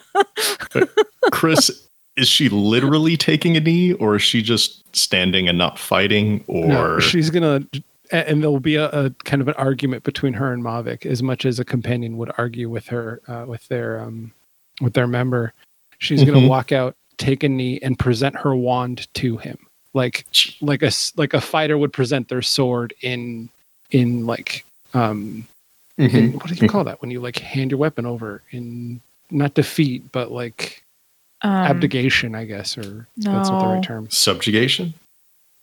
Chris, 1.32 1.85
is 2.16 2.28
she 2.28 2.50
literally 2.50 3.18
taking 3.18 3.58
a 3.58 3.60
knee 3.60 3.94
or 3.94 4.16
is 4.16 4.22
she 4.22 4.42
just 4.42 4.84
standing 4.96 5.48
and 5.50 5.58
not 5.58 5.78
fighting 5.78 6.44
or 6.48 6.66
No, 6.68 7.00
she's 7.00 7.30
going 7.30 7.68
to, 7.70 7.84
and 8.12 8.42
there 8.42 8.50
will 8.50 8.60
be 8.60 8.76
a, 8.76 8.90
a 8.90 9.10
kind 9.26 9.42
of 9.42 9.48
an 9.48 9.54
argument 9.56 10.04
between 10.04 10.34
her 10.34 10.54
and 10.54 10.64
Mavic, 10.64 11.06
as 11.06 11.22
much 11.22 11.46
as 11.46 11.60
a 11.60 11.66
companion 11.66 12.18
would 12.18 12.32
argue 12.38 12.70
with 12.70 12.88
her, 12.88 13.22
uh, 13.28 13.46
with 13.48 13.68
their, 13.68 14.00
um, 14.00 14.32
with 14.82 14.94
their 14.94 15.08
member. 15.08 15.54
She's 16.00 16.24
going 16.24 16.38
Mhm. 16.38 16.44
to 16.44 16.48
walk 16.50 16.72
out, 16.72 16.96
take 17.18 17.44
a 17.44 17.50
knee, 17.50 17.80
and 17.82 17.98
present 17.98 18.36
her 18.38 18.56
wand 18.56 19.08
to 19.16 19.38
him, 19.38 19.58
like 19.94 20.26
like 20.62 20.84
a 20.84 20.92
like 21.16 21.34
a 21.34 21.40
fighter 21.42 21.78
would 21.78 21.94
present 21.94 22.28
their 22.28 22.42
sword 22.42 22.94
in 23.02 23.48
in 23.92 24.26
like 24.26 24.66
um 24.94 25.48
in- 25.98 26.10
Mhm. 26.10 26.34
what 26.36 26.48
do 26.48 26.56
you 26.56 26.68
call 26.68 26.84
that 26.84 27.02
when 27.02 27.12
you 27.12 27.22
like 27.22 27.38
hand 27.38 27.72
your 27.72 27.78
weapon 27.78 28.06
over 28.06 28.42
in 28.52 29.00
not 29.32 29.54
defeat 29.54 30.04
but 30.12 30.32
like 30.34 30.84
Um, 31.42 31.52
abdication, 31.52 32.34
I 32.36 32.46
guess, 32.46 32.78
or 32.78 33.08
that's 33.18 33.50
not 33.50 33.60
the 33.62 33.76
right 33.76 33.84
term. 33.84 34.10
subjugation? 34.10 34.94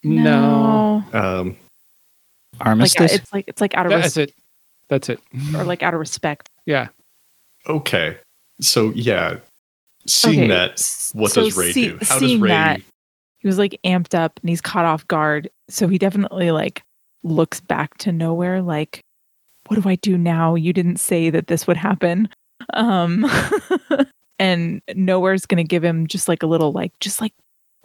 No, 0.04 1.02
Um, 1.12 1.56
Like 2.58 2.66
Armistice? 2.66 3.12
it's 3.14 3.32
like 3.32 3.44
it's 3.48 3.60
like 3.60 3.74
out 3.74 3.86
of 3.86 3.90
that's 3.92 4.16
res- 4.16 4.28
it. 4.28 4.34
That's 4.88 5.08
it. 5.08 5.20
or 5.56 5.64
like 5.64 5.82
out 5.82 5.94
of 5.94 6.00
respect. 6.00 6.48
Yeah. 6.66 6.88
okay. 7.66 8.16
So, 8.60 8.92
yeah, 8.94 9.36
seeing 10.06 10.40
Okay, 10.40 10.48
that, 10.48 10.70
what 11.14 11.32
so 11.32 11.44
does 11.44 11.56
Ray 11.56 11.72
see- 11.72 11.88
do? 11.88 11.98
How 12.02 12.18
does 12.18 12.36
Ray 12.36 12.48
that, 12.50 12.80
he 13.38 13.48
was 13.48 13.58
like 13.58 13.78
amped 13.84 14.14
up 14.14 14.38
and 14.40 14.50
he's 14.50 14.60
caught 14.60 14.84
off 14.84 15.06
guard. 15.08 15.50
So 15.68 15.88
he 15.88 15.98
definitely 15.98 16.50
like 16.52 16.82
looks 17.24 17.60
back 17.60 17.96
to 17.98 18.12
nowhere 18.12 18.60
like, 18.62 19.00
what 19.68 19.80
do 19.82 19.88
I 19.88 19.94
do 19.96 20.16
now? 20.18 20.54
You 20.54 20.72
didn't 20.72 20.98
say 20.98 21.30
that 21.30 21.46
this 21.46 21.66
would 21.66 21.76
happen. 21.76 22.28
Um 22.74 23.28
and 24.38 24.82
nowhere's 24.94 25.46
gonna 25.46 25.64
give 25.64 25.84
him 25.84 26.06
just 26.06 26.28
like 26.28 26.42
a 26.42 26.46
little 26.46 26.72
like 26.72 26.98
just 27.00 27.20
like 27.20 27.32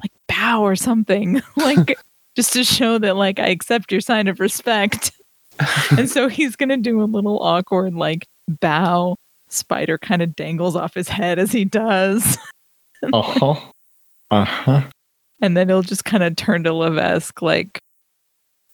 like 0.01 0.11
bow 0.27 0.61
or 0.61 0.75
something. 0.75 1.41
like 1.57 1.97
just 2.35 2.53
to 2.53 2.63
show 2.63 2.97
that 2.99 3.15
like 3.15 3.39
I 3.39 3.47
accept 3.47 3.91
your 3.91 4.01
sign 4.01 4.27
of 4.27 4.39
respect. 4.39 5.11
and 5.97 6.09
so 6.09 6.27
he's 6.27 6.55
gonna 6.55 6.77
do 6.77 7.01
a 7.01 7.05
little 7.05 7.39
awkward 7.41 7.93
like 7.93 8.27
bow. 8.47 9.15
Spider 9.49 9.97
kind 9.97 10.21
of 10.21 10.35
dangles 10.35 10.75
off 10.75 10.93
his 10.93 11.07
head 11.07 11.39
as 11.39 11.51
he 11.51 11.65
does. 11.65 12.37
Uh 13.13 13.21
huh. 13.21 13.55
Uh 14.31 14.43
huh. 14.43 14.81
And 15.39 15.55
then 15.55 15.69
he'll 15.69 15.83
just 15.83 16.03
kind 16.03 16.23
of 16.23 16.35
turn 16.35 16.63
to 16.63 16.73
Levesque, 16.73 17.43
like, 17.43 17.79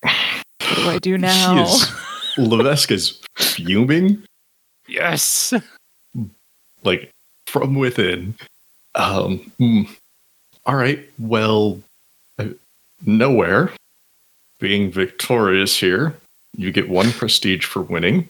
what 0.01 0.75
do 0.77 0.89
I 0.89 0.97
do 0.99 1.17
now? 1.17 1.61
Is, 1.63 1.91
Levesque 2.37 2.91
is 2.91 3.21
fuming, 3.35 4.23
Yes. 4.87 5.53
like 6.83 7.09
from 7.53 7.75
within. 7.75 8.33
Um, 8.95 9.37
hmm. 9.59 9.83
all 10.65 10.75
right. 10.75 11.07
Well, 11.19 11.79
uh, 12.39 12.47
nowhere. 13.05 13.71
Being 14.59 14.91
victorious 14.91 15.77
here, 15.77 16.15
you 16.57 16.71
get 16.71 16.89
one 16.89 17.11
prestige 17.11 17.65
for 17.65 17.81
winning. 17.81 18.27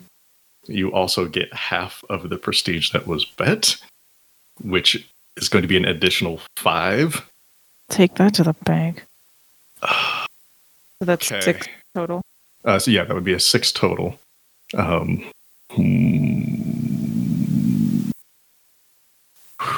You 0.68 0.92
also 0.92 1.26
get 1.28 1.54
half 1.54 2.04
of 2.10 2.30
the 2.30 2.38
prestige 2.38 2.92
that 2.92 3.08
was 3.08 3.24
bet, 3.24 3.78
which 4.62 5.08
is 5.38 5.48
going 5.48 5.62
to 5.62 5.68
be 5.68 5.78
an 5.78 5.86
additional 5.86 6.42
five. 6.58 7.30
Take 7.90 8.16
that 8.16 8.34
to 8.36 8.44
the 8.44 8.54
bank. 8.66 9.06
So 9.84 10.26
that's 11.02 11.32
Okay. 11.32 11.42
six 11.42 11.68
total. 11.96 12.22
Uh, 12.66 12.80
so 12.80 12.92
yeah, 12.92 13.04
that 13.06 13.14
would 13.14 13.24
be 13.24 13.34
a 13.34 13.40
six 13.40 13.72
total. 13.72 14.20
Um, 14.76 15.24
hmm. 15.72 16.33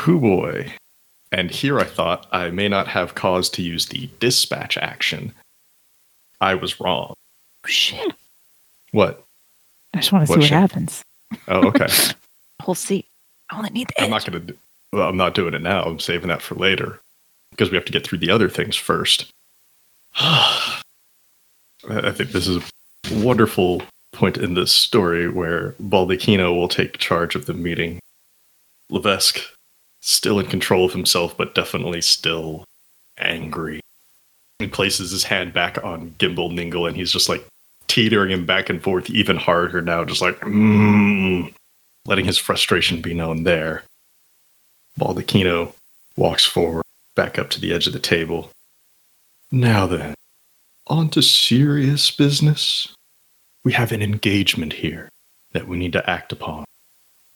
Hoo 0.06 0.20
boy. 0.20 0.72
And 1.32 1.50
here 1.50 1.80
I 1.80 1.84
thought 1.84 2.28
I 2.32 2.52
may 2.52 2.68
not 2.68 2.88
have 2.88 3.16
cause 3.16 3.50
to 3.50 3.64
use 3.64 3.88
the 3.88 4.08
dispatch 4.20 4.78
action. 4.78 5.34
I 6.40 6.54
was 6.54 6.80
wrong. 6.80 7.16
Oh, 7.18 7.68
shit. 7.68 8.14
What? 8.92 9.24
I 9.96 9.98
just 10.02 10.12
want 10.12 10.22
to 10.22 10.28
see 10.28 10.32
What 10.34 10.40
what 10.40 10.48
shit? 10.48 10.58
happens. 10.58 11.04
Oh, 11.48 11.68
okay. 11.70 11.88
We'll 12.68 12.76
see. 12.76 13.06
I 13.50 13.58
only 13.58 13.70
need 13.72 13.88
the 13.90 14.04
I'm 14.04 14.10
not 14.10 14.26
going 14.26 14.48
to. 14.48 14.58
Well, 14.92 15.08
I'm 15.10 15.18
not 15.18 15.36
doing 15.36 15.54
it 15.54 15.62
now. 15.62 15.84
I'm 15.84 16.00
saving 16.00 16.30
that 16.30 16.42
for 16.42 16.56
later 16.56 17.00
because 17.52 17.70
we 17.70 17.76
have 17.76 17.86
to 17.86 17.92
get 17.92 18.06
through 18.06 18.20
the 18.20 18.32
other 18.32 18.50
things 18.50 18.76
first. 18.76 19.32
I 20.16 20.82
I 21.88 22.12
think 22.12 22.32
this 22.32 22.48
is 22.48 22.58
a 22.58 23.20
wonderful 23.24 23.84
point 24.14 24.38
in 24.38 24.54
this 24.56 24.72
story 24.72 25.30
where 25.30 25.74
Baldacchino 25.84 26.56
will 26.56 26.68
take 26.70 26.98
charge 26.98 27.36
of 27.36 27.46
the 27.46 27.54
meeting. 27.54 28.00
Levesque, 28.90 29.42
still 30.06 30.40
in 30.40 30.46
control 30.46 30.86
of 30.86 30.94
himself, 30.94 31.36
but 31.36 31.56
definitely 31.56 32.00
still 32.00 32.64
angry. 33.18 33.82
He 34.60 34.68
places 34.68 35.10
his 35.10 35.24
hand 35.24 35.52
back 35.52 35.84
on 35.84 36.12
Gimbal 36.20 36.54
Ningle 36.54 36.88
and 36.88 36.96
he's 36.96 37.12
just 37.12 37.28
like 37.28 37.46
teetering 37.88 38.30
him 38.30 38.46
back 38.46 38.70
and 38.70 38.82
forth 38.82 39.10
even 39.10 39.36
harder 39.36 39.82
now, 39.82 40.06
just 40.06 40.22
like, 40.22 40.40
mm, 40.42 41.52
letting 42.06 42.26
his 42.26 42.38
frustration 42.38 43.02
be 43.02 43.16
known 43.16 43.44
there. 43.44 43.84
Baldacchino 45.00 45.74
walks 46.16 46.46
forward, 46.46 46.86
back 47.16 47.40
up 47.40 47.50
to 47.50 47.60
the 47.60 47.74
edge 47.74 47.88
of 47.88 47.94
the 47.94 48.00
table. 48.00 48.52
Now 49.52 49.88
then, 49.88 50.14
on 50.88 51.10
to 51.10 51.22
serious 51.22 52.12
business. 52.12 52.94
We 53.64 53.74
have 53.74 53.92
an 53.92 54.04
engagement 54.04 54.74
here 54.74 55.10
that 55.54 55.68
we 55.68 55.78
need 55.78 55.94
to 55.94 56.08
act 56.08 56.32
upon. 56.32 56.66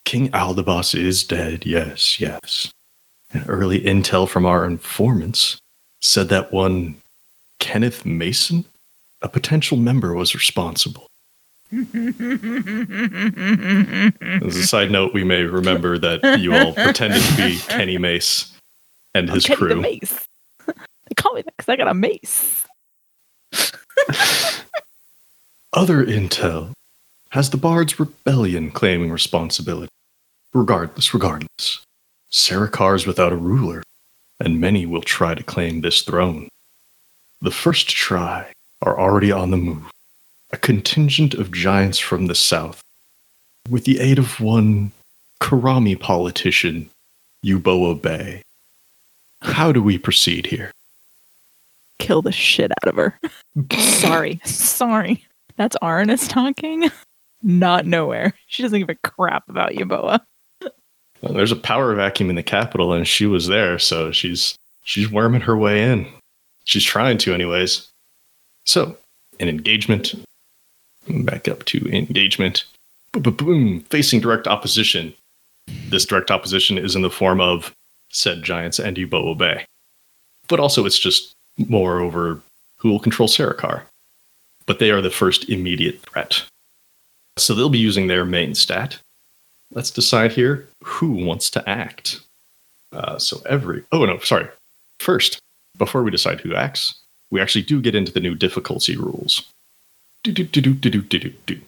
King 0.09 0.31
Aldabas 0.31 0.95
is 0.99 1.23
dead, 1.23 1.67
yes, 1.67 2.19
yes. 2.19 2.73
And 3.31 3.47
early 3.47 3.79
intel 3.81 4.27
from 4.27 4.43
our 4.43 4.65
informants 4.65 5.61
said 5.99 6.29
that 6.29 6.51
one 6.51 6.99
Kenneth 7.59 8.07
Mason, 8.07 8.65
a 9.21 9.29
potential 9.29 9.77
member, 9.77 10.15
was 10.15 10.33
responsible. 10.33 11.05
As 11.71 11.85
a 14.57 14.65
side 14.65 14.89
note, 14.89 15.13
we 15.13 15.23
may 15.23 15.43
remember 15.43 15.99
that 15.99 16.39
you 16.39 16.55
all 16.55 16.73
pretended 16.73 17.21
to 17.21 17.37
be 17.37 17.59
Kenny 17.67 17.99
Mace 17.99 18.51
and 19.13 19.29
his 19.29 19.45
Kenny 19.45 19.59
the 19.59 19.65
crew. 19.67 19.79
mace. 19.79 20.27
they 20.65 20.73
call 21.17 21.35
me 21.35 21.43
that 21.43 21.55
because 21.55 21.69
I 21.69 21.75
got 21.75 21.87
a 21.87 21.93
mace. 21.93 22.65
Other 25.71 26.03
intel 26.03 26.71
has 27.29 27.51
the 27.51 27.57
Bard's 27.57 27.99
rebellion 27.99 28.71
claiming 28.71 29.11
responsibility. 29.11 29.91
Regardless, 30.53 31.13
regardless, 31.13 31.85
Sarakar's 32.31 33.05
without 33.05 33.31
a 33.31 33.37
ruler, 33.37 33.83
and 34.39 34.59
many 34.59 34.85
will 34.85 35.01
try 35.01 35.35
to 35.35 35.43
claim 35.43 35.81
this 35.81 36.01
throne. 36.01 36.49
The 37.41 37.51
first 37.51 37.89
to 37.89 37.95
try 37.95 38.51
are 38.81 38.99
already 38.99 39.31
on 39.31 39.51
the 39.51 39.57
move. 39.57 39.91
A 40.51 40.57
contingent 40.57 41.35
of 41.35 41.51
giants 41.51 41.99
from 41.99 42.25
the 42.25 42.35
south, 42.35 42.81
with 43.69 43.85
the 43.85 43.99
aid 43.99 44.17
of 44.17 44.39
one 44.39 44.91
Karami 45.39 45.99
politician, 45.99 46.89
Yuboa 47.45 48.01
Bay. 48.01 48.41
How 49.41 49.71
do 49.71 49.83
we 49.83 49.97
proceed 49.97 50.47
here? 50.47 50.71
Kill 51.99 52.21
the 52.21 52.31
shit 52.31 52.71
out 52.71 52.87
of 52.87 52.95
her. 52.95 53.19
sorry. 53.77 54.41
Sorry. 54.43 55.23
That's 55.57 55.77
Arnis 55.81 56.27
talking. 56.27 56.89
Not 57.43 57.85
nowhere. 57.85 58.33
She 58.47 58.63
doesn't 58.63 58.79
give 58.79 58.89
a 58.89 58.95
crap 58.95 59.47
about 59.47 59.75
you, 59.75 59.85
Boa. 59.85 60.25
Well, 61.21 61.33
there's 61.33 61.51
a 61.51 61.57
power 61.57 61.93
vacuum 61.95 62.29
in 62.29 62.35
the 62.35 62.43
capital, 62.43 62.93
and 62.93 63.07
she 63.07 63.25
was 63.25 63.47
there, 63.47 63.77
so 63.79 64.11
she's 64.11 64.55
she's 64.83 65.11
worming 65.11 65.41
her 65.41 65.57
way 65.57 65.83
in. 65.83 66.07
She's 66.65 66.83
trying 66.83 67.17
to, 67.19 67.33
anyways. 67.33 67.87
So, 68.65 68.95
an 69.39 69.49
engagement. 69.49 70.13
Back 71.07 71.47
up 71.47 71.65
to 71.65 71.87
engagement. 71.91 72.65
Boom, 73.13 73.35
boom. 73.35 73.81
Facing 73.89 74.21
direct 74.21 74.47
opposition. 74.47 75.13
This 75.89 76.05
direct 76.05 76.29
opposition 76.29 76.77
is 76.77 76.95
in 76.95 77.01
the 77.01 77.09
form 77.09 77.41
of 77.41 77.73
said 78.09 78.43
giants 78.43 78.79
and 78.79 78.95
Yuboa 78.95 79.37
Bay. 79.37 79.65
But 80.47 80.59
also, 80.59 80.85
it's 80.85 80.99
just 80.99 81.33
more 81.57 81.99
over 81.99 82.41
who 82.77 82.89
will 82.89 82.99
control 82.99 83.27
Sarakar. 83.27 83.81
But 84.65 84.79
they 84.79 84.91
are 84.91 85.01
the 85.01 85.09
first 85.09 85.49
immediate 85.49 85.99
threat. 86.01 86.43
So 87.37 87.53
they'll 87.53 87.69
be 87.69 87.79
using 87.79 88.07
their 88.07 88.25
main 88.25 88.53
stat, 88.53 88.99
let's 89.71 89.91
decide 89.91 90.31
here 90.31 90.67
who 90.83 91.11
wants 91.11 91.49
to 91.51 91.69
act. 91.69 92.21
Uh, 92.91 93.17
so 93.17 93.41
every 93.45 93.83
oh 93.91 94.05
no, 94.05 94.19
sorry. 94.19 94.47
First, 94.99 95.39
before 95.77 96.03
we 96.03 96.11
decide 96.11 96.41
who 96.41 96.55
acts, 96.55 96.95
we 97.31 97.39
actually 97.39 97.61
do 97.61 97.81
get 97.81 97.95
into 97.95 98.11
the 98.11 98.19
new 98.19 98.35
difficulty 98.35 98.97
rules. 98.97 99.43
Do, 100.23 100.31
do, 100.31 100.43
do, 100.43 100.61
do, 100.61 100.73
do, 100.73 101.01
do, 101.01 101.19
do, 101.19 101.33
do. 101.45 101.61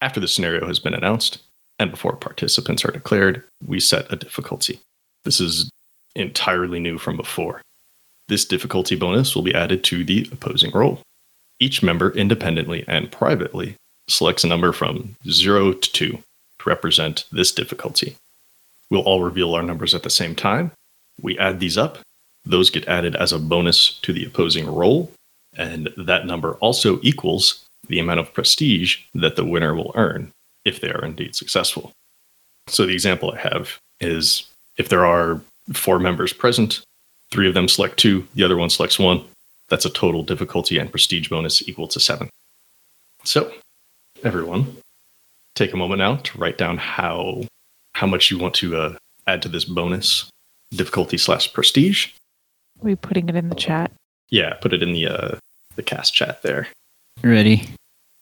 After 0.00 0.20
the 0.20 0.28
scenario 0.28 0.66
has 0.66 0.78
been 0.78 0.94
announced 0.94 1.38
and 1.78 1.90
before 1.90 2.16
participants 2.16 2.84
are 2.84 2.90
declared, 2.90 3.42
we 3.66 3.80
set 3.80 4.12
a 4.12 4.16
difficulty. 4.16 4.80
This 5.24 5.40
is 5.40 5.70
entirely 6.14 6.80
new 6.80 6.98
from 6.98 7.16
before. 7.16 7.62
This 8.26 8.44
difficulty 8.44 8.96
bonus 8.96 9.34
will 9.34 9.42
be 9.42 9.54
added 9.54 9.84
to 9.84 10.04
the 10.04 10.28
opposing 10.32 10.70
roll. 10.72 11.00
Each 11.60 11.82
member 11.82 12.10
independently 12.10 12.84
and 12.86 13.10
privately 13.10 13.76
selects 14.08 14.44
a 14.44 14.48
number 14.48 14.72
from 14.72 15.16
0 15.28 15.72
to 15.72 15.92
2 15.92 16.22
represent 16.68 17.24
this 17.32 17.50
difficulty. 17.50 18.14
We'll 18.90 19.02
all 19.02 19.22
reveal 19.22 19.54
our 19.54 19.62
numbers 19.62 19.94
at 19.94 20.02
the 20.02 20.10
same 20.10 20.34
time. 20.34 20.70
We 21.20 21.38
add 21.38 21.58
these 21.58 21.76
up. 21.76 21.98
Those 22.44 22.70
get 22.70 22.86
added 22.86 23.16
as 23.16 23.32
a 23.32 23.38
bonus 23.38 23.98
to 24.00 24.12
the 24.12 24.24
opposing 24.24 24.66
roll, 24.66 25.10
and 25.56 25.88
that 25.96 26.26
number 26.26 26.54
also 26.54 27.00
equals 27.02 27.64
the 27.88 27.98
amount 27.98 28.20
of 28.20 28.32
prestige 28.32 28.98
that 29.14 29.36
the 29.36 29.44
winner 29.44 29.74
will 29.74 29.92
earn 29.94 30.30
if 30.64 30.80
they 30.80 30.90
are 30.90 31.04
indeed 31.04 31.34
successful. 31.34 31.92
So 32.68 32.86
the 32.86 32.94
example 32.94 33.32
I 33.32 33.40
have 33.40 33.78
is 34.00 34.46
if 34.76 34.88
there 34.88 35.04
are 35.04 35.40
four 35.72 35.98
members 35.98 36.32
present, 36.32 36.82
three 37.30 37.48
of 37.48 37.54
them 37.54 37.68
select 37.68 37.98
two, 37.98 38.26
the 38.34 38.44
other 38.44 38.56
one 38.56 38.70
selects 38.70 38.98
one. 38.98 39.24
That's 39.68 39.84
a 39.84 39.90
total 39.90 40.22
difficulty 40.22 40.78
and 40.78 40.90
prestige 40.90 41.28
bonus 41.28 41.66
equal 41.68 41.88
to 41.88 42.00
seven. 42.00 42.30
So, 43.24 43.52
everyone, 44.24 44.76
take 45.58 45.74
a 45.74 45.76
moment 45.76 45.98
now 45.98 46.16
to 46.16 46.38
write 46.38 46.56
down 46.56 46.78
how 46.78 47.42
how 47.94 48.06
much 48.06 48.30
you 48.30 48.38
want 48.38 48.54
to 48.54 48.76
uh, 48.76 48.96
add 49.26 49.42
to 49.42 49.48
this 49.48 49.64
bonus 49.64 50.30
difficulty 50.70 51.18
slash 51.18 51.52
prestige. 51.52 52.12
Are 52.80 52.84
we 52.84 52.94
putting 52.94 53.28
it 53.28 53.34
in 53.34 53.48
the 53.48 53.56
chat? 53.56 53.90
Yeah, 54.30 54.54
put 54.54 54.72
it 54.72 54.82
in 54.82 54.92
the 54.92 55.08
uh, 55.08 55.36
the 55.74 55.82
cast 55.82 56.14
chat 56.14 56.42
there. 56.42 56.68
Ready? 57.22 57.68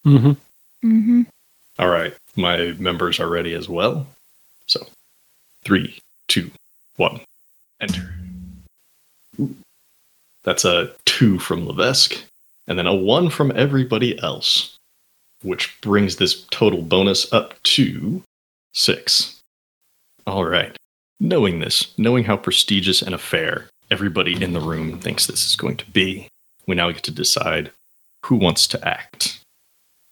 Mm-hmm. 0.06 0.30
Mm-hmm. 0.84 1.22
All 1.78 1.88
right, 1.88 2.14
my 2.36 2.72
members 2.78 3.20
are 3.20 3.28
ready 3.28 3.52
as 3.52 3.68
well. 3.68 4.06
So, 4.66 4.86
three, 5.64 5.98
two, 6.28 6.50
one, 6.96 7.20
enter. 7.80 8.14
That's 10.44 10.64
a 10.64 10.92
two 11.04 11.38
from 11.38 11.66
Levesque, 11.66 12.16
and 12.66 12.78
then 12.78 12.86
a 12.86 12.94
one 12.94 13.28
from 13.28 13.52
everybody 13.54 14.18
else, 14.22 14.75
which 15.42 15.80
brings 15.80 16.16
this 16.16 16.44
total 16.50 16.82
bonus 16.82 17.32
up 17.32 17.60
to 17.62 18.22
six. 18.72 19.40
All 20.26 20.44
right. 20.44 20.76
Knowing 21.18 21.60
this, 21.60 21.96
knowing 21.96 22.24
how 22.24 22.36
prestigious 22.36 23.00
an 23.00 23.14
affair 23.14 23.68
everybody 23.90 24.42
in 24.42 24.52
the 24.52 24.60
room 24.60 24.98
thinks 24.98 25.26
this 25.26 25.44
is 25.44 25.56
going 25.56 25.76
to 25.76 25.90
be, 25.90 26.28
we 26.66 26.74
now 26.74 26.90
get 26.90 27.02
to 27.04 27.10
decide 27.10 27.70
who 28.24 28.36
wants 28.36 28.66
to 28.66 28.88
act. 28.88 29.40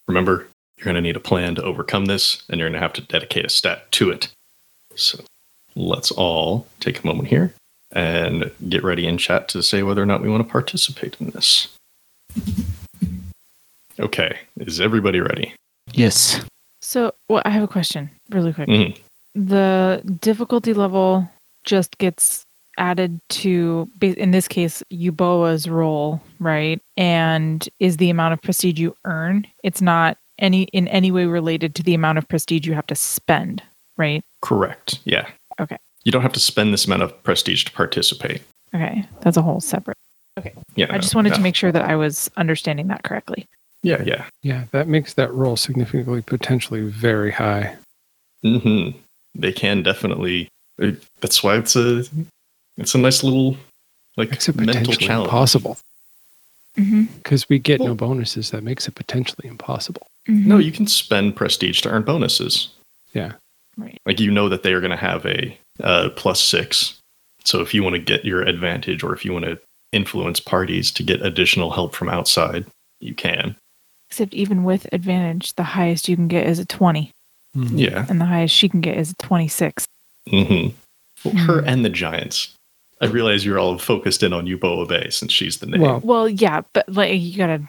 Remember, 0.07 0.47
you're 0.77 0.85
going 0.85 0.95
to 0.95 1.01
need 1.01 1.15
a 1.15 1.21
plan 1.21 1.55
to 1.55 1.63
overcome 1.63 2.05
this, 2.05 2.43
and 2.49 2.59
you're 2.59 2.69
going 2.69 2.79
to 2.79 2.83
have 2.83 2.93
to 2.93 3.01
dedicate 3.01 3.45
a 3.45 3.49
stat 3.49 3.91
to 3.93 4.09
it. 4.09 4.29
So 4.95 5.23
let's 5.75 6.11
all 6.11 6.67
take 6.79 7.03
a 7.03 7.07
moment 7.07 7.27
here 7.27 7.53
and 7.91 8.51
get 8.69 8.83
ready 8.83 9.07
in 9.07 9.17
chat 9.17 9.47
to 9.49 9.63
say 9.63 9.83
whether 9.83 10.01
or 10.01 10.05
not 10.05 10.21
we 10.21 10.29
want 10.29 10.45
to 10.45 10.51
participate 10.51 11.17
in 11.19 11.29
this. 11.31 11.67
Okay, 13.99 14.37
is 14.57 14.81
everybody 14.81 15.19
ready? 15.19 15.53
Yes. 15.93 16.43
So, 16.81 17.13
well, 17.29 17.41
I 17.45 17.49
have 17.49 17.63
a 17.63 17.67
question 17.67 18.09
really 18.29 18.53
quick. 18.53 18.67
Mhm. 18.67 18.97
The 19.35 20.01
difficulty 20.21 20.73
level 20.73 21.29
just 21.63 21.97
gets 21.97 22.45
added 22.77 23.19
to, 23.29 23.89
in 24.01 24.31
this 24.31 24.47
case, 24.47 24.83
Yuboa's 24.91 25.69
role, 25.69 26.21
right? 26.39 26.81
And 26.97 27.67
is 27.79 27.97
the 27.97 28.09
amount 28.09 28.33
of 28.33 28.41
prestige 28.41 28.79
you 28.79 28.95
earn. 29.05 29.47
It's 29.63 29.81
not 29.81 30.17
any 30.39 30.63
in 30.73 30.87
any 30.89 31.11
way 31.11 31.25
related 31.25 31.75
to 31.75 31.83
the 31.83 31.93
amount 31.93 32.17
of 32.17 32.27
prestige 32.27 32.67
you 32.67 32.73
have 32.73 32.87
to 32.87 32.95
spend, 32.95 33.63
right? 33.97 34.23
Correct. 34.41 34.99
Yeah. 35.05 35.27
Okay. 35.59 35.77
You 36.03 36.11
don't 36.11 36.21
have 36.21 36.33
to 36.33 36.39
spend 36.39 36.73
this 36.73 36.85
amount 36.85 37.03
of 37.03 37.23
prestige 37.23 37.63
to 37.63 37.71
participate. 37.71 38.41
Okay, 38.73 39.05
that's 39.21 39.37
a 39.37 39.41
whole 39.41 39.61
separate. 39.61 39.97
Okay. 40.37 40.53
Yeah. 40.75 40.87
I 40.89 40.97
just 40.97 41.15
wanted 41.15 41.29
no. 41.29 41.35
to 41.37 41.41
make 41.41 41.55
sure 41.55 41.71
that 41.71 41.83
I 41.83 41.95
was 41.95 42.29
understanding 42.35 42.87
that 42.87 43.03
correctly. 43.03 43.47
Yeah, 43.85 44.01
yeah. 44.03 44.25
Yeah, 44.41 44.63
that 44.71 44.87
makes 44.87 45.13
that 45.13 45.31
roll 45.31 45.55
significantly 45.55 46.21
potentially 46.23 46.81
very 46.81 47.31
high. 47.31 47.75
hmm 48.41 48.89
They 49.35 49.51
can 49.53 49.83
definitely. 49.83 50.47
uh, 50.81 50.91
That's 51.21 51.43
why 51.43 51.57
it's 51.57 51.75
a 51.75 52.03
It's 52.77 52.95
a 52.95 52.97
nice 52.97 53.23
little 53.23 53.57
like 54.17 54.31
Makes 54.31 54.49
it 54.49 54.55
mental 54.55 54.93
challenge. 54.93 55.27
impossible 55.27 55.77
Mm-hmm. 56.77 57.03
because 57.23 57.47
we 57.47 57.57
get 57.57 57.79
no 57.79 57.95
bonuses. 57.95 58.51
That 58.51 58.63
makes 58.63 58.85
it 58.87 58.95
potentially 58.95 59.47
impossible. 59.47 60.07
No, 60.27 60.57
you 60.57 60.73
can 60.73 60.87
spend 60.87 61.35
prestige 61.37 61.79
to 61.81 61.89
earn 61.89 62.03
bonuses. 62.03 62.67
Yeah. 63.13 63.33
Right. 63.77 63.97
Like 64.05 64.19
you 64.19 64.29
know 64.31 64.49
that 64.49 64.63
they 64.63 64.73
are 64.73 64.81
going 64.81 64.91
to 64.91 64.97
have 64.97 65.25
a 65.25 65.57
uh, 65.81 66.09
plus 66.17 66.41
six. 66.41 66.99
So 67.45 67.61
if 67.61 67.73
you 67.73 67.81
want 67.83 67.95
to 67.95 68.01
get 68.01 68.25
your 68.25 68.41
advantage, 68.41 69.03
or 69.03 69.13
if 69.13 69.23
you 69.23 69.31
want 69.31 69.45
to 69.45 69.57
influence 69.93 70.39
parties 70.41 70.91
to 70.93 71.03
get 71.03 71.21
additional 71.25 71.71
help 71.71 71.95
from 71.95 72.09
outside, 72.09 72.65
you 72.99 73.13
can. 73.15 73.55
Except 74.09 74.33
even 74.33 74.63
with 74.63 74.87
advantage, 74.93 75.53
the 75.55 75.63
highest 75.63 76.07
you 76.07 76.15
can 76.15 76.27
get 76.27 76.47
is 76.47 76.59
a 76.59 76.65
20, 76.65 77.11
Yeah. 77.53 78.05
and 78.09 78.21
the 78.21 78.25
highest 78.25 78.53
she 78.55 78.69
can 78.69 78.81
get 78.81 78.97
is 78.97 79.11
a 79.11 79.15
26. 79.15 79.85
hmm 80.29 80.67
Well, 81.23 81.35
her 81.45 81.61
Mhm. 81.61 81.67
and 81.67 81.85
the 81.85 81.89
giants. 81.89 82.49
I 83.01 83.07
realize 83.07 83.43
you're 83.45 83.59
all 83.59 83.77
focused 83.77 84.23
in 84.23 84.31
on 84.31 84.45
Yuboa 84.45 84.87
Bay 84.87 85.09
since 85.09 85.31
she's 85.33 85.57
the 85.57 85.65
name. 85.65 85.81
Well, 85.81 85.99
Well, 86.03 86.29
yeah, 86.29 86.61
but 86.73 86.87
like 86.87 87.19
you 87.19 87.37
gotta. 87.37 87.61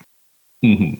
hmm 0.62 0.94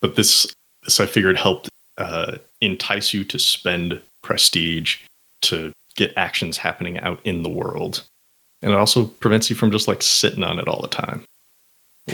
But 0.00 0.16
this, 0.16 0.46
this 0.84 0.98
I 1.00 1.06
figured 1.06 1.36
helped 1.38 1.68
uh, 1.98 2.38
entice 2.60 3.12
you 3.14 3.22
to 3.24 3.38
spend 3.38 4.00
prestige 4.22 4.96
to 5.42 5.72
get 5.94 6.12
actions 6.16 6.56
happening 6.56 6.98
out 7.00 7.20
in 7.24 7.42
the 7.42 7.48
world, 7.50 8.02
and 8.62 8.72
it 8.72 8.76
also 8.78 9.04
prevents 9.04 9.50
you 9.50 9.54
from 9.56 9.70
just 9.70 9.86
like 9.86 10.02
sitting 10.02 10.42
on 10.42 10.58
it 10.58 10.66
all 10.66 10.80
the 10.80 10.88
time. 10.88 11.24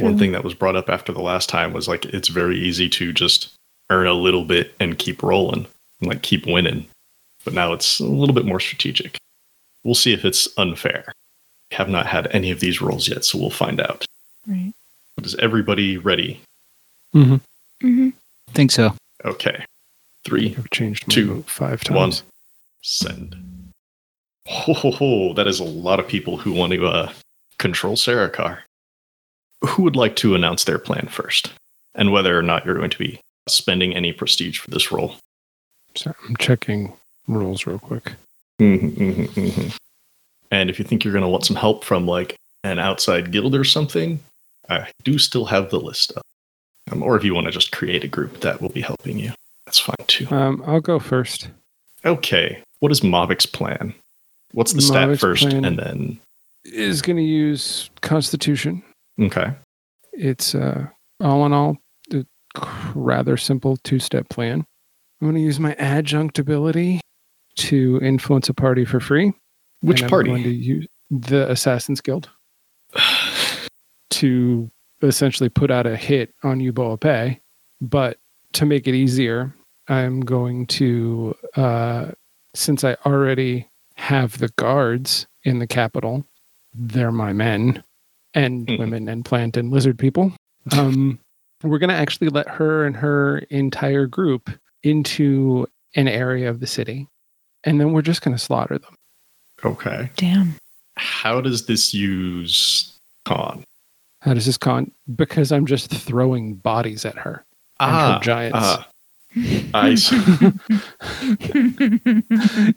One 0.01 0.19
thing 0.19 0.33
that 0.33 0.45
was 0.45 0.55
brought 0.55 0.77
up 0.77 0.89
after 0.91 1.13
the 1.13 1.23
last 1.23 1.49
time 1.49 1.73
was 1.73 1.89
like 1.89 2.05
it's 2.07 2.29
very 2.29 2.59
easy 2.59 2.89
to 2.91 3.13
just 3.13 3.49
earn 3.91 4.07
a 4.07 4.13
little 4.13 4.45
bit 4.45 4.75
and 4.81 4.99
keep 4.99 5.23
rolling 5.23 5.67
and 6.01 6.09
like 6.09 6.23
keep 6.23 6.47
winning, 6.47 6.87
but 7.45 7.55
now 7.55 7.73
it's 7.73 7.99
a 8.01 8.05
little 8.05 8.35
bit 8.35 8.45
more 8.45 8.61
strategic. 8.61 9.17
We'll 9.85 9.95
see 9.95 10.13
if 10.13 10.25
it's 10.25 10.47
unfair. 10.59 11.13
We 11.71 11.77
have 11.77 11.89
not 11.89 12.07
had 12.07 12.29
any 12.35 12.51
of 12.51 12.61
these 12.61 12.83
rolls 12.83 13.09
yet, 13.09 13.25
so 13.25 13.39
we'll 13.39 13.51
find 13.51 13.81
out. 13.81 14.05
Right. 14.47 14.73
But 15.17 15.25
is 15.27 15.35
everybody 15.37 15.97
ready? 15.97 16.41
Mm-hmm. 17.15 17.35
Mm-hmm. 17.87 18.09
think 18.53 18.71
so. 18.71 18.95
Okay. 19.25 19.65
Three, 20.25 20.55
I've 20.59 20.69
changed 20.71 21.09
my 21.09 21.15
Two, 21.15 21.43
five 21.47 21.83
times. 21.83 21.97
one, 21.97 22.13
send. 22.83 23.37
Ho, 24.47 24.73
ho, 24.75 24.91
ho, 24.91 25.33
that 25.35 25.47
is 25.47 25.61
a 25.61 25.65
lot 25.65 26.01
of 26.01 26.07
people 26.09 26.37
who 26.37 26.53
want 26.53 26.73
to 26.75 26.87
uh, 26.87 27.13
control 27.59 27.97
Sarakar. 27.97 28.59
Who 29.67 29.83
would 29.83 29.97
like 29.97 30.17
to 30.17 30.35
announce 30.35 30.65
their 30.65 30.79
plan 30.79 31.09
first? 31.09 31.53
And 31.95 32.13
whether 32.13 32.39
or 32.39 32.43
not 32.43 32.65
you're 32.65 32.77
going 32.77 32.91
to 32.91 32.99
be 32.99 33.21
spending 33.49 33.95
any 33.95 34.13
prestige 34.13 34.59
for 34.59 34.71
this 34.71 34.93
role? 34.93 35.17
Sorry, 35.97 36.15
I'm 36.29 36.37
checking 36.37 36.93
rules 37.27 37.67
real 37.67 37.79
quick. 37.79 38.13
Mhm, 38.61 38.95
mhm, 38.97 39.29
mhm. 39.29 39.77
And 40.51 40.71
if 40.71 40.79
you 40.79 40.85
think 40.85 41.05
you're 41.05 41.13
going 41.13 41.23
to 41.23 41.29
want 41.29 41.45
some 41.45 41.57
help 41.57 41.85
from 41.85 42.07
like 42.07 42.37
an 42.65 42.79
outside 42.79 43.33
guild 43.33 43.55
or 43.55 43.65
something, 43.65 44.21
I 44.69 44.89
do 45.05 45.19
still 45.19 45.47
have 45.47 45.71
the 45.71 45.81
list 45.81 46.13
up. 46.17 46.23
Um, 46.91 47.03
or 47.03 47.17
if 47.17 47.25
you 47.25 47.35
want 47.35 47.47
to 47.47 47.51
just 47.51 47.73
create 47.73 48.05
a 48.05 48.09
group 48.09 48.41
that 48.41 48.63
will 48.63 48.69
be 48.71 48.81
helping 48.81 49.19
you, 49.19 49.33
that's 49.67 49.79
fine 49.79 49.97
too. 50.07 50.27
Um, 50.35 50.63
I'll 50.67 50.81
go 50.81 50.99
first. 50.99 51.49
Okay, 52.05 52.63
what 52.81 52.93
is 52.93 53.01
Mavik's 53.01 53.47
plan? 53.47 53.95
What's 54.53 54.73
the 54.73 54.81
stat 54.81 55.19
first, 55.19 55.45
and 55.45 55.79
then 55.79 56.19
Is 56.65 57.03
going 57.03 57.17
to 57.17 57.23
use 57.23 57.91
Constitution. 58.01 58.83
Okay, 59.21 59.53
It's 60.13 60.55
uh, 60.55 60.87
all 61.21 61.45
in 61.47 61.53
all 61.53 61.79
a 62.13 62.25
rather 62.95 63.37
simple 63.37 63.77
two-step 63.79 64.29
plan. 64.29 64.65
I'm 65.21 65.27
going 65.27 65.35
to 65.35 65.41
use 65.41 65.59
my 65.59 65.75
adjunct 65.75 66.39
ability 66.39 67.01
to 67.57 67.99
influence 68.03 68.49
a 68.49 68.55
party 68.55 68.85
for 68.85 69.01
free. 69.01 69.33
which 69.81 70.01
and 70.01 70.05
I'm 70.07 70.11
party? 70.11 70.31
going 70.31 70.43
to 70.45 70.51
use 70.51 70.87
the 71.11 71.51
Assassins 71.51 72.01
Guild 72.01 72.29
to 74.11 74.71
essentially 75.03 75.49
put 75.49 75.71
out 75.71 75.87
a 75.87 75.97
hit 75.97 76.35
on 76.43 76.61
Yuboa 76.61 76.99
Bay. 77.01 77.41
But 77.81 78.19
to 78.55 78.67
make 78.67 78.87
it 78.89 78.95
easier, 78.95 79.55
I'm 79.89 80.21
going 80.21 80.67
to, 80.67 81.35
uh, 81.57 82.13
since 82.55 82.85
I 82.85 82.95
already 83.07 83.69
have 83.97 84.39
the 84.39 84.49
guards 84.57 85.27
in 85.45 85.59
the 85.59 85.67
capital, 85.67 86.25
they're 86.75 87.13
my 87.13 87.33
men 87.33 87.83
and 88.39 88.67
Mhm. 88.67 88.79
women 88.79 89.09
and 89.09 89.25
plant 89.25 89.57
and 89.57 89.71
lizard 89.71 89.99
people. 89.99 90.33
Um, 90.73 91.19
we're 91.63 91.79
going 91.79 91.91
to 91.91 91.97
actually 91.97 92.29
let 92.29 92.49
her 92.49 92.87
and 92.87 92.97
her 92.97 93.39
entire 93.51 94.07
group 94.07 94.51
into 94.83 95.67
an 95.95 96.09
area 96.09 96.49
of 96.49 96.61
the 96.61 96.67
city. 96.67 97.09
And 97.65 97.81
then 97.81 97.93
we're 97.93 98.03
just 98.03 98.23
going 98.23 98.37
to 98.37 98.43
slaughter 98.43 98.79
them. 98.79 98.95
okay, 99.65 100.11
Damn. 100.17 100.55
how 100.97 101.41
does 101.41 101.67
this 101.67 101.93
use 101.93 102.93
con? 103.25 103.65
How 104.23 104.35
does 104.35 104.47
this 104.47 104.57
con? 104.59 104.93
Because 105.17 105.51
I'm 105.51 105.67
just 105.67 105.91
throwing 105.91 106.55
bodies 106.55 107.05
at 107.05 107.17
her 107.19 107.45
and 107.81 107.91
her 107.95 108.19
giants. 108.23 108.59
ah, 108.61 108.89
I 109.75 109.95
see. 109.97 110.17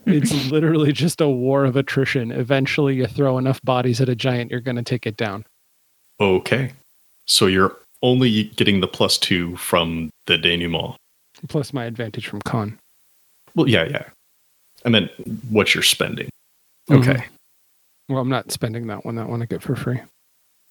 it's 0.06 0.52
literally 0.52 0.92
just 0.92 1.22
a 1.22 1.30
war 1.30 1.66
of 1.66 1.76
attrition. 1.76 2.32
Eventually, 2.32 2.96
you 2.96 3.08
throw 3.08 3.38
enough 3.38 3.62
bodies 3.64 4.02
at 4.02 4.10
a 4.10 4.16
giant, 4.16 4.52
you're 4.52 4.60
going 4.60 4.76
to 4.78 4.84
take 4.84 5.06
it 5.06 5.18
down. 5.18 5.46
Okay. 6.22 6.72
So 7.26 7.48
you're 7.48 7.76
only 8.02 8.46
getting 8.56 8.80
the 8.82 8.88
plus 8.88 9.18
two 9.18 9.56
from 9.58 10.10
the 10.28 10.38
denouement. 10.38 10.96
Plus 11.48 11.74
my 11.74 11.86
advantage 11.86 12.28
from 12.28 12.42
con. 12.42 12.78
Well, 13.56 13.68
yeah, 13.68 13.86
yeah. 13.86 14.06
I 14.86 14.90
meant 14.90 15.12
what 15.50 15.74
you're 15.74 15.84
spending. 15.84 16.30
Okay. 16.90 17.14
Mhm. 17.14 17.24
Well, 18.10 18.20
I'm 18.20 18.30
not 18.30 18.52
spending 18.52 18.88
that 18.88 19.06
one. 19.06 19.16
That 19.16 19.30
one 19.30 19.42
I 19.42 19.46
get 19.46 19.62
for 19.62 19.76
free. 19.76 20.00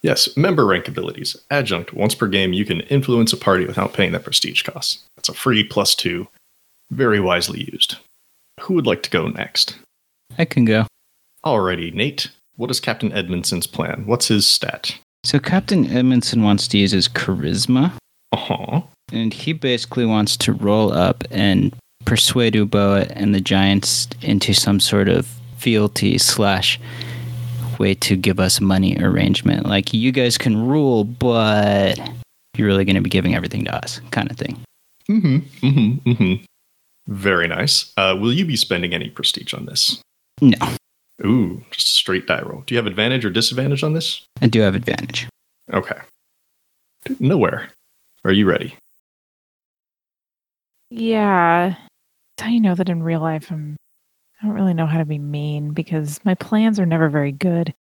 Yes, 0.03 0.35
member 0.37 0.65
rank 0.67 0.89
abilities. 0.89 1.37
Adjunct. 1.51 1.93
Once 1.93 2.15
per 2.15 2.27
game, 2.27 2.53
you 2.53 2.65
can 2.65 2.81
influence 2.83 3.33
a 3.33 3.37
party 3.37 3.67
without 3.67 3.93
paying 3.93 4.13
that 4.13 4.25
prestige 4.25 4.63
cost. 4.63 5.01
That's 5.17 5.29
a 5.29 5.35
free 5.35 5.63
plus 5.63 5.95
two. 5.95 6.27
Very 6.91 7.21
wisely 7.21 7.69
used. 7.73 7.97
Who 8.61 8.75
would 8.75 8.87
like 8.87 9.03
to 9.05 9.11
go 9.11 9.29
next? 9.29 9.77
I 10.39 10.45
can 10.45 10.65
go. 10.65 10.87
Alrighty, 11.45 11.93
Nate. 11.95 12.31
What 12.57 12.71
is 12.71 12.81
Captain 12.81 13.13
Edmondson's 13.13 13.67
plan? 13.67 14.05
What's 14.07 14.29
his 14.29 14.47
stat? 14.47 14.99
So 15.25 15.39
Captain 15.39 15.87
Edmondson 15.87 16.43
wants 16.43 16.67
to 16.69 16.79
use 16.79 16.93
his 16.93 17.09
charisma, 17.09 17.93
Uh 18.33 18.37
huh. 18.37 18.81
and 19.13 19.33
he 19.35 19.53
basically 19.53 20.07
wants 20.07 20.37
to 20.39 20.53
roll 20.53 20.93
up 20.93 21.25
and 21.31 21.75
persuade 22.07 22.55
Yuboa 22.55 23.11
and 23.15 23.35
the 23.35 23.41
Giants 23.41 24.09
into 24.23 24.55
some 24.55 24.81
sort 24.81 25.09
of 25.09 25.27
fealty 25.59 26.17
slash 26.19 26.81
way 27.79 27.95
to 27.95 28.17
give 28.17 28.41
us 28.41 28.61
money 28.61 28.97
arrangement. 28.99 29.67
Like 29.67 29.93
you 29.93 30.11
guys 30.13 30.39
can 30.39 30.67
rule, 30.67 31.05
but 31.05 31.99
you're 32.57 32.67
really 32.67 32.85
going 32.87 32.97
to 32.97 33.03
be 33.03 33.11
giving 33.11 33.35
everything 33.35 33.65
to 33.67 33.75
us, 33.75 34.01
kind 34.11 34.31
of 34.31 34.37
thing. 34.39 34.59
Mm 35.11 35.21
hmm. 35.21 35.37
Mm 35.67 35.75
hmm. 36.03 36.11
Mm 36.11 36.17
hmm. 36.17 36.45
Very 37.09 37.49
nice. 37.49 37.93
Uh, 37.97 38.17
will 38.19 38.33
you 38.33 38.45
be 38.47 38.57
spending 38.57 38.95
any 38.95 39.11
prestige 39.11 39.53
on 39.53 39.67
this? 39.67 40.01
No, 40.41 40.57
Ooh, 41.25 41.63
just 41.71 41.95
straight 41.95 42.27
die 42.27 42.41
roll. 42.43 42.63
Do 42.67 42.75
you 42.75 42.79
have 42.79 42.87
advantage 42.87 43.25
or 43.25 43.31
disadvantage 43.31 43.83
on 43.83 43.93
this? 43.93 44.25
I 44.41 44.47
do 44.47 44.61
have 44.61 44.75
advantage. 44.75 45.29
Okay. 45.73 45.99
Nowhere. 47.19 47.69
Are 48.25 48.33
you 48.33 48.47
ready? 48.47 48.75
yeah. 50.91 51.75
That's 52.37 52.47
how 52.47 52.53
you 52.53 52.61
know 52.61 52.75
that 52.75 52.89
in 52.89 53.03
real 53.03 53.21
life 53.21 53.51
I'm 53.51 53.77
I 54.43 54.47
don't 54.47 54.55
really 54.55 54.73
know 54.75 54.87
how 54.87 54.99
to 54.99 55.05
be 55.05 55.19
mean 55.19 55.73
because 55.73 56.19
my 56.25 56.35
plans 56.35 56.81
are 56.81 56.87
never 56.87 57.09
very 57.11 57.33
good. 57.33 57.75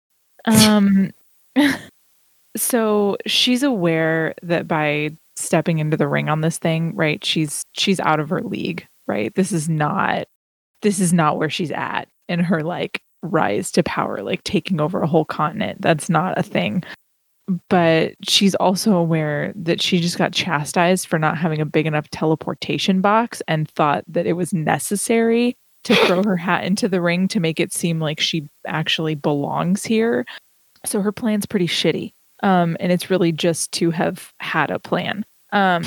Um 0.46 1.12
so 2.58 3.18
she's 3.28 3.64
aware 3.64 4.34
that 4.42 4.68
by 4.68 5.12
stepping 5.36 5.78
into 5.80 5.96
the 5.98 6.08
ring 6.08 6.30
on 6.30 6.42
this 6.42 6.58
thing, 6.58 6.96
right? 6.96 7.24
She's 7.24 7.64
she's 7.74 8.00
out 8.00 8.20
of 8.20 8.30
her 8.30 8.42
league, 8.42 8.88
right? 9.08 9.34
This 9.36 9.52
is 9.52 9.70
not 9.70 10.28
this 10.82 11.00
is 11.00 11.14
not 11.14 11.38
where 11.38 11.50
she's 11.50 11.72
at 11.72 12.08
in 12.28 12.40
her 12.40 12.64
like 12.64 13.00
rise 13.22 13.72
to 13.72 13.84
power, 13.84 14.22
like 14.22 14.44
taking 14.44 14.80
over 14.80 15.02
a 15.02 15.08
whole 15.08 15.26
continent. 15.26 15.82
That's 15.82 16.10
not 16.10 16.38
a 16.38 16.44
thing. 16.44 16.84
But 17.70 18.16
she's 18.28 18.56
also 18.56 18.94
aware 18.94 19.54
that 19.56 19.82
she 19.82 20.00
just 20.00 20.18
got 20.18 20.34
chastised 20.34 21.08
for 21.08 21.18
not 21.18 21.38
having 21.38 21.62
a 21.62 21.66
big 21.66 21.86
enough 21.86 22.10
teleportation 22.10 23.00
box 23.00 23.42
and 23.48 23.70
thought 23.70 24.04
that 24.08 24.28
it 24.28 24.34
was 24.34 24.54
necessary 24.54 25.56
to 25.86 25.96
throw 26.06 26.24
her 26.24 26.36
hat 26.36 26.66
into 26.66 26.90
the 26.90 27.02
ring 27.02 27.28
to 27.30 27.40
make 27.40 27.60
it 27.60 27.74
seem 27.74 28.00
like 28.00 28.20
she 28.20 28.50
actually 28.66 29.16
belongs 29.16 29.86
here. 29.86 30.26
So 30.86 31.02
her 31.02 31.12
plan's 31.12 31.46
pretty 31.46 31.68
shitty. 31.68 32.12
Um, 32.44 32.78
and 32.80 32.92
it's 32.92 33.10
really 33.10 33.32
just 33.32 33.72
to 33.74 33.92
have 33.92 34.34
had 34.40 34.70
a 34.70 34.80
plan. 34.80 35.26
Um, 35.52 35.84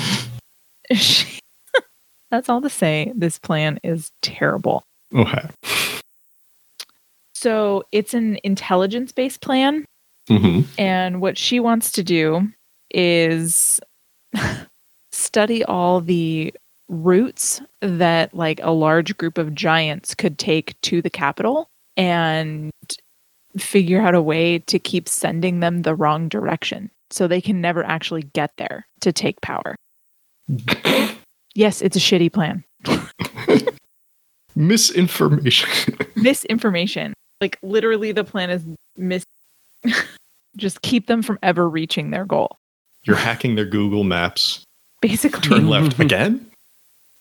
she, 0.93 1.39
that's 2.31 2.49
all 2.49 2.61
to 2.61 2.69
say. 2.69 3.11
This 3.15 3.37
plan 3.37 3.79
is 3.83 4.11
terrible. 4.21 4.83
Okay. 5.13 5.47
So 7.41 7.83
it's 7.91 8.13
an 8.13 8.37
intelligence 8.43 9.11
based 9.11 9.41
plan. 9.41 9.83
Mm-hmm. 10.29 10.61
And 10.79 11.21
what 11.21 11.39
she 11.39 11.59
wants 11.59 11.91
to 11.93 12.03
do 12.03 12.47
is 12.91 13.79
study 15.11 15.65
all 15.65 16.01
the 16.01 16.53
routes 16.87 17.59
that 17.79 18.31
like 18.35 18.59
a 18.61 18.69
large 18.69 19.17
group 19.17 19.39
of 19.39 19.55
giants 19.55 20.13
could 20.13 20.37
take 20.37 20.79
to 20.81 21.01
the 21.01 21.09
capital 21.09 21.67
and 21.97 22.69
figure 23.57 24.01
out 24.01 24.13
a 24.13 24.21
way 24.21 24.59
to 24.59 24.77
keep 24.77 25.09
sending 25.09 25.61
them 25.61 25.81
the 25.81 25.95
wrong 25.95 26.29
direction 26.29 26.91
so 27.09 27.27
they 27.27 27.41
can 27.41 27.59
never 27.59 27.83
actually 27.83 28.21
get 28.21 28.51
there 28.57 28.85
to 28.99 29.11
take 29.11 29.41
power. 29.41 29.75
yes, 31.55 31.81
it's 31.81 31.97
a 31.97 31.99
shitty 31.99 32.31
plan. 32.31 32.63
Misinformation. 34.55 35.97
Misinformation. 36.15 37.13
Like 37.41 37.57
literally 37.63 38.11
the 38.11 38.23
plan 38.23 38.49
is 38.51 38.63
miss 38.95 39.23
just 40.57 40.81
keep 40.83 41.07
them 41.07 41.21
from 41.23 41.39
ever 41.41 41.67
reaching 41.67 42.11
their 42.11 42.25
goal. 42.25 42.57
You're 43.03 43.15
hacking 43.15 43.55
their 43.55 43.65
Google 43.65 44.03
Maps. 44.03 44.63
Basically. 45.01 45.41
Turn 45.41 45.67
left 45.67 45.99
again? 45.99 46.45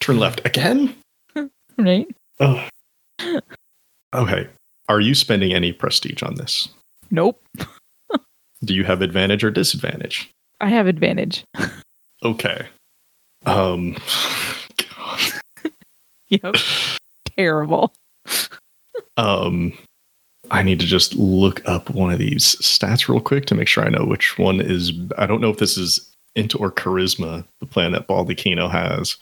Turn 0.00 0.18
left 0.18 0.44
again? 0.46 0.94
right? 1.78 2.06
Oh. 2.38 2.68
Okay. 4.12 4.46
Are 4.88 5.00
you 5.00 5.14
spending 5.14 5.52
any 5.54 5.72
prestige 5.72 6.22
on 6.22 6.34
this? 6.34 6.68
Nope. 7.10 7.42
Do 8.62 8.74
you 8.74 8.84
have 8.84 9.00
advantage 9.00 9.42
or 9.42 9.50
disadvantage? 9.50 10.30
I 10.60 10.68
have 10.68 10.86
advantage. 10.86 11.44
Okay. 12.22 12.66
Um 13.46 13.96
Yep. 16.28 16.56
Terrible. 17.36 17.92
um 19.16 19.72
I 20.50 20.62
need 20.62 20.80
to 20.80 20.86
just 20.86 21.14
look 21.14 21.66
up 21.68 21.90
one 21.90 22.12
of 22.12 22.18
these 22.18 22.56
stats 22.56 23.08
real 23.08 23.20
quick 23.20 23.46
to 23.46 23.54
make 23.54 23.68
sure 23.68 23.84
I 23.84 23.90
know 23.90 24.04
which 24.04 24.38
one 24.38 24.60
is 24.60 24.92
I 25.16 25.26
don't 25.26 25.40
know 25.40 25.50
if 25.50 25.58
this 25.58 25.76
is 25.76 26.10
int 26.34 26.58
or 26.58 26.72
charisma, 26.72 27.44
the 27.60 27.66
plan 27.66 27.92
that 27.92 28.08
Baldacchino 28.08 28.70
has. 28.70 29.16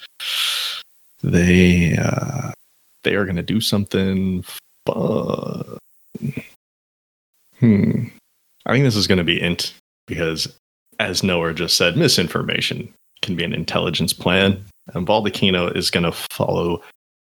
They 1.22 1.96
uh 1.96 2.52
they 3.04 3.14
are 3.14 3.26
gonna 3.26 3.42
do 3.42 3.60
something 3.60 4.44
fun. 4.86 5.78
Hmm. 7.58 8.04
I 8.66 8.72
think 8.72 8.84
this 8.84 8.96
is 8.96 9.06
gonna 9.06 9.24
be 9.24 9.40
int 9.40 9.74
because 10.06 10.52
as 10.98 11.22
Noah 11.22 11.54
just 11.54 11.76
said, 11.76 11.96
misinformation 11.96 12.92
can 13.22 13.36
be 13.36 13.44
an 13.44 13.52
intelligence 13.52 14.12
plan. 14.12 14.64
And 14.94 15.06
Baldacchino 15.06 15.76
is 15.76 15.90
gonna 15.90 16.12
follow 16.12 16.82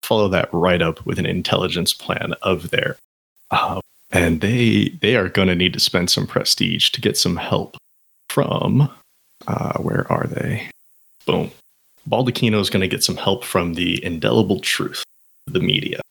follow 0.04 0.30
that 0.30 0.50
right 0.54 0.82
up 0.82 1.06
with 1.06 1.20
an 1.20 1.26
intelligence 1.26 1.94
plan 1.94 2.34
of 2.42 2.70
their 2.70 2.96
uh, 3.52 3.82
and 4.12 4.42
they 4.42 4.90
they 5.02 5.16
are 5.16 5.30
going 5.30 5.48
to 5.48 5.56
need 5.56 5.74
to 5.74 5.80
spend 5.80 6.10
some 6.10 6.28
prestige 6.28 6.90
to 6.92 7.02
get 7.02 7.18
some 7.18 7.38
help 7.38 7.78
from 8.30 8.90
uh, 9.48 9.78
where 9.80 10.12
are 10.12 10.28
they? 10.28 10.70
Boom. 11.26 11.52
Baldacchino 12.08 12.60
is 12.60 12.70
going 12.70 12.82
to 12.82 12.88
get 12.88 13.04
some 13.04 13.18
help 13.18 13.44
from 13.44 13.74
the 13.74 14.04
indelible 14.04 14.60
truth 14.60 15.04
the 15.48 15.60
media. 15.60 16.02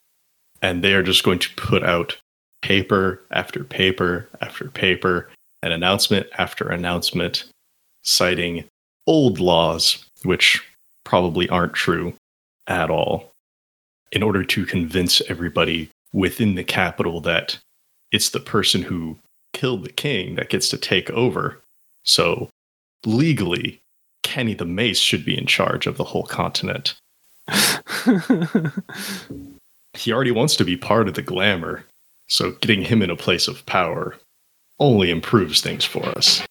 And 0.63 0.83
they 0.83 0.95
are 0.95 1.03
just 1.03 1.25
going 1.25 1.39
to 1.39 1.55
put 1.55 1.85
out 1.85 2.17
paper 2.63 3.23
after 3.31 3.63
paper 3.63 4.29
after 4.41 4.69
paper 4.71 5.29
and 5.63 5.73
announcement 5.73 6.27
after 6.39 6.69
announcement 6.69 7.45
citing 8.03 8.65
old 9.07 9.39
laws 9.39 10.05
which 10.25 10.61
probably 11.05 11.49
aren't 11.51 11.75
true 11.75 12.13
at 12.67 12.91
all 12.91 13.31
in 14.11 14.25
order 14.25 14.43
to 14.43 14.67
convince 14.67 15.23
everybody 15.31 15.89
within 16.13 16.55
the 16.55 16.65
capital 16.65 17.21
that 17.21 17.59
it's 18.11 18.31
the 18.31 18.41
person 18.41 18.83
who 18.83 19.19
killed 19.53 19.85
the 19.85 19.93
king 19.93 20.37
that 20.37 20.49
gets 20.51 20.69
to 20.69 20.79
take 20.79 21.11
over. 21.11 21.61
So 22.03 22.49
legally, 23.05 23.81
Kenny 24.23 24.55
the 24.55 24.65
Mace 24.65 25.01
should 25.01 25.25
be 25.25 25.37
in 25.37 25.47
charge 25.47 25.87
of 25.87 25.97
the 25.97 26.05
whole 26.05 26.25
continent. 26.25 26.95
he 29.95 30.13
already 30.13 30.31
wants 30.31 30.57
to 30.57 30.65
be 30.65 30.77
part 30.77 31.09
of 31.09 31.15
the 31.15 31.23
glamour, 31.23 31.85
so 32.27 32.53
getting 32.53 32.83
him 32.83 33.03
in 33.03 33.11
a 33.11 33.17
place 33.17 33.49
of 33.49 33.65
power 33.67 34.17
only 34.79 35.11
improves 35.11 35.61
things 35.61 35.85
for 35.85 36.05
us. 36.11 36.47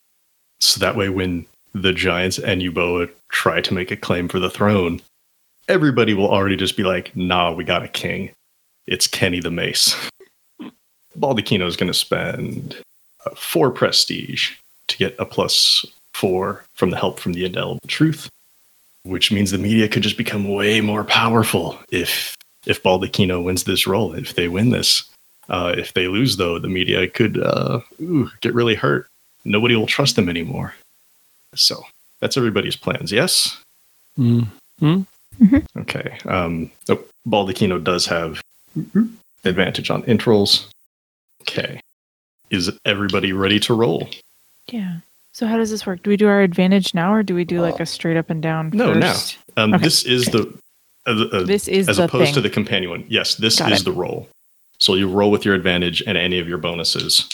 So 0.59 0.79
that 0.79 0.95
way, 0.95 1.09
when 1.09 1.45
the 1.73 1.93
giants 1.93 2.39
and 2.39 2.61
Yuboa 2.61 3.09
try 3.29 3.61
to 3.61 3.73
make 3.73 3.91
a 3.91 3.97
claim 3.97 4.27
for 4.27 4.39
the 4.39 4.49
throne, 4.49 5.01
everybody 5.67 6.13
will 6.13 6.29
already 6.29 6.55
just 6.55 6.75
be 6.77 6.83
like, 6.83 7.15
nah, 7.15 7.51
we 7.51 7.63
got 7.63 7.83
a 7.83 7.87
king. 7.87 8.31
It's 8.87 9.07
Kenny 9.07 9.39
the 9.39 9.51
Mace. 9.51 9.95
Baldacchino 11.19 11.67
is 11.67 11.75
going 11.75 11.91
to 11.91 11.93
spend 11.93 12.77
uh, 13.25 13.31
four 13.35 13.69
prestige 13.71 14.53
to 14.87 14.97
get 14.97 15.15
a 15.19 15.25
plus 15.25 15.85
four 16.13 16.63
from 16.73 16.89
the 16.91 16.97
help 16.97 17.19
from 17.19 17.33
the 17.33 17.45
indelible 17.45 17.79
truth, 17.87 18.29
which 19.03 19.31
means 19.31 19.51
the 19.51 19.57
media 19.57 19.87
could 19.87 20.03
just 20.03 20.17
become 20.17 20.47
way 20.47 20.81
more 20.81 21.03
powerful 21.03 21.77
if 21.91 22.35
if 22.65 22.81
Baldacchino 22.83 23.43
wins 23.43 23.63
this 23.63 23.87
role. 23.87 24.13
If 24.13 24.35
they 24.35 24.47
win 24.47 24.69
this, 24.69 25.03
uh, 25.49 25.73
if 25.77 25.93
they 25.93 26.07
lose 26.07 26.37
though, 26.37 26.59
the 26.59 26.69
media 26.69 27.07
could 27.07 27.39
uh, 27.39 27.81
ooh, 28.01 28.29
get 28.41 28.53
really 28.53 28.75
hurt. 28.75 29.07
Nobody 29.43 29.75
will 29.75 29.87
trust 29.87 30.15
them 30.15 30.29
anymore. 30.29 30.73
So 31.55 31.83
that's 32.19 32.37
everybody's 32.37 32.75
plans. 32.75 33.11
Yes. 33.11 33.57
Mm. 34.17 34.47
Okay. 35.77 36.17
Um, 36.25 36.71
oh, 36.89 37.03
Baldacchino 37.27 37.83
does 37.83 38.05
have 38.05 38.41
advantage 39.45 39.89
on 39.89 40.03
interals. 40.05 40.69
Okay. 41.41 41.79
Is 42.49 42.71
everybody 42.85 43.33
ready 43.33 43.59
to 43.61 43.73
roll? 43.73 44.09
Yeah. 44.67 44.97
So 45.33 45.45
how 45.47 45.57
does 45.57 45.69
this 45.69 45.85
work? 45.85 46.01
Do 46.03 46.09
we 46.09 46.17
do 46.17 46.27
our 46.27 46.41
advantage 46.41 46.93
now, 46.93 47.13
or 47.13 47.21
do 47.23 47.35
we 47.35 47.43
do 47.45 47.61
like 47.61 47.79
a 47.79 47.85
straight 47.85 48.17
up 48.17 48.29
and 48.29 48.41
down? 48.41 48.71
No, 48.73 48.93
first? 48.93 49.37
now. 49.55 49.63
Um, 49.63 49.73
Okay. 49.75 49.83
This 49.83 50.03
is 50.03 50.25
the. 50.27 50.51
Uh, 51.05 51.25
uh, 51.31 51.43
This 51.43 51.67
is 51.67 51.87
as 51.87 51.99
opposed 51.99 52.25
thing. 52.25 52.33
to 52.35 52.41
the 52.41 52.49
companion 52.49 52.89
one. 52.89 53.05
Yes, 53.07 53.35
this 53.35 53.59
Got 53.59 53.71
is 53.71 53.81
it. 53.81 53.85
the 53.85 53.91
roll. 53.91 54.27
So 54.79 54.95
you 54.95 55.07
roll 55.09 55.31
with 55.31 55.45
your 55.45 55.55
advantage 55.55 56.01
and 56.05 56.17
any 56.17 56.39
of 56.39 56.47
your 56.47 56.57
bonuses. 56.57 57.27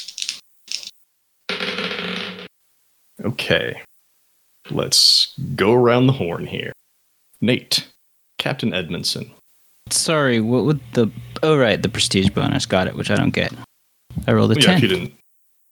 Okay. 3.24 3.82
Let's 4.70 5.34
go 5.56 5.74
around 5.74 6.08
the 6.08 6.14
horn 6.14 6.46
here. 6.46 6.72
Nate, 7.42 7.88
Captain 8.38 8.74
Edmondson. 8.74 9.32
Sorry, 9.90 10.40
what 10.40 10.66
would 10.66 10.80
the? 10.94 11.10
Oh 11.42 11.58
right, 11.58 11.82
the 11.82 11.90
prestige 11.90 12.30
bonus. 12.30 12.66
Got 12.66 12.88
it, 12.88 12.96
which 12.96 13.12
I 13.12 13.16
don't 13.16 13.32
get. 13.34 13.54
I 14.28 14.32
rolled 14.34 14.56
a 14.56 14.62
yeah, 14.62 14.76
if 14.76 14.82
you 14.82 14.88
didn't. 14.88 15.14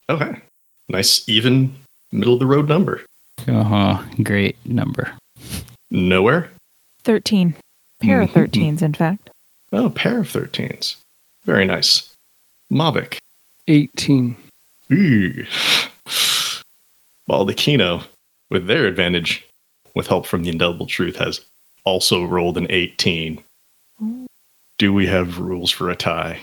Okay. 0.09 0.35
Nice, 0.89 1.27
even, 1.29 1.73
middle 2.11 2.33
of 2.33 2.39
the 2.39 2.45
road 2.45 2.67
number. 2.67 3.05
Uh 3.47 3.63
huh. 3.63 4.03
great 4.21 4.57
number. 4.65 5.13
Nowhere. 5.89 6.49
thirteen. 7.03 7.55
Pair 8.01 8.21
of 8.21 8.29
Mhm. 8.29 8.33
thirteens, 8.33 8.81
in 8.81 8.93
fact. 8.93 9.29
Oh, 9.71 9.89
pair 9.89 10.19
of 10.19 10.27
13s. 10.27 10.95
Very 11.45 11.65
nice. 11.65 12.11
Mavic. 12.71 13.17
18. 13.67 14.35
Ooh. 14.91 15.45
Baldacchino, 17.29 18.03
with 18.49 18.67
their 18.67 18.85
advantage, 18.87 19.45
with 19.95 20.07
help 20.07 20.25
from 20.25 20.43
the 20.43 20.49
indelible 20.49 20.87
truth, 20.87 21.15
has 21.17 21.41
also 21.85 22.23
rolled 22.25 22.57
an 22.57 22.67
18. 22.69 23.41
Do 24.81 24.91
we 24.91 25.05
have 25.05 25.37
rules 25.37 25.69
for 25.69 25.91
a 25.91 25.95
tie? 25.95 26.39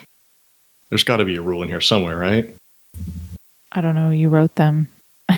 There's 0.91 1.03
got 1.03 1.16
to 1.16 1.24
be 1.24 1.34
a 1.34 1.43
rule 1.43 1.61
in 1.64 1.68
here 1.68 1.80
somewhere, 1.80 2.16
right? 2.16 2.55
I 3.72 3.80
don't 3.80 3.97
know. 3.97 4.11
You 4.11 4.28
wrote 4.28 4.55
them. 4.55 4.86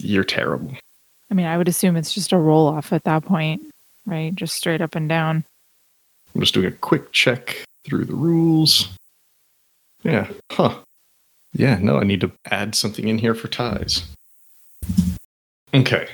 You're 0.00 0.24
terrible. 0.24 0.72
I 1.30 1.34
mean, 1.34 1.46
I 1.46 1.56
would 1.56 1.68
assume 1.68 1.94
it's 1.94 2.12
just 2.12 2.32
a 2.32 2.38
roll 2.38 2.66
off 2.66 2.92
at 2.92 3.04
that 3.04 3.24
point, 3.24 3.62
right? 4.04 4.34
Just 4.34 4.56
straight 4.56 4.80
up 4.80 4.96
and 4.96 5.08
down. 5.08 5.44
I'm 6.34 6.40
just 6.40 6.54
doing 6.54 6.66
a 6.66 6.72
quick 6.72 7.12
check 7.12 7.62
through 7.84 8.06
the 8.06 8.16
rules. 8.16 8.88
Yeah. 10.02 10.28
Huh. 10.50 10.76
Yeah, 11.52 11.78
no, 11.80 11.98
I 11.98 12.02
need 12.02 12.22
to 12.22 12.32
add 12.50 12.74
something 12.74 13.06
in 13.06 13.18
here 13.18 13.36
for 13.36 13.46
ties. 13.46 14.02
Okay. 15.72 16.08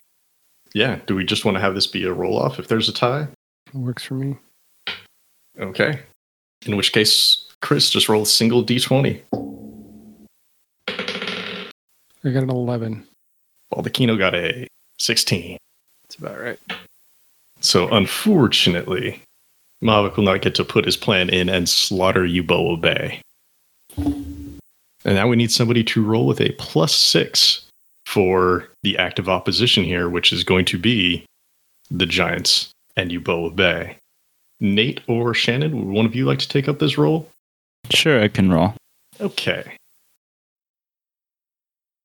Yeah, 0.74 0.98
do 1.06 1.14
we 1.14 1.24
just 1.24 1.46
want 1.46 1.54
to 1.54 1.62
have 1.62 1.74
this 1.74 1.86
be 1.86 2.04
a 2.04 2.12
roll 2.12 2.38
off 2.38 2.58
if 2.58 2.68
there's 2.68 2.90
a 2.90 2.92
tie? 2.92 3.26
Works 3.72 4.04
for 4.04 4.16
me. 4.16 4.36
Okay. 5.58 6.00
In 6.66 6.76
which 6.76 6.92
case, 6.92 7.46
Chris 7.60 7.90
just 7.90 8.08
roll 8.08 8.22
a 8.22 8.26
single 8.26 8.64
d20. 8.64 9.20
I 12.22 12.30
got 12.30 12.42
an 12.42 12.50
11. 12.50 13.06
Baldacchino 13.72 14.18
got 14.18 14.34
a 14.34 14.66
16. 14.98 15.56
That's 16.02 16.16
about 16.16 16.40
right. 16.40 16.58
So 17.60 17.88
unfortunately, 17.88 19.22
Mavic 19.82 20.16
will 20.16 20.24
not 20.24 20.42
get 20.42 20.54
to 20.56 20.64
put 20.64 20.84
his 20.84 20.96
plan 20.96 21.30
in 21.30 21.48
and 21.48 21.68
slaughter 21.68 22.24
Yuboa 22.24 22.80
Bay. 22.80 23.22
And 23.96 25.14
now 25.14 25.28
we 25.28 25.36
need 25.36 25.50
somebody 25.50 25.82
to 25.84 26.04
roll 26.04 26.26
with 26.26 26.40
a 26.40 26.52
plus 26.52 26.94
six 26.94 27.66
for 28.04 28.68
the 28.82 28.98
active 28.98 29.28
opposition 29.28 29.84
here, 29.84 30.08
which 30.08 30.32
is 30.32 30.44
going 30.44 30.64
to 30.66 30.78
be 30.78 31.24
the 31.90 32.06
Giants 32.06 32.70
and 32.96 33.10
Yuboa 33.10 33.54
Bay. 33.54 33.96
Nate 34.60 35.00
or 35.08 35.32
Shannon, 35.34 35.76
would 35.76 35.94
one 35.94 36.06
of 36.06 36.14
you 36.14 36.26
like 36.26 36.38
to 36.40 36.48
take 36.48 36.68
up 36.68 36.78
this 36.78 36.98
role? 36.98 37.28
Sure, 37.90 38.22
I 38.22 38.28
can 38.28 38.50
roll. 38.50 38.74
Okay. 39.20 39.72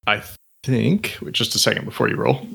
I 0.08 0.24
think, 0.64 1.18
wait 1.22 1.34
just 1.34 1.56
a 1.56 1.60
second 1.60 1.86
before 1.86 2.08
you 2.10 2.16
roll, 2.16 2.48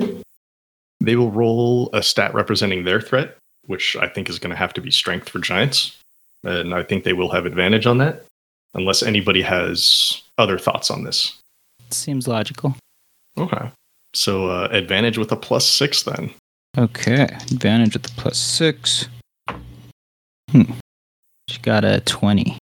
they 1.00 1.16
will 1.16 1.30
roll 1.30 1.90
a 1.92 2.02
stat 2.02 2.34
representing 2.34 2.84
their 2.84 3.00
threat, 3.00 3.36
which 3.66 3.96
I 3.96 4.08
think 4.08 4.28
is 4.30 4.38
going 4.38 4.50
to 4.50 4.56
have 4.56 4.72
to 4.74 4.80
be 4.80 4.90
strength 4.90 5.28
for 5.28 5.38
giants. 5.38 5.96
And 6.44 6.74
I 6.74 6.82
think 6.82 7.04
they 7.04 7.12
will 7.12 7.30
have 7.30 7.44
advantage 7.46 7.86
on 7.86 7.98
that. 7.98 8.24
unless 8.74 9.02
anybody 9.02 9.42
has 9.42 10.22
other 10.38 10.58
thoughts 10.58 10.90
on 10.90 11.04
this. 11.04 11.36
Seems 11.90 12.28
logical. 12.28 12.76
Okay. 13.38 13.70
So 14.14 14.48
uh, 14.48 14.68
advantage 14.70 15.18
with 15.18 15.32
a 15.32 15.36
plus 15.36 15.66
six 15.66 16.02
then. 16.02 16.30
Okay, 16.78 17.24
advantage 17.24 17.94
with 17.94 18.04
the 18.04 18.12
plus 18.16 18.38
six. 18.38 19.08
Hmm. 20.52 20.72
She 21.48 21.60
got 21.60 21.84
a 21.84 22.00
20. 22.00 22.58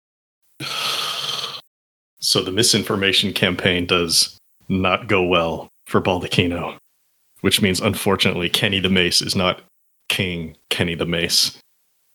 So 2.20 2.42
the 2.42 2.52
misinformation 2.52 3.32
campaign 3.32 3.86
does 3.86 4.36
not 4.68 5.08
go 5.08 5.22
well 5.22 5.68
for 5.86 6.00
Baldacchino, 6.00 6.76
which 7.40 7.62
means 7.62 7.80
unfortunately 7.80 8.50
Kenny 8.50 8.80
the 8.80 8.90
Mace 8.90 9.22
is 9.22 9.34
not 9.34 9.62
King 10.08 10.56
Kenny 10.68 10.94
the 10.94 11.06
Mace. 11.06 11.58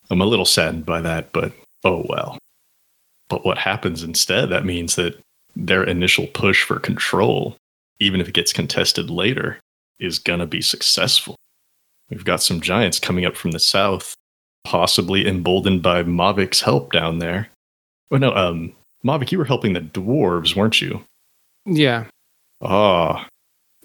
I'm 0.10 0.22
a 0.22 0.26
little 0.26 0.46
saddened 0.46 0.86
by 0.86 1.02
that, 1.02 1.32
but 1.32 1.54
oh 1.84 2.06
well. 2.08 2.38
But 3.30 3.46
what 3.46 3.58
happens 3.58 4.04
instead, 4.04 4.50
that 4.50 4.66
means 4.66 4.96
that 4.96 5.20
their 5.56 5.84
initial 5.84 6.28
push 6.28 6.64
for 6.64 6.80
control, 6.80 7.56
even 8.00 8.22
if 8.22 8.28
it 8.28 8.34
gets 8.34 8.54
contested 8.54 9.10
later, 9.10 9.60
is 10.00 10.20
gonna 10.20 10.46
be 10.46 10.62
successful. 10.62 11.36
We've 12.10 12.26
got 12.26 12.44
some 12.44 12.62
giants 12.62 13.00
coming 13.00 13.26
up 13.26 13.36
from 13.36 13.52
the 13.52 13.60
south, 13.60 14.14
possibly 14.64 15.28
emboldened 15.28 15.82
by 15.82 16.03
Mavic's 16.03 16.61
help 16.61 16.91
down 16.91 17.20
there. 17.20 17.49
Oh 18.11 18.18
no, 18.18 18.34
um, 18.34 18.74
Mavik, 19.03 19.32
you 19.32 19.38
were 19.38 19.45
helping 19.45 19.74
the 19.74 19.82
dwarves, 19.82 20.55
weren't 20.55 20.82
you? 20.82 21.01
Yeah. 21.66 22.05
Ah, 22.61 23.28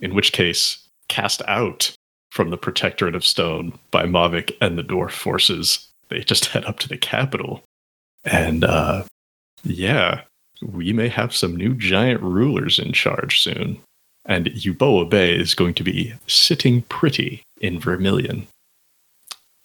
in 0.00 0.14
which 0.14 0.32
case, 0.32 0.78
cast 1.08 1.42
out 1.48 1.94
from 2.30 2.50
the 2.50 2.56
Protectorate 2.56 3.14
of 3.14 3.24
Stone 3.24 3.78
by 3.90 4.04
Mavic 4.04 4.52
and 4.60 4.78
the 4.78 4.84
dwarf 4.84 5.10
forces. 5.10 5.88
They 6.08 6.20
just 6.20 6.46
head 6.46 6.64
up 6.64 6.78
to 6.80 6.88
the 6.88 6.96
capital. 6.96 7.62
And 8.24 8.64
uh, 8.64 9.04
yeah, 9.64 10.22
we 10.62 10.92
may 10.92 11.08
have 11.08 11.34
some 11.34 11.56
new 11.56 11.74
giant 11.74 12.22
rulers 12.22 12.78
in 12.78 12.92
charge 12.92 13.40
soon. 13.40 13.80
And 14.26 14.46
Yuboa 14.46 15.08
Bay 15.08 15.34
is 15.34 15.54
going 15.54 15.74
to 15.74 15.82
be 15.82 16.14
sitting 16.26 16.82
pretty 16.82 17.42
in 17.60 17.80
Vermilion. 17.80 18.46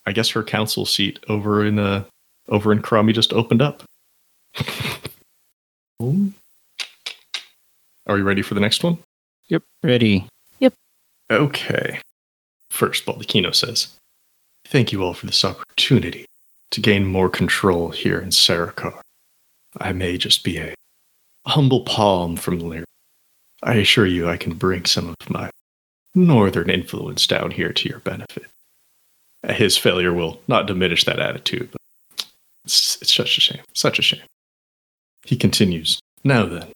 I 0.06 0.12
guess 0.12 0.30
her 0.30 0.44
council 0.44 0.86
seat 0.86 1.20
over 1.30 1.66
in 1.66 1.80
uh, 1.80 2.04
over 2.50 2.72
in 2.72 2.82
Karami 2.82 3.14
just 3.14 3.34
opened 3.34 3.62
up. 3.62 3.84
Are 8.06 8.18
you 8.18 8.24
ready 8.24 8.42
for 8.42 8.54
the 8.54 8.60
next 8.60 8.84
one? 8.84 8.98
Yep. 9.48 9.64
Ready. 9.82 10.28
Yep. 10.60 10.74
Okay. 11.32 12.00
First, 12.70 13.06
Baldacchino 13.06 13.56
says, 13.56 13.96
Thank 14.66 14.92
you 14.92 15.04
all 15.04 15.14
for 15.14 15.26
this 15.26 15.46
opportunity 15.46 16.26
to 16.72 16.82
gain 16.82 17.06
more 17.06 17.30
control 17.30 17.90
here 17.90 18.20
in 18.20 18.30
Sarakar. 18.30 19.00
I 19.78 19.94
may 19.94 20.18
just 20.18 20.44
be 20.44 20.58
a 20.58 20.74
humble 21.46 21.82
palm 21.82 22.36
from 22.36 22.60
Lyra. 22.60 22.86
I 23.62 23.76
assure 23.76 24.06
you 24.06 24.28
I 24.28 24.38
can 24.38 24.56
bring 24.56 24.86
some 24.86 25.10
of 25.10 25.30
my 25.30 25.50
northern 26.16 26.70
influence 26.70 27.26
down 27.28 27.52
here 27.52 27.72
to 27.72 27.90
your 27.90 28.00
benefit. 28.00 28.46
His 29.50 29.78
failure 29.78 30.14
will 30.14 30.42
not 30.48 30.68
diminish 30.68 31.04
that 31.04 31.20
attitude, 31.20 31.70
but 31.72 32.26
it's, 32.66 33.02
it's 33.02 33.14
such 33.14 33.38
a 33.38 33.42
shame. 33.42 33.62
Such 33.74 34.00
a 34.00 34.02
shame. 34.02 34.22
He 35.26 35.36
continues, 35.36 36.00
Now 36.24 36.46
then, 36.46 36.68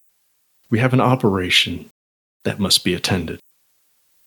we 0.69 0.79
have 0.79 0.93
an 0.93 1.01
operation 1.01 1.89
that 2.43 2.59
must 2.59 2.83
be 2.83 2.93
attended. 2.93 3.39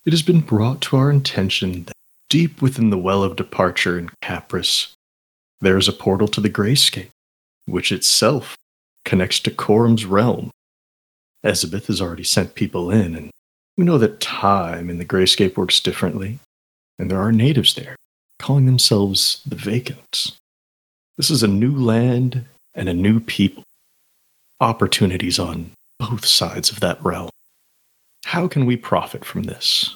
It 0.05 0.13
has 0.13 0.23
been 0.23 0.41
brought 0.41 0.81
to 0.81 0.97
our 0.97 1.11
attention 1.11 1.83
that 1.83 1.93
deep 2.29 2.61
within 2.61 2.89
the 2.89 2.97
well 2.97 3.23
of 3.23 3.35
departure 3.35 3.99
in 3.99 4.09
Capris, 4.23 4.93
there 5.59 5.77
is 5.77 5.87
a 5.87 5.93
portal 5.93 6.27
to 6.29 6.41
the 6.41 6.49
Grayscape, 6.49 7.09
which 7.65 7.91
itself 7.91 8.57
connects 9.05 9.39
to 9.41 9.51
Korum's 9.51 10.05
realm. 10.05 10.49
Ezabeth 11.43 11.87
has 11.87 12.01
already 12.01 12.23
sent 12.23 12.55
people 12.55 12.89
in, 12.89 13.15
and 13.15 13.31
we 13.77 13.83
know 13.83 13.97
that 13.97 14.19
time 14.19 14.89
in 14.89 14.97
the 14.97 15.05
Grayscape 15.05 15.57
works 15.57 15.79
differently, 15.79 16.39
and 16.97 17.09
there 17.09 17.21
are 17.21 17.31
natives 17.31 17.75
there, 17.75 17.95
calling 18.41 18.65
themselves 18.65 19.41
the 19.45 19.55
Vacants. 19.55 20.33
This 21.15 21.29
is 21.29 21.43
a 21.43 21.47
new 21.47 21.75
land 21.75 22.43
and 22.73 22.89
a 22.89 22.93
new 22.93 23.19
people. 23.19 23.63
Opportunities 24.59 25.37
on 25.37 25.71
both 25.99 26.25
sides 26.25 26.71
of 26.71 26.79
that 26.79 27.03
realm. 27.03 27.29
How 28.25 28.47
can 28.47 28.65
we 28.65 28.77
profit 28.77 29.23
from 29.23 29.43
this? 29.43 29.95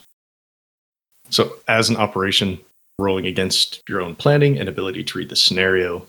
So, 1.29 1.53
as 1.67 1.89
an 1.89 1.97
operation 1.97 2.59
rolling 2.99 3.25
against 3.25 3.81
your 3.89 4.01
own 4.01 4.15
planning 4.15 4.59
and 4.59 4.69
ability 4.69 5.03
to 5.03 5.17
read 5.17 5.29
the 5.29 5.35
scenario, 5.35 6.05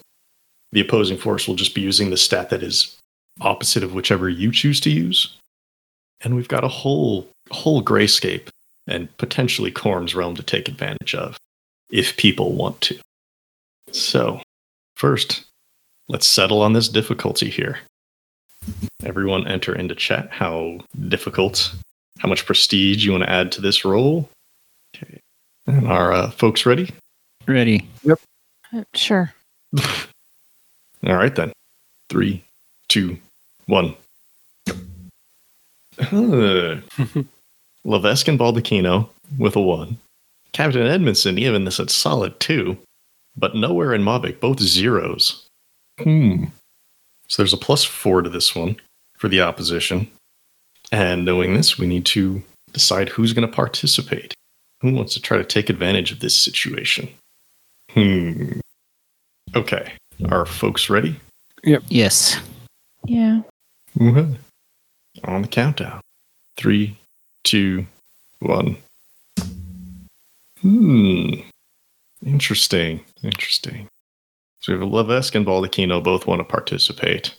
the 0.72 0.80
opposing 0.80 1.16
force 1.16 1.48
will 1.48 1.56
just 1.56 1.74
be 1.74 1.80
using 1.80 2.10
the 2.10 2.16
stat 2.16 2.50
that 2.50 2.62
is 2.62 2.96
opposite 3.40 3.82
of 3.82 3.94
whichever 3.94 4.28
you 4.28 4.52
choose 4.52 4.80
to 4.80 4.90
use. 4.90 5.34
And 6.20 6.36
we've 6.36 6.48
got 6.48 6.64
a 6.64 6.68
whole 6.68 7.28
whole 7.50 7.82
grayscape 7.82 8.48
and 8.86 9.14
potentially 9.16 9.70
Korm's 9.70 10.14
realm 10.14 10.34
to 10.36 10.42
take 10.42 10.68
advantage 10.68 11.14
of 11.14 11.38
if 11.90 12.16
people 12.16 12.52
want 12.52 12.80
to. 12.82 12.98
So, 13.92 14.40
first, 14.96 15.44
let's 16.08 16.26
settle 16.26 16.62
on 16.62 16.72
this 16.72 16.88
difficulty 16.88 17.50
here. 17.50 17.78
Everyone 19.04 19.46
enter 19.46 19.74
into 19.74 19.94
chat 19.94 20.28
how 20.30 20.80
difficult 21.08 21.72
how 22.18 22.28
much 22.28 22.46
prestige 22.46 23.04
you 23.04 23.12
want 23.12 23.24
to 23.24 23.30
add 23.30 23.52
to 23.52 23.60
this 23.60 23.84
role. 23.84 24.28
Okay. 24.96 25.20
And 25.66 25.86
are 25.86 26.12
uh, 26.12 26.30
folks 26.30 26.66
ready? 26.66 26.90
Ready. 27.46 27.88
Uh, 28.08 28.16
Sure. 28.94 29.32
All 31.06 31.14
right 31.14 31.34
then. 31.34 31.52
Three, 32.08 32.44
two, 32.88 33.18
one. 33.66 33.94
Uh, 36.12 36.76
Levesque 37.84 38.28
and 38.28 38.38
Baldacchino 38.38 39.08
with 39.38 39.56
a 39.56 39.60
one. 39.62 39.96
Captain 40.56 40.86
Edmondson 40.86 41.38
even 41.38 41.66
this 41.66 41.78
at 41.78 41.90
solid 41.90 42.40
two, 42.40 42.78
but 43.36 43.54
nowhere 43.54 43.92
in 43.92 44.00
Mavic, 44.00 44.40
both 44.40 44.58
zeros. 44.58 45.46
Hmm. 46.02 46.44
So 47.28 47.42
there's 47.42 47.52
a 47.52 47.58
plus 47.58 47.84
four 47.84 48.22
to 48.22 48.30
this 48.30 48.54
one 48.56 48.76
for 49.18 49.28
the 49.28 49.42
opposition. 49.42 50.10
And 50.90 51.26
knowing 51.26 51.52
this, 51.52 51.76
we 51.76 51.86
need 51.86 52.06
to 52.06 52.42
decide 52.72 53.10
who's 53.10 53.34
going 53.34 53.46
to 53.46 53.54
participate. 53.54 54.32
Who 54.80 54.94
wants 54.94 55.12
to 55.12 55.20
try 55.20 55.36
to 55.36 55.44
take 55.44 55.68
advantage 55.68 56.10
of 56.10 56.20
this 56.20 56.38
situation? 56.38 57.10
Hmm. 57.90 58.60
Okay. 59.54 59.92
Are 60.30 60.46
folks 60.46 60.88
ready? 60.88 61.20
Yep. 61.64 61.82
Yes. 61.88 62.40
Yeah. 63.04 63.42
Okay. 64.00 64.38
On 65.24 65.42
the 65.42 65.48
countdown. 65.48 66.00
Three, 66.56 66.96
two, 67.44 67.86
one. 68.38 68.78
Hmm. 70.66 71.34
Interesting. 72.26 73.00
Interesting. 73.22 73.86
So 74.58 74.72
we 74.72 74.80
have 74.80 74.88
Levesque 74.88 75.36
and 75.36 75.46
Baldacchino 75.46 76.02
both 76.02 76.26
want 76.26 76.40
to 76.40 76.44
participate, 76.44 77.36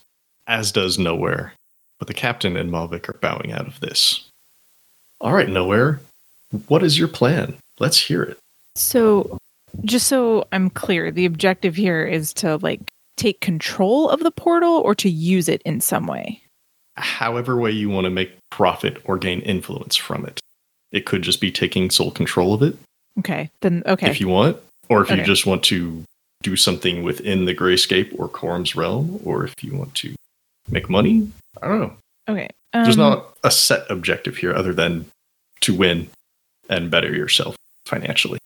as 0.48 0.72
does 0.72 0.98
Nowhere. 0.98 1.52
But 2.00 2.08
the 2.08 2.14
captain 2.14 2.56
and 2.56 2.72
Mavic 2.72 3.10
are 3.10 3.20
bowing 3.20 3.52
out 3.52 3.68
of 3.68 3.82
this. 3.82 4.30
All 5.20 5.34
right, 5.34 5.50
Nowhere. 5.50 6.00
What 6.70 6.84
is 6.84 6.98
your 6.98 7.10
plan? 7.10 7.58
Let's 7.80 8.00
hear 8.00 8.24
it. 8.24 8.38
So, 8.76 9.38
just 9.84 10.08
so 10.08 10.48
I'm 10.54 10.70
clear, 10.70 11.12
the 11.12 11.26
objective 11.26 11.76
here 11.76 12.06
is 12.06 12.34
to 12.36 12.56
like 12.58 12.80
take 13.18 13.42
control 13.42 14.10
of 14.10 14.22
the 14.22 14.32
portal 14.32 14.78
or 14.78 14.96
to 14.96 15.10
use 15.10 15.50
it 15.50 15.62
in 15.64 15.82
some 15.82 16.08
way. 16.08 16.42
However, 16.96 17.58
way 17.58 17.72
you 17.72 17.90
want 17.90 18.06
to 18.06 18.10
make 18.10 18.32
profit 18.52 19.02
or 19.04 19.18
gain 19.18 19.42
influence 19.42 19.98
from 19.98 20.26
it. 20.26 20.40
It 20.94 21.06
could 21.06 21.24
just 21.24 21.42
be 21.42 21.52
taking 21.52 21.90
sole 21.90 22.12
control 22.12 22.54
of 22.54 22.64
it 22.64 22.78
Okay. 23.20 23.50
Then 23.62 23.84
okay. 23.86 24.10
if 24.10 24.20
you 24.20 24.28
want, 24.28 24.58
or 24.90 25.02
if 25.02 25.10
you 25.10 25.24
just 25.24 25.46
want 25.46 25.64
to 25.64 26.04
do 26.44 26.56
something 26.56 27.04
within 27.04 27.46
the 27.46 27.56
Grayscape 27.56 28.18
or 28.18 28.30
Korm's 28.30 28.76
realm, 28.76 29.20
or 29.24 29.44
if 29.44 29.54
you 29.62 29.76
want 29.76 29.94
to 29.96 30.16
make 30.70 30.90
money. 30.90 31.32
I 31.62 31.68
don't 31.68 31.80
know. 31.80 31.94
okay. 32.30 32.50
Um, 32.74 32.84
There's 32.84 32.98
not 32.98 33.38
a 33.44 33.52
set 33.52 33.90
objective 33.90 34.38
here 34.38 34.54
other 34.54 34.74
than 34.74 35.06
to 35.62 35.74
win 35.74 36.10
and 36.70 36.92
better 36.92 37.14
yourself 37.14 37.56
financially. 37.86 38.40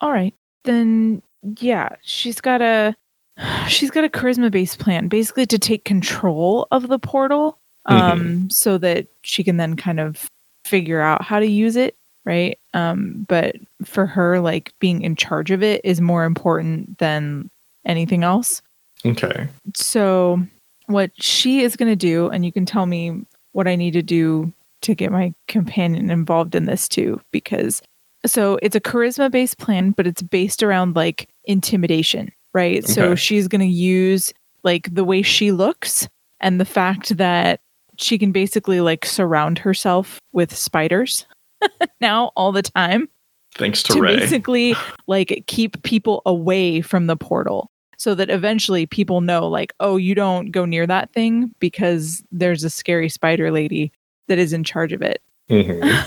All 0.00 0.12
right. 0.12 0.34
Then 0.64 1.22
yeah, 1.60 1.90
she's 2.02 2.40
got 2.40 2.62
a 2.62 2.94
she's 3.68 3.90
got 3.90 4.04
a 4.04 4.08
charisma 4.08 4.50
based 4.50 4.78
plan 4.78 5.08
basically 5.08 5.46
to 5.46 5.58
take 5.58 5.84
control 5.84 6.66
of 6.70 6.88
the 6.88 6.98
portal 6.98 7.58
um 7.86 8.50
so 8.50 8.78
that 8.78 9.06
she 9.22 9.44
can 9.44 9.58
then 9.58 9.76
kind 9.76 10.00
of 10.00 10.28
figure 10.64 11.00
out 11.00 11.22
how 11.22 11.38
to 11.38 11.46
use 11.46 11.76
it, 11.76 11.94
right? 12.26 12.58
Um 12.74 13.24
but 13.28 13.56
for 13.84 14.04
her 14.04 14.40
like 14.40 14.74
being 14.80 15.00
in 15.00 15.16
charge 15.16 15.50
of 15.50 15.62
it 15.62 15.80
is 15.84 16.00
more 16.00 16.24
important 16.24 16.98
than 16.98 17.48
anything 17.86 18.24
else. 18.24 18.60
Okay. 19.06 19.48
So 19.74 20.42
what 20.86 21.10
she 21.22 21.62
is 21.62 21.76
going 21.76 21.90
to 21.90 21.96
do 21.96 22.28
and 22.28 22.44
you 22.44 22.52
can 22.52 22.66
tell 22.66 22.86
me 22.86 23.24
what 23.52 23.66
I 23.66 23.76
need 23.76 23.92
to 23.92 24.02
do 24.02 24.52
to 24.82 24.94
get 24.94 25.10
my 25.10 25.32
companion 25.48 26.10
involved 26.10 26.54
in 26.54 26.66
this 26.66 26.88
too 26.88 27.20
because 27.32 27.82
so 28.24 28.58
it's 28.62 28.76
a 28.76 28.80
charisma 28.80 29.30
based 29.30 29.58
plan 29.58 29.90
but 29.90 30.06
it's 30.06 30.22
based 30.22 30.62
around 30.62 30.94
like 30.94 31.28
intimidation 31.44 32.30
right 32.52 32.86
so 32.86 33.14
she's 33.14 33.48
going 33.48 33.60
to 33.60 33.66
use 33.66 34.32
like 34.62 34.94
the 34.94 35.04
way 35.04 35.22
she 35.22 35.50
looks 35.50 36.08
and 36.40 36.60
the 36.60 36.64
fact 36.64 37.16
that 37.16 37.60
she 37.96 38.18
can 38.18 38.30
basically 38.30 38.80
like 38.80 39.04
surround 39.06 39.58
herself 39.58 40.20
with 40.32 40.54
spiders 40.54 41.26
now 42.00 42.30
all 42.36 42.52
the 42.52 42.62
time 42.62 43.08
Thanks 43.54 43.82
to, 43.84 43.94
to 43.94 44.00
Ray. 44.00 44.16
basically 44.16 44.74
like 45.06 45.44
keep 45.46 45.82
people 45.82 46.22
away 46.26 46.80
from 46.82 47.06
the 47.06 47.16
portal 47.16 47.70
so 47.98 48.14
that 48.14 48.28
eventually 48.30 48.84
people 48.86 49.20
know 49.22 49.48
like 49.48 49.72
oh 49.80 49.96
you 49.96 50.14
don't 50.14 50.50
go 50.50 50.64
near 50.66 50.86
that 50.86 51.10
thing 51.12 51.54
because 51.58 52.22
there's 52.30 52.64
a 52.64 52.70
scary 52.70 53.08
spider 53.08 53.50
lady 53.50 53.90
that 54.28 54.38
is 54.38 54.52
in 54.52 54.62
charge 54.64 54.92
of 54.92 55.02
it 55.02 55.22
Mhm. 55.50 56.06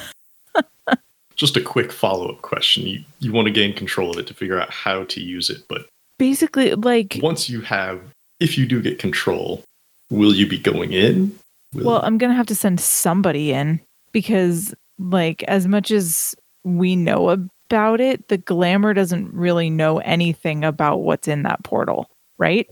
Just 1.36 1.56
a 1.56 1.62
quick 1.62 1.92
follow 1.94 2.28
up 2.34 2.42
question. 2.42 2.86
You 2.86 3.02
you 3.20 3.32
want 3.32 3.46
to 3.46 3.52
gain 3.52 3.74
control 3.74 4.12
of 4.12 4.18
it 4.18 4.28
to 4.28 4.34
figure 4.34 4.60
out 4.60 4.70
how 4.70 5.06
to 5.06 5.22
use 5.22 5.50
it, 5.50 5.64
but 5.70 5.86
basically 6.18 6.76
like 6.76 7.18
once 7.24 7.50
you 7.50 7.62
have, 7.62 8.02
if 8.42 8.58
you 8.58 8.66
do 8.66 8.82
get 8.82 9.00
control, 9.00 9.64
will 10.10 10.34
you 10.36 10.46
be 10.48 10.58
going 10.58 10.92
in? 10.92 11.34
Will- 11.74 11.86
well 11.86 12.02
i'm 12.04 12.18
gonna 12.18 12.34
have 12.34 12.48
to 12.48 12.56
send 12.56 12.80
somebody 12.82 13.54
in 13.54 13.80
because 14.12 14.74
like 15.00 15.44
as 15.44 15.68
much 15.68 15.92
as 15.92 16.36
we 16.64 16.96
know 16.96 17.30
about 17.30 18.02
it 18.02 18.28
the 18.28 18.38
glamour 18.38 18.94
doesn't 18.94 19.34
really 19.34 19.70
know 19.70 20.00
anything 20.00 20.64
about 20.64 20.98
what's 21.02 21.28
in 21.28 21.44
that 21.44 21.64
portal 21.64 22.10
right 22.38 22.68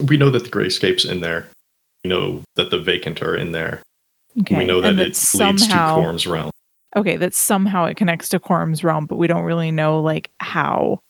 we 0.00 0.16
know 0.16 0.30
that 0.30 0.42
the 0.42 0.50
Grayscape's 0.50 1.04
in 1.04 1.20
there. 1.20 1.46
We 2.02 2.10
know 2.10 2.42
that 2.56 2.70
the 2.70 2.78
Vacant 2.80 3.22
are 3.22 3.36
in 3.36 3.52
there. 3.52 3.80
okay 4.40 4.58
we 4.58 4.64
know 4.64 4.80
that 4.80 4.88
and 4.90 5.00
it 5.00 5.04
leads 5.34 5.68
to 5.68 5.74
Quorum's 5.74 6.26
realm. 6.26 6.50
okay 6.96 7.16
that 7.16 7.34
somehow 7.34 7.84
it 7.84 7.96
connects 7.96 8.28
to 8.30 8.40
Quorum's 8.40 8.82
realm 8.82 9.06
but 9.06 9.16
we 9.16 9.26
don't 9.28 9.44
really 9.44 9.70
know 9.70 10.00
like 10.00 10.30
how 10.40 11.00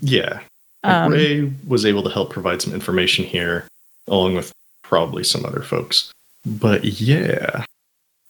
Yeah. 0.00 0.40
Um 0.84 1.12
Ray 1.12 1.52
was 1.66 1.84
able 1.84 2.02
to 2.04 2.10
help 2.10 2.30
provide 2.30 2.62
some 2.62 2.72
information 2.72 3.24
here, 3.24 3.64
along 4.08 4.34
with 4.34 4.52
probably 4.82 5.24
some 5.24 5.44
other 5.44 5.62
folks. 5.62 6.10
But 6.46 6.84
yeah, 6.84 7.64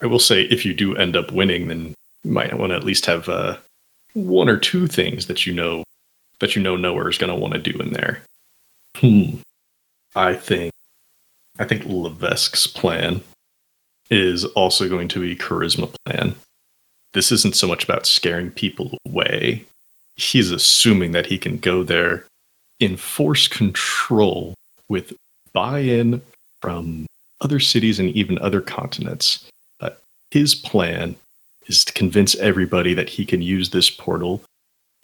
I 0.02 0.06
will 0.06 0.18
say 0.18 0.42
if 0.42 0.64
you 0.64 0.74
do 0.74 0.96
end 0.96 1.16
up 1.16 1.32
winning, 1.32 1.68
then 1.68 1.94
you 2.24 2.30
might 2.30 2.56
want 2.58 2.70
to 2.70 2.76
at 2.76 2.84
least 2.84 3.06
have 3.06 3.28
uh, 3.28 3.56
one 4.14 4.48
or 4.48 4.56
two 4.56 4.86
things 4.86 5.26
that 5.26 5.46
you 5.46 5.52
know 5.52 5.84
that 6.40 6.56
you 6.56 6.62
know 6.62 6.76
nowhere 6.76 7.08
is 7.08 7.18
going 7.18 7.32
to 7.32 7.38
want 7.38 7.54
to 7.54 7.60
do 7.60 7.78
in 7.78 7.92
there. 7.92 8.22
Hmm. 8.96 9.36
I 10.16 10.34
think 10.34 10.72
I 11.58 11.64
think 11.64 11.84
Levesque's 11.84 12.66
plan 12.66 13.20
is 14.10 14.44
also 14.46 14.88
going 14.88 15.08
to 15.08 15.20
be 15.20 15.36
charisma 15.36 15.94
plan. 16.04 16.34
This 17.12 17.30
isn't 17.30 17.56
so 17.56 17.66
much 17.66 17.84
about 17.84 18.06
scaring 18.06 18.50
people 18.50 18.96
away. 19.06 19.64
He's 20.16 20.50
assuming 20.50 21.12
that 21.12 21.26
he 21.26 21.38
can 21.38 21.58
go 21.58 21.82
there, 21.82 22.24
enforce 22.80 23.46
control 23.46 24.54
with 24.88 25.12
buy-in 25.52 26.22
from 26.60 27.06
other 27.40 27.60
cities 27.60 27.98
and 27.98 28.10
even 28.10 28.38
other 28.38 28.60
continents. 28.60 29.49
His 30.30 30.54
plan 30.54 31.16
is 31.66 31.84
to 31.84 31.92
convince 31.92 32.34
everybody 32.36 32.94
that 32.94 33.10
he 33.10 33.24
can 33.24 33.42
use 33.42 33.70
this 33.70 33.90
portal 33.90 34.42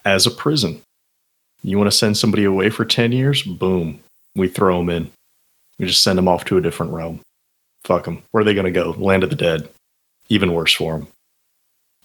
as 0.05 0.27
a 0.27 0.31
prison. 0.31 0.83
You 1.63 1.79
want 1.79 1.91
to 1.91 1.97
send 1.97 2.17
somebody 2.17 2.45
away 2.45 2.71
for 2.71 2.85
10 2.85 3.13
years? 3.13 3.43
Boom. 3.43 4.01
We 4.35 4.49
throw 4.49 4.79
them 4.79 4.91
in. 4.91 5.11
We 5.79 5.87
just 5.87 6.03
send 6.03 6.17
them 6.19 6.29
off 6.29 6.45
to 6.47 6.57
a 6.57 6.61
different 6.61 6.93
realm. 6.93 7.21
Fuck 7.85 8.05
them. 8.05 8.23
Where 8.31 8.43
are 8.43 8.45
they 8.45 8.55
going 8.55 8.67
to 8.67 8.71
go? 8.71 8.91
Land 8.99 9.25
of 9.25 9.31
the 9.31 9.37
dead. 9.37 9.69
Even 10.29 10.53
worse 10.53 10.73
for 10.75 10.99
them. 10.99 11.09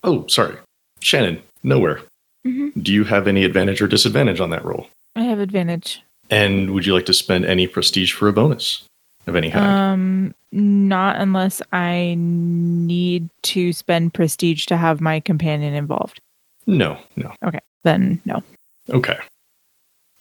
Oh, 0.03 0.25
sorry. 0.27 0.57
Shannon, 0.99 1.41
nowhere. 1.63 2.01
Mhm. 2.45 2.71
Do 2.83 2.91
you 2.91 3.03
have 3.03 3.27
any 3.27 3.43
advantage 3.43 3.81
or 3.81 3.87
disadvantage 3.87 4.39
on 4.39 4.49
that 4.49 4.65
roll? 4.65 4.87
i 5.15 5.23
have 5.23 5.39
advantage 5.39 6.01
And 6.29 6.71
would 6.71 6.85
you 6.85 6.93
like 6.93 7.05
to 7.07 7.13
spend 7.13 7.45
any 7.45 7.67
prestige 7.67 8.13
for 8.13 8.27
a 8.29 8.33
bonus 8.33 8.83
of 9.27 9.35
any 9.35 9.51
kind? 9.51 9.65
Um, 9.65 10.35
not 10.51 11.15
unless 11.17 11.61
I 11.71 12.15
need 12.17 13.29
to 13.43 13.73
spend 13.73 14.13
prestige 14.13 14.65
to 14.65 14.77
have 14.77 15.01
my 15.01 15.19
companion 15.19 15.73
involved. 15.73 16.19
no, 16.67 16.97
no. 17.15 17.33
Okay, 17.45 17.59
then 17.83 18.21
no. 18.25 18.43
Okay. 18.89 19.17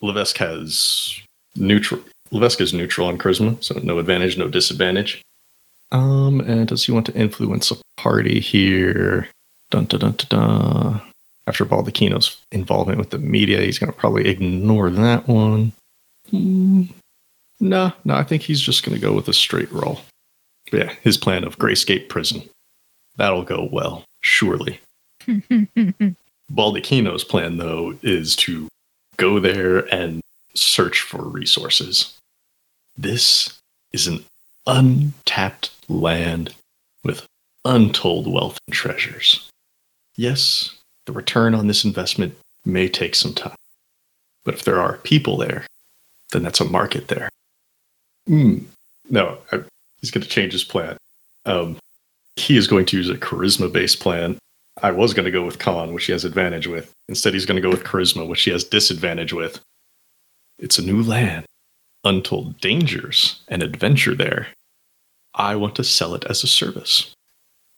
Levesque 0.00 0.38
has 0.38 1.20
neutral. 1.56 2.00
Levesque 2.30 2.60
is 2.60 2.72
neutral 2.72 3.08
on 3.08 3.18
charisma, 3.18 3.62
so 3.62 3.78
no 3.82 3.98
advantage, 3.98 4.38
no 4.38 4.48
disadvantage. 4.48 5.20
Um, 5.92 6.40
and 6.40 6.68
does 6.68 6.84
he 6.84 6.92
want 6.92 7.06
to 7.06 7.14
influence 7.14 7.70
a 7.70 7.76
party 7.96 8.40
here? 8.40 9.28
Dun 9.70 9.86
dun 9.86 10.00
dun 10.00 10.12
dun 10.12 10.26
dun. 10.28 11.00
After 11.46 11.64
Baldacchino's 11.64 12.36
involvement 12.52 12.98
with 12.98 13.10
the 13.10 13.18
media, 13.18 13.60
he's 13.60 13.78
going 13.78 13.92
to 13.92 13.98
probably 13.98 14.28
ignore 14.28 14.90
that 14.90 15.26
one. 15.26 15.72
Hmm. 16.30 16.84
No, 17.58 17.92
no, 18.04 18.14
I 18.14 18.22
think 18.22 18.42
he's 18.42 18.60
just 18.60 18.84
going 18.84 18.94
to 18.94 19.00
go 19.00 19.12
with 19.12 19.28
a 19.28 19.32
straight 19.32 19.70
roll. 19.72 20.00
Yeah, 20.72 20.94
his 21.02 21.16
plan 21.16 21.44
of 21.44 21.58
Grayscape 21.58 22.08
Prison. 22.08 22.48
That'll 23.16 23.42
go 23.42 23.68
well, 23.70 24.04
surely. 24.20 24.80
Baldacchino's 26.52 27.24
plan, 27.24 27.56
though, 27.58 27.94
is 28.02 28.36
to 28.36 28.68
go 29.16 29.38
there 29.38 29.92
and 29.94 30.20
search 30.54 31.02
for 31.02 31.22
resources. 31.22 32.16
This 32.96 33.58
is 33.92 34.06
an 34.06 34.24
untapped 34.66 35.70
land 35.88 36.54
with 37.04 37.26
untold 37.64 38.32
wealth 38.32 38.58
and 38.66 38.74
treasures. 38.74 39.48
Yes, 40.16 40.74
the 41.06 41.12
return 41.12 41.54
on 41.54 41.66
this 41.66 41.84
investment 41.84 42.36
may 42.64 42.88
take 42.88 43.14
some 43.14 43.34
time, 43.34 43.56
but 44.44 44.54
if 44.54 44.64
there 44.64 44.80
are 44.80 44.98
people 44.98 45.36
there, 45.36 45.66
then 46.32 46.42
that's 46.42 46.60
a 46.60 46.64
market 46.64 47.08
there. 47.08 47.28
Hmm. 48.26 48.58
No, 49.08 49.38
I, 49.50 49.62
he's 50.00 50.10
going 50.10 50.22
to 50.22 50.28
change 50.28 50.52
his 50.52 50.64
plan. 50.64 50.96
Um, 51.46 51.78
he 52.36 52.56
is 52.56 52.66
going 52.66 52.86
to 52.86 52.96
use 52.96 53.08
a 53.08 53.14
charisma 53.14 53.72
based 53.72 54.00
plan 54.00 54.38
I 54.82 54.90
was 54.90 55.12
going 55.12 55.24
to 55.24 55.30
go 55.30 55.44
with 55.44 55.58
con, 55.58 55.92
which 55.92 56.06
he 56.06 56.12
has 56.12 56.24
advantage 56.24 56.66
with. 56.66 56.92
Instead, 57.08 57.34
he's 57.34 57.46
going 57.46 57.56
to 57.56 57.62
go 57.62 57.70
with 57.70 57.84
charisma, 57.84 58.26
which 58.26 58.42
he 58.42 58.50
has 58.50 58.64
disadvantage 58.64 59.32
with. 59.32 59.60
It's 60.58 60.78
a 60.78 60.82
new 60.82 61.02
land, 61.02 61.44
untold 62.04 62.60
dangers 62.60 63.40
and 63.48 63.62
adventure 63.62 64.14
there. 64.14 64.48
I 65.34 65.56
want 65.56 65.74
to 65.76 65.84
sell 65.84 66.14
it 66.14 66.24
as 66.28 66.42
a 66.42 66.46
service. 66.46 67.12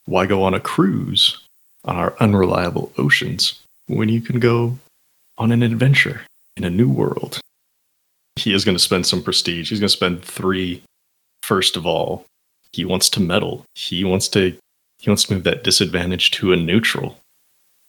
Why 0.04 0.26
go 0.26 0.42
on 0.42 0.54
a 0.54 0.60
cruise 0.60 1.40
on 1.84 1.96
our 1.96 2.14
unreliable 2.20 2.92
oceans 2.98 3.60
when 3.86 4.08
you 4.08 4.20
can 4.20 4.38
go 4.38 4.78
on 5.38 5.50
an 5.52 5.62
adventure 5.62 6.22
in 6.56 6.64
a 6.64 6.70
new 6.70 6.88
world? 6.88 7.40
He 8.36 8.54
is 8.54 8.64
going 8.64 8.76
to 8.76 8.82
spend 8.82 9.06
some 9.06 9.22
prestige. 9.22 9.70
He's 9.70 9.80
going 9.80 9.88
to 9.88 9.96
spend 9.96 10.24
three. 10.24 10.82
First 11.42 11.76
of 11.76 11.86
all, 11.86 12.24
he 12.72 12.84
wants 12.84 13.08
to 13.10 13.20
meddle. 13.20 13.64
He 13.74 14.04
wants 14.04 14.28
to 14.28 14.56
he 14.98 15.10
wants 15.10 15.24
to 15.24 15.34
move 15.34 15.44
that 15.44 15.64
disadvantage 15.64 16.30
to 16.32 16.52
a 16.52 16.56
neutral. 16.56 17.18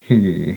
Hmm. 0.08 0.56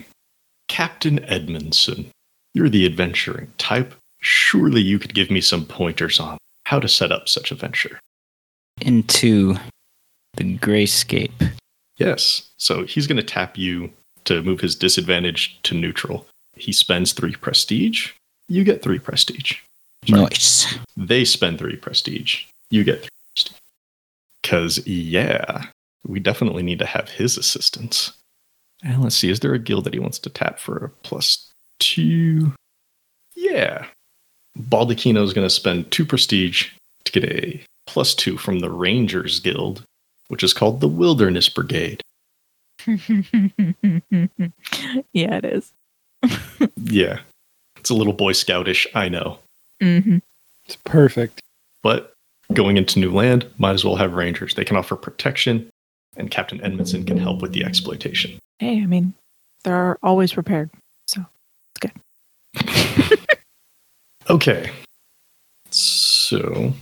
Captain 0.68 1.23
Edmondson, 1.24 2.10
you're 2.55 2.70
the 2.70 2.86
adventuring 2.86 3.52
type. 3.59 3.94
Surely 4.20 4.81
you 4.81 4.98
could 4.98 5.14
give 5.14 5.31
me 5.31 5.40
some 5.40 5.66
pointers 5.66 6.18
on 6.18 6.39
how 6.64 6.81
to 6.81 6.89
set 6.89 7.12
up 7.12 7.28
such 7.28 7.52
a 7.52 7.55
venture. 7.55 8.01
Into 8.81 9.56
the 10.36 10.59
grayscape. 10.59 11.52
Yes. 11.98 12.48
So 12.56 12.85
he's 12.85 13.06
going 13.06 13.16
to 13.18 13.23
tap 13.23 13.56
you 13.56 13.90
to 14.24 14.43
move 14.43 14.60
his 14.60 14.74
disadvantage 14.74 15.59
to 15.62 15.74
neutral. 15.74 16.27
He 16.56 16.73
spends 16.73 17.12
three 17.12 17.35
prestige. 17.35 18.12
You 18.48 18.64
get 18.64 18.82
three 18.82 18.98
prestige. 18.98 19.59
Sorry. 20.09 20.23
Nice. 20.23 20.78
They 20.97 21.24
spend 21.24 21.59
three 21.59 21.77
prestige. 21.77 22.44
You 22.70 22.84
get 22.84 23.01
three 23.01 23.09
prestige. 23.34 23.59
Because, 24.43 24.86
yeah, 24.86 25.66
we 26.06 26.20
definitely 26.20 26.62
need 26.62 26.78
to 26.78 26.86
have 26.86 27.09
his 27.09 27.36
assistance. 27.36 28.12
And 28.84 29.02
let's 29.02 29.16
see, 29.16 29.30
is 29.30 29.40
there 29.40 29.55
a 29.55 29.59
guild 29.59 29.84
that 29.84 29.94
he 29.94 29.98
wants 30.01 30.18
to 30.20 30.30
tap 30.30 30.59
for 30.59 30.76
a 30.76 30.88
plus 31.02 31.51
two? 31.80 32.52
Yeah. 33.34 33.86
Baldacchino 34.59 35.22
is 35.22 35.32
going 35.32 35.47
to 35.47 35.51
spend 35.55 35.90
two 35.90 36.05
prestige 36.05 36.70
to 37.05 37.12
get 37.12 37.24
a 37.24 37.62
plus 37.86 38.14
two 38.14 38.36
from 38.36 38.60
the 38.60 38.70
Rangers 38.70 39.40
Guild, 39.40 39.84
which 40.28 40.43
is 40.43 40.52
called 40.55 40.80
the 40.80 40.88
Wilderness 40.88 41.48
Brigade. 41.48 42.02
yeah, 42.86 42.97
it 45.12 45.44
is. 45.44 45.72
Yeah. 46.88 47.20
It's 47.78 47.90
a 47.90 47.94
little 47.94 48.12
Boy 48.12 48.32
Scoutish, 48.32 48.86
I 48.94 49.09
know. 49.09 49.38
hmm 49.80 50.18
It's 50.66 50.76
perfect. 50.76 51.43
But 51.82 52.12
going 52.52 52.77
into 52.77 52.98
new 52.98 53.12
land, 53.12 53.47
might 53.59 53.73
as 53.73 53.85
well 53.85 53.97
have 53.97 54.14
Rangers. 54.14 54.55
They 54.55 54.64
can 54.64 54.77
offer 54.77 54.97
protection, 54.97 55.68
and 56.16 56.31
Captain 56.31 56.62
Edmondson 56.62 57.05
can 57.05 57.18
help 57.18 57.43
with 57.43 57.52
the 57.52 57.64
exploitation. 57.64 58.39
Hey, 58.59 58.82
I 58.82 58.86
mean, 58.86 59.14
they're 59.64 59.98
always 60.02 60.32
prepared. 60.32 60.70
So 61.06 61.24
it's 61.74 61.93
good. 62.55 63.27
Okay. 64.28 64.70
So 65.70 66.73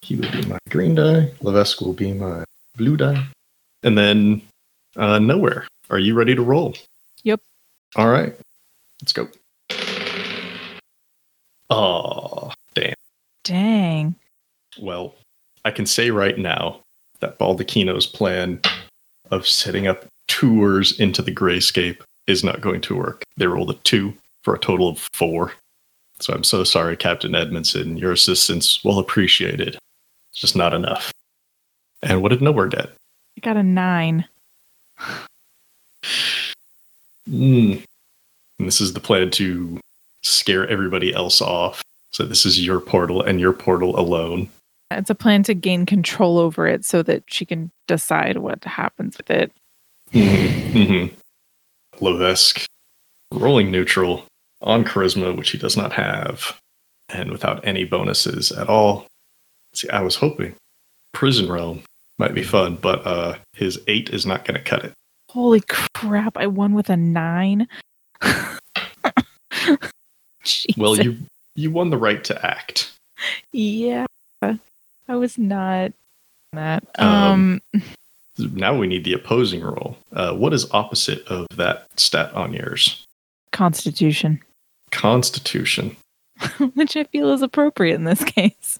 he 0.00 0.16
will 0.16 0.30
be 0.32 0.42
my 0.46 0.58
green 0.70 0.94
die. 0.94 1.32
Levesque 1.42 1.80
will 1.80 1.92
be 1.92 2.14
my 2.14 2.44
blue 2.76 2.96
die. 2.96 3.26
And 3.82 3.98
then 3.98 4.40
uh, 4.96 5.18
nowhere. 5.18 5.66
Are 5.90 5.98
you 5.98 6.14
ready 6.14 6.34
to 6.34 6.42
roll? 6.42 6.74
Yep. 7.24 7.40
All 7.96 8.08
right. 8.08 8.34
Let's 9.02 9.12
go. 9.12 9.28
Oh, 11.68 12.52
damn. 12.74 12.94
dang. 13.42 14.14
Well, 14.80 15.14
I 15.64 15.70
can 15.70 15.86
say 15.86 16.10
right 16.10 16.38
now 16.38 16.80
that 17.20 17.38
Baldacchino's 17.38 18.06
plan 18.06 18.60
of 19.30 19.46
setting 19.46 19.86
up 19.86 20.04
tours 20.28 20.98
into 20.98 21.22
the 21.22 21.34
Grayscape 21.34 22.00
is 22.26 22.44
not 22.44 22.60
going 22.60 22.80
to 22.82 22.96
work. 22.96 23.22
They 23.36 23.46
rolled 23.46 23.70
a 23.70 23.74
two 23.84 24.14
for 24.42 24.54
a 24.54 24.58
total 24.58 24.88
of 24.88 25.08
four. 25.12 25.52
So 26.20 26.32
I'm 26.32 26.44
so 26.44 26.64
sorry, 26.64 26.96
Captain 26.96 27.34
Edmondson. 27.34 27.96
Your 27.96 28.12
assistance, 28.12 28.82
well 28.84 28.98
appreciated. 28.98 29.76
It's 30.30 30.40
just 30.40 30.56
not 30.56 30.74
enough. 30.74 31.12
And 32.02 32.22
what 32.22 32.30
did 32.30 32.42
Nowhere 32.42 32.68
get? 32.68 32.90
I 33.36 33.40
got 33.40 33.56
a 33.56 33.62
nine. 33.62 34.26
Mm. 37.28 37.82
And 38.58 38.68
this 38.68 38.80
is 38.80 38.92
the 38.92 39.00
plan 39.00 39.30
to 39.32 39.80
scare 40.22 40.68
everybody 40.68 41.12
else 41.12 41.40
off. 41.40 41.82
So 42.10 42.24
this 42.24 42.46
is 42.46 42.64
your 42.64 42.80
portal 42.80 43.22
and 43.22 43.40
your 43.40 43.52
portal 43.52 43.98
alone. 43.98 44.48
It's 44.90 45.10
a 45.10 45.14
plan 45.14 45.42
to 45.44 45.54
gain 45.54 45.86
control 45.86 46.38
over 46.38 46.66
it 46.66 46.84
so 46.84 47.02
that 47.02 47.24
she 47.26 47.44
can 47.44 47.70
decide 47.86 48.38
what 48.38 48.62
happens 48.64 49.16
with 49.16 49.30
it. 49.30 49.52
Mm-hmm. 50.12 51.14
Levesque 52.04 52.66
rolling 53.32 53.70
neutral 53.70 54.24
on 54.62 54.84
charisma, 54.84 55.36
which 55.36 55.50
he 55.50 55.58
does 55.58 55.76
not 55.76 55.92
have, 55.92 56.60
and 57.08 57.30
without 57.30 57.66
any 57.66 57.84
bonuses 57.84 58.52
at 58.52 58.68
all. 58.68 59.06
See, 59.72 59.88
I 59.88 60.00
was 60.02 60.16
hoping 60.16 60.54
prison 61.12 61.50
realm 61.50 61.82
might 62.18 62.34
be 62.34 62.42
fun, 62.42 62.76
but 62.80 63.04
uh, 63.06 63.36
his 63.54 63.80
eight 63.88 64.10
is 64.10 64.26
not 64.26 64.44
going 64.44 64.56
to 64.58 64.62
cut 64.62 64.84
it. 64.84 64.92
Holy 65.30 65.62
crap! 65.94 66.36
I 66.36 66.46
won 66.46 66.74
with 66.74 66.90
a 66.90 66.96
nine. 66.96 67.68
Well, 70.76 70.96
you 70.96 71.16
you 71.56 71.70
won 71.70 71.90
the 71.90 71.96
right 71.96 72.22
to 72.24 72.46
act. 72.46 72.92
yeah, 73.52 74.06
I 75.08 75.16
was 75.16 75.38
not 75.38 75.92
that. 76.52 76.84
Um, 76.98 77.60
Um, 77.74 77.82
Now 78.38 78.76
we 78.76 78.86
need 78.86 79.04
the 79.04 79.12
opposing 79.12 79.62
roll. 79.62 79.96
Uh, 80.12 80.34
what 80.34 80.52
is 80.52 80.70
opposite 80.72 81.26
of 81.28 81.46
that 81.56 81.86
stat 81.96 82.32
on 82.34 82.52
yours? 82.52 83.04
Constitution, 83.52 84.40
Constitution. 84.90 85.96
which 86.74 86.96
I 86.96 87.04
feel 87.04 87.30
is 87.30 87.42
appropriate 87.42 87.94
in 87.94 88.04
this 88.04 88.24
case. 88.24 88.78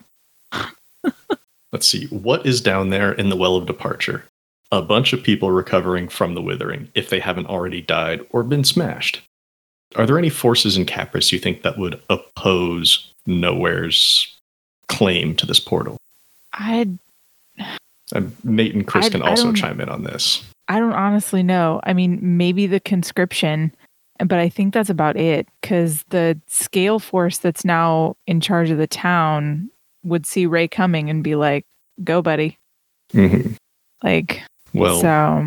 Let's 1.73 1.87
see. 1.87 2.07
What 2.07 2.47
is 2.47 2.61
down 2.61 2.91
there 2.91 3.13
in 3.13 3.29
the 3.29 3.37
well 3.37 3.57
of 3.57 3.67
departure? 3.67 4.25
A 4.73 4.83
bunch 4.83 5.13
of 5.13 5.23
people 5.23 5.51
recovering 5.53 6.09
from 6.09 6.35
the 6.35 6.43
withering 6.43 6.89
if 6.95 7.11
they 7.11 7.21
haven't 7.21 7.47
already 7.47 7.81
died 7.81 8.21
or 8.31 8.43
been 8.43 8.65
smashed. 8.65 9.21
Are 9.95 10.07
there 10.07 10.19
any 10.19 10.31
forces 10.31 10.77
in 10.77 10.87
Capris 10.87 11.31
you 11.31 11.39
think 11.39 11.63
that 11.63 11.79
would 11.79 12.01
oppose 12.11 13.13
Nowhere's 13.27 14.37
claim 14.89 15.37
to 15.37 15.47
this 15.47 15.61
portal? 15.61 15.97
I 16.55 16.89
And 18.13 18.37
Nate 18.45 18.75
and 18.75 18.87
Chris 18.87 19.07
I- 19.07 19.11
can 19.11 19.23
also 19.23 19.53
chime 19.53 19.81
in 19.81 19.89
on 19.89 20.05
this. 20.05 20.45
I 20.69 20.79
don't 20.81 20.93
honestly 20.93 21.43
know. 21.43 21.81
I 21.85 21.93
mean, 21.93 22.19
maybe 22.39 22.67
the 22.67 22.81
conscription, 22.81 23.71
but 24.19 24.39
I 24.39 24.49
think 24.49 24.73
that's 24.73 24.89
about 24.89 25.17
it 25.17 25.47
because 25.61 26.05
the 26.09 26.41
scale 26.47 26.99
force 26.99 27.37
that's 27.37 27.67
now 27.67 28.17
in 28.27 28.41
charge 28.41 28.71
of 28.71 28.79
the 28.79 28.87
town 28.87 29.69
would 30.05 30.25
see 30.25 30.47
Ray 30.47 30.67
coming 30.69 31.11
and 31.11 31.23
be 31.23 31.35
like, 31.35 31.67
"Go, 32.03 32.23
buddy!" 32.23 32.57
Mm-hmm. 33.13 33.53
Like, 34.03 34.43
Well, 34.73 35.01
so 35.01 35.47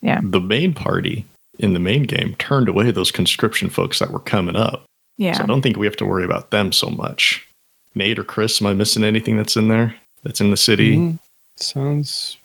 yeah. 0.00 0.20
the 0.22 0.40
main 0.40 0.74
party 0.74 1.24
in 1.60 1.72
the 1.74 1.80
main 1.80 2.02
game 2.04 2.34
turned 2.36 2.68
away 2.68 2.90
those 2.90 3.12
conscription 3.12 3.68
folks 3.70 3.98
that 4.00 4.10
were 4.10 4.18
coming 4.20 4.56
up. 4.56 4.84
yeah. 5.16 5.34
So 5.34 5.42
I 5.44 5.46
don't 5.46 5.60
think 5.62 5.76
we 5.76 5.86
have 5.86 5.96
to 5.96 6.06
worry 6.06 6.24
about 6.24 6.50
them 6.50 6.72
so 6.72 6.88
much. 6.90 7.46
Nate 7.94 8.18
or 8.18 8.24
Chris, 8.24 8.60
am 8.60 8.66
I 8.68 8.74
missing 8.74 9.04
anything 9.04 9.36
that's 9.36 9.56
in 9.56 9.68
there? 9.68 9.94
That's 10.22 10.40
in 10.40 10.50
the 10.50 10.56
city? 10.56 10.96
Mhm. 10.96 11.18
Sounds 11.56 12.36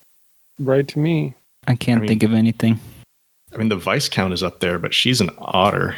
right 0.59 0.87
to 0.87 0.99
me. 0.99 1.33
I 1.67 1.75
can't 1.75 1.97
I 1.97 2.01
mean- 2.01 2.07
think 2.07 2.23
of 2.23 2.33
anything. 2.33 2.79
I 3.53 3.57
mean, 3.57 3.69
the 3.69 3.75
vice 3.77 4.09
count 4.09 4.33
is 4.33 4.43
up 4.43 4.59
there, 4.59 4.77
but 4.79 4.93
she's 4.93 5.21
an 5.21 5.29
otter. 5.37 5.95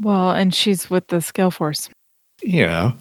well, 0.00 0.30
and 0.30 0.54
she's 0.54 0.88
with 0.90 1.08
the 1.08 1.20
scale 1.20 1.50
force. 1.50 1.88
Yeah. 2.42 2.92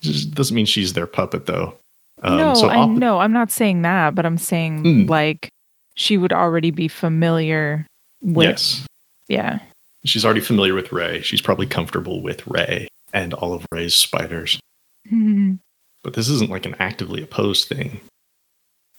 Just 0.00 0.32
doesn't 0.34 0.54
mean 0.54 0.64
she's 0.66 0.92
their 0.94 1.06
puppet, 1.06 1.46
though. 1.46 1.74
Um, 2.22 2.38
no, 2.38 2.54
so 2.54 2.68
I 2.68 2.76
op- 2.78 2.90
no, 2.90 3.18
I'm 3.18 3.32
not 3.32 3.50
saying 3.50 3.82
that, 3.82 4.14
but 4.14 4.24
I'm 4.24 4.38
saying 4.38 4.82
Hmm. 4.82 5.10
like 5.10 5.50
she 5.96 6.16
would 6.16 6.32
already 6.32 6.70
be 6.70 6.88
familiar 6.88 7.86
with. 8.22 8.46
Yes. 8.46 8.86
Yeah. 9.28 9.58
She's 10.06 10.24
already 10.24 10.40
familiar 10.40 10.74
with 10.74 10.92
Ray. 10.92 11.20
She's 11.22 11.40
probably 11.42 11.66
comfortable 11.66 12.22
with 12.22 12.46
Ray 12.46 12.88
and 13.12 13.34
all 13.34 13.52
of 13.52 13.66
Ray's 13.72 13.94
spiders. 13.94 14.58
But 16.06 16.14
this 16.14 16.28
isn't 16.28 16.50
like 16.52 16.66
an 16.66 16.76
actively 16.78 17.20
opposed 17.20 17.66
thing. 17.66 18.00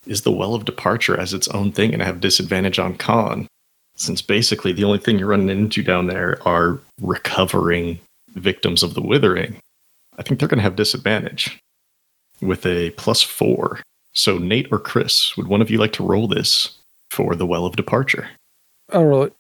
Is 0.07 0.23
the 0.23 0.31
Well 0.31 0.53
of 0.53 0.65
Departure 0.65 1.17
as 1.17 1.33
its 1.33 1.47
own 1.47 1.71
thing 1.71 1.93
and 1.93 2.03
have 2.03 2.19
disadvantage 2.19 2.79
on 2.79 2.97
con? 2.97 3.47
Since 3.95 4.21
basically 4.21 4.73
the 4.73 4.83
only 4.83 4.97
thing 4.99 5.17
you're 5.17 5.29
running 5.29 5.47
into 5.47 5.81
down 5.81 6.07
there 6.07 6.37
are 6.45 6.79
recovering 7.01 8.01
victims 8.33 8.83
of 8.83 8.93
the 8.93 9.01
Withering, 9.01 9.55
I 10.17 10.21
think 10.21 10.37
they're 10.37 10.49
going 10.49 10.57
to 10.57 10.63
have 10.63 10.75
disadvantage 10.75 11.57
with 12.41 12.65
a 12.65 12.89
plus 12.97 13.21
four. 13.21 13.79
So, 14.11 14.37
Nate 14.37 14.67
or 14.69 14.77
Chris, 14.77 15.37
would 15.37 15.47
one 15.47 15.61
of 15.61 15.71
you 15.71 15.77
like 15.77 15.93
to 15.93 16.03
roll 16.05 16.27
this 16.27 16.77
for 17.09 17.35
the 17.35 17.45
Well 17.45 17.65
of 17.65 17.77
Departure? 17.77 18.27
I'll 18.91 19.05
roll 19.05 19.23
it. 19.23 19.33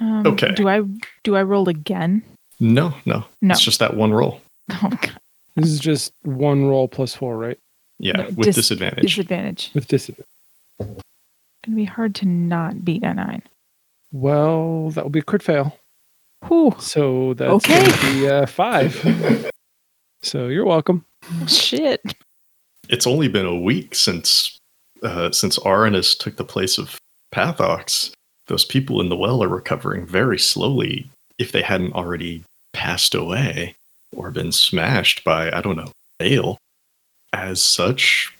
Um, 0.00 0.26
Okay. 0.26 0.52
Do 0.54 0.66
I 0.66 0.80
do 1.24 1.36
I 1.36 1.42
roll 1.42 1.68
again? 1.68 2.22
No, 2.58 2.94
no. 3.04 3.26
No. 3.42 3.52
It's 3.52 3.62
just 3.62 3.80
that 3.80 3.98
one 3.98 4.14
roll. 4.14 4.40
Oh 4.82 4.88
God. 4.88 5.18
This 5.56 5.66
is 5.68 5.80
just 5.80 6.12
one 6.22 6.66
roll 6.66 6.88
plus 6.88 7.14
four, 7.14 7.36
right? 7.36 7.58
Yeah, 7.98 8.12
No, 8.16 8.24
with 8.36 8.46
dis- 8.46 8.56
disadvantage. 8.56 9.02
Disadvantage. 9.02 9.70
With 9.74 9.86
disadvantage. 9.88 10.26
It's 10.80 11.02
gonna 11.66 11.76
be 11.76 11.84
hard 11.84 12.14
to 12.16 12.26
not 12.26 12.84
beat 12.84 13.02
a 13.04 13.14
nine. 13.14 13.42
Well, 14.12 14.90
that 14.90 15.04
will 15.04 15.10
be 15.10 15.20
a 15.20 15.22
crit 15.22 15.42
fail. 15.42 15.78
Whew. 16.48 16.74
So 16.80 17.34
that's 17.34 17.50
Okay. 17.52 17.86
gonna 17.86 18.12
be 18.12 18.28
uh, 18.28 18.46
five. 18.46 18.94
so 20.22 20.48
you're 20.48 20.64
welcome. 20.66 21.04
Shit. 21.46 22.00
it's 22.88 23.06
only 23.06 23.28
been 23.28 23.46
a 23.46 23.56
week 23.58 23.94
since 23.94 24.58
uh, 25.04 25.30
since 25.32 25.58
Aranus 25.60 26.16
took 26.18 26.36
the 26.36 26.44
place 26.44 26.78
of 26.78 26.98
Pathox. 27.32 28.12
Those 28.48 28.64
people 28.64 29.00
in 29.00 29.08
the 29.08 29.16
well 29.16 29.42
are 29.42 29.48
recovering 29.48 30.04
very 30.06 30.38
slowly 30.38 31.08
if 31.38 31.52
they 31.52 31.62
hadn't 31.62 31.92
already 31.94 32.42
passed 32.72 33.14
away 33.14 33.74
or 34.14 34.30
been 34.30 34.52
smashed 34.52 35.24
by, 35.24 35.50
I 35.50 35.60
don't 35.60 35.76
know, 35.76 35.92
ale. 36.20 36.58
As 37.32 37.62
such, 37.62 38.36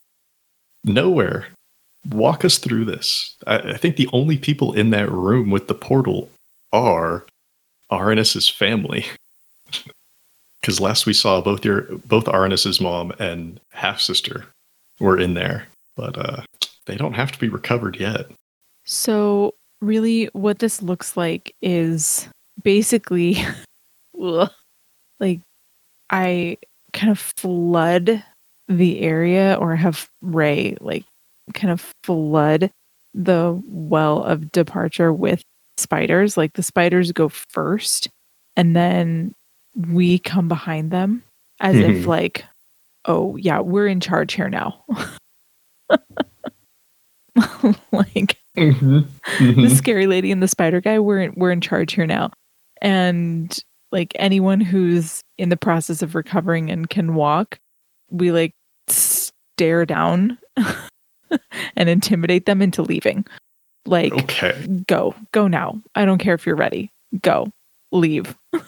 nowhere. 0.84 1.48
Walk 2.10 2.44
us 2.44 2.58
through 2.58 2.84
this. 2.84 3.34
I, 3.46 3.58
I 3.58 3.76
think 3.76 3.96
the 3.96 4.08
only 4.12 4.36
people 4.36 4.72
in 4.72 4.90
that 4.90 5.10
room 5.10 5.50
with 5.50 5.68
the 5.68 5.74
portal 5.74 6.28
are 6.72 7.24
Aranus's 7.90 8.48
family. 8.48 9.06
Because 10.60 10.78
last 10.78 11.06
we 11.06 11.12
saw, 11.12 11.40
both 11.40 11.64
your 11.64 11.88
both 12.06 12.28
Aranus's 12.28 12.80
mom 12.80 13.12
and 13.18 13.58
half 13.72 14.00
sister 14.00 14.46
were 15.00 15.18
in 15.18 15.34
there, 15.34 15.66
but 15.96 16.16
uh, 16.16 16.42
they 16.86 16.94
don't 16.94 17.14
have 17.14 17.32
to 17.32 17.38
be 17.40 17.48
recovered 17.48 17.96
yet. 17.96 18.30
So 18.84 19.54
really, 19.80 20.26
what 20.34 20.60
this 20.60 20.80
looks 20.80 21.16
like 21.16 21.52
is 21.62 22.28
basically, 22.62 23.38
like 24.14 25.40
I 26.12 26.58
kind 26.92 27.10
of 27.10 27.18
flood 27.18 28.22
the 28.68 29.00
area, 29.00 29.56
or 29.60 29.74
have 29.76 30.08
Ray 30.20 30.76
like 30.80 31.04
kind 31.54 31.72
of 31.72 31.92
flood 32.04 32.70
the 33.14 33.60
well 33.66 34.22
of 34.22 34.52
departure 34.52 35.12
with 35.12 35.42
spiders. 35.76 36.36
Like 36.36 36.52
the 36.54 36.62
spiders 36.62 37.10
go 37.12 37.28
first, 37.28 38.08
and 38.56 38.76
then 38.76 39.34
we 39.76 40.18
come 40.18 40.48
behind 40.48 40.90
them 40.90 41.22
as 41.60 41.76
if 41.76 42.04
Mhm. 42.04 42.06
like, 42.06 42.44
oh 43.06 43.36
yeah, 43.36 43.60
we're 43.60 43.86
in 43.88 44.00
charge 44.00 44.34
here 44.34 44.48
now. 44.50 44.84
like 47.92 48.38
Mm-hmm. 48.56 49.62
the 49.62 49.70
scary 49.70 50.06
lady 50.06 50.30
and 50.30 50.42
the 50.42 50.48
spider 50.48 50.82
guy 50.82 50.98
we're 50.98 51.22
in, 51.22 51.32
we're 51.36 51.50
in 51.52 51.62
charge 51.62 51.94
here 51.94 52.06
now 52.06 52.30
and 52.82 53.58
like 53.92 54.12
anyone 54.16 54.60
who's 54.60 55.20
in 55.38 55.48
the 55.48 55.56
process 55.56 56.02
of 56.02 56.14
recovering 56.14 56.70
and 56.70 56.90
can 56.90 57.14
walk 57.14 57.58
we 58.10 58.32
like 58.32 58.52
stare 58.88 59.86
down 59.86 60.36
and 61.76 61.88
intimidate 61.88 62.46
them 62.46 62.60
into 62.60 62.82
leaving 62.82 63.24
like 63.86 64.12
Okay. 64.14 64.66
go 64.86 65.14
go 65.32 65.46
now 65.46 65.80
i 65.94 66.04
don't 66.04 66.18
care 66.18 66.34
if 66.34 66.44
you're 66.46 66.56
ready 66.56 66.90
go 67.22 67.50
leave 67.92 68.34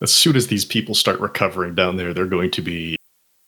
As 0.00 0.12
soon 0.12 0.36
as 0.36 0.46
these 0.46 0.64
people 0.64 0.94
start 0.94 1.18
recovering 1.18 1.74
down 1.74 1.96
there, 1.96 2.14
they're 2.14 2.24
going 2.26 2.52
to 2.52 2.62
be, 2.62 2.96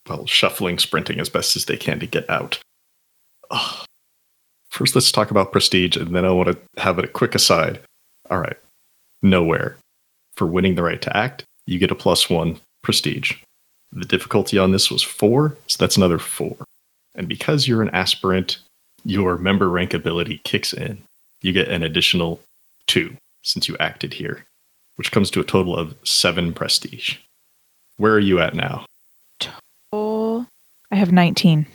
well, 0.08 0.26
shuffling, 0.26 0.80
sprinting 0.80 1.20
as 1.20 1.28
best 1.28 1.54
as 1.54 1.66
they 1.66 1.76
can 1.76 2.00
to 2.00 2.06
get 2.08 2.28
out. 2.28 2.58
Ugh. 3.52 3.86
First, 4.68 4.96
let's 4.96 5.12
talk 5.12 5.30
about 5.30 5.52
prestige, 5.52 5.96
and 5.96 6.12
then 6.12 6.24
I 6.24 6.32
want 6.32 6.48
to 6.48 6.82
have 6.82 6.98
a 6.98 7.06
quick 7.06 7.36
aside. 7.36 7.78
All 8.30 8.38
right. 8.40 8.56
Nowhere. 9.22 9.76
For 10.40 10.46
winning 10.46 10.74
the 10.74 10.82
right 10.82 11.02
to 11.02 11.14
act, 11.14 11.44
you 11.66 11.78
get 11.78 11.90
a 11.90 11.94
plus 11.94 12.30
one 12.30 12.58
prestige. 12.80 13.34
The 13.92 14.06
difficulty 14.06 14.56
on 14.56 14.72
this 14.72 14.90
was 14.90 15.02
four, 15.02 15.54
so 15.66 15.76
that's 15.78 15.98
another 15.98 16.18
four. 16.18 16.56
And 17.14 17.28
because 17.28 17.68
you're 17.68 17.82
an 17.82 17.90
aspirant, 17.90 18.56
your 19.04 19.36
member 19.36 19.68
rank 19.68 19.92
ability 19.92 20.40
kicks 20.42 20.72
in. 20.72 21.02
You 21.42 21.52
get 21.52 21.68
an 21.68 21.82
additional 21.82 22.40
two 22.86 23.18
since 23.42 23.68
you 23.68 23.76
acted 23.78 24.14
here, 24.14 24.46
which 24.96 25.12
comes 25.12 25.30
to 25.32 25.40
a 25.40 25.44
total 25.44 25.76
of 25.76 25.94
seven 26.04 26.54
prestige. 26.54 27.18
Where 27.98 28.14
are 28.14 28.18
you 28.18 28.40
at 28.40 28.54
now? 28.54 28.86
Oh, 29.92 30.46
I 30.90 30.96
have 30.96 31.12
19. 31.12 31.66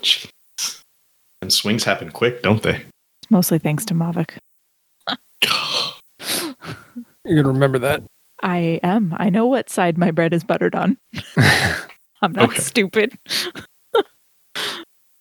Jeez. 0.00 0.82
And 1.40 1.52
swings 1.52 1.84
happen 1.84 2.10
quick, 2.10 2.42
don't 2.42 2.64
they? 2.64 2.82
Mostly 3.30 3.60
thanks 3.60 3.84
to 3.84 3.94
Mavic. 3.94 4.38
You're 7.26 7.42
gonna 7.42 7.52
remember 7.52 7.78
that. 7.80 8.02
I 8.42 8.80
am. 8.82 9.14
I 9.18 9.30
know 9.30 9.46
what 9.46 9.70
side 9.70 9.96
my 9.98 10.10
bread 10.10 10.32
is 10.34 10.44
buttered 10.44 10.74
on. 10.74 10.96
I'm 12.22 12.32
not 12.32 12.50
Okay. 12.50 12.60
stupid. 12.60 13.18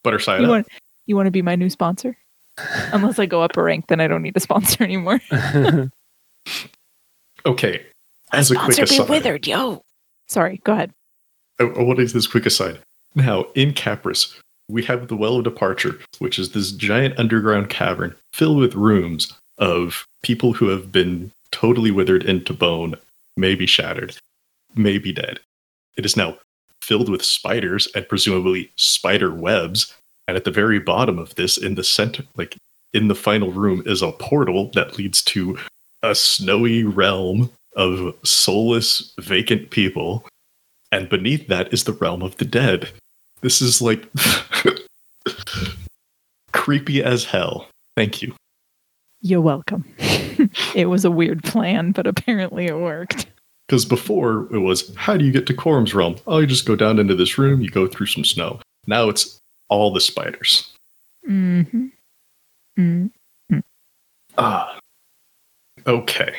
Butter 0.03 0.19
side 0.19 0.39
You 0.41 0.45
up. 0.45 0.49
want 0.51 0.67
you 1.07 1.15
want 1.15 1.27
to 1.27 1.31
be 1.31 1.41
my 1.41 1.55
new 1.55 1.69
sponsor? 1.69 2.17
Unless 2.93 3.19
I 3.19 3.25
go 3.25 3.41
up 3.41 3.57
a 3.57 3.63
rank, 3.63 3.87
then 3.87 3.99
I 3.99 4.07
don't 4.07 4.21
need 4.21 4.37
a 4.37 4.39
sponsor 4.39 4.83
anymore. 4.83 5.19
Okay. 7.45 7.85
As 8.33 8.49
a 8.49 8.55
quick 8.55 8.79
aside, 8.79 9.07
withered, 9.07 9.45
yo. 9.45 9.83
Sorry, 10.27 10.59
go 10.63 10.73
ahead. 10.73 10.91
I, 11.59 11.65
I 11.65 11.83
want 11.83 11.99
to 11.99 12.05
do 12.05 12.11
this 12.11 12.25
quick 12.27 12.47
aside. 12.47 12.79
Now, 13.13 13.45
in 13.53 13.71
Capris, 13.71 14.33
we 14.67 14.83
have 14.85 15.09
the 15.09 15.15
Well 15.15 15.37
of 15.37 15.43
Departure, 15.43 15.99
which 16.17 16.39
is 16.39 16.51
this 16.51 16.71
giant 16.71 17.19
underground 17.19 17.69
cavern 17.69 18.15
filled 18.33 18.57
with 18.57 18.73
rooms 18.73 19.31
of 19.59 20.07
people 20.23 20.53
who 20.53 20.69
have 20.69 20.91
been 20.91 21.31
totally 21.51 21.91
withered 21.91 22.23
into 22.23 22.53
bone, 22.53 22.95
maybe 23.37 23.65
shattered, 23.65 24.17
maybe 24.75 25.11
dead. 25.11 25.39
It 25.97 26.05
is 26.05 26.17
now 26.17 26.37
filled 26.81 27.09
with 27.09 27.23
spiders 27.23 27.87
and 27.95 28.07
presumably 28.07 28.71
spider 28.75 29.33
webs. 29.33 29.93
And 30.27 30.37
at 30.37 30.43
the 30.43 30.51
very 30.51 30.79
bottom 30.79 31.19
of 31.19 31.35
this, 31.35 31.57
in 31.57 31.75
the 31.75 31.83
center, 31.83 32.23
like 32.35 32.55
in 32.93 33.07
the 33.07 33.15
final 33.15 33.51
room, 33.51 33.83
is 33.85 34.01
a 34.01 34.11
portal 34.11 34.71
that 34.73 34.97
leads 34.97 35.21
to 35.23 35.57
a 36.03 36.15
snowy 36.15 36.83
realm 36.83 37.51
of 37.75 38.15
soulless, 38.23 39.13
vacant 39.19 39.69
people 39.69 40.25
and 40.95 41.09
beneath 41.09 41.47
that 41.47 41.73
is 41.73 41.83
the 41.83 41.91
realm 41.91 42.21
of 42.21 42.37
the 42.37 42.45
dead. 42.45 42.89
This 43.41 43.61
is 43.61 43.81
like 43.81 44.07
creepy 46.53 47.03
as 47.03 47.25
hell. 47.25 47.67
Thank 47.97 48.21
you. 48.21 48.33
You're 49.25 49.41
welcome. 49.41 49.83
it 50.75 50.87
was 50.87 51.03
a 51.03 51.09
weird 51.09 51.43
plan, 51.43 51.93
but 51.93 52.05
apparently 52.05 52.67
it 52.67 52.77
worked. 52.77 53.25
Because 53.65 53.83
before 53.83 54.47
it 54.53 54.59
was, 54.59 54.93
how 54.95 55.17
do 55.17 55.25
you 55.25 55.31
get 55.31 55.47
to 55.47 55.53
Korm's 55.55 55.95
realm? 55.95 56.17
Oh, 56.27 56.37
you 56.37 56.45
just 56.45 56.67
go 56.67 56.75
down 56.75 56.99
into 56.99 57.15
this 57.15 57.39
room, 57.39 57.59
you 57.59 57.71
go 57.71 57.87
through 57.87 58.05
some 58.05 58.23
snow. 58.23 58.59
Now 58.85 59.09
it's 59.09 59.39
all 59.67 59.91
the 59.91 59.99
spiders. 59.99 60.71
Mm-hmm. 61.27 61.87
Mm. 62.77 63.09
Ah. 64.37 64.77
Okay. 65.87 66.35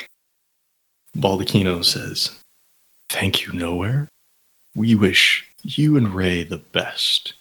Baldacchino 1.19 1.85
says, 1.85 2.39
Thank 3.09 3.45
you, 3.45 3.53
Nowhere. 3.53 4.07
We 4.77 4.95
wish 4.95 5.45
you 5.65 5.97
and 5.97 6.15
Ray 6.15 6.45
the 6.45 6.59
best. 6.59 7.35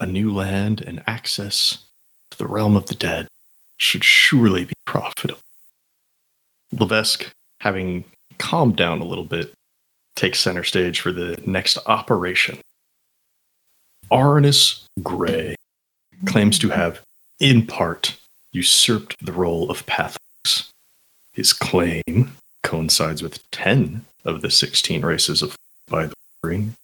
A 0.00 0.06
new 0.06 0.32
land 0.32 0.80
and 0.80 1.02
access 1.06 1.84
to 2.30 2.38
the 2.38 2.46
realm 2.46 2.76
of 2.76 2.86
the 2.86 2.94
dead 2.94 3.28
should 3.76 4.04
surely 4.04 4.64
be 4.64 4.74
profitable. 4.86 5.40
Levesque, 6.72 7.30
having 7.60 8.04
calmed 8.38 8.76
down 8.76 9.00
a 9.00 9.04
little 9.04 9.24
bit, 9.24 9.52
takes 10.16 10.40
center 10.40 10.64
stage 10.64 11.00
for 11.00 11.12
the 11.12 11.40
next 11.46 11.78
operation. 11.86 12.58
Arnis 14.10 14.84
Gray 15.02 15.56
claims 16.26 16.58
to 16.58 16.68
have, 16.70 17.00
in 17.40 17.66
part, 17.66 18.16
usurped 18.52 19.16
the 19.24 19.32
role 19.32 19.70
of 19.70 19.84
Pathox. 19.86 20.70
His 21.32 21.52
claim 21.52 22.36
coincides 22.62 23.22
with 23.22 23.48
10 23.50 24.04
of 24.24 24.40
the 24.40 24.50
16 24.50 25.02
races 25.02 25.42
of 25.42 25.56
by 25.88 26.06
the 26.06 26.14
ring 26.42 26.74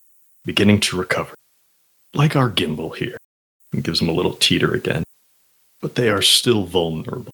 beginning 0.45 0.81
to 0.81 0.97
recover. 0.97 1.35
Like 2.15 2.37
our 2.37 2.51
gimbal 2.51 2.97
here. 2.97 3.17
And 3.73 3.85
gives 3.85 4.01
him 4.01 4.09
a 4.09 4.13
little 4.13 4.35
teeter 4.35 4.75
again. 4.75 5.05
But 5.81 5.95
they 5.95 6.09
are 6.09 6.23
still 6.23 6.65
vulnerable. 6.65 7.33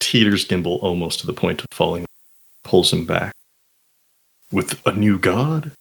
Teeters 0.00 0.46
gimbal 0.46 0.82
almost 0.82 1.20
to 1.20 1.26
the 1.26 1.32
point 1.32 1.60
of 1.60 1.66
falling, 1.72 2.04
pulls 2.64 2.92
him 2.92 3.06
back. 3.06 3.32
With 4.50 4.84
a 4.86 4.92
new 4.92 5.18
god 5.18 5.72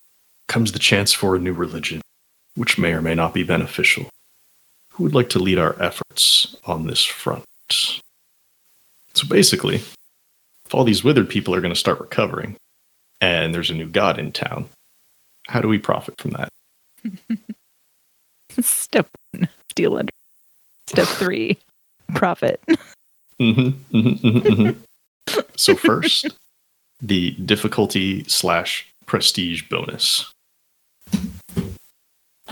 comes 0.47 0.71
the 0.71 0.79
chance 0.79 1.13
for 1.13 1.35
a 1.35 1.39
new 1.39 1.53
religion, 1.53 2.01
which 2.55 2.77
may 2.77 2.93
or 2.93 3.01
may 3.01 3.15
not 3.15 3.33
be 3.33 3.43
beneficial. 3.43 4.09
Who 4.91 5.03
would 5.03 5.15
like 5.15 5.29
to 5.29 5.39
lead 5.39 5.57
our 5.57 5.81
efforts 5.81 6.55
on 6.65 6.87
this 6.87 7.03
front? 7.03 7.43
So 7.69 9.27
basically, 9.27 9.75
if 9.75 10.73
all 10.73 10.83
these 10.83 11.03
withered 11.03 11.29
people 11.29 11.53
are 11.53 11.61
going 11.61 11.73
to 11.73 11.79
start 11.79 11.99
recovering, 11.99 12.55
and 13.19 13.53
there's 13.53 13.69
a 13.69 13.75
new 13.75 13.87
god 13.87 14.19
in 14.19 14.31
town, 14.31 14.69
how 15.47 15.61
do 15.61 15.67
we 15.67 15.77
profit 15.77 16.15
from 16.19 16.31
that? 16.31 16.49
Step 18.65 19.07
one, 19.31 19.49
steal 19.69 19.97
under. 19.97 20.11
Step 20.87 21.07
three, 21.07 21.57
profit. 22.15 22.61
Mhm, 23.39 23.73
mhm, 23.91 24.19
mhm, 24.19 24.41
mhm. 24.43 24.75
so 25.55 25.75
first, 25.75 26.27
the 27.01 27.31
difficulty 27.31 28.23
slash 28.25 28.87
prestige 29.05 29.63
bonus. 29.69 30.31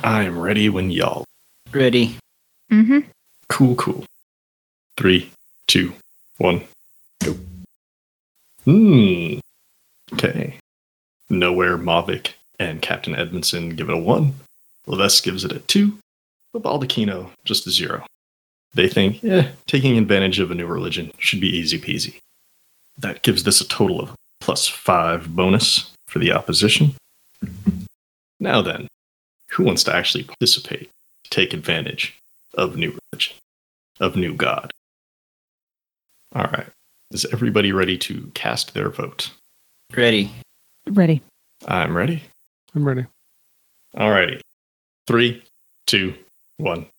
I'm 0.03 0.39
ready 0.39 0.69
when 0.69 0.91
y'all. 0.91 1.25
Ready. 1.71 2.17
Mm-hmm. 2.71 2.99
Cool, 3.49 3.75
cool. 3.75 4.05
Three, 4.97 5.31
two, 5.67 5.93
one, 6.37 6.63
go. 7.23 7.35
Hmm. 8.65 9.39
Okay. 10.13 10.55
Nowhere 11.29 11.77
Mavic 11.77 12.33
and 12.59 12.81
Captain 12.81 13.15
Edmondson 13.15 13.69
give 13.75 13.89
it 13.89 13.95
a 13.95 13.97
one. 13.97 14.33
Levesque 14.87 15.23
gives 15.23 15.45
it 15.45 15.51
a 15.51 15.59
two. 15.59 15.97
But 16.51 16.63
Baldacchino 16.63 17.29
just 17.45 17.67
a 17.67 17.71
zero. 17.71 18.03
They 18.73 18.87
think, 18.87 19.23
yeah, 19.23 19.49
taking 19.67 19.97
advantage 19.97 20.39
of 20.39 20.51
a 20.51 20.55
new 20.55 20.67
religion 20.67 21.11
should 21.17 21.41
be 21.41 21.49
easy 21.49 21.79
peasy. 21.79 22.19
That 22.97 23.23
gives 23.23 23.43
this 23.43 23.61
a 23.61 23.67
total 23.67 23.99
of 23.99 24.13
plus 24.39 24.67
five 24.67 25.35
bonus 25.35 25.91
for 26.07 26.19
the 26.19 26.31
opposition. 26.31 26.95
Now 28.39 28.61
then, 28.61 28.87
who 29.49 29.63
wants 29.63 29.83
to 29.85 29.95
actually 29.95 30.23
participate 30.23 30.89
to 31.23 31.29
take 31.29 31.53
advantage 31.53 32.17
of 32.53 32.75
new 32.75 32.97
religion, 33.11 33.35
of 33.99 34.15
new 34.15 34.33
God? 34.33 34.71
All 36.35 36.43
right. 36.43 36.67
Is 37.11 37.25
everybody 37.33 37.71
ready 37.71 37.97
to 37.97 38.31
cast 38.35 38.73
their 38.73 38.89
vote? 38.89 39.31
Ready. 39.95 40.31
Ready. 40.87 41.21
I'm 41.67 41.97
ready. 41.97 42.23
I'm 42.75 42.87
ready. 42.87 43.05
All 43.97 44.11
righty. 44.11 44.41
Three, 45.07 45.43
two, 45.87 46.13
one, 46.57 46.81
go. 46.81 46.89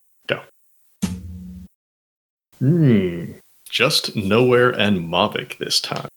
Hmm. 2.60 3.32
Just 3.68 4.14
nowhere 4.16 4.70
and 4.70 5.00
Mavic 5.08 5.58
this 5.58 5.80
time. 5.80 6.08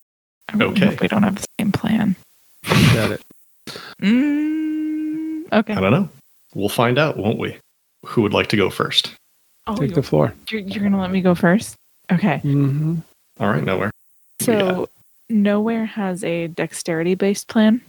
Okay. 0.59 0.97
We 1.01 1.07
don't 1.07 1.23
have 1.23 1.35
the 1.35 1.45
same 1.59 1.71
plan. 1.71 2.15
Got 2.93 3.11
it. 3.11 3.21
Mm, 4.01 5.51
okay. 5.51 5.73
I 5.73 5.79
don't 5.79 5.91
know. 5.91 6.09
We'll 6.53 6.69
find 6.69 6.97
out, 6.99 7.17
won't 7.17 7.39
we? 7.39 7.55
Who 8.05 8.21
would 8.21 8.33
like 8.33 8.47
to 8.47 8.57
go 8.57 8.69
first? 8.69 9.13
Oh, 9.65 9.75
Take 9.75 9.89
you're, 9.89 9.95
the 9.95 10.03
floor. 10.03 10.33
you're, 10.49 10.61
you're 10.61 10.83
gonna 10.83 10.99
let 10.99 11.11
me 11.11 11.21
go 11.21 11.33
first? 11.35 11.75
Okay. 12.11 12.41
Mm-hmm. 12.43 12.95
All 13.39 13.49
right, 13.49 13.63
nowhere. 13.63 13.91
Who 14.45 14.51
we 14.51 14.57
got? 14.57 14.65
So 14.75 14.89
nowhere 15.29 15.85
has 15.85 16.23
a 16.23 16.47
dexterity 16.47 17.15
based 17.15 17.47
plan. 17.47 17.81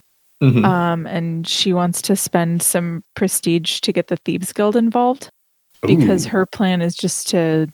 Mhm. 0.42 0.64
Um, 0.64 1.06
and 1.06 1.46
she 1.48 1.72
wants 1.72 2.00
to 2.02 2.16
spend 2.16 2.62
some 2.62 3.02
prestige 3.14 3.80
to 3.80 3.92
get 3.92 4.08
the 4.08 4.16
Thieves 4.16 4.52
Guild 4.52 4.76
involved 4.76 5.30
because 5.82 6.24
her 6.26 6.46
plan 6.46 6.80
is 6.82 6.94
just 6.96 7.28
to 7.28 7.68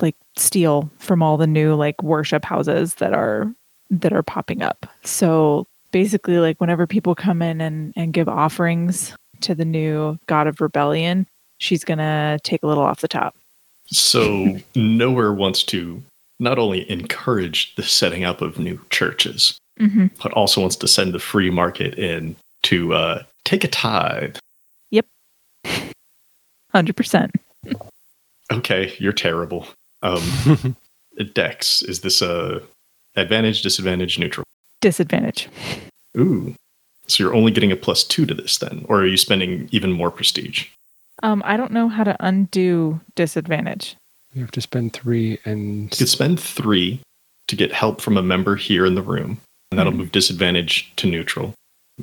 like 0.00 0.16
steal 0.36 0.90
from 0.98 1.22
all 1.22 1.36
the 1.36 1.46
new 1.46 1.74
like 1.74 2.02
worship 2.02 2.44
houses 2.44 2.94
that 2.96 3.12
are 3.12 3.52
that 3.90 4.12
are 4.12 4.22
popping 4.22 4.62
up. 4.62 4.86
So 5.04 5.66
basically 5.92 6.38
like 6.38 6.60
whenever 6.60 6.86
people 6.86 7.14
come 7.14 7.42
in 7.42 7.60
and 7.60 7.92
and 7.96 8.12
give 8.12 8.28
offerings 8.28 9.14
to 9.42 9.54
the 9.54 9.64
new 9.64 10.18
god 10.26 10.46
of 10.46 10.60
rebellion, 10.60 11.26
she's 11.58 11.84
going 11.84 11.98
to 11.98 12.38
take 12.42 12.62
a 12.62 12.66
little 12.66 12.82
off 12.84 13.00
the 13.00 13.08
top. 13.08 13.36
So 13.86 14.58
nowhere 14.74 15.32
wants 15.32 15.62
to 15.64 16.02
not 16.40 16.58
only 16.58 16.90
encourage 16.90 17.74
the 17.76 17.82
setting 17.82 18.24
up 18.24 18.40
of 18.40 18.58
new 18.58 18.80
churches, 18.90 19.56
Mhm. 19.80 20.10
but 20.22 20.32
also 20.32 20.60
wants 20.60 20.76
to 20.76 20.88
send 20.88 21.12
the 21.12 21.18
free 21.18 21.50
market 21.50 21.94
in 21.98 22.36
to 22.64 22.94
uh, 22.94 23.22
take 23.44 23.62
a 23.64 23.68
tithe. 23.68 24.36
Yep. 24.90 25.06
100%. 26.74 27.30
Okay, 28.52 28.94
you're 28.98 29.12
terrible. 29.12 29.66
Um, 30.04 30.76
Dex, 31.32 31.82
is 31.82 32.00
this 32.00 32.22
a 32.22 32.62
advantage, 33.16 33.62
disadvantage, 33.62 34.18
neutral? 34.18 34.44
Disadvantage. 34.80 35.48
Ooh. 36.16 36.54
So 37.06 37.22
you're 37.24 37.34
only 37.34 37.50
getting 37.52 37.72
a 37.72 37.76
plus 37.76 38.04
two 38.04 38.24
to 38.26 38.34
this 38.34 38.58
then, 38.58 38.84
or 38.88 39.00
are 39.00 39.06
you 39.06 39.16
spending 39.16 39.68
even 39.72 39.90
more 39.92 40.10
prestige? 40.10 40.66
Um, 41.22 41.42
I 41.44 41.56
don't 41.56 41.72
know 41.72 41.88
how 41.88 42.04
to 42.04 42.16
undo 42.20 43.00
disadvantage. 43.14 43.96
You 44.32 44.40
have 44.42 44.50
to 44.52 44.60
spend 44.60 44.92
three 44.92 45.38
and 45.44 45.84
You 45.92 45.98
could 45.98 46.08
spend 46.08 46.40
three 46.40 47.00
to 47.48 47.56
get 47.56 47.72
help 47.72 48.00
from 48.00 48.16
a 48.16 48.22
member 48.22 48.56
here 48.56 48.84
in 48.86 48.94
the 48.94 49.02
room, 49.02 49.38
and 49.70 49.78
that'll 49.78 49.92
Mhm. 49.92 49.96
move 49.98 50.12
disadvantage 50.12 50.92
to 50.96 51.06
neutral. 51.06 51.54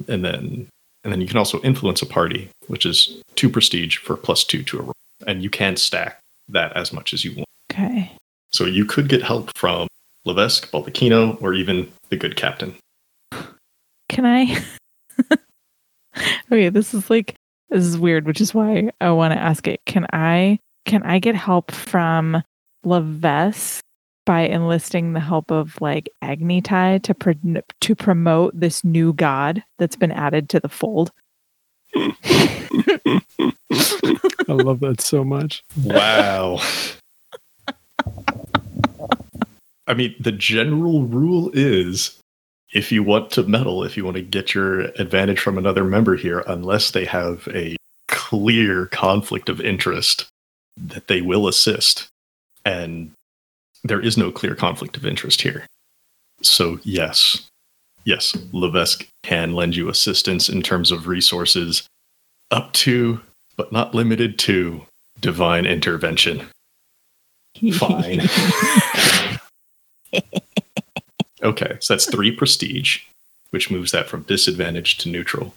And 0.08 0.24
then 0.26 0.68
and 1.04 1.12
then 1.12 1.20
you 1.20 1.28
can 1.28 1.38
also 1.38 1.60
influence 1.64 2.02
a 2.04 2.06
party, 2.06 2.48
which 2.68 2.86
is 2.86 3.22
two 3.36 3.50
prestige 3.50 3.98
for 3.98 4.16
plus 4.16 4.44
two 4.44 4.62
to 4.64 4.78
a 4.80 4.82
roll. 4.84 4.94
And 5.26 5.42
you 5.42 5.50
can 5.50 5.76
stack 5.76 6.20
that 6.48 6.72
as 6.74 6.94
much 6.94 7.12
as 7.12 7.26
you 7.26 7.34
want. 7.36 7.48
Okay. 7.72 8.12
So 8.52 8.66
you 8.66 8.84
could 8.84 9.08
get 9.08 9.24
help 9.24 9.50
from 9.58 9.88
Levesque, 10.26 10.70
Baldacchino, 10.72 11.42
or 11.42 11.54
even 11.54 11.90
the 12.10 12.18
good 12.18 12.36
captain. 12.36 12.76
Can 14.10 14.26
I? 14.26 14.62
okay, 16.52 16.68
this 16.68 16.94
is 16.94 17.10
like 17.10 17.36
this 17.70 17.86
is 17.86 17.98
weird, 17.98 18.28
which 18.28 18.42
is 18.42 18.54
why 18.54 18.92
I 19.00 19.12
want 19.12 19.34
to 19.34 19.40
ask 19.40 19.68
it. 19.68 19.80
Can 19.86 20.06
I 20.12 20.60
can 20.86 21.02
I 21.04 21.20
get 21.20 21.36
help 21.36 21.72
from 21.72 22.44
Levesque 22.84 23.82
by 24.26 24.42
enlisting 24.42 25.14
the 25.14 25.22
help 25.22 25.50
of 25.50 25.80
like 25.80 26.10
Agni 26.22 26.62
Tai 26.62 26.98
to 27.00 27.14
pro- 27.14 27.62
to 27.80 27.96
promote 27.96 28.60
this 28.60 28.84
new 28.84 29.14
god 29.14 29.64
that's 29.80 29.96
been 29.96 30.12
added 30.12 30.50
to 30.50 30.60
the 30.60 30.68
fold? 30.68 31.12
I 31.96 32.12
love 34.50 34.82
that 34.82 35.00
so 35.00 35.24
much. 35.24 35.64
Wow. 35.82 36.60
I 39.92 39.94
mean, 39.94 40.16
the 40.18 40.32
general 40.32 41.04
rule 41.04 41.52
is 41.54 42.18
if 42.74 42.94
you 42.94 43.04
want 43.04 43.30
to 43.32 43.44
meddle, 43.44 43.84
if 43.84 43.98
you 43.98 44.06
want 44.06 44.16
to 44.16 44.24
get 44.24 44.54
your 44.56 44.84
advantage 44.96 45.42
from 45.42 45.58
another 45.58 45.84
member 45.84 46.16
here, 46.16 46.46
unless 46.48 46.92
they 46.92 47.04
have 47.04 47.46
a 47.54 47.76
clear 48.08 48.86
conflict 48.86 49.50
of 49.50 49.60
interest, 49.60 50.28
that 50.78 51.10
they 51.10 51.22
will 51.22 51.46
assist. 51.46 52.08
And 52.64 53.12
there 53.84 54.00
is 54.00 54.18
no 54.18 54.32
clear 54.32 54.56
conflict 54.56 54.96
of 54.96 55.06
interest 55.06 55.42
here. 55.42 55.68
So, 56.42 56.80
yes, 56.84 57.50
yes, 58.06 58.34
Levesque 58.54 59.06
can 59.24 59.56
lend 59.56 59.76
you 59.76 59.90
assistance 59.90 60.48
in 60.48 60.62
terms 60.62 60.92
of 60.92 61.08
resources 61.08 61.84
up 62.50 62.72
to, 62.74 63.20
but 63.58 63.74
not 63.74 63.94
limited 63.94 64.40
to, 64.40 64.86
divine 65.20 65.66
intervention. 65.66 66.46
Fine. 67.74 68.22
okay, 71.44 71.78
so 71.80 71.94
that's 71.94 72.10
three 72.10 72.32
prestige, 72.32 73.02
which 73.52 73.72
moves 73.72 73.92
that 73.92 74.08
from 74.08 74.24
disadvantage 74.24 74.98
to 75.00 75.10
neutral. 75.10 75.54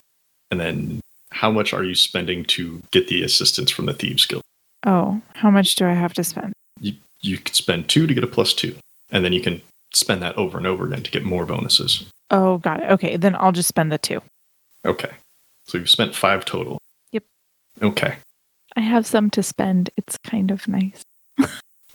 And 0.51 0.61
then 0.61 1.01
how 1.31 1.51
much 1.51 1.73
are 1.73 1.85
you 1.85 1.95
spending 1.95 2.45
to 2.45 2.83
get 2.91 3.09
the 3.09 3.23
assistance 3.23 3.71
from 3.71 3.87
the 3.87 3.95
Thieves 3.95 4.27
Guild? 4.27 4.43
oh, 4.87 5.21
how 5.35 5.51
much 5.51 5.75
do 5.75 5.87
I 5.87 5.95
have 5.95 6.15
to 6.15 6.25
spend? 6.25 6.53
You, 6.81 6.95
you 7.21 7.39
can 7.39 7.55
spend 7.55 7.89
two 7.89 8.07
to 8.07 8.15
get 8.15 8.25
a 8.25 8.29
plus 8.29 8.55
two, 8.55 8.77
and 9.11 9.25
then 9.25 9.33
you 9.33 9.41
can 9.41 9.63
spend 9.93 10.23
that 10.23 10.37
over 10.37 10.59
and 10.59 10.67
over 10.67 10.87
again 10.87 11.03
to 11.03 11.11
get 11.11 11.25
more 11.25 11.47
bonuses. 11.47 12.05
Oh, 12.31 12.59
got 12.59 12.83
it. 12.83 12.91
Okay, 12.91 13.17
then 13.17 13.35
I'll 13.37 13.53
just 13.53 13.69
spend 13.69 13.93
the 13.93 13.99
two. 13.99 14.21
Okay, 14.85 15.11
so 15.65 15.79
you've 15.79 15.91
spent 15.91 16.15
five 16.15 16.45
total. 16.45 16.79
Yep. 17.13 17.25
Okay, 17.83 18.17
I 18.77 18.81
have 18.81 19.07
some 19.07 19.31
to 19.31 19.43
spend. 19.43 19.91
It's 19.97 20.17
kind 20.19 20.51
of 20.51 20.69
nice. 20.69 21.03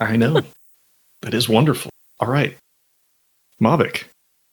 I 0.00 0.16
know. 0.16 0.42
that 1.22 1.34
is 1.34 1.48
wonderful. 1.48 1.90
All 2.20 2.28
right. 2.28 2.56
Mavic, 3.60 4.04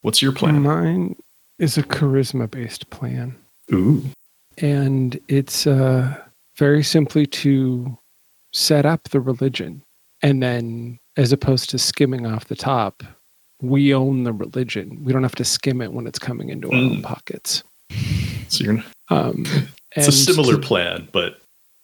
what's 0.02 0.22
your 0.22 0.31
plan? 0.31 0.61
Mine 0.61 1.15
is 1.60 1.77
a 1.77 1.84
charisma 1.84 2.49
based 2.49 2.89
plan. 2.89 3.35
Ooh. 3.73 4.02
and 4.60 5.19
it's 5.27 5.68
uh, 5.68 6.15
very 6.56 6.81
simply 6.81 7.26
to 7.26 7.98
set 8.53 8.85
up 8.85 9.03
the 9.10 9.19
religion 9.19 9.81
and 10.23 10.41
then 10.41 10.98
as 11.18 11.34
opposed 11.34 11.69
to 11.72 11.77
skimming 11.77 12.26
off 12.26 12.45
the 12.45 12.56
top 12.56 13.03
we 13.61 13.94
own 13.94 14.23
the 14.23 14.31
religion 14.31 15.03
we 15.03 15.11
don't 15.11 15.23
have 15.23 15.35
to 15.35 15.44
skim 15.44 15.81
it 15.81 15.91
when 15.91 16.07
it's 16.07 16.18
coming 16.18 16.48
into 16.49 16.69
our 16.69 16.76
own 16.76 16.98
Mm. 17.02 17.03
pockets 17.03 17.61
So 18.48 18.64
you're 18.64 18.84
um, 19.10 19.45
It's 19.98 20.07
a 20.07 20.11
similar 20.14 20.53
to- 20.56 20.60
plan, 20.61 21.10
but 21.11 21.41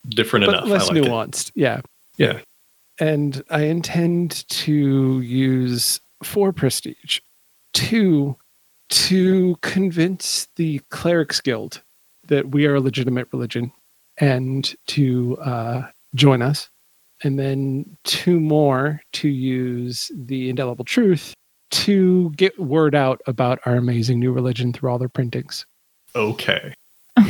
different 0.07 0.45
but 0.45 0.55
enough. 0.55 0.67
less 0.69 0.89
I 0.89 0.93
like 0.93 1.03
nuanced 1.03 1.51
yeah 1.55 1.81
Yeah. 2.17 2.39
And 2.99 3.43
i 3.49 3.61
intend 3.61 4.47
to 4.49 5.21
use 5.21 5.99
four 6.23 6.51
prestige 6.51 7.19
two 7.73 8.35
to 8.89 9.55
convince 9.61 10.47
the 10.55 10.79
clerics 10.89 11.41
guild 11.41 11.81
that 12.27 12.49
we 12.51 12.65
are 12.65 12.75
a 12.75 12.81
legitimate 12.81 13.27
religion 13.31 13.71
and 14.17 14.75
to 14.85 15.35
uh, 15.37 15.81
join 16.13 16.41
us 16.41 16.69
and 17.23 17.39
then 17.39 17.97
two 18.03 18.39
more 18.39 19.01
to 19.11 19.27
use 19.27 20.11
the 20.15 20.49
indelible 20.49 20.85
truth 20.85 21.33
to 21.71 22.29
get 22.31 22.57
word 22.59 22.93
out 22.93 23.19
about 23.25 23.59
our 23.65 23.75
amazing 23.75 24.19
new 24.19 24.31
religion 24.31 24.71
through 24.71 24.91
all 24.91 24.99
their 24.99 25.09
printings 25.09 25.65
Okay. 26.15 26.73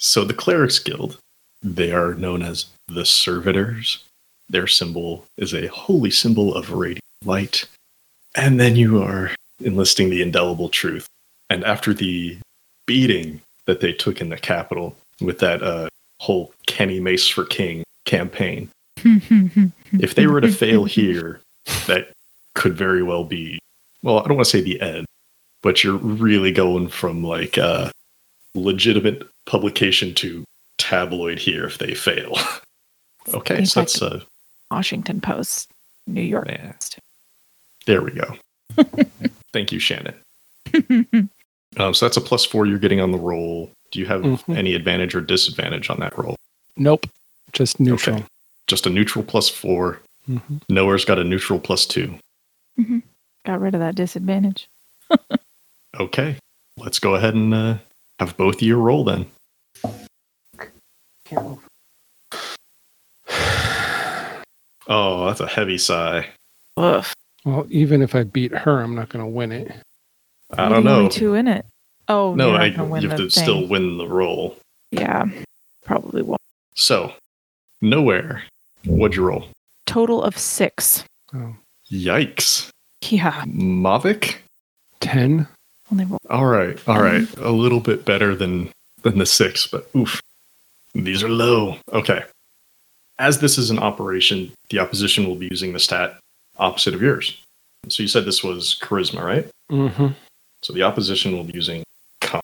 So 0.00 0.24
the 0.24 0.32
Clerics 0.32 0.78
Guild, 0.78 1.18
they 1.60 1.90
are 1.90 2.14
known 2.14 2.40
as 2.40 2.66
the 2.86 3.04
Servitors. 3.04 4.04
Their 4.50 4.66
symbol 4.66 5.26
is 5.36 5.54
a 5.54 5.66
holy 5.68 6.10
symbol 6.10 6.54
of 6.54 6.72
radiant 6.72 7.02
light. 7.24 7.66
And 8.34 8.58
then 8.58 8.76
you 8.76 9.02
are 9.02 9.30
enlisting 9.62 10.10
the 10.10 10.22
indelible 10.22 10.68
truth. 10.68 11.06
And 11.50 11.64
after 11.64 11.92
the 11.92 12.38
beating 12.86 13.40
that 13.66 13.80
they 13.80 13.92
took 13.92 14.20
in 14.20 14.28
the 14.28 14.36
capital 14.36 14.96
with 15.20 15.38
that 15.40 15.62
uh, 15.62 15.88
whole 16.20 16.52
Kenny 16.66 17.00
Mace 17.00 17.28
for 17.28 17.44
King 17.44 17.84
campaign, 18.04 18.70
if 19.04 20.14
they 20.14 20.26
were 20.26 20.40
to 20.40 20.52
fail 20.52 20.84
here, 20.84 21.40
that 21.86 22.10
could 22.54 22.74
very 22.74 23.02
well 23.02 23.24
be, 23.24 23.58
well, 24.02 24.20
I 24.20 24.28
don't 24.28 24.36
want 24.36 24.46
to 24.46 24.50
say 24.50 24.60
the 24.60 24.80
end, 24.80 25.06
but 25.62 25.82
you're 25.82 25.96
really 25.96 26.52
going 26.52 26.88
from 26.88 27.24
like 27.24 27.58
uh, 27.58 27.90
legitimate 28.54 29.26
publication 29.46 30.14
to 30.14 30.44
tabloid 30.78 31.38
here 31.38 31.66
if 31.66 31.78
they 31.78 31.94
fail. 31.94 32.36
okay, 33.34 33.64
so 33.64 33.80
that's 33.80 34.00
uh, 34.02 34.20
Washington 34.70 35.20
Post, 35.20 35.70
New 36.06 36.20
York 36.22 36.46
man, 36.46 36.72
Post. 36.74 36.98
there 37.86 38.02
we 38.02 38.10
go. 38.12 38.36
Thank 39.52 39.72
you, 39.72 39.78
Shannon. 39.78 40.14
Um, 41.76 41.94
so 41.94 42.06
that's 42.06 42.16
a 42.16 42.20
plus 42.20 42.44
four 42.44 42.66
you're 42.66 42.78
getting 42.78 43.00
on 43.00 43.12
the 43.12 43.18
roll. 43.18 43.70
Do 43.90 43.98
you 43.98 44.06
have 44.06 44.22
Mhm. 44.22 44.56
any 44.56 44.74
advantage 44.74 45.14
or 45.14 45.20
disadvantage 45.20 45.90
on 45.90 46.00
that 46.00 46.16
roll? 46.18 46.36
nope 46.76 47.06
just 47.52 47.80
neutral 47.80 48.16
Okay. 48.16 48.24
Just 48.66 48.86
a 48.86 48.90
neutral 48.90 49.24
plus 49.24 49.48
four. 49.48 50.00
Mhm. 50.28 50.60
Nowhere's 50.68 51.04
got 51.06 51.18
a 51.18 51.24
neutral 51.24 51.58
plus 51.58 51.86
two. 51.86 52.18
Got 53.46 53.60
rid 53.60 53.74
of 53.74 53.80
that 53.80 53.94
disadvantage. 53.94 54.68
Okay, 55.98 56.36
let's 56.76 56.98
go 56.98 57.14
ahead 57.14 57.34
and 57.34 57.52
uh, 57.54 57.78
have 58.20 58.36
both 58.36 58.56
of 58.56 58.62
you 58.62 58.76
roll 58.76 59.04
then. 59.04 59.26
Oh, 64.88 65.26
that's 65.26 65.40
a 65.40 65.46
heavy 65.46 65.78
sigh. 65.78 66.26
Ugh. 66.76 67.04
well 67.44 67.66
even 67.70 68.02
if 68.02 68.14
i 68.14 68.22
beat 68.22 68.52
her 68.52 68.80
i'm 68.80 68.94
not 68.94 69.08
going 69.08 69.24
to 69.24 69.30
win 69.30 69.50
it 69.52 69.72
I 70.56 70.68
don't 70.70 70.84
know. 70.84 71.08
Two 71.10 71.34
in 71.34 71.46
it. 71.46 71.66
Oh 72.08 72.34
No, 72.34 72.52
you're 72.52 72.56
I, 72.60 72.68
not 72.68 72.76
gonna 72.78 72.88
win 72.88 73.02
you 73.02 73.08
have 73.10 73.18
to 73.18 73.28
thing. 73.28 73.42
still 73.44 73.66
win 73.66 73.98
the 73.98 74.06
roll. 74.08 74.56
Yeah, 74.90 75.26
probably 75.84 76.22
won't. 76.22 76.40
So, 76.74 77.12
nowhere. 77.82 78.44
What'd 78.86 79.14
you 79.16 79.24
roll? 79.26 79.48
Total 79.84 80.22
of 80.22 80.38
six. 80.38 81.04
oh, 81.34 81.54
Yikes. 81.90 82.70
Yeah, 83.02 83.44
Mavic? 83.44 84.36
10 85.00 85.46
only 85.92 86.04
roll. 86.06 86.18
All 86.30 86.46
right, 86.46 86.78
all 86.88 87.02
right. 87.02 87.28
Um. 87.38 87.44
A 87.44 87.50
little 87.50 87.80
bit 87.80 88.06
better 88.06 88.34
than 88.34 88.70
than 89.02 89.18
the 89.18 89.26
six, 89.26 89.66
but 89.66 89.86
oof. 89.94 90.22
These 90.94 91.22
are 91.22 91.28
low. 91.28 91.76
Okay. 91.92 92.24
As 93.18 93.40
this 93.40 93.58
is 93.58 93.70
an 93.70 93.78
operation, 93.78 94.52
the 94.70 94.78
opposition 94.78 95.26
will 95.26 95.34
be 95.34 95.48
using 95.50 95.72
the 95.72 95.80
stat 95.80 96.18
opposite 96.58 96.94
of 96.94 97.02
yours. 97.02 97.40
So 97.88 98.02
you 98.02 98.08
said 98.08 98.24
this 98.24 98.44
was 98.44 98.78
charisma, 98.80 99.22
right? 99.22 99.48
mm-hmm. 99.70 100.08
So 100.62 100.72
the 100.72 100.82
opposition 100.82 101.32
will 101.36 101.44
be 101.44 101.52
using 101.54 101.84
con. 102.20 102.40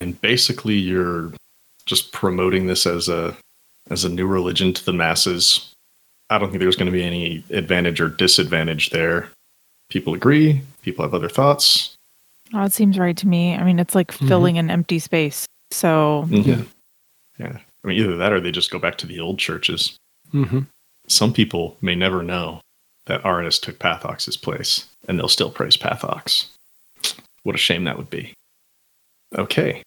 And 0.00 0.20
basically 0.20 0.74
you're 0.74 1.32
just 1.84 2.12
promoting 2.12 2.66
this 2.66 2.86
as 2.86 3.08
a 3.08 3.36
as 3.90 4.04
a 4.04 4.08
new 4.08 4.26
religion 4.26 4.72
to 4.72 4.84
the 4.84 4.92
masses. 4.92 5.72
I 6.30 6.38
don't 6.38 6.50
think 6.50 6.60
there's 6.60 6.76
going 6.76 6.86
to 6.86 6.92
be 6.92 7.04
any 7.04 7.44
advantage 7.50 8.00
or 8.00 8.08
disadvantage 8.08 8.90
there. 8.90 9.28
People 9.88 10.14
agree, 10.14 10.60
people 10.82 11.04
have 11.04 11.14
other 11.14 11.28
thoughts. 11.28 11.94
Oh, 12.52 12.64
it 12.64 12.72
seems 12.72 12.98
right 12.98 13.16
to 13.16 13.28
me. 13.28 13.54
I 13.54 13.62
mean, 13.64 13.78
it's 13.78 13.94
like 13.94 14.12
Mhm. 14.12 14.28
filling 14.28 14.58
an 14.58 14.70
empty 14.70 14.98
space. 14.98 15.46
So 15.70 16.26
Mhm. 16.28 16.46
Yeah. 16.46 16.62
Yeah. 17.38 17.58
I 17.86 17.90
mean 17.90 18.00
either 18.00 18.16
that 18.16 18.32
or 18.32 18.40
they 18.40 18.50
just 18.50 18.72
go 18.72 18.78
back 18.80 18.98
to 18.98 19.06
the 19.06 19.20
old 19.20 19.38
churches. 19.38 19.96
Mm-hmm. 20.34 20.60
Some 21.06 21.32
people 21.32 21.76
may 21.80 21.94
never 21.94 22.22
know 22.22 22.60
that 23.06 23.22
Arnis 23.22 23.60
took 23.62 23.78
Pathox's 23.78 24.36
place 24.36 24.86
and 25.08 25.16
they'll 25.18 25.28
still 25.28 25.50
praise 25.50 25.76
Pathox. 25.76 26.46
What 27.44 27.54
a 27.54 27.58
shame 27.58 27.84
that 27.84 27.96
would 27.96 28.10
be. 28.10 28.32
Okay. 29.38 29.82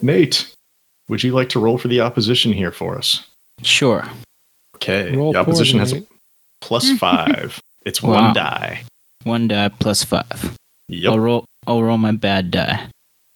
Nate, 0.00 0.54
would 1.08 1.22
you 1.22 1.32
like 1.32 1.50
to 1.50 1.60
roll 1.60 1.76
for 1.76 1.88
the 1.88 2.00
opposition 2.00 2.54
here 2.54 2.72
for 2.72 2.96
us? 2.96 3.26
Sure. 3.62 4.08
Okay. 4.76 5.14
Roll 5.14 5.34
the 5.34 5.38
opposition 5.38 5.78
has 5.78 5.92
a 5.92 6.02
plus 6.62 6.90
five. 6.98 7.60
It's 7.84 8.02
Wow. 8.02 8.12
one 8.14 8.32
die. 8.34 8.82
One 9.24 9.48
die 9.48 9.68
plus 9.68 10.02
five. 10.04 10.56
I'll 11.06 11.18
roll. 11.20 11.44
I'll 11.66 11.82
roll 11.82 11.98
my 11.98 12.12
bad 12.12 12.50
die. 12.50 12.88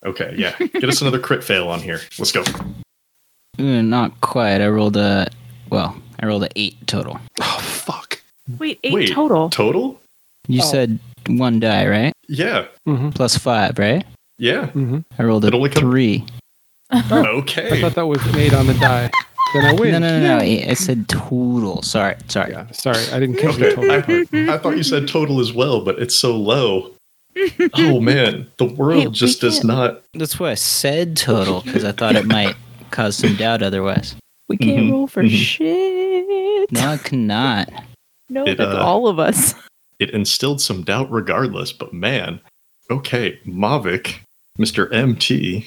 Okay, 0.05 0.34
yeah. 0.36 0.56
Get 0.59 0.84
us 0.84 1.01
another 1.02 1.18
crit 1.18 1.44
fail 1.44 1.68
on 1.68 1.80
here. 1.80 2.01
Let's 2.18 2.32
go. 2.32 2.44
Uh, 3.58 3.82
not 3.82 4.20
quite. 4.20 4.60
I 4.60 4.68
rolled 4.68 4.96
a. 4.96 5.28
Well, 5.70 5.96
I 6.20 6.26
rolled 6.26 6.44
a 6.44 6.48
eight 6.56 6.76
total. 6.86 7.18
Oh, 7.40 7.58
fuck. 7.62 8.20
Wait, 8.58 8.78
eight 8.84 8.92
Wait. 8.92 9.12
total. 9.12 9.50
Total? 9.50 9.98
You 10.48 10.60
Oh. 10.62 10.64
said 10.70 10.98
one 11.28 11.58
die, 11.60 11.86
right? 11.88 12.12
Yeah. 12.28 12.66
Mm-hmm. 12.86 13.10
Plus 13.10 13.36
five, 13.36 13.78
right? 13.78 14.04
Yeah. 14.38 14.66
Mm-hmm. 14.66 14.98
I 15.18 15.22
rolled 15.24 15.44
a 15.44 15.48
It 15.48 15.54
only 15.54 15.70
come- 15.70 15.82
three. 15.82 16.24
I 16.90 17.02
Okay. 17.40 17.78
I 17.78 17.80
thought 17.80 17.94
that 17.96 18.06
was 18.06 18.24
made 18.32 18.54
on 18.54 18.66
the 18.68 18.74
die. 18.74 19.10
Then 19.54 19.64
I 19.64 19.72
win. 19.72 19.92
No, 19.92 19.98
no, 20.00 20.20
no, 20.20 20.38
no. 20.38 20.44
I 20.44 20.66
I 20.70 20.74
said 20.74 21.08
total. 21.08 21.82
Sorry, 21.82 22.14
sorry. 22.28 22.52
Yeah, 22.52 22.70
sorry, 22.72 22.98
I 23.12 23.18
didn't 23.18 23.36
catch 23.36 23.56
the 23.56 23.66
Okay. 23.66 23.74
total 23.74 23.90
I, 23.90 24.00
part. 24.02 24.34
I 24.34 24.58
thought 24.58 24.76
you 24.76 24.82
said 24.82 25.08
total 25.08 25.40
as 25.40 25.52
well, 25.52 25.80
but 25.84 25.98
it's 25.98 26.14
so 26.14 26.36
low. 26.36 26.90
Oh 27.74 28.00
man, 28.00 28.46
the 28.58 28.64
world 28.66 29.02
Hey, 29.02 29.10
just 29.10 29.40
does 29.40 29.56
can't- 29.56 29.66
not. 29.68 30.02
That's 30.14 30.38
why 30.40 30.50
I 30.50 30.54
said 30.54 31.16
total 31.16 31.60
because 31.62 31.84
I 31.84 31.92
thought 31.92 32.16
it 32.16 32.26
might 32.26 32.54
cause 32.90 33.16
some 33.16 33.36
doubt 33.36 33.62
otherwise. 33.62 34.14
We 34.48 34.56
can't 34.56 34.86
Mhm, 34.86 34.90
roll 34.92 35.06
for 35.06 35.22
mhm. 35.22 35.30
shit. 35.30 36.72
No, 36.72 36.92
I 36.92 36.96
cannot. 37.02 37.70
No, 38.28 38.46
It, 38.46 38.58
that's 38.58 38.74
uh, 38.74 38.82
all 38.84 39.06
of 39.08 39.18
us. 39.18 39.54
It 39.98 40.10
instilled 40.10 40.60
some 40.60 40.82
doubt 40.82 41.10
regardless, 41.10 41.72
but 41.72 41.92
man. 41.92 42.40
Okay, 42.90 43.38
Mavic, 43.46 44.18
Mr. 44.58 44.92
MT, 44.92 45.66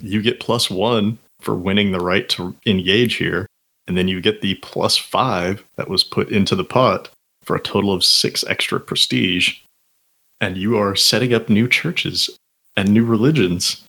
you 0.00 0.22
get 0.22 0.38
plus 0.40 0.70
one 0.70 1.18
for 1.40 1.54
winning 1.54 1.90
the 1.92 2.00
right 2.00 2.28
to 2.30 2.54
engage 2.66 3.14
here, 3.16 3.46
and 3.88 3.96
then 3.96 4.06
you 4.08 4.20
get 4.20 4.40
the 4.42 4.54
plus 4.56 4.96
five 4.96 5.64
that 5.76 5.88
was 5.88 6.04
put 6.04 6.28
into 6.30 6.54
the 6.54 6.64
pot 6.64 7.08
for 7.42 7.56
a 7.56 7.60
total 7.60 7.92
of 7.92 8.04
six 8.04 8.44
extra 8.46 8.78
prestige. 8.78 9.58
And 10.40 10.56
you 10.56 10.76
are 10.76 10.94
setting 10.94 11.32
up 11.34 11.48
new 11.48 11.66
churches 11.66 12.30
and 12.76 12.90
new 12.90 13.04
religions. 13.04 13.82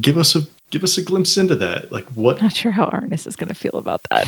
Give 0.00 0.18
us 0.18 0.36
a 0.36 0.42
give 0.70 0.84
us 0.84 0.98
a 0.98 1.02
glimpse 1.02 1.36
into 1.36 1.54
that. 1.56 1.92
Like 1.92 2.06
what 2.08 2.40
Not 2.40 2.54
sure 2.54 2.72
how 2.72 2.86
Arnis 2.86 3.26
is 3.26 3.36
going 3.36 3.48
to 3.48 3.54
feel 3.54 3.74
about 3.74 4.00
that, 4.10 4.26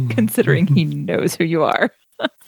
considering 0.10 0.66
he 0.66 0.84
knows 0.84 1.34
who 1.34 1.44
you 1.44 1.62
are. 1.62 1.90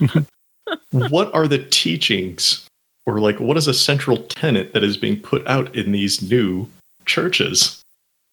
what 0.91 1.35
are 1.35 1.49
the 1.49 1.65
teachings 1.71 2.67
or 3.07 3.21
like 3.21 3.41
what 3.41 3.57
is 3.57 3.67
a 3.67 3.75
central 3.75 4.19
tenet 4.19 4.73
that 4.73 4.85
is 4.85 4.97
being 4.97 5.21
put 5.21 5.47
out 5.47 5.75
in 5.75 5.93
these 5.93 6.23
new 6.23 6.67
churches 7.07 7.85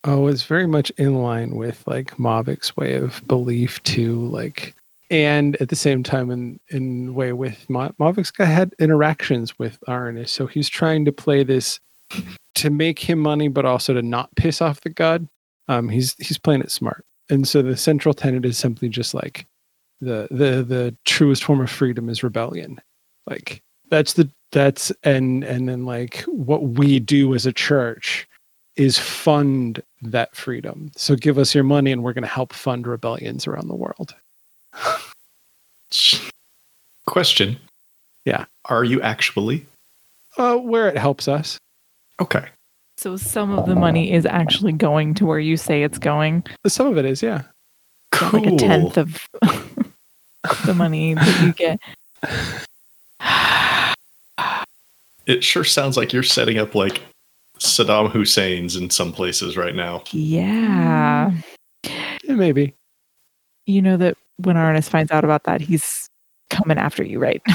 Oh, 0.04 0.28
it's 0.28 0.44
very 0.44 0.66
much 0.66 0.90
in 0.98 1.22
line 1.22 1.56
with 1.56 1.84
like 1.86 2.18
Mavic's 2.18 2.76
way 2.76 2.96
of 2.96 3.22
belief 3.28 3.82
too, 3.84 4.26
like 4.28 4.76
and 5.12 5.62
at 5.62 5.70
the 5.70 5.76
same 5.76 6.02
time 6.02 6.32
in 6.32 6.60
in 6.70 7.14
way 7.14 7.34
with 7.34 7.70
Ma- 7.70 7.92
Mavic's 8.00 8.32
guy 8.32 8.46
had 8.46 8.74
interactions 8.80 9.60
with 9.60 9.80
Arnis, 9.88 10.30
so 10.30 10.48
he's 10.48 10.70
trying 10.70 11.06
to 11.06 11.12
play 11.12 11.44
this 11.44 11.80
to 12.56 12.70
make 12.70 13.00
him 13.00 13.20
money, 13.20 13.48
but 13.48 13.66
also 13.66 13.94
to 13.94 14.02
not 14.02 14.34
piss 14.36 14.62
off 14.62 14.82
the 14.82 14.90
god. 14.90 15.28
Um, 15.68 15.90
he's 15.90 16.16
he's 16.16 16.38
playing 16.38 16.62
it 16.62 16.72
smart, 16.72 17.06
and 17.30 17.48
so 17.48 17.62
the 17.62 17.78
central 17.78 18.14
tenet 18.14 18.46
is 18.46 18.58
simply 18.58 18.90
just 18.90 19.14
like 19.14 19.46
the 20.02 20.28
the 20.32 20.64
the 20.64 20.96
truest 21.06 21.44
form 21.44 21.62
of 21.62 21.70
freedom 21.70 22.10
is 22.10 22.24
rebellion. 22.24 22.82
Like 23.28 23.62
that's 23.90 24.14
the 24.14 24.30
that's 24.52 24.92
and 25.04 25.44
and 25.44 25.70
then 25.70 25.86
like 25.86 26.22
what 26.24 26.64
we 26.64 27.00
do 27.00 27.34
as 27.34 27.46
a 27.46 27.54
church 27.54 28.28
is 28.76 28.98
fund 28.98 29.82
that 30.02 30.36
freedom. 30.36 30.92
So 30.96 31.16
give 31.16 31.38
us 31.38 31.54
your 31.54 31.64
money 31.64 31.92
and 31.92 32.04
we're 32.04 32.14
going 32.14 32.24
to 32.24 32.28
help 32.28 32.54
fund 32.54 32.88
rebellions 32.88 33.46
around 33.46 33.68
the 33.68 33.76
world. 33.76 34.16
question 37.06 37.60
Yeah. 38.26 38.46
are 38.66 38.84
you 38.84 39.02
actually 39.02 39.66
Uh, 40.38 40.56
where 40.56 40.88
it 40.88 40.98
helps 40.98 41.28
us. 41.28 41.60
Okay 42.22 42.48
So 42.98 43.18
some 43.18 43.58
of 43.58 43.66
the 43.68 43.76
money 43.76 44.12
is 44.14 44.26
actually 44.26 44.74
going 44.74 45.14
to 45.16 45.26
where 45.26 45.40
you 45.40 45.58
say 45.58 45.84
it's 45.84 45.98
going. 45.98 46.44
Some 46.68 46.88
of 46.88 46.98
it 46.98 47.06
is, 47.06 47.22
yeah. 47.24 47.44
cool 48.12 48.40
Like 48.42 48.54
a 48.54 48.56
tenth 48.58 48.98
of 48.98 49.28
the 50.66 50.74
money 50.76 51.16
that 51.16 51.42
you 51.44 51.54
get. 51.54 51.80
it 55.26 55.44
sure 55.44 55.64
sounds 55.64 55.98
like 55.98 56.14
you're 56.14 56.24
setting 56.24 56.58
up 56.58 56.74
like 56.76 57.02
saddam 57.60 58.10
hussein's 58.12 58.76
in 58.76 58.90
some 58.90 59.12
places 59.14 59.56
right 59.58 59.76
now 59.76 60.04
Yeah. 60.12 61.32
Yeah, 61.84 62.36
maybe. 62.36 62.76
You 63.66 63.82
know 63.82 63.98
that 63.98 64.16
when 64.38 64.56
Arnis 64.56 64.88
finds 64.90 65.12
out 65.12 65.24
about 65.24 65.44
that, 65.46 65.62
he's 65.62 66.08
coming 66.50 66.78
after 66.78 67.04
you, 67.04 67.20
right? 67.20 67.42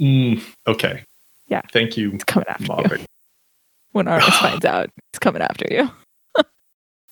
Mm, 0.00 0.40
okay 0.68 1.02
Yeah. 1.48 1.62
thank 1.72 1.96
you 1.96 2.12
He's 2.12 2.22
coming 2.22 2.46
after 2.48 2.96
you. 2.98 3.04
Mavic. 3.98 4.06
When 4.06 4.06
Arnis 4.20 4.40
finds 4.40 4.64
out, 4.64 4.90
he's 5.12 5.18
coming 5.18 5.42
after 5.42 5.66
you. 5.70 5.90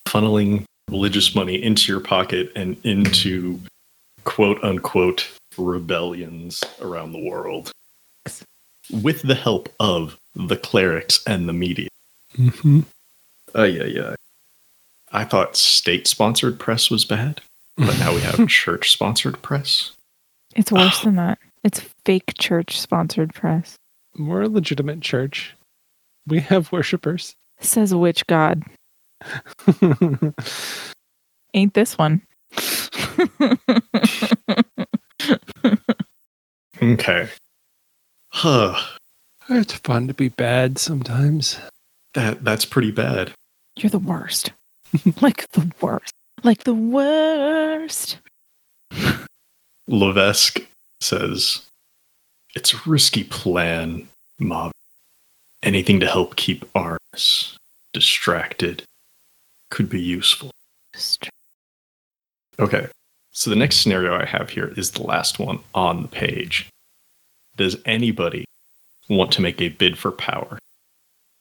funneling 0.07 0.63
religious 0.89 1.35
money 1.35 1.61
into 1.61 1.91
your 1.91 2.01
pocket 2.01 2.51
and 2.55 2.77
into 2.83 3.59
quote 4.23 4.63
unquote 4.63 5.27
rebellions 5.57 6.63
around 6.81 7.11
the 7.11 7.19
world 7.19 7.71
with 8.91 9.21
the 9.23 9.35
help 9.35 9.69
of 9.79 10.17
the 10.35 10.55
clerics 10.55 11.23
and 11.25 11.49
the 11.49 11.53
media. 11.53 11.89
Mm-hmm. 12.37 12.81
Uh, 13.55 13.63
yeah, 13.63 13.85
yeah. 13.85 14.15
I 15.11 15.23
thought 15.23 15.55
state 15.55 16.07
sponsored 16.07 16.59
press 16.59 16.91
was 16.91 17.05
bad, 17.05 17.41
but 17.77 17.97
now 17.99 18.13
we 18.13 18.21
have 18.21 18.47
church 18.47 18.91
sponsored 18.91 19.41
press. 19.41 19.91
It's 20.55 20.71
worse 20.71 21.01
than 21.01 21.15
that. 21.15 21.39
It's 21.63 21.81
fake 22.05 22.33
church 22.37 22.79
sponsored 22.79 23.33
press. 23.33 23.75
We're 24.17 24.43
a 24.43 24.49
legitimate 24.49 25.01
church. 25.01 25.55
We 26.27 26.41
have 26.41 26.73
worshippers. 26.73 27.35
Says 27.61 27.95
which 27.95 28.27
god? 28.27 28.63
Ain't 31.53 31.73
this 31.73 31.97
one? 31.97 32.21
Okay. 36.81 37.27
Huh. 38.29 38.79
it's 39.49 39.73
fun 39.73 40.07
to 40.07 40.13
be 40.13 40.29
bad 40.29 40.77
sometimes. 40.77 41.57
That 42.13 42.43
that's 42.43 42.65
pretty 42.65 42.91
bad. 42.91 43.31
You're 43.75 43.89
the 43.89 43.99
worst. 43.99 44.51
like 45.21 45.49
the 45.51 45.71
worst. 45.81 46.13
Like 46.43 46.63
the 46.65 46.73
worst. 46.73 48.19
Levesque 49.87 50.61
says, 51.01 51.63
It's 52.55 52.73
a 52.73 52.77
risky 52.85 53.23
plan, 53.23 54.07
Mob. 54.39 54.71
Anything 55.63 55.99
to 55.99 56.07
help 56.07 56.35
keep 56.35 56.65
Arnis 56.73 57.57
distracted 57.93 58.83
could 59.69 59.89
be 59.89 60.01
useful. 60.01 60.51
Okay, 62.59 62.87
so 63.31 63.49
the 63.49 63.55
next 63.55 63.77
scenario 63.77 64.15
I 64.15 64.25
have 64.25 64.49
here 64.49 64.73
is 64.77 64.91
the 64.91 65.03
last 65.03 65.39
one 65.39 65.59
on 65.75 66.01
the 66.01 66.07
page. 66.07 66.67
Does 67.55 67.75
anybody 67.85 68.45
want 69.09 69.31
to 69.33 69.41
make 69.41 69.61
a 69.61 69.69
bid 69.69 69.97
for 69.97 70.11
power? 70.11 70.59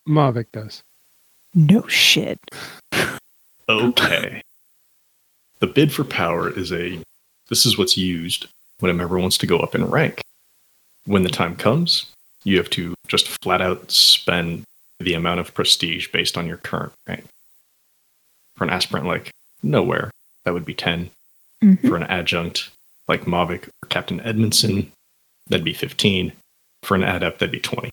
Mavic 0.09 0.47
does. 0.53 0.83
No 1.55 1.87
shit. 1.89 2.39
Okay. 3.69 4.43
the 5.59 5.67
bid 5.67 5.93
for 5.93 6.05
power 6.05 6.51
is 6.51 6.73
a 6.73 7.01
this 7.49 7.67
is 7.67 7.77
what's 7.77 7.97
used 7.97 8.47
when 8.79 8.91
a 8.91 8.95
member 8.95 9.19
wants 9.19 9.39
to 9.39 9.47
go 9.47 9.59
up 9.59 9.75
in 9.75 9.85
rank. 9.91 10.21
When 11.07 11.23
the 11.23 11.29
time 11.29 11.57
comes, 11.57 12.07
you 12.47 12.57
have 12.59 12.71
to 12.71 12.95
just 13.09 13.27
flat 13.43 13.61
out 13.61 13.91
spend 13.91 14.63
the 15.01 15.15
amount 15.15 15.41
of 15.41 15.53
prestige 15.53 16.09
based 16.13 16.39
on 16.39 16.47
your 16.47 16.57
current 16.59 16.93
rank. 17.09 17.25
For 18.57 18.63
an 18.65 18.71
aspirant 18.71 19.07
like 19.07 19.31
Nowhere, 19.63 20.11
that 20.45 20.55
would 20.55 20.65
be 20.65 20.75
10. 20.75 21.11
Mhm. 21.63 21.81
For 21.89 21.97
an 21.97 22.05
adjunct 22.05 22.71
like 23.09 23.23
Mavic 23.25 23.67
or 23.69 23.89
Captain 23.89 24.21
Edmondson, 24.21 24.93
that'd 25.49 25.65
be 25.65 25.73
15. 25.75 26.33
For 26.83 26.95
an 26.95 27.03
adept, 27.03 27.41
that'd 27.41 27.51
be 27.51 27.59
20. 27.61 27.91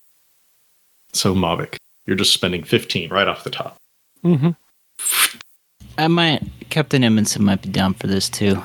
So 1.14 1.34
Mavic, 1.34 1.78
you're 2.06 2.16
just 2.16 2.34
spending 2.34 2.64
15 2.64 3.10
right 3.10 3.28
off 3.28 3.44
the 3.44 3.50
top. 3.50 3.78
Mm-hmm. 4.24 4.52
I 5.98 6.08
might. 6.08 6.44
Captain 6.70 7.04
Edmondson 7.04 7.44
might 7.44 7.62
be 7.62 7.70
down 7.70 7.94
for 7.96 8.08
this 8.08 8.30
too. 8.30 8.62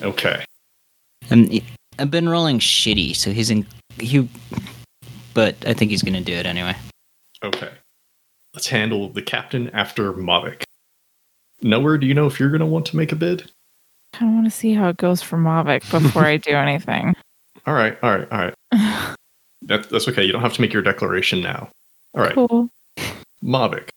Okay. 0.00 0.44
And 1.30 1.50
he- 1.50 1.64
I've 1.98 2.10
been 2.10 2.28
rolling 2.28 2.58
shitty, 2.60 3.14
so 3.16 3.32
he's 3.32 3.50
in. 3.50 3.66
He, 3.98 4.28
but 5.34 5.56
I 5.66 5.74
think 5.74 5.90
he's 5.90 6.02
gonna 6.02 6.20
do 6.20 6.32
it 6.32 6.46
anyway. 6.46 6.74
Okay. 7.42 7.70
Let's 8.54 8.68
handle 8.68 9.08
the 9.08 9.22
captain 9.22 9.68
after 9.70 10.12
Mavic. 10.12 10.62
Nowhere 11.60 11.98
do 11.98 12.06
you 12.06 12.14
know 12.14 12.26
if 12.26 12.38
you're 12.38 12.50
going 12.50 12.60
to 12.60 12.66
want 12.66 12.86
to 12.86 12.96
make 12.96 13.10
a 13.10 13.16
bid? 13.16 13.50
I 14.14 14.20
don't 14.20 14.34
want 14.34 14.46
to 14.46 14.50
see 14.50 14.74
how 14.74 14.88
it 14.88 14.96
goes 14.96 15.22
for 15.22 15.36
Mavic 15.36 15.90
before 16.02 16.24
I 16.24 16.36
do 16.36 16.52
anything. 16.52 17.16
All 17.66 17.74
right, 17.74 17.98
all 18.02 18.18
right, 18.18 18.32
all 18.32 18.38
right. 18.38 19.16
That, 19.66 19.88
that's 19.88 20.06
okay. 20.08 20.22
You 20.22 20.30
don't 20.30 20.42
have 20.42 20.52
to 20.52 20.60
make 20.60 20.74
your 20.74 20.82
declaration 20.82 21.40
now. 21.40 21.70
All 22.12 22.20
right, 22.20 22.34
cool. 22.34 22.68
Mavic. 23.42 23.88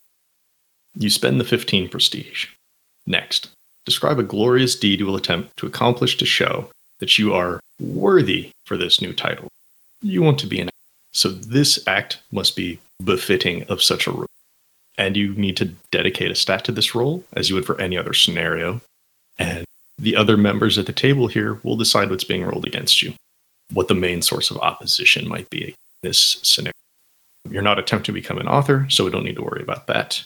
You 0.95 1.09
spend 1.09 1.41
the 1.41 1.43
15 1.43 1.89
prestige. 1.89 2.45
Next, 3.05 3.49
describe 3.84 4.18
a 4.18 4.23
glorious 4.23 4.77
deed 4.77 5.01
you 5.01 5.05
will 5.05 5.18
attempt 5.18 5.57
to 5.57 5.68
accomplish 5.68 6.15
to 6.19 6.26
show 6.26 6.69
that 6.99 7.19
you 7.19 7.34
are 7.34 7.59
worthy 7.81 8.51
for 8.64 8.77
this 8.77 9.01
new 9.01 9.11
title. 9.11 9.49
You 10.01 10.22
want 10.22 10.39
to 10.39 10.47
be 10.47 10.61
an 10.61 10.69
so 11.18 11.30
this 11.30 11.80
act 11.88 12.19
must 12.31 12.56
be 12.56 12.80
befitting 13.03 13.64
of 13.64 13.81
such 13.81 14.06
a 14.06 14.11
role. 14.11 14.27
And 14.99 15.18
you 15.18 15.34
need 15.34 15.57
to 15.57 15.65
dedicate 15.89 16.30
a 16.30 16.35
stat 16.35 16.64
to 16.65 16.72
this 16.72 16.94
role 16.94 17.23
as 17.34 17.49
you 17.49 17.56
would 17.56 17.65
for 17.65 17.80
any 17.81 17.98
other 17.98 18.14
scenario. 18.14 18.81
And 19.39 19.65
the 19.98 20.15
other 20.15 20.38
members 20.38 20.77
at 20.77 20.85
the 20.85 20.94
table 20.94 21.26
here 21.26 21.60
will 21.64 21.76
decide 21.76 22.11
what's 22.11 22.23
being 22.23 22.45
rolled 22.45 22.68
against 22.68 23.02
you, 23.02 23.14
what 23.73 23.88
the 23.88 23.95
main 23.95 24.22
source 24.22 24.52
of 24.52 24.57
opposition 24.57 25.27
might 25.27 25.49
be 25.49 25.69
in 25.69 25.73
this 26.03 26.38
scenario. 26.44 26.73
You're 27.49 27.64
not 27.64 27.80
attempting 27.80 28.14
to 28.14 28.22
become 28.22 28.38
an 28.38 28.48
author, 28.48 28.85
so 28.88 29.03
we 29.03 29.10
don't 29.10 29.23
need 29.23 29.38
to 29.38 29.44
worry 29.44 29.64
about 29.64 29.88
that. 29.88 30.23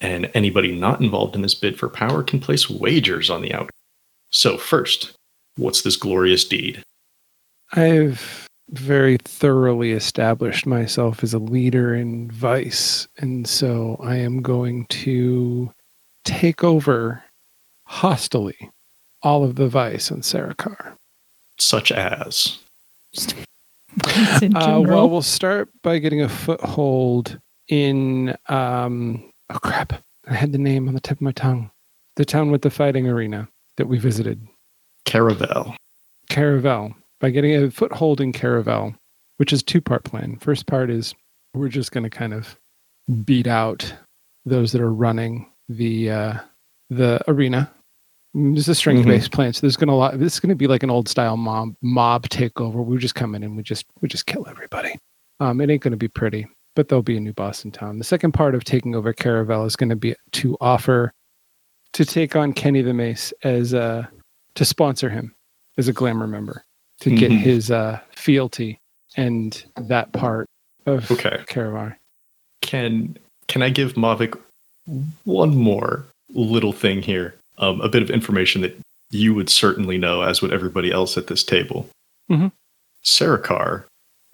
And 0.00 0.30
anybody 0.34 0.76
not 0.78 1.00
involved 1.00 1.34
in 1.34 1.42
this 1.42 1.56
bid 1.56 1.76
for 1.76 1.88
power 1.88 2.22
can 2.22 2.38
place 2.38 2.70
wagers 2.70 3.30
on 3.30 3.42
the 3.42 3.52
outcome. 3.52 3.70
So, 4.30 4.58
first, 4.58 5.12
what's 5.56 5.82
this 5.82 5.96
glorious 5.96 6.44
deed? 6.44 6.84
I've 7.72 8.48
very 8.72 9.16
thoroughly 9.18 9.92
established 9.92 10.66
myself 10.66 11.22
as 11.22 11.34
a 11.34 11.38
leader 11.38 11.94
in 11.94 12.30
Vice. 12.30 13.08
And 13.18 13.46
so 13.46 13.96
I 14.02 14.16
am 14.16 14.42
going 14.42 14.86
to 14.86 15.72
take 16.24 16.62
over 16.62 17.22
hostily 17.88 18.70
all 19.22 19.44
of 19.44 19.56
the 19.56 19.68
Vice 19.68 20.10
on 20.10 20.20
Sarakar. 20.20 20.96
Such 21.58 21.92
as. 21.92 22.58
Uh, 24.54 24.80
well, 24.86 25.10
we'll 25.10 25.20
start 25.20 25.68
by 25.82 25.98
getting 25.98 26.22
a 26.22 26.28
foothold 26.28 27.40
in. 27.66 28.36
Um, 28.48 29.32
oh, 29.50 29.58
crap. 29.58 30.00
I 30.28 30.34
had 30.34 30.52
the 30.52 30.58
name 30.58 30.86
on 30.86 30.94
the 30.94 31.00
tip 31.00 31.18
of 31.18 31.22
my 31.22 31.32
tongue. 31.32 31.72
The 32.14 32.24
town 32.24 32.52
with 32.52 32.62
the 32.62 32.70
fighting 32.70 33.08
arena 33.08 33.48
that 33.78 33.88
we 33.88 33.98
visited. 33.98 34.46
Caravel. 35.06 35.74
Caravel 36.28 36.94
by 37.20 37.30
getting 37.30 37.54
a 37.54 37.70
foothold 37.70 38.20
in 38.20 38.32
Caravel, 38.32 38.94
which 39.36 39.52
is 39.52 39.62
two 39.62 39.80
part 39.80 40.04
plan. 40.04 40.38
First 40.38 40.66
part 40.66 40.90
is 40.90 41.14
we're 41.54 41.68
just 41.68 41.92
going 41.92 42.04
to 42.04 42.10
kind 42.10 42.34
of 42.34 42.58
beat 43.24 43.46
out 43.46 43.92
those 44.44 44.72
that 44.72 44.80
are 44.80 44.92
running 44.92 45.50
the 45.68 46.10
uh, 46.10 46.34
the 46.88 47.20
arena. 47.28 47.70
This 48.32 48.64
is 48.64 48.68
a 48.68 48.74
strength 48.74 49.06
based 49.06 49.30
mm-hmm. 49.30 49.34
plan, 49.34 49.52
so 49.52 49.60
there's 49.62 49.76
gonna 49.76 49.96
lot. 49.96 50.18
This 50.18 50.34
is 50.34 50.40
gonna 50.40 50.54
be 50.54 50.68
like 50.68 50.82
an 50.82 50.90
old 50.90 51.08
style 51.08 51.36
mob 51.36 51.74
mob 51.82 52.28
takeover. 52.28 52.84
We 52.84 52.96
just 52.98 53.14
come 53.14 53.34
in 53.34 53.42
and 53.42 53.56
we 53.56 53.62
just 53.62 53.86
we 54.00 54.08
just 54.08 54.26
kill 54.26 54.46
everybody. 54.48 54.96
Um, 55.40 55.60
it 55.60 55.70
ain't 55.70 55.82
gonna 55.82 55.96
be 55.96 56.08
pretty, 56.08 56.46
but 56.76 56.88
there'll 56.88 57.02
be 57.02 57.16
a 57.16 57.20
new 57.20 57.32
boss 57.32 57.64
in 57.64 57.72
town. 57.72 57.98
The 57.98 58.04
second 58.04 58.32
part 58.32 58.54
of 58.54 58.62
taking 58.64 58.94
over 58.94 59.12
Caravel 59.12 59.64
is 59.64 59.74
gonna 59.74 59.96
be 59.96 60.14
to 60.32 60.56
offer 60.60 61.12
to 61.92 62.04
take 62.04 62.36
on 62.36 62.52
Kenny 62.52 62.82
the 62.82 62.94
Mace 62.94 63.32
as 63.42 63.74
uh 63.74 64.06
to 64.54 64.64
sponsor 64.64 65.10
him 65.10 65.34
as 65.76 65.88
a 65.88 65.92
glamour 65.92 66.28
member 66.28 66.64
to 67.00 67.10
get 67.10 67.30
mm-hmm. 67.30 67.42
his 67.42 67.70
uh, 67.70 67.98
fealty 68.12 68.78
and 69.16 69.64
that 69.76 70.12
part 70.12 70.46
of 70.86 71.10
okay. 71.10 71.42
Caravel. 71.46 71.92
Can 72.62 73.16
can 73.48 73.62
I 73.62 73.70
give 73.70 73.94
Mavic 73.94 74.38
one 75.24 75.56
more 75.56 76.04
little 76.30 76.72
thing 76.72 77.02
here? 77.02 77.34
Um, 77.58 77.80
a 77.80 77.88
bit 77.88 78.02
of 78.02 78.10
information 78.10 78.62
that 78.62 78.78
you 79.10 79.34
would 79.34 79.50
certainly 79.50 79.98
know, 79.98 80.22
as 80.22 80.40
would 80.40 80.52
everybody 80.52 80.92
else 80.92 81.18
at 81.18 81.26
this 81.26 81.42
table. 81.42 81.88
Mm-hmm. 82.30 82.48
Sarakar 83.04 83.84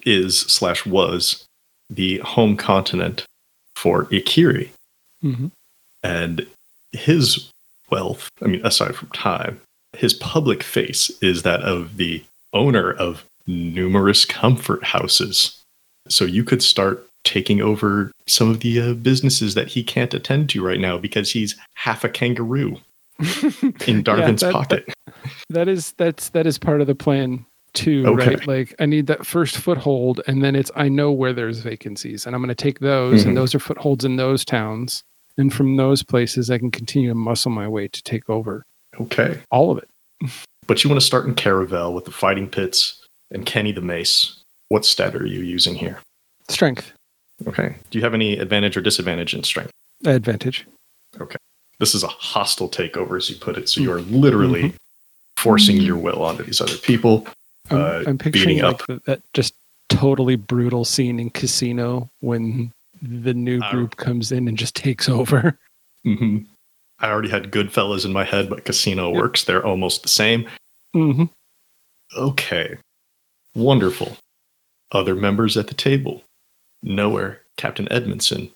is 0.05 0.41
slash 0.41 0.85
was 0.87 1.45
the 1.89 2.19
home 2.19 2.57
continent 2.57 3.25
for 3.75 4.05
Ikiri. 4.07 4.71
Mm-hmm. 5.25 5.47
And 6.03 6.47
his 6.93 7.51
wealth, 7.91 8.29
I 8.43 8.47
mean, 8.47 8.65
aside 8.65 8.95
from 8.95 9.09
time, 9.09 9.61
his 9.97 10.15
public 10.15 10.63
face 10.63 11.11
is 11.23 11.43
that 11.43 11.63
of 11.63 11.97
the 11.97 12.23
owner 12.53 12.93
of 12.93 13.25
numerous 13.47 14.25
comfort 14.25 14.85
houses. 14.85 15.63
So 16.09 16.25
you 16.25 16.45
could 16.45 16.63
start 16.63 17.07
taking 17.25 17.61
over 17.61 18.13
some 18.27 18.51
of 18.51 18.61
the 18.61 18.81
uh, 18.81 18.95
businesses 18.95 19.55
that 19.55 19.69
he 19.69 19.83
can't 19.83 20.15
attend 20.15 20.49
to 20.51 20.65
right 20.65 20.81
now 20.81 20.97
because 20.97 21.33
he's 21.33 21.57
half 21.75 22.05
a 22.05 22.09
kangaroo 22.09 22.79
in 23.19 24.05
Darvin's 24.05 24.43
yeah, 24.43 24.49
that, 24.49 24.53
pocket. 24.53 24.87
That, 24.87 25.27
that 25.51 25.69
is 25.69 25.93
that's 25.93 26.29
that 26.31 26.47
is 26.47 26.59
part 26.59 26.81
of 26.81 26.87
the 26.87 26.95
plan 26.95 27.45
too, 27.73 28.05
okay. 28.07 28.29
right? 28.29 28.47
Like 28.47 28.75
I 28.79 28.87
need 28.87 29.09
that 29.09 29.27
first 29.27 29.59
foothold 29.59 30.21
and 30.27 30.43
then 30.43 30.55
it's 30.55 30.71
I 30.77 30.89
know 30.89 31.11
where 31.11 31.33
there's 31.33 31.59
vacancies 31.61 32.27
and 32.27 32.35
I'm 32.35 32.43
going 32.43 32.49
to 32.49 32.55
take 32.55 32.79
those 32.79 33.21
mm-hmm. 33.21 33.31
and 33.31 33.37
those 33.37 33.55
are 33.55 33.59
footholds 33.59 34.05
in 34.05 34.17
those 34.17 34.45
towns 34.45 35.03
and 35.37 35.53
from 35.53 35.77
those 35.77 36.03
places 36.03 36.51
I 36.51 36.59
can 36.59 36.71
continue 36.71 37.09
to 37.09 37.15
muscle 37.15 37.51
my 37.51 37.69
way 37.69 37.89
to 37.89 38.03
take 38.03 38.31
over. 38.31 38.65
Okay. 39.01 39.41
All 39.51 39.71
of 39.71 39.79
it. 39.79 39.89
But 40.67 40.83
you 40.83 40.91
want 40.91 41.01
to 41.01 41.07
start 41.07 41.27
in 41.27 41.35
Caravel 41.35 41.95
with 41.95 42.05
the 42.05 42.11
fighting 42.11 42.49
pits 42.49 43.05
and 43.31 43.47
Kenny 43.47 43.73
the 43.73 43.81
Mace. 43.81 44.43
What 44.69 44.85
stat 44.85 45.15
are 45.15 45.27
you 45.27 45.41
using 45.41 45.75
here? 45.75 46.01
Strength. 46.49 46.93
Okay. 47.47 47.77
Do 47.91 47.99
you 47.99 48.05
have 48.05 48.15
any 48.15 48.39
advantage 48.39 48.77
or 48.77 48.81
disadvantage 48.81 49.35
in 49.35 49.43
strength? 49.43 49.71
Advantage. 50.05 50.67
Okay. 51.21 51.37
This 51.79 51.95
is 51.95 52.03
a 52.03 52.09
hostile 52.09 52.69
takeover, 52.69 53.17
as 53.17 53.29
you 53.29 53.37
put 53.37 53.57
it. 53.57 53.69
So 53.69 53.81
you 53.81 53.93
are 53.93 54.01
literally 54.01 54.63
mm-hmm. 54.63 54.77
forcing 55.37 55.77
your 55.77 55.97
will 55.97 56.23
onto 56.23 56.43
these 56.43 56.61
other 56.61 56.77
people. 56.77 57.27
I'm, 57.71 57.81
uh, 57.81 58.03
I'm 58.07 58.19
picturing 58.19 58.63
like 58.63 58.83
that 59.05 59.21
just 59.35 59.55
totally 59.89 60.37
brutal 60.37 60.85
scene 60.85 61.21
in 61.21 61.31
Casino 61.31 62.09
when 62.21 62.73
the 63.03 63.35
new 63.35 63.61
uh, 63.61 63.71
group 63.71 63.95
uh, 63.99 64.05
comes 64.05 64.33
in 64.33 64.49
and 64.49 64.57
just 64.57 64.75
takes 64.75 65.09
over. 65.09 65.59
Mm-hmm. 66.05 66.39
I 66.99 67.11
already 67.11 67.29
had 67.29 67.51
Goodfellas 67.51 68.05
in 68.05 68.13
my 68.13 68.25
head, 68.25 68.49
but 68.49 68.65
Casino 68.65 69.09
yep. 69.13 69.17
works. 69.17 69.45
They're 69.45 69.65
almost 69.65 70.03
the 70.03 70.09
same. 70.09 70.49
Mm-hmm. 70.95 71.25
Okay. 72.17 72.77
Wonderful. 73.55 74.17
Other 74.93 75.15
members 75.15 75.57
at 75.57 75.69
the 75.69 75.75
table. 75.75 76.23
Nowhere. 76.83 77.43
Captain 77.57 77.91
Edmondson. 77.91 78.51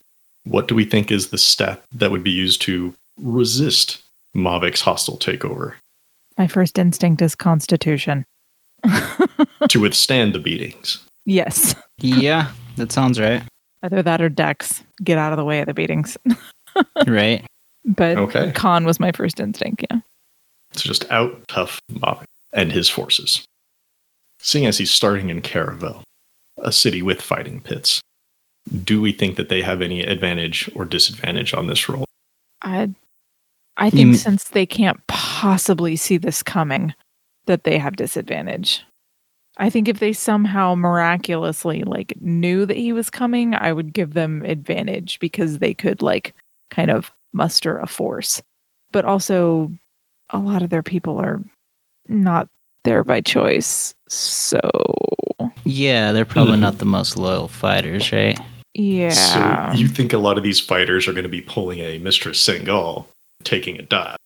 What 0.45 0.69
do 0.69 0.75
we 0.75 0.85
think 0.85 1.11
is 1.11 1.29
the 1.29 1.39
stat 1.39 1.83
that 1.93 2.11
would 2.11 2.25
be 2.25 2.31
used 2.31 2.63
to 2.63 2.95
resist 3.19 4.03
Mavic's 4.35 4.81
hostile 4.81 5.19
takeover? 5.19 5.75
My 6.39 6.47
first 6.47 6.79
instinct 6.79 7.21
is 7.21 7.35
Constitution. 7.35 8.25
to 9.69 9.81
withstand 9.81 10.35
the 10.35 10.39
beatings. 10.39 11.05
Yes. 11.27 11.75
yeah, 11.99 12.51
that 12.77 12.93
sounds 12.93 13.21
right. 13.21 13.43
Either 13.83 14.03
that 14.03 14.23
or 14.23 14.29
Dex. 14.29 14.83
Get 15.03 15.19
out 15.19 15.33
of 15.33 15.37
the 15.37 15.45
way 15.45 15.61
of 15.61 15.67
the 15.67 15.75
beatings. 15.75 16.17
right. 17.07 17.45
But 17.91 18.17
okay. 18.17 18.53
Con 18.53 18.85
was 18.85 19.01
my 19.01 19.13
first 19.13 19.41
instinct, 19.41 19.85
yeah. 19.91 20.01
So 20.73 20.83
just 20.83 21.11
out 21.11 21.47
tough 21.49 21.81
Mavic 21.93 22.25
and 22.53 22.71
his 22.71 22.89
forces. 22.89 23.45
Seeing 24.39 24.67
as 24.67 24.79
he's 24.79 24.91
starting 24.91 25.29
in 25.29 25.43
Caravel, 25.43 26.03
a 26.59 26.73
city 26.73 27.03
with 27.03 27.21
fighting 27.21 27.61
pits, 27.61 28.01
do 28.85 29.01
we 29.01 29.13
think 29.13 29.37
that 29.37 29.49
they 29.49 29.63
have 29.63 29.83
any 29.83 30.03
advantage 30.03 30.71
or 30.75 30.85
disadvantage 30.85 31.53
on 31.53 31.67
this 31.67 31.89
roll? 31.89 32.05
I 32.63 32.91
I 33.77 33.91
think 33.91 34.17
since 34.17 34.45
they 34.45 34.67
can't 34.67 35.05
possibly 35.07 35.97
see 35.97 36.19
this 36.19 36.43
coming, 36.43 36.95
that 37.47 37.65
they 37.65 37.79
have 37.79 37.97
disadvantage. 37.97 38.85
I 39.57 39.71
think 39.71 39.89
if 39.89 39.99
they 39.99 40.13
somehow 40.13 40.75
miraculously 40.75 41.83
like 41.83 42.15
knew 42.21 42.67
that 42.67 42.77
he 42.77 42.93
was 42.93 43.11
coming, 43.11 43.55
I 43.55 43.73
would 43.73 43.93
give 43.93 44.15
them 44.15 44.43
advantage 44.45 45.19
because 45.19 45.59
they 45.59 45.75
could 45.75 46.03
like 46.03 46.35
kind 46.71 46.91
of 46.91 47.11
muster 47.33 47.79
a 47.79 47.87
force. 47.87 48.43
But 48.93 49.05
also, 49.05 49.71
a 50.31 50.39
lot 50.39 50.63
of 50.63 50.71
their 50.71 50.83
people 50.83 51.19
are 51.19 51.41
not 52.09 52.49
there 52.85 53.05
by 53.05 53.21
choice. 53.21 53.95
So. 54.09 54.61
Yeah, 55.65 56.13
they're 56.13 56.25
probably 56.25 56.57
mm. 56.57 56.61
not 56.67 56.79
the 56.79 56.85
most 56.85 57.17
loyal 57.17 57.49
fighters, 57.49 58.13
right? 58.13 58.39
Yeah. 58.75 59.11
So 59.11 59.79
you 59.79 59.89
think 59.89 60.13
a 60.13 60.19
lot 60.19 60.39
of 60.39 60.45
these 60.45 60.61
fighters 60.61 61.09
are 61.09 61.13
going 61.13 61.25
to 61.25 61.29
be 61.29 61.41
pulling 61.41 61.81
a 61.81 61.99
Mistress 61.99 62.47
Singal, 62.47 63.07
taking 63.45 63.79
a 63.79 63.83
dive? 63.83 64.17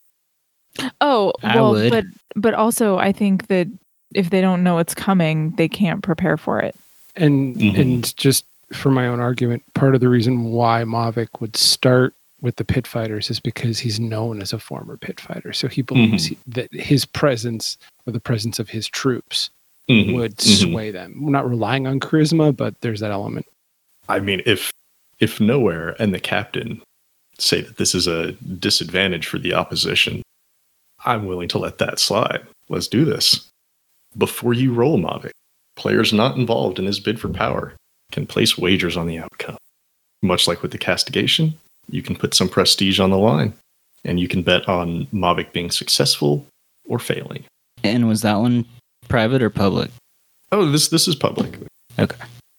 Oh, 1.01 1.33
well, 1.43 1.89
but 1.89 2.05
but 2.35 2.55
also 2.55 2.99
I 2.99 3.13
think 3.13 3.47
that 3.47 3.69
if 4.15 4.31
they 4.31 4.41
don't 4.41 4.63
know 4.63 4.79
it's 4.79 4.95
coming, 4.95 5.51
they 5.53 5.69
can't 5.69 6.03
prepare 6.03 6.37
for 6.37 6.61
it. 6.61 6.75
And 7.17 7.57
mm-hmm. 7.57 7.81
and 7.81 8.17
just 8.17 8.45
for 8.73 8.91
my 8.91 9.07
own 9.07 9.21
argument, 9.21 9.63
part 9.75 9.95
of 9.95 10.01
the 10.01 10.09
reason 10.09 10.45
why 10.45 10.83
Mavic 10.83 11.41
would 11.41 11.57
start 11.57 12.15
with 12.45 12.57
the 12.57 12.65
pit 12.65 12.87
fighters 12.87 13.31
is 13.31 13.41
because 13.41 13.79
he's 13.79 13.99
known 13.99 14.43
as 14.43 14.53
a 14.53 14.59
former 14.59 14.99
pit 14.99 15.19
fighter. 15.19 15.55
So 15.55 15.67
he 15.67 15.81
believes 15.81 16.27
mm-hmm. 16.27 16.35
he, 16.45 16.53
that 16.53 16.73
his 16.75 17.07
presence 17.07 17.79
or 18.07 18.13
the 18.13 18.21
presence 18.21 18.59
of 18.59 18.69
his 18.69 18.87
troops 18.87 19.49
mm-hmm. 19.89 20.13
would 20.13 20.37
mm-hmm. 20.37 20.71
sway 20.71 20.91
them. 20.91 21.23
We're 21.23 21.31
not 21.33 21.49
relying 21.49 21.87
on 21.87 22.01
charisma, 22.01 22.55
but 22.55 22.79
there's 22.83 23.01
that 23.01 23.11
element. 23.11 23.47
I 24.11 24.21
mean, 24.21 24.43
if 24.45 24.71
if 25.21 25.41
nowhere 25.41 25.97
and 25.99 26.13
the 26.13 26.21
captain 26.21 26.83
say 27.39 27.63
that 27.63 27.79
this 27.79 27.95
is 27.95 28.07
a 28.07 28.33
disadvantage 28.33 29.27
for 29.27 29.39
the 29.39 29.55
opposition, 29.55 30.23
I'm 31.07 31.25
willing 31.25 31.49
to 31.49 31.59
let 31.59 31.79
that 31.79 31.99
slide. 31.99 32.47
Let's 32.69 32.89
do 32.89 33.07
this. 33.07 33.49
Before 34.19 34.53
you 34.53 34.75
roll 34.75 34.99
Mavic, 34.99 35.31
players 35.77 36.13
not 36.13 36.37
involved 36.37 36.79
in 36.79 36.85
his 36.85 37.01
bid 37.01 37.19
for 37.19 37.31
power 37.31 37.73
can 38.13 38.27
place 38.27 38.59
wagers 38.59 38.99
on 38.99 39.07
the 39.07 39.19
outcome. 39.19 39.57
Much 40.23 40.47
like 40.47 40.63
with 40.63 40.73
the 40.73 40.79
castigation, 40.79 41.59
you 41.89 42.03
can 42.03 42.17
put 42.17 42.35
some 42.35 42.49
prestige 42.49 42.99
on 43.01 43.11
the 43.11 43.19
line. 43.19 43.53
and 44.07 44.21
you 44.21 44.29
can 44.29 44.43
bet 44.43 44.69
on 44.69 45.07
Mavic 45.15 45.53
being 45.53 45.71
successful 45.71 46.45
or 46.87 46.99
failing. 46.99 47.45
And 47.83 48.07
was 48.07 48.21
that 48.23 48.37
one 48.37 48.67
private 49.09 49.43
or 49.43 49.49
public? 49.51 49.91
Oh, 50.53 50.67
this 50.71 50.89
this 50.89 51.09
is 51.09 51.15
public. 51.17 51.59
Okay. 51.99 52.17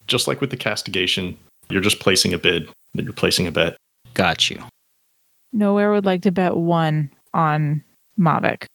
Just 0.08 0.28
like 0.28 0.42
with 0.42 0.50
the 0.50 0.58
castigation, 0.58 1.38
you're 1.70 1.82
just 1.84 2.00
placing 2.00 2.34
a 2.34 2.38
bid, 2.40 2.68
then 2.96 3.06
you're 3.06 3.14
placing 3.14 3.46
a 3.48 3.52
bet. 3.52 3.78
Got 4.16 4.50
you. 4.50 4.64
Nowhere 5.54 5.92
would 5.92 6.06
like 6.06 6.22
to 6.24 6.32
bet 6.32 6.56
one 6.58 7.10
on 7.34 7.84
Mavic, 8.20 8.66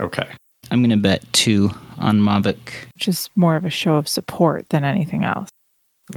Okay. 0.00 0.28
I'm 0.70 0.80
going 0.80 0.90
to 0.90 0.96
bet 0.96 1.24
two 1.32 1.70
on 1.98 2.20
Mavic. 2.20 2.56
which 2.94 3.08
is 3.08 3.28
more 3.36 3.56
of 3.56 3.64
a 3.64 3.70
show 3.70 3.96
of 3.96 4.06
support 4.08 4.68
than 4.70 4.84
anything 4.84 5.24
else. 5.24 5.48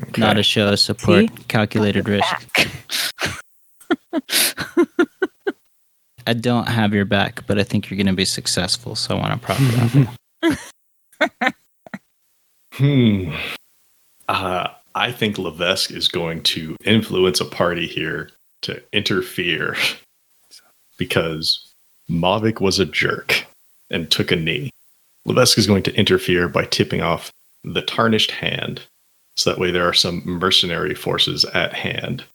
okay. 0.01 0.21
Not 0.21 0.37
a 0.37 0.43
show 0.43 0.69
of 0.73 0.79
support, 0.79 1.29
See? 1.29 1.43
calculated 1.47 2.07
risk. 2.07 2.47
I 6.27 6.33
don't 6.33 6.67
have 6.67 6.93
your 6.93 7.05
back, 7.05 7.45
but 7.47 7.59
I 7.59 7.63
think 7.63 7.89
you're 7.89 7.97
going 7.97 8.07
to 8.07 8.13
be 8.13 8.25
successful, 8.25 8.95
so 8.95 9.15
I 9.15 9.19
want 9.19 9.33
to 9.33 9.45
profit 9.45 9.79
off 9.79 9.95
it. 9.95 11.53
Hmm. 12.77 13.33
Uh, 14.27 14.67
I 14.95 15.11
think 15.11 15.37
Levesque 15.37 15.91
is 15.91 16.09
going 16.09 16.43
to 16.43 16.75
influence 16.83 17.39
a 17.39 17.45
party 17.45 17.87
here 17.87 18.31
to 18.63 18.81
interfere 18.91 19.77
because 20.97 21.73
Mavic 22.09 22.59
was 22.59 22.79
a 22.79 22.85
jerk 22.85 23.45
and 23.89 24.11
took 24.11 24.29
a 24.31 24.35
knee. 24.35 24.71
Levesque 25.25 25.57
is 25.57 25.67
going 25.67 25.83
to 25.83 25.95
interfere 25.95 26.49
by 26.49 26.65
tipping 26.65 27.01
off 27.01 27.31
the 27.63 27.81
tarnished 27.81 28.31
hand. 28.31 28.81
So 29.35 29.49
that 29.49 29.59
way 29.59 29.71
there 29.71 29.87
are 29.87 29.93
some 29.93 30.21
mercenary 30.25 30.95
forces 30.95 31.45
at 31.45 31.73
hand. 31.73 32.25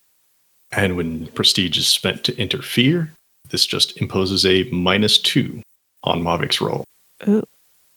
And 0.73 0.97
when 0.97 1.27
prestige 1.29 1.79
is 1.79 1.89
spent 1.89 2.25
to 2.25 2.37
interfere, 2.39 3.13
this 3.51 3.67
just 3.67 3.97
imposes 4.01 4.47
a 4.47 4.65
minus 4.71 5.19
two 5.19 5.63
on 6.05 6.23
Mavic's 6.23 6.61
roll. 6.61 6.85
Ooh. 7.29 7.47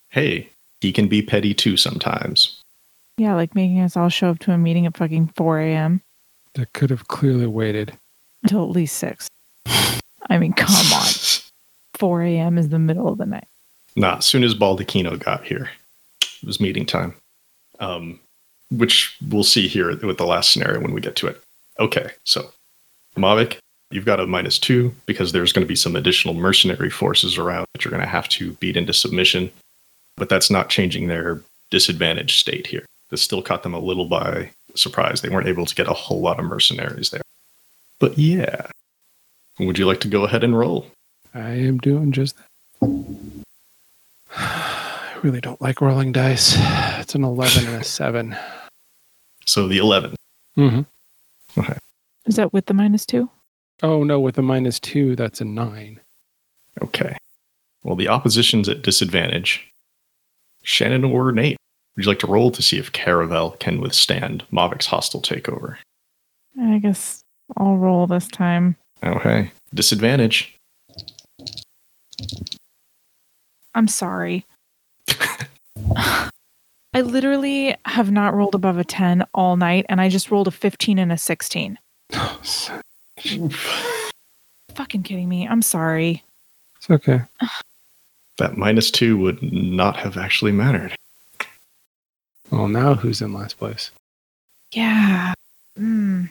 Hey, 0.09 0.49
he 0.81 0.91
can 0.91 1.07
be 1.07 1.21
petty 1.21 1.53
too 1.53 1.77
sometimes. 1.77 2.59
Yeah, 3.17 3.35
like 3.35 3.53
making 3.53 3.79
us 3.81 3.95
all 3.95 4.09
show 4.09 4.29
up 4.31 4.39
to 4.39 4.51
a 4.51 4.57
meeting 4.57 4.85
at 4.87 4.97
fucking 4.97 5.27
4 5.35 5.59
a.m. 5.59 6.01
That 6.55 6.73
could 6.73 6.89
have 6.89 7.07
clearly 7.07 7.47
waited. 7.47 7.93
until 8.41 8.63
at 8.63 8.71
least 8.71 8.97
6. 8.97 9.27
I 9.65 10.37
mean, 10.39 10.53
come 10.53 10.73
on. 10.93 11.07
4 11.95 12.23
a.m. 12.23 12.57
is 12.57 12.69
the 12.69 12.79
middle 12.79 13.07
of 13.07 13.19
the 13.19 13.25
night. 13.25 13.47
Nah, 13.95 14.17
as 14.17 14.25
soon 14.25 14.43
as 14.43 14.55
Baldacchino 14.55 15.19
got 15.19 15.45
here, 15.45 15.69
it 16.21 16.45
was 16.47 16.59
meeting 16.59 16.85
time. 16.85 17.13
Um, 17.79 18.19
which 18.71 19.15
we'll 19.29 19.43
see 19.43 19.67
here 19.67 19.95
with 19.97 20.17
the 20.17 20.25
last 20.25 20.51
scenario 20.51 20.79
when 20.81 20.93
we 20.93 21.01
get 21.01 21.15
to 21.17 21.27
it. 21.27 21.39
Okay, 21.79 22.09
so 22.23 22.51
Mavic, 23.15 23.57
you've 23.91 24.05
got 24.05 24.19
a 24.19 24.27
minus 24.27 24.57
two 24.57 24.93
because 25.05 25.31
there's 25.31 25.53
going 25.53 25.65
to 25.65 25.69
be 25.69 25.75
some 25.75 25.95
additional 25.95 26.33
mercenary 26.33 26.89
forces 26.89 27.37
around 27.37 27.65
that 27.73 27.83
you're 27.83 27.91
going 27.91 28.03
to 28.03 28.07
have 28.07 28.27
to 28.29 28.53
beat 28.53 28.77
into 28.77 28.93
submission. 28.93 29.51
But 30.15 30.29
that's 30.29 30.49
not 30.49 30.69
changing 30.69 31.07
their 31.07 31.41
disadvantaged 31.71 32.39
state 32.39 32.67
here. 32.67 32.85
This 33.09 33.21
still 33.21 33.41
caught 33.41 33.63
them 33.63 33.73
a 33.73 33.79
little 33.79 34.05
by 34.05 34.51
surprise. 34.75 35.21
They 35.21 35.29
weren't 35.29 35.47
able 35.47 35.65
to 35.65 35.75
get 35.75 35.87
a 35.87 35.93
whole 35.93 36.21
lot 36.21 36.39
of 36.39 36.45
mercenaries 36.45 37.09
there. 37.09 37.21
But 37.99 38.17
yeah. 38.17 38.67
Would 39.59 39.77
you 39.77 39.85
like 39.85 39.99
to 40.01 40.07
go 40.07 40.23
ahead 40.23 40.43
and 40.43 40.57
roll? 40.57 40.87
I 41.33 41.51
am 41.51 41.77
doing 41.77 42.11
just 42.11 42.35
that. 42.37 42.47
I 44.35 45.17
really 45.21 45.41
don't 45.41 45.61
like 45.61 45.81
rolling 45.81 46.11
dice. 46.11 46.55
It's 46.99 47.15
an 47.15 47.23
11 47.23 47.67
and 47.67 47.81
a 47.81 47.83
7. 47.83 48.35
So 49.45 49.67
the 49.67 49.77
11. 49.77 50.15
Mm-hmm. 50.57 51.61
Is 52.25 52.35
that 52.37 52.53
with 52.53 52.67
the 52.67 52.73
minus 52.73 53.05
2? 53.05 53.29
Oh, 53.81 54.03
no, 54.03 54.19
with 54.19 54.37
a 54.37 54.41
minus 54.41 54.79
2, 54.79 55.15
that's 55.15 55.41
a 55.41 55.45
9. 55.45 55.99
Okay. 56.81 57.17
Well, 57.83 57.95
the 57.95 58.07
opposition's 58.07 58.69
at 58.69 58.81
disadvantage. 58.81 59.69
Shannon 60.63 61.03
or 61.03 61.31
Nate, 61.31 61.57
would 61.95 62.05
you 62.05 62.09
like 62.09 62.19
to 62.19 62.27
roll 62.27 62.49
to 62.51 62.61
see 62.61 62.79
if 62.79 62.91
Caravel 62.91 63.51
can 63.59 63.81
withstand 63.81 64.45
Mavic's 64.51 64.85
hostile 64.85 65.21
takeover? 65.21 65.75
I 66.59 66.79
guess 66.79 67.23
I'll 67.57 67.77
roll 67.77 68.07
this 68.07 68.27
time. 68.27 68.77
Okay. 69.03 69.51
Disadvantage. 69.73 70.57
I'm 73.75 73.87
sorry. 73.87 74.45
I 76.95 77.01
literally 77.01 77.75
have 77.85 78.11
not 78.11 78.33
rolled 78.33 78.55
above 78.55 78.77
a 78.77 78.83
10 78.83 79.25
all 79.33 79.57
night, 79.57 79.85
and 79.89 79.99
I 79.99 80.09
just 80.09 80.31
rolled 80.31 80.47
a 80.47 80.51
15 80.51 80.99
and 80.99 81.11
a 81.11 81.17
16. 81.17 81.79
It's 82.13 82.69
Fucking 84.73 85.03
kidding 85.03 85.29
me. 85.29 85.47
I'm 85.47 85.61
sorry. 85.61 86.23
It's 86.77 86.89
okay. 86.89 87.21
That 88.39 88.57
minus 88.57 88.89
two 88.89 89.15
would 89.19 89.43
not 89.53 89.95
have 89.97 90.17
actually 90.17 90.51
mattered. 90.51 90.95
Well, 92.49 92.67
now 92.67 92.95
who's 92.95 93.21
in 93.21 93.31
last 93.31 93.59
place? 93.59 93.91
Yeah. 94.71 95.33
Mm. 95.79 96.29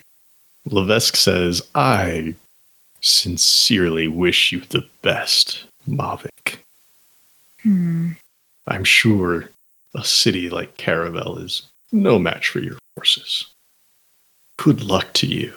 Levesque 0.65 1.15
says, 1.15 1.65
I 1.75 2.35
sincerely 2.99 4.09
wish 4.09 4.51
you 4.51 4.61
the 4.61 4.85
best, 5.01 5.63
Mavic. 5.87 6.57
Hmm. 7.61 8.11
I'm 8.67 8.83
sure 8.83 9.49
a 9.95 10.03
city 10.03 10.49
like 10.49 10.75
Caravel 10.77 11.37
is 11.37 11.63
no 11.91 12.19
match 12.19 12.49
for 12.49 12.59
your 12.59 12.77
forces. 12.95 13.47
Good 14.57 14.83
luck 14.83 15.13
to 15.13 15.27
you. 15.27 15.53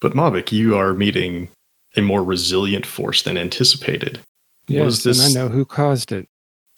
But 0.00 0.12
Mavic, 0.12 0.50
you 0.52 0.76
are 0.76 0.94
meeting 0.94 1.48
a 1.96 2.00
more 2.00 2.22
resilient 2.24 2.86
force 2.86 3.22
than 3.22 3.36
anticipated. 3.36 4.20
Yes, 4.66 5.02
this? 5.02 5.24
and 5.26 5.36
I 5.36 5.40
know 5.40 5.48
who 5.48 5.64
caused 5.64 6.12
it. 6.12 6.28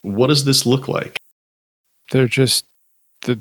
What 0.02 0.28
does 0.28 0.44
this 0.44 0.66
look 0.66 0.88
like? 0.88 1.18
They're 2.10 2.26
just, 2.28 2.64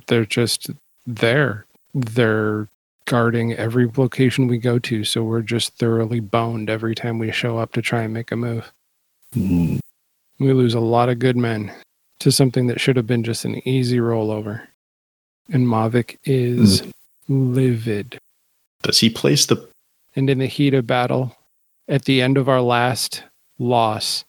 they're 0.08 0.26
just 0.26 0.70
there. 1.08 1.66
They're 1.94 2.68
guarding 3.06 3.54
every 3.54 3.90
location 3.98 4.48
we 4.48 4.58
go 4.58 4.78
to, 4.80 5.04
so 5.04 5.24
we're 5.24 5.42
just 5.42 5.74
thoroughly 5.78 6.20
boned 6.20 6.70
every 6.70 6.94
time 6.96 7.18
we 7.18 7.32
show 7.32 7.58
up 7.58 7.72
to 7.74 7.82
try 7.82 8.04
and 8.04 8.14
make 8.14 8.32
a 8.32 8.36
move. 8.36 8.72
Hmm, 9.34 9.78
We 10.40 10.54
lose 10.54 10.74
a 10.74 10.80
lot 10.80 11.10
of 11.10 11.20
good 11.20 11.38
men 11.38 11.72
to 12.20 12.32
something 12.32 12.68
that 12.68 12.80
should 12.80 12.98
have 12.98 13.08
been 13.08 13.24
just 13.24 13.46
an 13.46 13.68
easy 13.68 13.98
rollover. 13.98 14.68
And 15.52 15.66
Mavic 15.66 16.18
is 16.24 16.84
livid. 17.28 18.20
Does 18.84 19.00
he 19.00 19.10
place 19.10 19.46
the 19.46 19.68
And 20.16 20.30
in 20.30 20.40
the 20.40 20.48
heat 20.48 20.74
of 20.74 20.88
battle, 20.88 21.36
at 21.88 22.06
the 22.06 22.22
end 22.22 22.38
of 22.38 22.50
our 22.50 22.62
last 22.62 23.24
loss, 23.58 24.26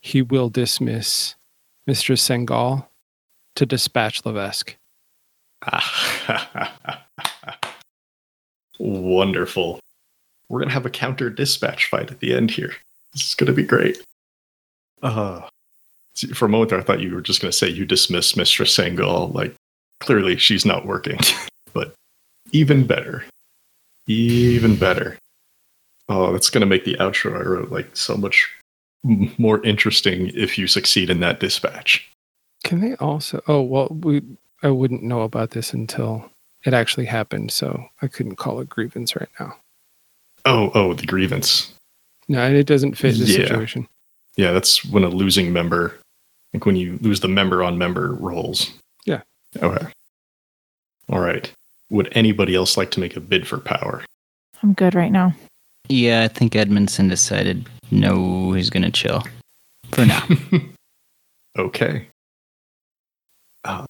he 0.00 0.20
will 0.20 0.48
dismiss 0.50 1.34
Mistress 1.86 2.26
Sengal 2.26 2.86
to 3.56 3.66
dispatch 3.66 4.24
Levesque. 4.24 4.76
Wonderful. 8.78 9.80
We're 10.48 10.58
going 10.58 10.68
to 10.68 10.74
have 10.74 10.86
a 10.86 10.90
counter 10.90 11.30
dispatch 11.30 11.86
fight 11.86 12.10
at 12.10 12.20
the 12.20 12.34
end 12.34 12.50
here. 12.50 12.74
This 13.12 13.28
is 13.28 13.34
going 13.34 13.46
to 13.46 13.52
be 13.52 13.62
great. 13.62 14.02
Uh, 15.02 15.42
see, 16.14 16.28
for 16.28 16.46
a 16.46 16.48
moment 16.48 16.70
there, 16.70 16.78
I 16.78 16.82
thought 16.82 17.00
you 17.00 17.14
were 17.14 17.20
just 17.22 17.40
going 17.40 17.50
to 17.50 17.56
say 17.56 17.68
you 17.68 17.86
dismiss 17.86 18.36
Mistress 18.36 18.76
Sangal. 18.76 19.32
Like, 19.32 19.54
clearly 20.00 20.36
she's 20.36 20.66
not 20.66 20.86
working. 20.86 21.18
but 21.72 21.94
even 22.52 22.86
better. 22.86 23.24
Even 24.06 24.76
better. 24.76 25.18
Oh, 26.08 26.32
that's 26.32 26.50
going 26.50 26.60
to 26.60 26.66
make 26.66 26.84
the 26.84 26.96
outro 26.96 27.34
I 27.38 27.42
wrote 27.42 27.70
like 27.70 27.96
so 27.96 28.16
much 28.16 28.48
more 29.02 29.64
interesting 29.64 30.30
if 30.34 30.58
you 30.58 30.66
succeed 30.66 31.10
in 31.10 31.20
that 31.20 31.40
dispatch. 31.40 32.08
Can 32.62 32.80
they 32.80 32.94
also? 32.96 33.42
Oh 33.48 33.62
well, 33.62 33.88
we 33.90 34.22
I 34.62 34.68
wouldn't 34.68 35.02
know 35.02 35.22
about 35.22 35.50
this 35.50 35.72
until 35.72 36.30
it 36.64 36.72
actually 36.74 37.06
happened, 37.06 37.50
so 37.52 37.86
I 38.02 38.08
couldn't 38.08 38.36
call 38.36 38.60
it 38.60 38.68
grievance 38.68 39.14
right 39.16 39.28
now. 39.38 39.56
Oh, 40.46 40.70
oh, 40.74 40.94
the 40.94 41.06
grievance. 41.06 41.72
No, 42.28 42.46
it 42.46 42.66
doesn't 42.66 42.94
fit 42.94 43.12
the 43.18 43.24
Yeah. 43.24 43.46
situation. 43.46 43.86
Yeah, 44.36 44.52
that's 44.52 44.84
when 44.84 45.04
a 45.04 45.08
losing 45.08 45.52
member, 45.52 45.94
like 46.52 46.66
when 46.66 46.76
you 46.76 46.98
lose 47.02 47.20
the 47.20 47.28
member 47.28 47.62
on 47.62 47.78
member 47.78 48.12
rolls. 48.14 48.70
Yeah. 49.04 49.22
Okay. 49.62 49.86
All 51.10 51.20
right. 51.20 51.52
Would 51.90 52.08
anybody 52.12 52.54
else 52.54 52.76
like 52.76 52.90
to 52.92 53.00
make 53.00 53.16
a 53.16 53.20
bid 53.20 53.46
for 53.46 53.58
power? 53.58 54.04
I'm 54.62 54.72
good 54.72 54.94
right 54.94 55.12
now. 55.12 55.34
Yeah, 55.88 56.22
I 56.22 56.28
think 56.28 56.56
Edmondson 56.56 57.08
decided 57.08 57.68
no, 57.90 58.52
he's 58.52 58.70
going 58.70 58.82
to 58.82 58.90
chill 58.90 59.22
for 59.92 60.06
now. 60.06 60.26
okay. 61.58 62.08
Uh, 63.64 63.84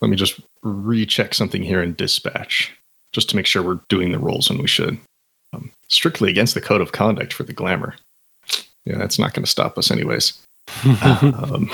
let 0.00 0.08
me 0.08 0.16
just 0.16 0.40
recheck 0.62 1.34
something 1.34 1.62
here 1.62 1.82
in 1.82 1.94
dispatch, 1.94 2.72
just 3.12 3.28
to 3.30 3.36
make 3.36 3.46
sure 3.46 3.62
we're 3.62 3.80
doing 3.88 4.12
the 4.12 4.18
rolls 4.18 4.48
when 4.48 4.58
we 4.58 4.68
should. 4.68 4.98
Um, 5.52 5.70
strictly 5.88 6.30
against 6.30 6.54
the 6.54 6.60
code 6.60 6.80
of 6.80 6.92
conduct 6.92 7.32
for 7.32 7.42
the 7.42 7.52
glamour. 7.52 7.94
Yeah, 8.84 8.98
that's 8.98 9.18
not 9.18 9.34
going 9.34 9.44
to 9.44 9.50
stop 9.50 9.78
us, 9.78 9.90
anyways. 9.90 10.40
um, 11.02 11.70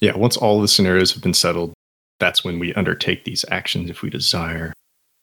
yeah, 0.00 0.16
once 0.16 0.36
all 0.36 0.60
the 0.60 0.68
scenarios 0.68 1.12
have 1.12 1.22
been 1.22 1.34
settled, 1.34 1.72
that's 2.22 2.44
when 2.44 2.60
we 2.60 2.72
undertake 2.74 3.24
these 3.24 3.44
actions 3.50 3.90
if 3.90 4.00
we 4.00 4.08
desire. 4.08 4.72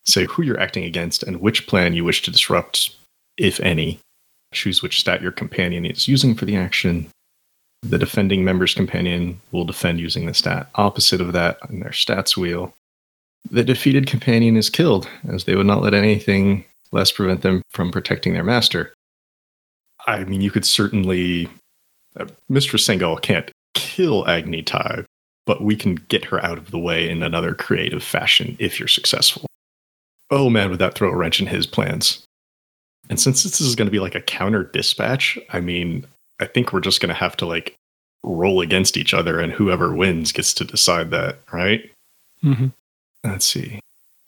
Say 0.06 0.26
who 0.26 0.44
you're 0.44 0.60
acting 0.60 0.84
against 0.84 1.24
and 1.24 1.40
which 1.40 1.66
plan 1.66 1.94
you 1.94 2.04
wish 2.04 2.22
to 2.24 2.32
disrupt, 2.32 2.94
if 3.38 3.62
any. 3.62 4.00
choose 4.54 4.82
which 4.82 5.00
stat 5.00 5.22
your 5.22 5.32
companion 5.32 5.86
is 5.86 6.08
using 6.10 6.36
for 6.36 6.44
the 6.44 6.58
action. 6.58 7.08
The 7.84 7.98
defending 7.98 8.44
member's 8.44 8.74
companion 8.74 9.40
will 9.52 9.64
defend 9.64 10.02
using 10.02 10.26
the 10.26 10.34
stat 10.34 10.70
opposite 10.76 11.22
of 11.22 11.32
that 11.34 11.58
on 11.70 11.80
their 11.80 11.92
stats 11.92 12.36
wheel. 12.36 12.74
The 13.50 13.64
defeated 13.64 14.08
companion 14.08 14.58
is 14.58 14.70
killed, 14.70 15.08
as 15.30 15.46
they 15.46 15.56
would 15.56 15.68
not 15.68 15.82
let 15.82 15.94
anything 15.94 16.66
less 16.92 17.12
prevent 17.12 17.42
them 17.42 17.62
from 17.70 17.92
protecting 17.92 18.34
their 18.34 18.44
master. 18.44 18.94
I 20.06 20.26
mean, 20.26 20.42
you 20.42 20.52
could 20.52 20.66
certainly. 20.66 21.48
Uh, 22.20 22.26
Mistress 22.50 22.86
Sengal 22.86 23.22
can't 23.22 23.50
kill 23.76 24.28
Agni 24.28 24.64
Tai, 24.64 25.06
but 25.50 25.64
we 25.64 25.76
can 25.76 25.96
get 25.96 26.26
her 26.26 26.46
out 26.46 26.60
of 26.60 26.70
the 26.70 26.78
way 26.78 27.10
in 27.10 27.24
another 27.24 27.56
creative 27.56 28.04
fashion 28.04 28.56
if 28.60 28.78
you're 28.78 28.88
successful. 28.88 29.48
Oh 30.30 30.48
man, 30.48 30.70
would 30.70 30.78
that 30.78 30.94
throw 30.94 31.10
a 31.10 31.16
wrench 31.16 31.42
in 31.42 31.48
his 31.48 31.66
plans? 31.66 32.24
And 33.10 33.20
since 33.20 33.42
this 33.42 33.60
is 33.60 33.74
going 33.74 33.88
to 33.88 33.92
be 33.92 34.00
like 34.00 34.14
a 34.14 34.22
counter 34.22 34.64
dispatch, 34.66 35.40
I 35.50 35.60
mean, 35.60 36.06
I 36.40 36.46
think 36.46 36.72
we're 36.72 36.82
just 36.82 37.02
going 37.02 37.10
to 37.10 37.16
have 37.16 37.36
to 37.38 37.48
like 37.48 37.76
roll 38.22 38.62
against 38.62 38.96
each 38.96 39.12
other, 39.12 39.40
and 39.40 39.52
whoever 39.52 39.92
wins 39.92 40.32
gets 40.32 40.54
to 40.54 40.64
decide 40.64 41.10
that, 41.10 41.40
right? 41.52 41.92
Mm-hmm. 42.44 42.68
Let's 43.24 43.48
see. 43.48 43.80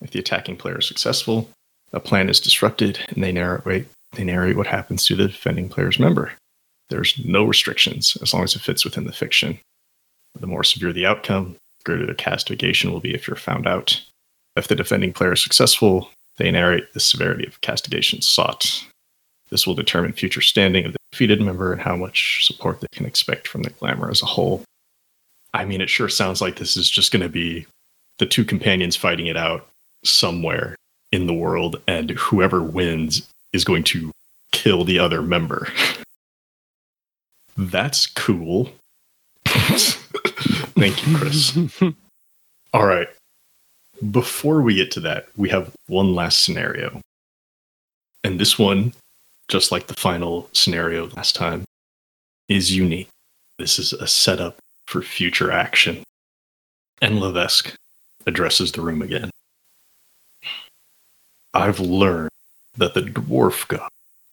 If 0.02 0.10
the 0.10 0.20
attacking 0.20 0.58
player 0.58 0.80
is 0.80 0.88
successful, 0.88 1.48
a 1.94 2.00
plan 2.00 2.30
is 2.30 2.40
disrupted, 2.40 2.98
and 3.10 3.24
they 3.24 3.32
narrate 3.32 3.86
they 4.14 4.24
narrate 4.24 4.58
what 4.58 4.66
happens 4.66 5.06
to 5.06 5.16
the 5.16 5.28
defending 5.28 5.70
player's 5.70 6.00
member. 6.00 6.32
There's 6.90 7.24
no 7.24 7.44
restrictions 7.44 8.18
as 8.24 8.34
long 8.34 8.44
as 8.44 8.56
it 8.56 8.64
fits 8.64 8.84
within 8.84 9.06
the 9.06 9.14
fiction. 9.14 9.60
The 10.40 10.48
more 10.48 10.64
severe 10.64 10.94
the 10.94 11.06
outcome, 11.06 11.54
the 11.80 11.84
greater 11.84 12.06
the 12.06 12.16
castigation 12.16 12.92
will 12.92 13.00
be 13.00 13.14
if 13.14 13.28
you're 13.28 13.36
found 13.36 13.68
out. 13.68 14.02
If 14.56 14.68
the 14.68 14.76
defending 14.76 15.14
player 15.14 15.34
is 15.34 15.44
successful, 15.44 16.10
they 16.38 16.52
narrate 16.52 16.94
the 16.94 17.00
severity 17.00 17.46
of 17.46 17.62
castigation 17.62 18.22
sought. 18.22 18.84
This 19.50 19.68
will 19.68 19.76
determine 19.76 20.14
future 20.14 20.42
standing 20.42 20.86
of 20.86 20.94
the 20.94 21.00
defeated 21.12 21.42
member 21.42 21.74
and 21.74 21.82
how 21.82 21.96
much 21.96 22.46
support 22.46 22.80
they 22.80 22.88
can 22.92 23.06
expect 23.06 23.48
from 23.48 23.64
the 23.64 23.70
glamour 23.70 24.10
as 24.10 24.22
a 24.22 24.26
whole. 24.26 24.64
I 25.54 25.66
mean, 25.66 25.82
it 25.82 25.90
sure 25.90 26.10
sounds 26.10 26.42
like 26.42 26.56
this 26.56 26.78
is 26.78 26.90
just 26.90 27.12
going 27.12 27.24
to 27.24 27.30
be 27.30 27.66
the 28.18 28.26
two 28.26 28.46
companions 28.46 28.96
fighting 28.96 29.28
it 29.28 29.36
out 29.36 29.68
somewhere 30.04 30.76
in 31.12 31.28
the 31.28 31.34
world, 31.34 31.82
and 31.88 32.12
whoever 32.12 32.64
wins 32.64 33.28
is 33.52 33.66
going 33.66 33.84
to 33.84 34.12
kill 34.52 34.86
the 34.86 35.00
other 35.00 35.22
member. 35.22 35.68
That's 37.58 38.08
cool. 38.08 38.72
Thank 40.82 41.06
you, 41.06 41.16
Chris. 41.16 41.56
All 42.74 42.88
right. 42.88 43.08
Before 44.10 44.64
we 44.64 44.74
get 44.74 44.90
to 44.94 45.00
that, 45.02 45.28
we 45.38 45.48
have 45.50 45.72
one 45.86 46.16
last 46.16 46.42
scenario. 46.42 47.00
And 48.24 48.40
this 48.40 48.58
one, 48.58 48.94
just 49.48 49.72
like 49.72 49.86
the 49.86 49.94
final 49.94 50.50
scenario 50.54 51.08
last 51.10 51.36
time, 51.36 51.66
is 52.50 52.76
unique. 52.76 53.10
This 53.60 53.78
is 53.78 53.94
a 53.94 54.08
setup 54.08 54.58
for 54.88 55.04
future 55.04 55.52
action. 55.52 56.02
And 57.00 57.20
Levesque 57.20 57.76
addresses 58.26 58.72
the 58.72 58.82
room 58.82 59.04
again. 59.04 59.30
I've 61.54 61.80
learned 61.80 62.32
that 62.76 62.96
the 62.96 63.02
dwarf 63.02 63.68
god, 63.68 63.88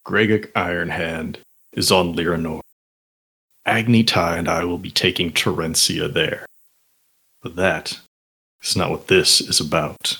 Gregok 0.06 0.50
Ironhand, 0.52 1.36
is 1.74 1.92
on 1.92 2.14
Lyranor. 2.14 2.62
Agni 3.68 4.02
Tai 4.02 4.38
and 4.38 4.48
I 4.48 4.64
will 4.64 4.78
be 4.78 4.90
taking 4.90 5.30
Terencia 5.30 6.10
there. 6.10 6.46
But 7.42 7.56
that 7.56 8.00
is 8.62 8.74
not 8.74 8.90
what 8.90 9.08
this 9.08 9.42
is 9.42 9.60
about. 9.60 10.18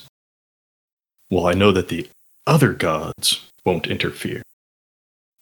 While 1.29 1.47
I 1.47 1.55
know 1.55 1.71
that 1.71 1.87
the 1.87 2.07
other 2.45 2.73
gods 2.73 3.43
won't 3.65 3.87
interfere, 3.87 4.43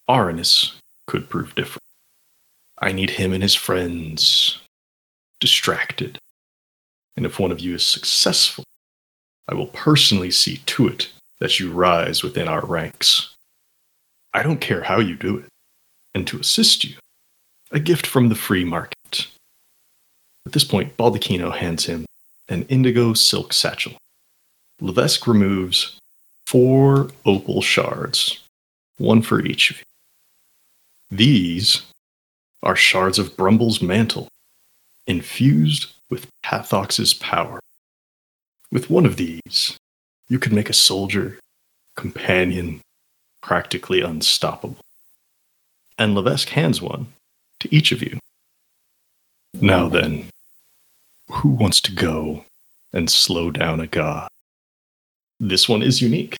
Aranus 0.10 0.74
could 1.06 1.30
prove 1.30 1.54
different. 1.54 1.84
I 2.80 2.94
need 2.94 3.12
him 3.12 3.34
and 3.34 3.44
his 3.44 3.56
friends 3.56 4.58
distracted. 5.42 6.18
And 7.18 7.26
if 7.26 7.40
one 7.40 7.52
of 7.52 7.60
you 7.60 7.76
is 7.76 7.84
successful, 7.84 8.64
I 9.50 9.54
will 9.54 9.68
personally 9.68 10.32
see 10.32 10.62
to 10.66 10.88
it 10.88 11.10
that 11.40 11.60
you 11.60 11.72
rise 11.72 12.24
within 12.24 12.48
our 12.48 12.66
ranks. 12.66 13.36
I 14.34 14.44
don't 14.44 14.62
care 14.62 14.84
how 14.84 15.00
you 15.00 15.18
do 15.18 15.38
it. 15.40 15.48
And 16.16 16.26
to 16.28 16.40
assist 16.40 16.86
you, 16.86 16.96
a 17.72 17.80
gift 17.80 18.06
from 18.06 18.30
the 18.30 18.36
free 18.36 18.64
market. 18.64 19.28
At 20.46 20.54
this 20.54 20.64
point, 20.64 20.96
Baldacchino 20.98 21.56
hands 21.56 21.86
him 21.86 22.06
an 22.50 22.64
indigo 22.64 23.14
silk 23.14 23.52
satchel. 23.52 23.94
Levesque 24.80 25.28
removes 25.28 26.00
four 26.46 27.10
opal 27.26 27.62
shards, 27.62 28.40
one 28.98 29.22
for 29.22 29.46
each 29.46 29.72
of 29.72 29.78
you. 29.80 29.84
These 31.12 31.82
are 32.64 32.76
shards 32.76 33.20
of 33.20 33.36
Brumble's 33.36 33.82
mantle, 33.82 34.30
infused 35.06 35.88
with 36.10 36.28
Pathox's 36.44 37.14
power. 37.14 37.60
With 38.72 38.90
one 38.90 39.06
of 39.06 39.18
these, 39.18 39.78
you 40.30 40.40
could 40.40 40.54
make 40.54 40.70
a 40.70 40.74
soldier, 40.74 41.40
companion, 41.96 42.82
practically 43.42 44.02
unstoppable. 44.02 44.78
And 45.98 46.16
Levesque 46.16 46.50
hands 46.50 46.82
one 46.82 47.08
to 47.60 47.74
each 47.74 47.92
of 47.92 48.02
you. 48.02 48.20
Now 49.54 49.90
then, 49.90 50.26
who 51.30 51.50
wants 51.50 51.82
to 51.82 51.92
go 51.92 52.46
and 52.94 53.10
slow 53.10 53.52
down 53.52 53.80
a 53.80 53.88
god? 53.88 54.28
This 55.40 55.68
one 55.68 55.82
is 55.82 56.02
unique 56.02 56.38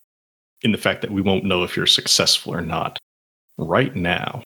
in 0.62 0.72
the 0.72 0.78
fact 0.78 1.02
that 1.02 1.12
we 1.12 1.22
won't 1.22 1.46
know 1.46 1.64
if 1.64 1.76
you're 1.76 1.86
successful 1.86 2.54
or 2.54 2.62
not 2.62 2.98
right 3.58 3.96
now, 3.96 4.44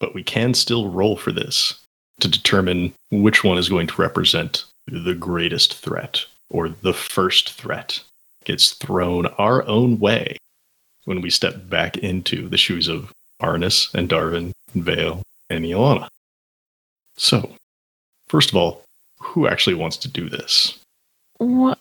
but 0.00 0.14
we 0.14 0.22
can 0.22 0.54
still 0.54 0.90
roll 0.90 1.16
for 1.16 1.32
this 1.32 1.78
to 2.20 2.28
determine 2.28 2.92
which 3.10 3.44
one 3.44 3.58
is 3.58 3.68
going 3.68 3.86
to 3.86 4.00
represent 4.00 4.64
the 4.86 5.14
greatest 5.14 5.76
threat 5.76 6.24
or 6.50 6.68
the 6.68 6.92
first 6.92 7.52
threat 7.52 8.00
gets 8.44 8.72
thrown 8.72 9.26
our 9.38 9.66
own 9.66 9.98
way 9.98 10.36
when 11.04 11.20
we 11.20 11.30
step 11.30 11.68
back 11.68 11.96
into 11.98 12.48
the 12.48 12.56
shoes 12.56 12.88
of 12.88 13.12
Arnis 13.40 13.92
and 13.94 14.08
Darvin 14.08 14.52
and 14.74 14.84
Vale 14.84 15.22
and 15.50 15.64
Ilana. 15.64 16.08
So, 17.16 17.52
first 18.28 18.50
of 18.50 18.56
all, 18.56 18.82
who 19.20 19.46
actually 19.46 19.74
wants 19.74 19.96
to 19.98 20.08
do 20.08 20.28
this? 20.28 20.78
What? 21.38 21.78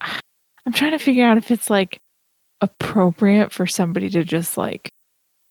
I'm 0.00 0.72
trying 0.72 0.92
to 0.92 0.98
figure 0.98 1.26
out 1.26 1.38
if 1.38 1.50
it's 1.50 1.70
like 1.70 1.98
appropriate 2.60 3.52
for 3.52 3.66
somebody 3.66 4.08
to 4.10 4.24
just 4.24 4.56
like 4.56 4.90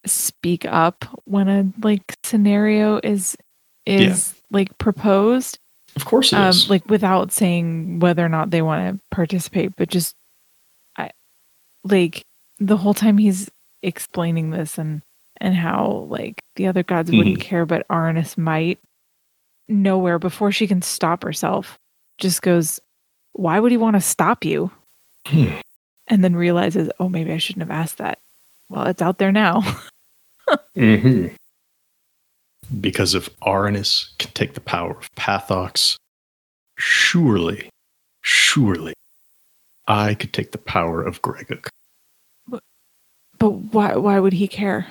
speak 0.05 0.65
up 0.65 1.05
when 1.25 1.47
a 1.47 1.71
like 1.83 2.15
scenario 2.23 2.99
is 3.03 3.37
is 3.85 4.33
yeah. 4.33 4.41
like 4.57 4.77
proposed. 4.77 5.59
Of 5.95 6.05
course, 6.05 6.31
um, 6.31 6.49
is. 6.49 6.69
like 6.69 6.89
without 6.89 7.33
saying 7.33 7.99
whether 7.99 8.25
or 8.25 8.29
not 8.29 8.49
they 8.49 8.61
want 8.61 8.95
to 8.95 9.03
participate, 9.11 9.75
but 9.75 9.89
just 9.89 10.15
I 10.97 11.11
like 11.83 12.23
the 12.59 12.77
whole 12.77 12.93
time 12.93 13.17
he's 13.17 13.49
explaining 13.83 14.51
this 14.51 14.77
and 14.77 15.01
and 15.41 15.55
how 15.55 16.07
like 16.09 16.41
the 16.55 16.67
other 16.67 16.83
gods 16.83 17.09
mm-hmm. 17.09 17.17
wouldn't 17.17 17.41
care, 17.41 17.65
but 17.65 17.87
Arnis 17.89 18.37
might. 18.37 18.79
Nowhere 19.67 20.19
before 20.19 20.51
she 20.51 20.67
can 20.67 20.81
stop 20.81 21.23
herself, 21.23 21.79
just 22.17 22.41
goes, 22.41 22.79
"Why 23.33 23.59
would 23.59 23.71
he 23.71 23.77
want 23.77 23.95
to 23.95 24.01
stop 24.01 24.45
you?" 24.45 24.71
Hmm. 25.25 25.59
And 26.07 26.23
then 26.23 26.35
realizes, 26.35 26.89
"Oh, 26.99 27.09
maybe 27.09 27.31
I 27.31 27.37
shouldn't 27.37 27.67
have 27.67 27.77
asked 27.77 27.97
that." 27.97 28.19
Well, 28.69 28.87
it's 28.87 29.01
out 29.01 29.17
there 29.17 29.31
now. 29.31 29.61
mm-hmm. 30.75 31.27
Because 32.79 33.15
if 33.15 33.29
Arnis 33.39 34.17
can 34.17 34.31
take 34.31 34.53
the 34.53 34.61
power 34.61 34.91
of 34.91 35.13
Pathox, 35.15 35.97
surely, 36.77 37.69
surely, 38.21 38.93
I 39.87 40.13
could 40.13 40.33
take 40.33 40.51
the 40.51 40.57
power 40.57 41.01
of 41.01 41.21
Gregok. 41.21 41.67
But, 42.47 42.63
but 43.37 43.49
why? 43.49 43.95
Why 43.95 44.19
would 44.19 44.33
he 44.33 44.47
care? 44.47 44.87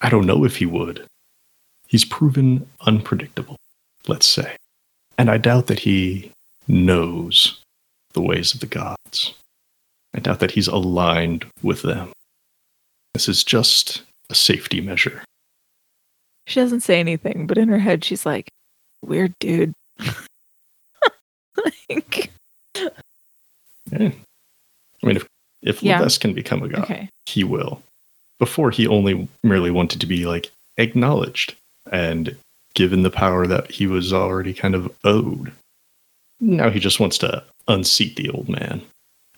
I 0.00 0.08
don't 0.08 0.26
know 0.26 0.44
if 0.44 0.56
he 0.56 0.66
would. 0.66 1.06
He's 1.86 2.04
proven 2.04 2.68
unpredictable, 2.80 3.56
let's 4.08 4.26
say. 4.26 4.56
And 5.18 5.30
I 5.30 5.38
doubt 5.38 5.66
that 5.68 5.78
he 5.78 6.30
knows 6.68 7.60
the 8.12 8.20
ways 8.20 8.54
of 8.54 8.60
the 8.60 8.66
gods. 8.66 9.34
I 10.14 10.20
doubt 10.20 10.40
that 10.40 10.50
he's 10.50 10.68
aligned 10.68 11.46
with 11.62 11.82
them. 11.82 12.12
This 13.14 13.28
is 13.28 13.44
just 13.44 14.02
a 14.30 14.34
safety 14.34 14.80
measure. 14.80 15.22
She 16.46 16.60
doesn't 16.60 16.80
say 16.80 17.00
anything, 17.00 17.46
but 17.46 17.58
in 17.58 17.68
her 17.68 17.78
head, 17.78 18.04
she's 18.04 18.26
like, 18.26 18.48
weird 19.02 19.34
dude. 19.38 19.74
like, 21.64 22.30
yeah. 22.74 24.10
I 25.02 25.06
mean, 25.06 25.16
if, 25.16 25.26
if 25.62 25.82
yeah. 25.82 26.06
Can 26.20 26.34
become 26.34 26.62
a 26.62 26.68
god, 26.68 26.84
okay. 26.84 27.08
he 27.26 27.44
will 27.44 27.82
before 28.38 28.70
he 28.70 28.86
only 28.86 29.28
merely 29.42 29.70
wanted 29.70 30.00
to 30.00 30.06
be 30.06 30.26
like 30.26 30.50
acknowledged 30.76 31.54
and 31.90 32.36
given 32.74 33.02
the 33.02 33.10
power 33.10 33.46
that 33.46 33.70
he 33.70 33.86
was 33.86 34.12
already 34.12 34.52
kind 34.52 34.74
of 34.74 34.94
owed. 35.04 35.52
Now 36.40 36.68
he 36.68 36.78
just 36.78 37.00
wants 37.00 37.16
to 37.18 37.42
unseat 37.68 38.16
the 38.16 38.30
old 38.30 38.48
man. 38.48 38.82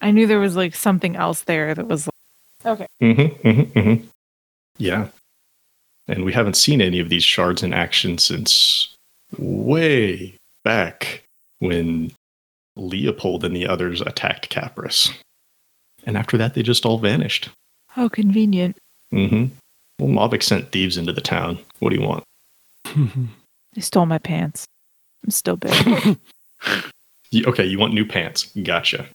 I 0.01 0.11
knew 0.11 0.27
there 0.27 0.41
was 0.41 0.57
like 0.57 0.75
something 0.75 1.17
else 1.17 1.43
there 1.43 1.75
that 1.75 1.87
was 1.87 2.07
like, 2.07 2.81
okay. 2.81 2.87
Mm-hmm, 3.03 3.49
mm-hmm, 3.49 3.79
mm-hmm. 3.79 4.05
Yeah. 4.79 5.09
And 6.09 6.25
we 6.25 6.33
haven't 6.33 6.57
seen 6.57 6.81
any 6.81 7.01
of 7.01 7.09
these 7.09 7.25
shards 7.25 7.63
in 7.63 7.73
action 7.73 8.19
since 8.19 8.95
way 9.37 10.35
back 10.65 11.23
when 11.59 12.13
Leopold 12.77 13.45
and 13.45 13.55
the 13.55 13.67
others 13.67 14.01
attacked 14.01 14.51
Capris. 14.51 15.13
And 16.05 16.17
after 16.17 16.39
that, 16.39 16.55
they 16.55 16.63
just 16.63 16.87
all 16.87 16.99
vanished. 16.99 17.51
How 17.89 18.09
convenient. 18.09 18.77
Mm-hmm. 19.13 19.47
Well, 19.99 20.29
Mavic 20.31 20.43
sent 20.43 20.71
thieves 20.73 20.97
into 20.97 21.13
the 21.13 21.21
town. 21.21 21.59
What 21.81 21.91
do 21.91 21.97
you 21.97 22.03
want? 22.07 22.25
They 23.75 23.83
stole 23.83 24.07
my 24.07 24.19
pants. 24.19 24.65
I'm 25.25 25.31
still 25.31 25.57
big. 25.57 26.19
You- 27.31 27.45
okay, 27.47 27.65
you 27.67 27.79
want 27.79 27.93
new 27.93 28.07
pants. 28.07 28.51
Gotcha. 28.63 29.07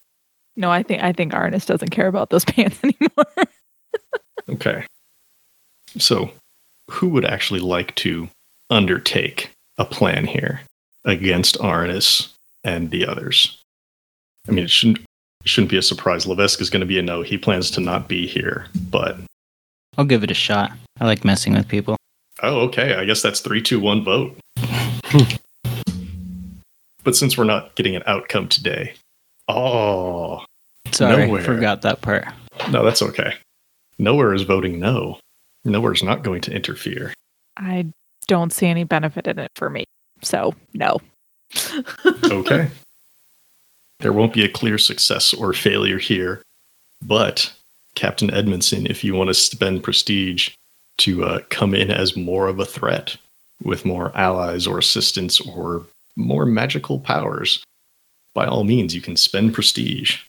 no, 0.56 0.70
I 0.72 0.84
think 0.84 1.02
I 1.02 1.12
think 1.12 1.34
Arnis 1.34 1.66
doesn't 1.66 1.90
care 1.90 2.08
about 2.08 2.30
those 2.30 2.46
pants 2.54 2.80
anymore. 2.84 3.46
Okay. 4.50 4.86
So, 5.98 6.32
who 6.92 7.10
would 7.10 7.26
actually 7.26 7.60
like 7.60 7.96
to 7.96 8.30
undertake 8.70 9.50
a 9.80 9.86
plan 9.86 10.26
here 10.26 10.62
against 11.06 11.58
Arnis 11.58 12.30
and 12.64 12.92
the 12.92 13.06
others? 13.08 13.58
I 14.48 14.52
mean, 14.52 14.66
it 14.66 14.70
shouldn't 14.70 15.00
it 15.00 15.48
shouldn't 15.50 15.72
be 15.72 15.78
a 15.78 15.82
surprise. 15.82 16.28
Levesque 16.28 16.62
is 16.62 16.70
going 16.70 16.82
to 16.82 16.86
be 16.86 17.00
a 17.00 17.02
no. 17.02 17.24
He 17.24 17.38
plans 17.40 17.72
to 17.72 17.82
not 17.82 18.08
be 18.08 18.28
here. 18.28 18.68
But 18.92 19.18
I'll 19.98 20.06
give 20.06 20.24
it 20.24 20.32
a 20.32 20.36
shot. 20.36 20.72
I 21.00 21.06
like 21.06 21.24
messing 21.26 21.54
with 21.54 21.68
people. 21.68 21.98
oh, 22.42 22.62
okay. 22.62 22.96
I 22.96 23.06
guess 23.06 23.22
that's 23.22 23.40
three, 23.40 23.62
two, 23.62 23.80
one 23.80 24.04
vote. 24.04 24.38
but 27.04 27.16
since 27.16 27.38
we're 27.38 27.44
not 27.44 27.76
getting 27.76 27.96
an 27.96 28.04
outcome 28.06 28.48
today, 28.48 28.94
oh 29.48 30.44
Sorry, 30.92 31.26
Nowhere. 31.26 31.44
forgot 31.44 31.82
that 31.82 32.02
part. 32.02 32.26
no, 32.70 32.84
that's 32.84 33.02
okay. 33.02 33.34
Nowhere 33.98 34.34
is 34.34 34.44
voting 34.44 34.80
no. 34.80 35.20
Nowhere 35.66 35.94
is 35.94 36.04
not 36.04 36.24
going 36.24 36.42
to 36.42 36.52
interfere. 36.54 37.14
I 37.58 37.88
don't 38.28 38.54
see 38.54 38.68
any 38.68 38.84
benefit 38.84 39.28
in 39.28 39.40
it 39.40 39.52
for 39.56 39.70
me. 39.70 39.86
So 40.22 40.54
no. 40.74 41.00
okay. 42.06 42.70
There 44.00 44.14
won't 44.14 44.34
be 44.34 44.44
a 44.44 44.50
clear 44.50 44.78
success 44.78 45.34
or 45.34 45.54
failure 45.54 45.98
here, 46.00 46.42
but 47.02 47.54
Captain 47.96 48.34
Edmondson, 48.34 48.86
if 48.88 49.04
you 49.04 49.14
want 49.14 49.30
to 49.30 49.34
spend 49.34 49.84
prestige 49.84 50.50
to 51.00 51.24
uh, 51.24 51.40
come 51.50 51.74
in 51.74 51.92
as 51.92 52.16
more 52.16 52.48
of 52.48 52.60
a 52.60 52.66
threat 52.66 53.18
with 53.64 53.86
more 53.86 54.12
allies 54.16 54.68
or 54.68 54.78
assistance 54.78 55.40
or 55.42 55.86
more 56.16 56.46
magical 56.46 57.00
powers, 57.00 57.64
by 58.34 58.46
all 58.46 58.64
means, 58.64 58.96
you 58.96 59.02
can 59.02 59.16
spend 59.16 59.54
prestige. 59.54 60.20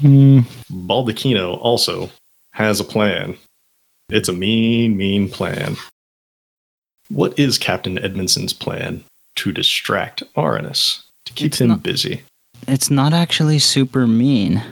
Hmm. 0.00 0.40
Baldacchino 0.70 1.58
also 1.60 2.10
has 2.52 2.80
a 2.80 2.84
plan. 2.84 3.36
It's 4.08 4.28
a 4.28 4.32
mean, 4.32 4.96
mean 4.96 5.28
plan. 5.28 5.76
What 7.08 7.38
is 7.38 7.58
Captain 7.58 7.98
Edmondson's 7.98 8.52
plan 8.52 9.04
to 9.36 9.52
distract 9.52 10.22
Aranus, 10.36 11.02
to 11.24 11.32
keep 11.32 11.46
It's 11.48 11.60
him 11.60 11.68
not- 11.68 11.82
busy? 11.82 12.22
It's 12.66 12.90
not 12.90 13.12
actually 13.12 13.58
super 13.58 14.06
mean. 14.06 14.62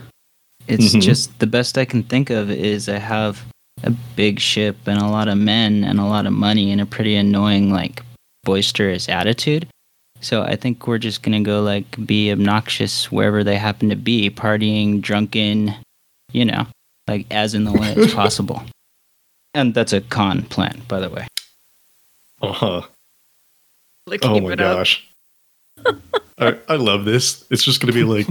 It's 0.66 0.94
Mhm. 0.94 1.02
just 1.02 1.38
the 1.38 1.46
best 1.46 1.76
I 1.78 1.84
can 1.84 2.02
think 2.02 2.30
of 2.30 2.50
is 2.50 2.88
I 2.88 2.98
have 2.98 3.44
a 3.82 3.90
big 4.16 4.40
ship 4.40 4.76
and 4.86 4.98
a 5.00 5.06
lot 5.08 5.28
of 5.28 5.36
men 5.36 5.84
and 5.84 6.00
a 6.00 6.04
lot 6.04 6.26
of 6.26 6.32
money 6.32 6.72
and 6.72 6.80
a 6.80 6.86
pretty 6.86 7.14
annoying, 7.16 7.70
like, 7.70 8.02
boisterous 8.44 9.08
attitude. 9.08 9.66
So 10.20 10.42
I 10.42 10.56
think 10.56 10.86
we're 10.86 10.98
just 10.98 11.22
gonna 11.22 11.42
go, 11.42 11.62
like, 11.62 12.06
be 12.06 12.30
obnoxious 12.32 13.12
wherever 13.12 13.44
they 13.44 13.56
happen 13.58 13.90
to 13.90 13.96
be, 13.96 14.30
partying, 14.30 15.02
drunken, 15.02 15.74
you 16.32 16.46
know, 16.46 16.66
like, 17.08 17.26
as 17.30 17.54
in 17.54 17.64
the 17.64 17.72
way 17.72 17.92
it's 17.96 18.14
possible. 18.22 18.62
And 19.52 19.74
that's 19.74 19.92
a 19.92 20.00
con 20.00 20.42
plan, 20.42 20.80
by 20.88 21.00
the 21.00 21.10
way. 21.10 21.26
Uh 22.40 22.52
huh. 22.52 22.82
Like, 24.06 24.24
Oh 24.24 24.40
my 24.40 24.54
gosh. 24.54 25.06
I, 26.38 26.58
I 26.68 26.76
love 26.76 27.04
this. 27.04 27.44
It's 27.50 27.62
just 27.64 27.80
going 27.80 27.92
to 27.92 27.98
be 27.98 28.04
like 28.04 28.26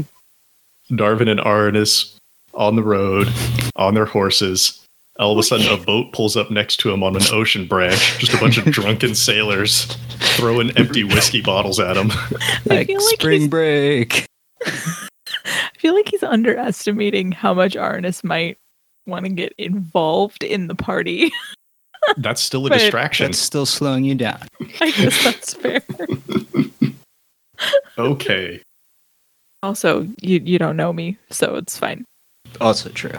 Darvin 0.92 1.30
and 1.30 1.40
Aranus 1.40 2.16
on 2.54 2.76
the 2.76 2.84
road, 2.84 3.32
on 3.76 3.94
their 3.94 4.06
horses. 4.06 4.80
All 5.20 5.32
of 5.32 5.38
a 5.38 5.44
sudden, 5.44 5.68
a 5.68 5.78
boat 5.86 6.12
pulls 6.14 6.36
up 6.36 6.50
next 6.52 6.78
to 6.78 6.92
him 6.92 7.04
on 7.04 7.16
an 7.16 7.22
ocean 7.32 7.68
branch. 7.68 8.18
Just 8.20 8.34
a 8.34 8.38
bunch 8.40 8.58
of 8.58 8.66
drunken 8.66 9.14
sailors 9.16 9.86
throwing 10.38 10.76
empty 10.78 11.04
whiskey 11.04 11.42
bottles 11.42 11.80
at 11.80 11.96
him. 11.98 12.12
I 12.12 12.38
Like, 12.66 12.88
feel 12.88 13.04
like 13.04 13.20
spring 13.20 13.42
he's- 13.42 13.50
break. 13.50 14.26
I 14.66 15.70
feel 15.78 15.94
like 15.94 16.08
he's 16.10 16.24
underestimating 16.24 17.32
how 17.34 17.54
much 17.54 17.74
Arnis 17.76 18.24
might 18.24 18.58
want 19.06 19.26
to 19.26 19.32
get 19.32 19.54
involved 19.58 20.44
in 20.44 20.68
the 20.68 20.76
party. 20.76 21.32
That's 22.18 22.42
still 22.42 22.66
a 22.66 22.70
But- 22.70 22.80
distraction. 22.80 23.28
That's 23.28 23.40
still 23.40 23.66
slowing 23.66 24.06
you 24.06 24.16
down. 24.16 24.42
I 24.82 24.92
guess 24.92 25.24
that's 25.24 25.54
fair. 25.54 25.82
Okay. 27.98 28.62
Also, 29.62 30.02
you 30.22 30.42
you 30.44 30.60
don't 30.60 30.76
know 30.76 30.92
me, 30.92 31.18
so 31.30 31.56
it's 31.56 31.78
fine. 31.78 32.06
Also 32.62 32.90
true. 32.90 33.18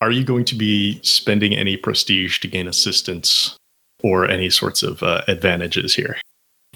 Are 0.00 0.10
you 0.10 0.24
going 0.24 0.44
to 0.46 0.54
be 0.54 1.00
spending 1.02 1.54
any 1.54 1.76
prestige 1.76 2.38
to 2.40 2.48
gain 2.48 2.68
assistance 2.68 3.56
or 4.02 4.28
any 4.28 4.50
sorts 4.50 4.82
of 4.82 5.02
uh, 5.02 5.22
advantages 5.26 5.94
here? 5.94 6.16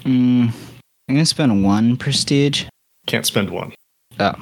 Mm, 0.03 0.51
I'm 1.07 1.15
gonna 1.15 1.25
spend 1.25 1.63
one 1.63 1.97
prestige. 1.97 2.65
Can't 3.05 3.25
spend 3.25 3.49
one. 3.51 3.73
Oh, 4.19 4.33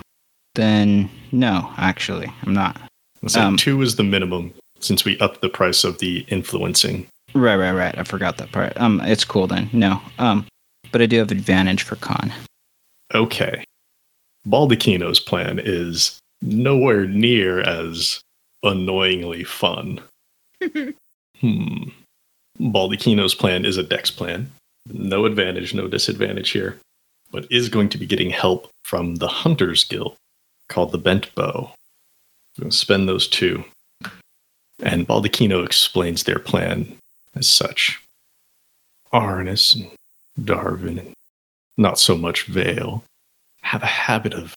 then 0.56 1.10
no, 1.32 1.72
actually, 1.78 2.32
I'm 2.44 2.54
not. 2.54 2.80
So 3.28 3.42
Um, 3.42 3.58
two 3.58 3.82
is 3.82 3.98
the 3.98 4.04
minimum 4.04 4.54
since 4.80 5.04
we 5.04 5.20
upped 5.20 5.42
the 5.42 5.50
price 5.50 5.84
of 5.84 6.00
the 6.00 6.26
influencing. 6.30 7.06
Right, 7.34 7.58
right, 7.58 7.74
right. 7.74 7.98
I 7.98 8.04
forgot 8.04 8.38
that 8.38 8.52
part. 8.54 8.80
Um, 8.80 9.02
it's 9.02 9.26
cool 9.26 9.46
then. 9.46 9.70
No. 9.74 10.02
Um, 10.18 10.46
but 10.92 11.02
I 11.02 11.06
do 11.06 11.18
have 11.20 11.32
advantage 11.32 11.84
for 11.84 11.96
con. 11.98 12.32
Okay. 13.14 13.64
Baldacchino's 14.48 15.20
plan 15.20 15.60
is 15.64 16.18
nowhere 16.42 17.06
near 17.06 17.62
as 17.62 18.22
annoyingly 18.64 19.44
fun. 19.44 20.02
hmm. 21.40 21.84
Baldacchino's 22.60 23.36
plan 23.36 23.66
is 23.66 23.78
a 23.78 23.84
dex 23.84 24.12
plan. 24.12 24.52
No 24.92 25.26
advantage, 25.26 25.74
no 25.74 25.88
disadvantage 25.88 26.50
here, 26.50 26.78
but 27.32 27.50
is 27.52 27.70
going 27.70 27.90
to 27.90 27.98
be 27.98 28.06
getting 28.06 28.30
help 28.30 28.70
from 28.84 29.16
the 29.16 29.28
Hunters 29.28 29.84
Guild 29.84 30.18
called 30.68 30.92
the 30.92 30.98
Bent 30.98 31.34
Bow. 31.36 31.72
We're 32.58 32.64
going 32.64 32.72
to 32.72 32.78
spend 32.78 33.08
those 33.08 33.28
two. 33.28 33.64
And 34.82 35.08
Baldacchino 35.08 35.66
explains 35.66 36.24
their 36.24 36.40
plan 36.40 36.98
as 37.36 37.50
such. 37.50 38.02
Arnis 39.14 39.76
and 39.76 39.90
Darvin 40.40 41.00
and 41.00 41.14
not 41.78 42.00
so 42.00 42.18
much 42.18 42.46
Vale 42.46 43.04
have 43.62 43.84
a 43.84 43.88
habit 43.88 44.34
of 44.34 44.56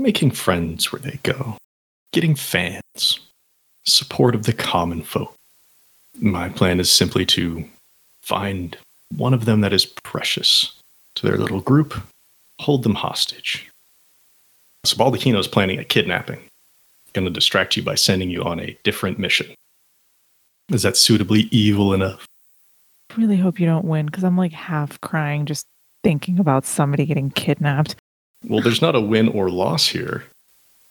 making 0.00 0.30
friends 0.30 0.92
where 0.92 1.00
they 1.00 1.18
go, 1.22 1.56
getting 2.12 2.34
fans, 2.34 3.20
support 3.84 4.34
of 4.34 4.44
the 4.44 4.52
common 4.52 5.02
folk. 5.02 5.34
My 6.18 6.48
plan 6.48 6.80
is 6.80 6.90
simply 6.90 7.24
to 7.26 7.64
find 8.22 8.76
one 9.16 9.34
of 9.34 9.44
them 9.44 9.60
that 9.60 9.72
is 9.72 9.86
precious 9.86 10.72
to 11.16 11.26
their 11.26 11.36
little 11.36 11.60
group, 11.60 11.94
hold 12.58 12.82
them 12.82 12.94
hostage. 12.94 13.68
So 14.84 14.96
Baldacchino 14.96 15.38
is 15.38 15.48
planning 15.48 15.78
a 15.78 15.84
kidnapping, 15.84 16.40
going 17.12 17.26
to 17.26 17.30
distract 17.30 17.76
you 17.76 17.82
by 17.82 17.94
sending 17.94 18.30
you 18.30 18.42
on 18.42 18.60
a 18.60 18.76
different 18.82 19.18
mission. 19.18 19.54
Is 20.70 20.82
that 20.82 20.96
suitably 20.96 21.48
evil 21.50 21.92
enough? 21.92 22.26
really 23.16 23.36
hope 23.36 23.58
you 23.58 23.66
don't 23.66 23.84
win 23.84 24.06
because 24.06 24.24
I'm 24.24 24.36
like 24.36 24.52
half 24.52 25.00
crying 25.00 25.46
just 25.46 25.66
thinking 26.02 26.38
about 26.38 26.64
somebody 26.64 27.06
getting 27.06 27.30
kidnapped. 27.30 27.96
Well, 28.46 28.62
there's 28.62 28.82
not 28.82 28.94
a 28.94 29.00
win 29.00 29.28
or 29.28 29.50
loss 29.50 29.86
here. 29.88 30.24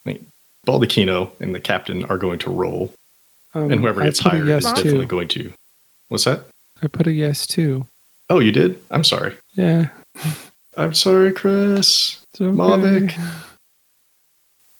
I 0.05 0.09
mean, 0.09 0.25
Baldacchino 0.67 1.31
and 1.39 1.53
the 1.55 1.59
captain 1.59 2.05
are 2.05 2.17
going 2.17 2.39
to 2.39 2.49
roll, 2.51 2.93
Um, 3.53 3.71
and 3.71 3.81
whoever 3.81 4.03
gets 4.03 4.19
hired 4.19 4.47
yes 4.47 4.65
is 4.65 4.73
definitely 4.73 5.05
going 5.07 5.27
to. 5.29 5.51
What's 6.09 6.25
that? 6.25 6.45
I 6.81 6.87
put 6.87 7.07
a 7.07 7.11
yes 7.11 7.47
too. 7.47 7.85
Oh, 8.29 8.39
you 8.39 8.51
did? 8.51 8.79
I'm 8.91 9.03
sorry. 9.03 9.35
Yeah. 9.55 9.89
I'm 10.77 10.93
sorry, 10.93 11.31
Chris. 11.33 12.23
It's 12.31 12.41
okay. 12.41 12.51
Mavic. 12.55 13.19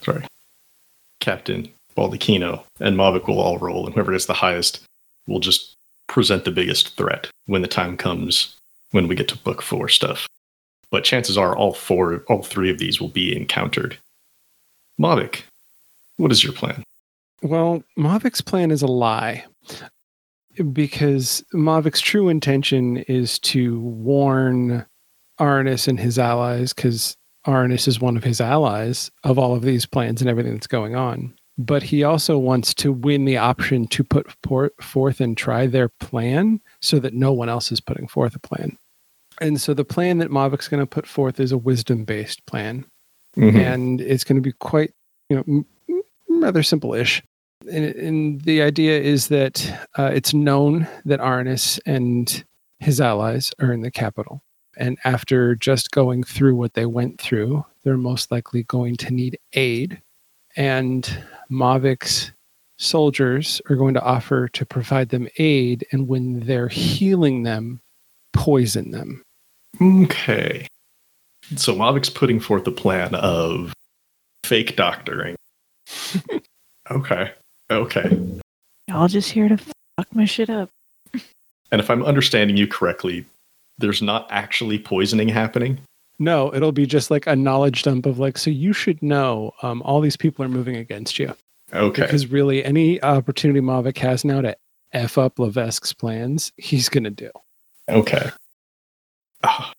Sorry. 0.02 0.24
Captain, 1.20 1.70
Baldacchino, 1.98 2.64
and 2.80 2.96
Mavic 2.96 3.28
will 3.28 3.40
all 3.42 3.58
roll, 3.58 3.86
and 3.86 3.94
whoever 3.96 4.12
gets 4.12 4.28
the 4.28 4.34
highest 4.34 4.82
will 5.28 5.40
just 5.40 5.76
present 6.08 6.46
the 6.46 6.52
biggest 6.52 6.96
threat 6.96 7.28
when 7.48 7.62
the 7.62 7.68
time 7.68 7.98
comes 7.98 8.56
when 8.92 9.08
we 9.08 9.16
get 9.16 9.28
to 9.28 9.38
book 9.38 9.62
four 9.62 9.90
stuff. 9.90 10.28
But 10.92 11.04
chances 11.04 11.38
are 11.38 11.56
all 11.56 11.74
four, 11.74 12.24
all 12.28 12.42
three 12.44 12.72
of 12.72 12.80
these 12.80 13.00
will 13.00 13.10
be 13.10 13.36
encountered. 13.36 13.98
Mavic, 15.00 15.42
what 16.18 16.32
is 16.32 16.44
your 16.44 16.54
plan? 16.54 16.84
Well, 17.42 17.84
Mavic's 17.98 18.42
plan 18.42 18.72
is 18.72 18.82
a 18.82 18.88
lie 18.88 19.46
because 20.74 21.44
Mavic's 21.54 22.02
true 22.02 22.28
intention 22.28 22.98
is 22.98 23.40
to 23.40 23.80
warn 23.80 24.86
Arnis 25.40 25.88
and 25.88 26.00
his 26.00 26.20
allies 26.20 26.74
because 26.74 27.16
Arnis 27.48 27.88
is 27.88 28.02
one 28.02 28.18
of 28.18 28.24
his 28.26 28.42
allies 28.42 29.10
of 29.24 29.40
all 29.40 29.56
of 29.56 29.62
these 29.62 29.86
plans 29.86 30.20
and 30.22 30.30
everything 30.30 30.54
that's 30.54 30.68
going 30.68 30.96
on. 30.96 31.34
but 31.58 31.84
he 31.84 32.04
also 32.06 32.38
wants 32.38 32.74
to 32.74 32.92
win 32.92 33.26
the 33.26 33.36
option 33.38 33.86
to 33.88 34.02
put 34.02 34.34
forth 34.82 35.20
and 35.20 35.36
try 35.38 35.68
their 35.68 35.90
plan 35.90 36.62
so 36.82 37.00
that 37.00 37.14
no 37.14 37.34
one 37.34 37.50
else 37.50 37.70
is 37.70 37.82
putting 37.82 38.08
forth 38.08 38.34
a 38.34 38.40
plan. 38.40 38.78
And 39.42 39.60
so 39.60 39.74
the 39.74 39.86
plan 39.86 40.18
that 40.20 40.30
Mavic's 40.32 40.68
going 40.68 40.82
to 40.82 40.88
put 40.88 41.08
forth 41.08 41.40
is 41.40 41.52
a 41.52 41.58
wisdom 41.58 42.04
based 42.04 42.46
plan. 42.46 42.86
Mhm. 43.38 43.56
And 43.56 44.02
it's 44.02 44.24
going 44.24 44.36
to 44.36 44.42
be 44.42 44.54
quite, 44.54 44.94
you 45.30 45.38
know, 45.38 45.44
m- 45.48 46.02
rather 46.42 46.64
simple 46.64 46.94
ish. 46.94 47.22
And, 47.72 47.86
and 47.96 48.42
the 48.42 48.62
idea 48.62 49.00
is 49.00 49.28
that 49.28 49.88
uh, 49.98 50.12
it's 50.14 50.34
known 50.34 50.88
that 51.06 51.20
Arnis 51.20 51.80
and 51.86 52.44
his 52.80 53.00
allies 53.02 53.52
are 53.60 53.72
in 53.72 53.82
the 53.82 53.92
capital. 53.92 54.42
And 54.78 54.98
after 55.04 55.56
just 55.56 55.92
going 55.92 56.24
through 56.24 56.56
what 56.56 56.74
they 56.74 56.86
went 56.86 57.20
through, 57.20 57.66
they're 57.84 57.98
most 57.98 58.32
likely 58.32 58.64
going 58.64 58.96
to 58.98 59.14
need 59.14 59.38
aid. 59.54 60.02
And 60.56 61.24
Mavic's 61.52 62.32
soldiers 62.78 63.62
are 63.70 63.76
going 63.76 63.94
to 63.94 64.02
offer 64.02 64.48
to 64.48 64.66
provide 64.66 65.10
them 65.10 65.28
aid. 65.38 65.86
And 65.92 66.08
when 66.08 66.40
they're 66.42 66.70
healing 66.70 67.44
them, 67.44 67.82
poison 68.32 68.92
them. 68.92 69.22
Okay. 69.82 70.68
So 71.56 71.74
Mavic's 71.76 72.10
putting 72.10 72.40
forth 72.40 72.66
the 72.66 72.72
plan 72.72 73.16
of 73.16 73.74
fake 74.44 74.76
doctoring. 74.76 75.36
okay. 76.92 77.32
Okay. 77.72 78.40
Y'all 78.88 79.08
just 79.08 79.32
here 79.32 79.48
to 79.48 79.58
fuck 79.58 80.08
my 80.14 80.26
shit 80.26 80.50
up. 80.50 80.70
And 81.72 81.80
if 81.80 81.90
I'm 81.90 82.04
understanding 82.04 82.58
you 82.58 82.68
correctly, 82.68 83.26
there's 83.78 84.02
not 84.02 84.28
actually 84.32 84.80
poisoning 84.80 85.30
happening. 85.30 85.80
No, 86.18 86.54
it'll 86.54 86.72
be 86.72 86.86
just 86.86 87.12
like 87.12 87.28
a 87.28 87.36
knowledge 87.36 87.84
dump 87.84 88.06
of 88.06 88.20
like, 88.20 88.38
so 88.38 88.50
you 88.50 88.74
should 88.74 89.02
know 89.02 89.54
um, 89.62 89.82
all 89.84 90.02
these 90.02 90.18
people 90.18 90.44
are 90.44 90.50
moving 90.50 90.76
against 90.76 91.18
you. 91.18 91.34
Okay. 91.74 92.02
Because 92.02 92.28
really, 92.28 92.66
any 92.66 93.02
opportunity 93.04 93.62
Mavic 93.62 93.98
has 94.00 94.26
now 94.26 94.42
to 94.42 94.56
F 94.92 95.18
up 95.18 95.38
Levesque's 95.38 95.94
plans, 95.94 96.52
he's 96.58 96.90
going 96.90 97.04
to 97.04 97.12
do. 97.12 97.30
Okay. 97.88 98.32
Ah, 99.44 99.72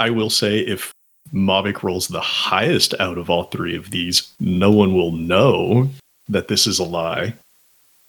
I 0.00 0.10
will 0.10 0.30
say 0.30 0.58
if 0.60 0.92
Mavic 1.32 1.82
rolls 1.82 2.08
the 2.08 2.20
highest 2.20 2.94
out 3.00 3.18
of 3.18 3.30
all 3.30 3.44
three 3.44 3.76
of 3.76 3.90
these, 3.90 4.32
no 4.40 4.70
one 4.70 4.94
will 4.94 5.12
know 5.12 5.90
that 6.28 6.48
this 6.48 6.66
is 6.66 6.78
a 6.78 6.84
lie. 6.84 7.34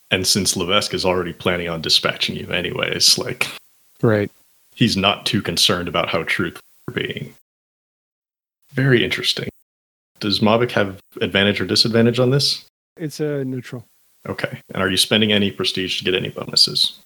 And 0.09 0.25
since 0.25 0.55
Levesque 0.55 0.93
is 0.93 1.05
already 1.05 1.33
planning 1.33 1.67
on 1.69 1.81
dispatching 1.81 2.35
you 2.35 2.47
anyways, 2.49 3.17
like 3.17 3.47
Right. 4.01 4.31
he's 4.75 4.95
not 4.97 5.25
too 5.25 5.41
concerned 5.41 5.87
about 5.87 6.09
how 6.09 6.23
truthful 6.23 6.61
you're 6.87 7.03
being. 7.03 7.33
Very 8.73 9.03
interesting. 9.03 9.49
Does 10.19 10.39
Mavic 10.39 10.71
have 10.71 10.99
advantage 11.21 11.59
or 11.61 11.65
disadvantage 11.65 12.19
on 12.19 12.31
this? 12.31 12.65
It's 12.95 13.19
a 13.19 13.43
neutral. 13.45 13.85
Okay. 14.27 14.61
And 14.73 14.81
are 14.81 14.89
you 14.89 14.97
spending 14.97 15.31
any 15.31 15.51
prestige 15.51 15.99
to 15.99 16.05
get 16.05 16.15
any 16.15 16.29
bonuses? 16.29 16.97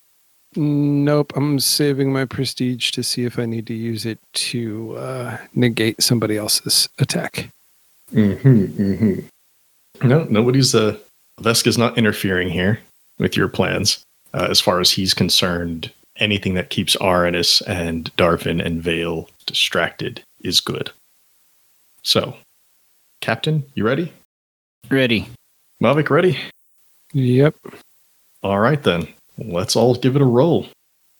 Nope. 0.55 1.33
I'm 1.35 1.59
saving 1.59 2.11
my 2.11 2.25
prestige 2.25 2.91
to 2.91 3.03
see 3.03 3.25
if 3.25 3.39
I 3.39 3.45
need 3.45 3.67
to 3.67 3.73
use 3.73 4.05
it 4.05 4.19
to 4.33 4.97
uh, 4.97 5.37
negate 5.53 6.01
somebody 6.01 6.37
else's 6.37 6.89
attack. 6.99 7.49
Mm-hmm, 8.13 8.63
mm-hmm. 8.65 10.07
No, 10.07 10.25
nobody's 10.25 10.75
uh 10.75 10.97
Vesk 11.41 11.65
is 11.65 11.77
not 11.77 11.97
interfering 11.97 12.49
here 12.49 12.79
with 13.17 13.35
your 13.37 13.47
plans. 13.47 14.03
Uh, 14.33 14.47
as 14.49 14.61
far 14.61 14.79
as 14.79 14.91
he's 14.91 15.13
concerned, 15.13 15.91
anything 16.17 16.53
that 16.53 16.69
keeps 16.69 16.95
Aranis 16.97 17.61
and 17.67 18.15
Darvin 18.15 18.63
and 18.63 18.81
Vale 18.81 19.29
distracted 19.45 20.23
is 20.41 20.61
good. 20.61 20.91
So, 22.03 22.35
Captain, 23.21 23.63
you 23.73 23.85
ready? 23.85 24.13
Ready. 24.89 25.29
Mavic 25.81 26.09
ready? 26.09 26.37
Yep. 27.13 27.55
All 28.43 28.59
right 28.59 28.81
then. 28.81 29.07
Let's 29.45 29.75
all 29.75 29.95
give 29.95 30.15
it 30.15 30.21
a 30.21 30.25
roll. 30.25 30.67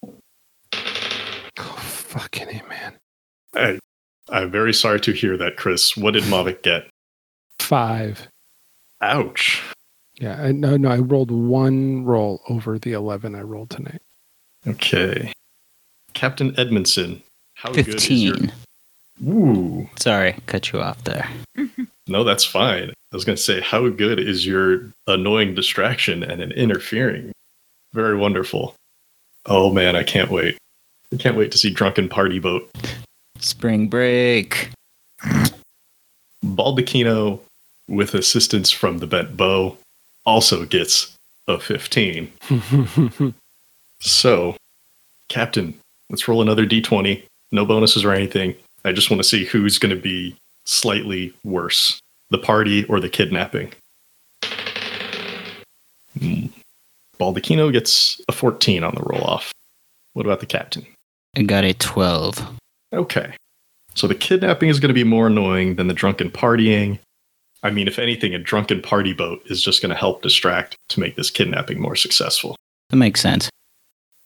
Oh, 0.04 0.10
fucking 1.58 2.50
A, 2.50 2.62
man. 2.68 2.94
I, 3.56 3.80
I'm 4.30 4.52
very 4.52 4.74
sorry 4.74 5.00
to 5.02 5.12
hear 5.12 5.38
that, 5.38 5.58
Chris. 5.58 5.96
What 5.98 6.12
did 6.14 6.24
Mavic 6.24 6.64
get? 6.64 6.88
Five. 7.60 8.28
Ouch. 9.02 9.62
Yeah. 10.16 10.42
I, 10.42 10.52
no, 10.52 10.78
no. 10.78 10.90
I 10.90 10.98
rolled 10.98 11.32
one 11.32 12.06
roll 12.06 12.42
over 12.50 12.78
the 12.78 12.94
11 12.94 13.36
I 13.36 13.42
rolled 13.42 13.70
tonight. 13.72 14.02
Okay. 14.68 15.34
Captain 16.14 16.58
Edmondson, 16.60 17.24
how 17.56 17.72
good 17.72 17.88
is 17.88 18.10
your 18.10 18.36
15. 18.36 18.54
Ooh. 19.28 19.90
Sorry, 20.00 20.36
cut 20.46 20.72
you 20.72 20.82
off 20.82 21.04
there. 21.04 21.28
No, 22.08 22.24
that's 22.24 22.44
fine. 22.44 22.90
I 22.90 23.16
was 23.16 23.24
going 23.24 23.36
to 23.36 23.42
say, 23.42 23.62
how 23.62 23.88
good 23.90 24.20
is 24.20 24.46
your 24.46 24.92
annoying 25.08 25.56
distraction 25.56 26.24
and 26.24 26.42
an 26.42 26.52
interfering? 26.52 27.32
Very 27.94 28.18
wonderful. 28.18 28.76
Oh 29.46 29.72
man, 29.72 29.96
I 29.96 30.04
can't 30.04 30.30
wait. 30.30 30.58
I 31.14 31.18
can't 31.18 31.38
wait 31.38 31.52
to 31.52 31.58
see 31.58 31.70
Drunken 31.70 32.08
Party 32.10 32.40
Boat. 32.40 32.70
Spring 33.40 33.88
break. 33.88 34.70
Baldacchino, 36.46 37.40
with 37.88 38.14
assistance 38.14 38.72
from 38.72 39.00
the 39.00 39.08
bent 39.08 39.36
bow, 39.36 39.78
also 40.26 40.66
gets 40.66 41.16
a 41.48 41.60
15. 41.60 42.32
So, 44.02 44.58
Captain, 45.30 45.76
let's 46.10 46.28
roll 46.28 46.42
another 46.42 46.66
d20. 46.66 47.24
No 47.52 47.66
bonuses 47.66 48.04
or 48.04 48.12
anything. 48.12 48.56
I 48.84 48.92
just 48.92 49.12
want 49.12 49.22
to 49.22 49.28
see 49.28 49.46
who's 49.46 49.78
going 49.78 49.96
to 49.96 50.02
be 50.02 50.36
slightly 50.66 51.34
worse 51.44 52.00
the 52.30 52.40
party 52.40 52.84
or 52.86 53.00
the 53.00 53.10
kidnapping. 53.10 53.72
Hmm. 56.20 56.48
Baldacchino 57.22 57.72
gets 57.72 58.20
a 58.28 58.32
14 58.32 58.84
on 58.84 58.96
the 58.96 59.04
roll 59.04 59.24
off. 59.24 59.52
What 60.14 60.26
about 60.26 60.40
the 60.40 60.48
captain? 60.48 60.88
I 61.38 61.44
got 61.44 61.64
a 61.64 61.74
12. 61.76 62.58
Okay. 62.94 63.36
So 63.94 64.08
the 64.08 64.16
kidnapping 64.16 64.70
is 64.70 64.80
going 64.80 64.90
to 64.90 64.96
be 64.96 65.04
more 65.04 65.28
annoying 65.28 65.76
than 65.76 65.88
the 65.88 65.94
drunken 65.94 66.32
partying. 66.32 66.98
I 67.62 67.70
mean, 67.70 67.88
if 67.88 68.00
anything, 68.00 68.34
a 68.34 68.40
drunken 68.40 68.82
party 68.82 69.14
boat 69.14 69.44
is 69.46 69.62
just 69.62 69.84
going 69.84 69.92
to 69.92 69.96
help 69.96 70.24
distract 70.24 70.76
to 70.90 71.00
make 71.00 71.16
this 71.16 71.30
kidnapping 71.30 71.80
more 71.80 71.96
successful. 71.96 72.56
That 72.90 72.96
makes 72.96 73.22
sense. 73.22 73.52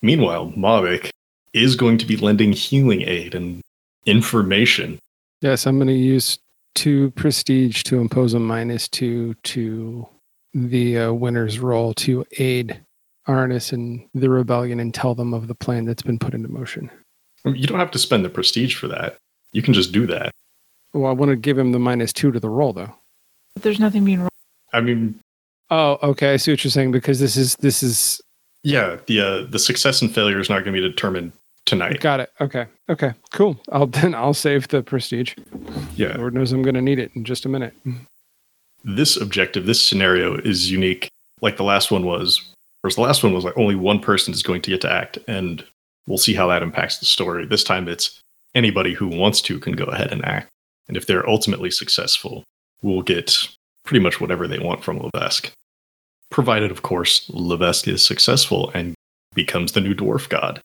Meanwhile, 0.02 0.54
Mavic 0.56 1.10
is 1.52 1.76
going 1.76 1.98
to 1.98 2.06
be 2.06 2.16
lending 2.16 2.54
healing 2.54 3.02
aid 3.02 3.36
and 3.36 3.60
information. 4.06 5.00
yes, 5.42 5.68
I'm 5.68 5.78
going 5.78 5.88
to 5.88 5.94
use 5.94 6.40
two 6.76 7.12
prestige 7.12 7.84
to 7.84 8.00
impose 8.00 8.34
a 8.34 8.40
minus 8.40 8.88
two 8.88 9.34
to 9.44 10.08
the 10.56 10.98
uh, 10.98 11.14
winner's 11.14 11.60
role 11.60 11.94
to 11.94 12.26
aid 12.40 12.82
Arnis 13.28 13.72
and 13.74 14.08
the 14.14 14.30
rebellion 14.30 14.80
and 14.80 14.94
tell 14.94 15.14
them 15.14 15.34
of 15.34 15.48
the 15.48 15.54
plan 15.56 15.86
that's 15.86 16.02
been 16.02 16.18
put 16.18 16.34
into 16.34 16.50
motion. 16.50 16.90
You 17.44 17.68
don't 17.68 17.80
have 17.80 17.92
to 17.92 18.00
spend 18.00 18.26
the 18.26 18.30
prestige 18.30 18.76
for 18.76 18.88
that. 18.88 19.18
You 19.52 19.62
can 19.62 19.74
just 19.74 19.92
do 19.92 20.08
that. 20.08 20.32
Well, 20.94 21.10
I 21.10 21.14
want 21.14 21.30
to 21.30 21.36
give 21.36 21.58
him 21.58 21.72
the 21.74 21.80
minus 21.80 22.12
two 22.14 22.32
to 22.32 22.40
the 22.40 22.50
roll, 22.50 22.74
though. 22.74 22.96
But 23.54 23.64
there's 23.64 23.80
nothing 23.80 24.04
being 24.06 24.20
rolled. 24.20 24.32
I 24.74 24.82
mean, 24.82 25.20
Oh, 25.72 25.98
okay. 26.04 26.34
I 26.34 26.38
see 26.38 26.52
what 26.52 26.64
you're 26.64 26.72
saying 26.72 26.92
because 26.92 27.20
this 27.20 27.36
is 27.36 27.56
this 27.56 27.82
is 27.82 28.22
yeah, 28.64 28.98
the 29.08 29.20
uh, 29.20 29.44
the 29.50 29.60
success 29.60 30.02
and 30.02 30.14
failure 30.14 30.40
is 30.40 30.50
not 30.50 30.64
going 30.64 30.76
to 30.76 30.82
be 30.82 30.88
determined 30.88 31.32
tonight. 31.66 32.00
got 32.00 32.20
it. 32.20 32.32
Okay, 32.40 32.68
okay, 32.90 33.14
cool. 33.34 33.60
I'll 33.72 33.88
then 34.00 34.14
I'll 34.14 34.34
save 34.34 34.68
the 34.68 34.84
prestige. 34.84 35.34
Yeah, 35.96 36.16
Lord 36.18 36.34
knows 36.36 36.52
I'm 36.52 36.62
going 36.62 36.76
to 36.76 36.82
need 36.82 37.00
it 37.00 37.12
in 37.16 37.24
just 37.24 37.46
a 37.46 37.50
minute. 37.50 37.74
This 38.86 39.18
objective, 39.18 39.66
this 39.66 39.82
scenario 39.82 40.36
is 40.36 40.72
unique. 40.72 41.10
Like 41.42 41.58
the 41.58 41.64
last 41.64 41.92
one 41.92 42.06
was, 42.06 42.42
whereas 42.82 42.96
the 42.96 43.02
last 43.02 43.24
one 43.24 43.34
was 43.34 43.44
like 43.44 43.58
only 43.58 43.76
one 43.76 44.00
person 44.00 44.34
is 44.34 44.44
going 44.44 44.62
to 44.62 44.72
get 44.72 44.82
to 44.82 44.92
act, 44.92 45.18
and 45.28 45.66
we'll 46.08 46.18
see 46.18 46.36
how 46.36 46.48
that 46.48 46.64
impacts 46.64 47.00
the 47.00 47.06
story. 47.06 47.46
This 47.46 47.64
time, 47.64 47.88
it's 47.90 48.22
anybody 48.54 48.94
who 48.94 49.08
wants 49.08 49.42
to 49.42 49.60
can 49.60 49.74
go 49.74 49.86
ahead 49.86 50.14
and 50.14 50.24
act, 50.24 50.50
and 50.88 50.96
if 50.96 51.08
they're 51.08 51.28
ultimately 51.28 51.72
successful, 51.72 52.44
we'll 52.82 53.02
get 53.02 53.36
pretty 53.84 54.00
much 54.00 54.22
whatever 54.22 54.48
they 54.48 54.60
want 54.60 54.84
from 54.84 55.00
Levesque, 55.00 55.52
provided, 56.30 56.72
of 56.72 56.84
course, 56.84 57.30
Levesque 57.30 57.88
is 57.88 58.04
successful 58.04 58.72
and 58.74 58.94
becomes 59.34 59.72
the 59.72 59.82
new 59.82 59.96
dwarf 59.96 60.30
god. 60.30 60.62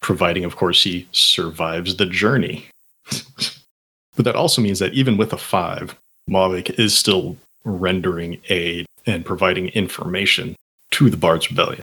Providing, 0.00 0.44
of 0.44 0.56
course, 0.56 0.82
he 0.82 1.08
survives 1.12 1.96
the 1.96 2.06
journey. 2.06 2.66
but 3.10 4.24
that 4.24 4.36
also 4.36 4.60
means 4.60 4.78
that 4.78 4.92
even 4.92 5.16
with 5.16 5.32
a 5.32 5.38
five, 5.38 5.96
Mavic 6.28 6.78
is 6.78 6.96
still 6.96 7.36
rendering 7.64 8.40
aid 8.48 8.86
and 9.06 9.24
providing 9.24 9.68
information 9.68 10.56
to 10.92 11.10
the 11.10 11.16
Bard's 11.16 11.50
Rebellion. 11.50 11.82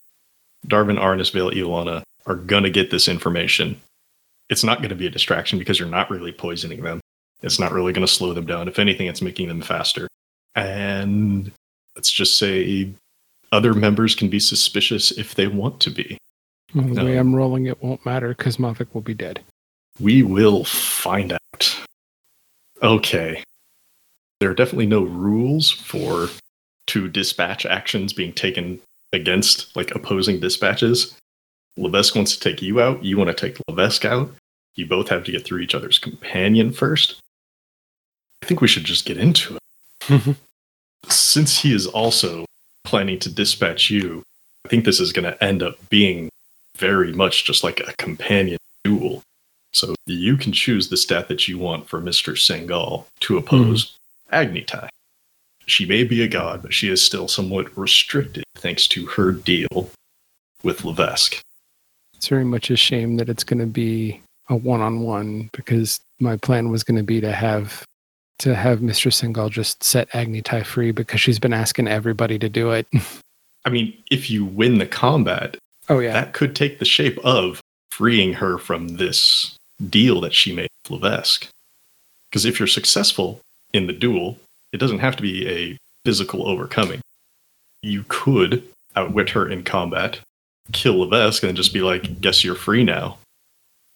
Darvin, 0.68 1.00
Arnis, 1.00 1.32
Vale, 1.32 1.52
Iolana 1.52 2.04
are 2.26 2.36
going 2.36 2.64
to 2.64 2.70
get 2.70 2.92
this 2.92 3.08
information. 3.08 3.80
It's 4.50 4.64
not 4.64 4.80
going 4.80 4.90
to 4.90 4.96
be 4.96 5.08
a 5.08 5.12
distraction 5.12 5.60
because 5.60 5.80
you're 5.80 5.88
not 5.88 6.10
really 6.10 6.32
poisoning 6.32 6.82
them. 6.84 7.02
It's 7.42 7.60
not 7.60 7.72
really 7.72 7.94
going 7.94 8.06
to 8.06 8.12
slow 8.12 8.34
them 8.34 8.46
down. 8.46 8.68
If 8.68 8.80
anything, 8.80 9.08
it's 9.08 9.22
making 9.22 9.48
them 9.48 9.62
faster. 9.62 10.08
And 10.56 11.52
let's 11.96 12.12
just 12.12 12.38
say 12.38 12.94
other 13.52 13.74
members 13.74 14.16
can 14.16 14.30
be 14.30 14.40
suspicious 14.40 15.12
if 15.12 15.36
they 15.36 15.48
want 15.48 15.80
to 15.82 15.90
be. 15.90 16.18
Well, 16.76 16.88
the 16.88 17.04
way 17.04 17.18
I'm 17.18 17.36
rolling 17.36 17.66
it 17.66 17.82
won't 17.82 18.06
matter 18.06 18.30
because 18.30 18.58
Mavic 18.58 18.94
will 18.94 19.02
be 19.02 19.14
dead. 19.14 19.42
We 20.00 20.24
will 20.24 20.64
find 20.64 21.34
out. 21.34 21.78
Okay. 22.82 23.44
There 24.42 24.50
are 24.50 24.56
definitely 24.56 24.88
no 24.88 25.04
rules 25.04 25.70
for 25.70 26.28
two 26.88 27.08
dispatch 27.08 27.64
actions 27.64 28.12
being 28.12 28.34
taken 28.34 28.82
against 29.14 29.76
like 29.76 29.94
opposing 29.94 30.40
dispatches. 30.40 31.16
Levesque 31.78 32.16
wants 32.16 32.36
to 32.36 32.40
take 32.40 32.60
you 32.60 32.82
out. 32.82 33.06
You 33.06 33.18
want 33.18 33.28
to 33.28 33.36
take 33.36 33.62
Levesque 33.68 34.04
out. 34.04 34.34
You 34.74 34.88
both 34.88 35.10
have 35.10 35.24
to 35.26 35.32
get 35.32 35.46
through 35.46 35.60
each 35.60 35.76
other's 35.76 36.00
companion 36.00 36.74
first. 36.74 37.20
I 38.42 38.48
think 38.48 38.62
we 38.62 38.68
should 38.68 38.84
just 38.84 39.06
get 39.06 39.18
into 39.18 39.58
it. 39.58 39.62
Mm-hmm. 40.06 40.32
Since 41.08 41.60
he 41.60 41.72
is 41.72 41.86
also 41.86 42.46
planning 42.84 43.20
to 43.20 43.32
dispatch 43.32 43.92
you, 43.92 44.24
I 44.66 44.70
think 44.70 44.86
this 44.86 45.00
is 45.00 45.14
going 45.14 45.32
to 45.32 45.44
end 45.44 45.62
up 45.62 45.76
being 45.90 46.30
very 46.78 47.14
much 47.14 47.46
just 47.46 47.64
like 47.64 47.80
a 47.80 47.94
companion 48.00 48.58
duel. 48.84 49.22
So 49.72 49.94
you 50.08 50.36
can 50.36 50.52
choose 50.52 50.90
the 50.90 50.98
stat 50.98 51.28
that 51.28 51.48
you 51.48 51.60
want 51.60 51.88
for 51.88 52.02
Mr. 52.02 52.34
Sengal 52.34 53.06
to 53.20 53.38
oppose 53.38 53.86
mm-hmm. 53.86 53.98
Agni 54.32 54.62
Tai. 54.62 54.90
She 55.66 55.86
may 55.86 56.04
be 56.04 56.24
a 56.24 56.28
god, 56.28 56.62
but 56.62 56.74
she 56.74 56.90
is 56.90 57.02
still 57.02 57.28
somewhat 57.28 57.76
restricted 57.78 58.44
thanks 58.56 58.88
to 58.88 59.06
her 59.08 59.32
deal 59.32 59.90
with 60.64 60.84
Levesque. 60.84 61.40
It's 62.14 62.28
very 62.28 62.44
much 62.46 62.70
a 62.70 62.76
shame 62.76 63.18
that 63.18 63.30
it's 63.30 63.44
going 63.44 63.60
to 63.60 63.66
be 63.66 64.22
a 64.50 64.56
one-on-one 64.56 65.50
because 65.54 66.00
my 66.20 66.38
plan 66.38 66.70
was 66.70 66.84
going 66.84 66.98
to 66.98 67.04
be 67.04 67.22
to 67.22 67.32
have 67.32 67.84
to 68.40 68.56
have 68.56 68.80
Mr. 68.80 69.12
Singal 69.12 69.52
just 69.52 69.84
set 69.84 70.14
Agni 70.16 70.42
Tai 70.42 70.64
free 70.64 70.92
because 70.92 71.22
she's 71.22 71.38
been 71.40 71.54
asking 71.54 71.88
everybody 71.88 72.40
to 72.40 72.50
do 72.50 72.72
it. 72.72 72.88
I 73.66 73.70
mean, 73.70 73.96
if 74.10 74.32
you 74.32 74.44
win 74.46 74.80
the 74.80 74.88
combat, 74.88 75.58
oh 75.90 76.00
yeah. 76.00 76.14
that 76.14 76.34
could 76.34 76.56
take 76.56 76.80
the 76.80 76.86
shape 76.86 77.20
of 77.24 77.62
freeing 77.92 78.34
her 78.34 78.58
from 78.58 78.88
this 78.98 79.56
deal 79.90 80.22
that 80.22 80.34
she 80.34 80.54
made 80.54 80.70
with 80.84 81.02
Levesque. 81.02 81.48
Because 82.30 82.46
if 82.46 82.60
you're 82.60 82.68
successful 82.68 83.42
in 83.74 83.88
the 83.88 83.94
duel, 83.94 84.38
it 84.72 84.78
doesn't 84.78 85.00
have 85.00 85.16
to 85.18 85.22
be 85.22 85.48
a 85.48 85.78
physical 86.06 86.48
overcoming. 86.48 87.02
You 87.82 88.06
could 88.08 88.64
outwit 88.96 89.30
her 89.32 89.48
in 89.48 89.64
combat, 89.64 90.20
kill 90.72 91.00
Levesque, 91.00 91.44
and 91.44 91.56
just 91.56 91.74
be 91.74 91.82
like, 91.82 92.22
guess 92.22 92.44
you're 92.44 92.56
free 92.56 92.84
now. 92.84 93.18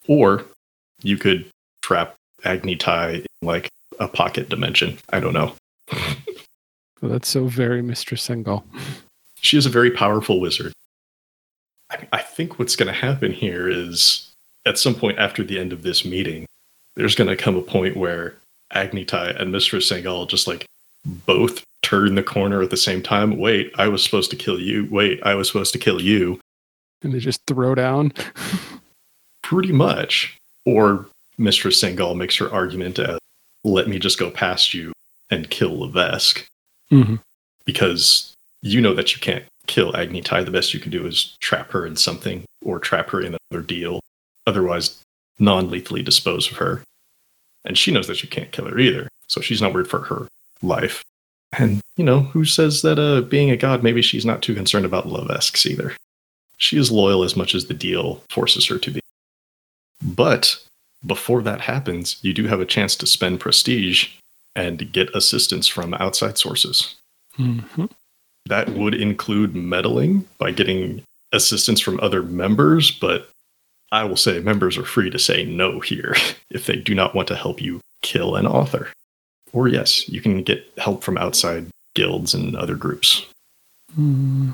Or 0.07 0.45
you 1.01 1.17
could 1.17 1.45
trap 1.81 2.15
Agni 2.43 2.75
Tai 2.75 3.09
in 3.11 3.25
like 3.41 3.69
a 3.99 4.07
pocket 4.07 4.49
dimension. 4.49 4.97
I 5.11 5.19
don't 5.19 5.33
know. 5.33 5.53
Well, 5.91 6.15
that's 7.11 7.29
so 7.29 7.45
very 7.45 7.81
Mistress 7.81 8.27
Singal. 8.27 8.63
She 9.41 9.57
is 9.57 9.65
a 9.65 9.69
very 9.69 9.91
powerful 9.91 10.39
wizard. 10.39 10.73
I, 11.91 12.07
I 12.13 12.21
think 12.21 12.57
what's 12.57 12.75
going 12.75 12.87
to 12.87 12.99
happen 12.99 13.31
here 13.31 13.69
is 13.69 14.31
at 14.65 14.79
some 14.79 14.95
point 14.95 15.19
after 15.19 15.43
the 15.43 15.59
end 15.59 15.71
of 15.71 15.83
this 15.83 16.03
meeting, 16.03 16.45
there's 16.95 17.15
going 17.15 17.29
to 17.29 17.35
come 17.35 17.55
a 17.55 17.61
point 17.61 17.97
where 17.97 18.35
Agni 18.75 19.05
Tai 19.05 19.29
and 19.31 19.53
Mr. 19.53 19.79
Sengal 19.79 20.27
just 20.27 20.47
like 20.47 20.65
both 21.05 21.63
turn 21.81 22.15
the 22.15 22.23
corner 22.23 22.61
at 22.61 22.69
the 22.71 22.77
same 22.77 23.01
time. 23.01 23.37
Wait, 23.37 23.71
I 23.75 23.87
was 23.87 24.03
supposed 24.03 24.31
to 24.31 24.35
kill 24.35 24.59
you. 24.59 24.87
Wait, 24.89 25.19
I 25.23 25.35
was 25.35 25.47
supposed 25.47 25.71
to 25.73 25.79
kill 25.79 26.01
you. 26.01 26.39
And 27.03 27.13
they 27.13 27.19
just 27.19 27.41
throw 27.45 27.75
down. 27.75 28.11
Pretty 29.43 29.71
much. 29.71 30.35
Or 30.65 31.05
Mr. 31.39 31.71
Sengal 31.71 32.15
makes 32.17 32.35
her 32.37 32.51
argument 32.51 32.97
as, 32.97 33.19
let 33.63 33.87
me 33.87 33.99
just 33.99 34.17
go 34.17 34.31
past 34.31 34.73
you 34.73 34.93
and 35.29 35.49
kill 35.49 35.79
Levesque. 35.79 36.47
Mhm. 36.91 37.19
Because 37.65 38.33
you 38.61 38.81
know 38.81 38.93
that 38.95 39.13
you 39.13 39.21
can't 39.21 39.45
kill 39.67 39.95
Agni 39.95 40.21
Tai. 40.21 40.43
The 40.43 40.51
best 40.51 40.73
you 40.73 40.79
can 40.79 40.91
do 40.91 41.05
is 41.05 41.35
trap 41.39 41.71
her 41.71 41.85
in 41.85 41.95
something 41.95 42.43
or 42.63 42.79
trap 42.79 43.09
her 43.11 43.21
in 43.21 43.35
another 43.51 43.65
deal. 43.65 43.99
Otherwise, 44.47 44.99
non 45.39 45.69
lethally 45.69 46.01
dispose 46.01 46.49
of 46.51 46.57
her. 46.57 46.81
And 47.65 47.77
she 47.77 47.91
knows 47.91 48.07
that 48.07 48.21
you 48.23 48.29
can't 48.29 48.51
kill 48.51 48.65
her 48.65 48.79
either. 48.79 49.07
So 49.27 49.41
she's 49.41 49.61
not 49.61 49.73
worried 49.73 49.87
for 49.87 49.99
her 50.01 50.27
life. 50.61 51.03
And, 51.57 51.81
you 51.97 52.03
know, 52.03 52.21
who 52.21 52.45
says 52.45 52.81
that 52.81 52.99
uh, 52.99 53.21
being 53.21 53.49
a 53.49 53.57
god, 53.57 53.83
maybe 53.83 54.01
she's 54.01 54.25
not 54.25 54.41
too 54.41 54.53
concerned 54.53 54.85
about 54.85 55.07
Levesques 55.07 55.65
either. 55.65 55.95
She 56.57 56.77
is 56.77 56.91
loyal 56.91 57.23
as 57.23 57.35
much 57.35 57.55
as 57.55 57.67
the 57.67 57.73
deal 57.73 58.21
forces 58.29 58.65
her 58.67 58.77
to 58.77 58.91
be. 58.91 58.99
But 60.03 60.57
before 61.05 61.41
that 61.43 61.61
happens, 61.61 62.17
you 62.21 62.33
do 62.33 62.47
have 62.47 62.59
a 62.59 62.65
chance 62.65 62.95
to 62.97 63.07
spend 63.07 63.39
prestige 63.39 64.09
and 64.55 64.91
get 64.91 65.15
assistance 65.15 65.67
from 65.67 65.93
outside 65.95 66.37
sources. 66.37 66.95
Mhm. 67.37 67.89
That 68.45 68.69
would 68.69 68.93
include 68.93 69.55
meddling 69.55 70.27
by 70.37 70.51
getting 70.51 71.03
assistance 71.31 71.79
from 71.79 71.99
other 71.99 72.23
members, 72.23 72.91
but 72.91 73.29
I 73.95 74.03
will 74.03 74.17
say 74.17 74.41
members 74.41 74.77
are 74.77 74.83
free 74.83 75.09
to 75.09 75.17
say 75.17 75.45
no 75.45 75.79
here 75.79 76.15
if 76.49 76.65
they 76.65 76.75
do 76.75 76.93
not 76.93 77.15
want 77.15 77.29
to 77.29 77.35
help 77.35 77.61
you 77.61 77.79
kill 78.01 78.35
an 78.35 78.45
author. 78.45 78.89
Or 79.53 79.69
yes, 79.69 80.09
you 80.09 80.19
can 80.19 80.43
get 80.43 80.69
help 80.77 81.01
from 81.01 81.17
outside 81.17 81.67
guilds 81.93 82.33
and 82.33 82.57
other 82.57 82.75
groups. 82.75 83.25
Hmm. 83.95 84.51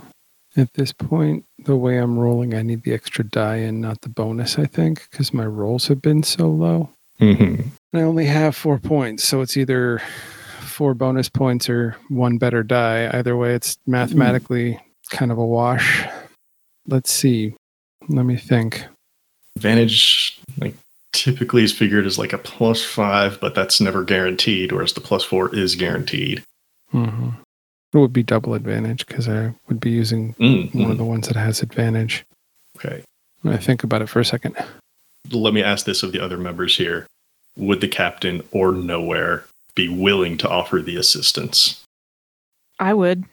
At 0.55 0.73
this 0.73 0.93
point, 0.93 1.45
the 1.57 1.76
way 1.76 1.97
I'm 1.97 2.19
rolling, 2.19 2.53
I 2.53 2.61
need 2.61 2.84
the 2.84 2.93
extra 2.93 3.23
die 3.23 3.55
and 3.55 3.81
not 3.81 4.01
the 4.01 4.09
bonus, 4.09 4.59
I 4.59 4.65
think, 4.65 5.07
because 5.09 5.34
my 5.34 5.45
rolls 5.45 5.88
have 5.88 6.01
been 6.01 6.22
so 6.23 6.49
low. 6.49 6.89
Mm-hmm. 7.19 7.69
I 7.93 8.01
only 8.01 8.26
have 8.26 8.55
four 8.55 8.77
points, 8.77 9.23
so 9.23 9.41
it's 9.41 9.57
either 9.57 10.01
four 10.59 10.93
bonus 10.93 11.30
points 11.30 11.69
or 11.69 11.95
one 12.09 12.38
better 12.38 12.63
die. 12.63 13.09
Either 13.11 13.35
way, 13.38 13.55
it's 13.55 13.77
mathematically 13.88 14.80
kind 15.09 15.31
of 15.31 15.38
a 15.38 15.45
wash. 15.45 16.05
Let's 16.85 17.11
see. 17.11 17.55
Let 18.09 18.26
me 18.26 18.35
think. 18.35 18.85
Advantage, 19.55 20.39
like 20.59 20.75
typically 21.13 21.63
is 21.63 21.73
figured 21.73 22.05
as 22.05 22.17
like 22.17 22.33
a 22.33 22.37
plus 22.37 22.83
five, 22.83 23.39
but 23.41 23.53
that's 23.53 23.81
never 23.81 24.03
guaranteed, 24.03 24.71
whereas 24.71 24.93
the 24.93 25.01
plus 25.01 25.23
four 25.23 25.53
is 25.53 25.75
guaranteed. 25.75 26.41
hmm 26.91 27.29
It 27.93 27.97
would 27.97 28.13
be 28.13 28.23
double 28.23 28.53
advantage 28.53 29.05
because 29.05 29.27
I 29.27 29.53
would 29.67 29.79
be 29.79 29.91
using 29.91 30.33
Mm, 30.35 30.73
one 30.73 30.91
of 30.91 30.97
the 30.97 31.03
ones 31.03 31.27
that 31.27 31.35
has 31.37 31.61
advantage. 31.61 32.23
Okay. 32.77 33.03
When 33.41 33.53
I 33.53 33.57
think 33.57 33.83
about 33.83 34.01
it 34.01 34.07
for 34.07 34.19
a 34.19 34.25
second. 34.25 34.55
Let 35.31 35.53
me 35.53 35.61
ask 35.63 35.85
this 35.85 36.01
of 36.03 36.11
the 36.11 36.19
other 36.23 36.37
members 36.37 36.77
here. 36.77 37.05
Would 37.57 37.81
the 37.81 37.87
captain 37.87 38.43
or 38.51 38.71
nowhere 38.71 39.43
be 39.75 39.89
willing 39.89 40.37
to 40.37 40.49
offer 40.49 40.81
the 40.81 40.95
assistance? 40.95 41.83
I 42.79 42.93
would. 42.93 43.25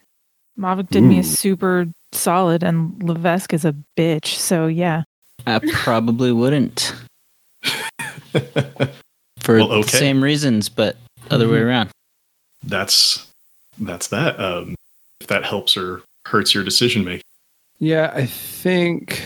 Mavic 0.57 0.89
did 0.89 1.03
me 1.03 1.19
a 1.19 1.23
super 1.23 1.87
solid, 2.11 2.63
and 2.63 3.01
Levesque 3.01 3.53
is 3.53 3.63
a 3.65 3.73
bitch. 3.97 4.35
So 4.35 4.67
yeah, 4.67 5.03
I 5.47 5.59
probably 5.73 6.31
wouldn't 6.31 6.93
for 9.39 9.57
Well, 9.57 9.81
the 9.81 9.87
same 9.87 10.23
reasons, 10.23 10.69
but 10.69 10.95
other 11.31 11.47
way 11.47 11.57
Mhm. 11.59 11.65
around. 11.65 11.89
that's 12.63 13.25
that's 13.79 14.07
that. 14.07 14.39
Um, 14.39 14.75
if 15.21 15.27
that 15.27 15.45
helps 15.45 15.77
or 15.77 16.01
hurts 16.27 16.53
your 16.53 16.63
decision 16.63 17.03
making. 17.05 17.23
Yeah, 17.79 18.11
I 18.13 18.25
think 18.25 19.21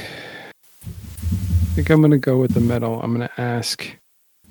I 0.84 1.76
think 1.76 1.90
I'm 1.90 2.02
gonna 2.02 2.18
go 2.20 2.38
with 2.40 2.54
the 2.54 2.60
medal. 2.60 3.02
I'm 3.02 3.12
gonna 3.12 3.32
ask 3.38 3.86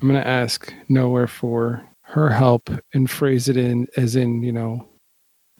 I'm 0.01 0.07
gonna 0.07 0.19
ask 0.19 0.73
nowhere 0.89 1.27
for 1.27 1.83
her 2.01 2.29
help 2.29 2.69
and 2.93 3.09
phrase 3.09 3.47
it 3.49 3.55
in 3.57 3.87
as 3.97 4.15
in, 4.17 4.43
you 4.43 4.51
know, 4.51 4.85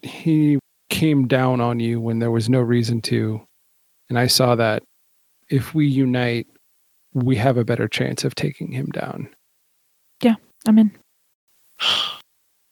he 0.02 0.58
came 0.90 1.26
down 1.26 1.60
on 1.60 1.80
you 1.80 1.98
when 2.00 2.18
there 2.18 2.30
was 2.30 2.48
no 2.50 2.60
reason 2.60 3.00
to. 3.02 3.40
And 4.10 4.18
I 4.18 4.26
saw 4.26 4.54
that 4.56 4.82
if 5.54 5.72
we 5.72 5.86
unite, 5.86 6.48
we 7.12 7.36
have 7.36 7.56
a 7.56 7.64
better 7.64 7.86
chance 7.86 8.24
of 8.24 8.34
taking 8.34 8.72
him 8.72 8.86
down. 8.86 9.28
Yeah, 10.20 10.34
I'm 10.66 10.78
in. 10.78 10.90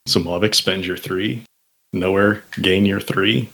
So 0.05 0.19
Mavic, 0.19 0.57
spend 0.57 0.85
your 0.85 0.97
three. 0.97 1.45
Nowhere, 1.93 2.43
gain 2.61 2.85
your 2.85 3.01
three. 3.01 3.49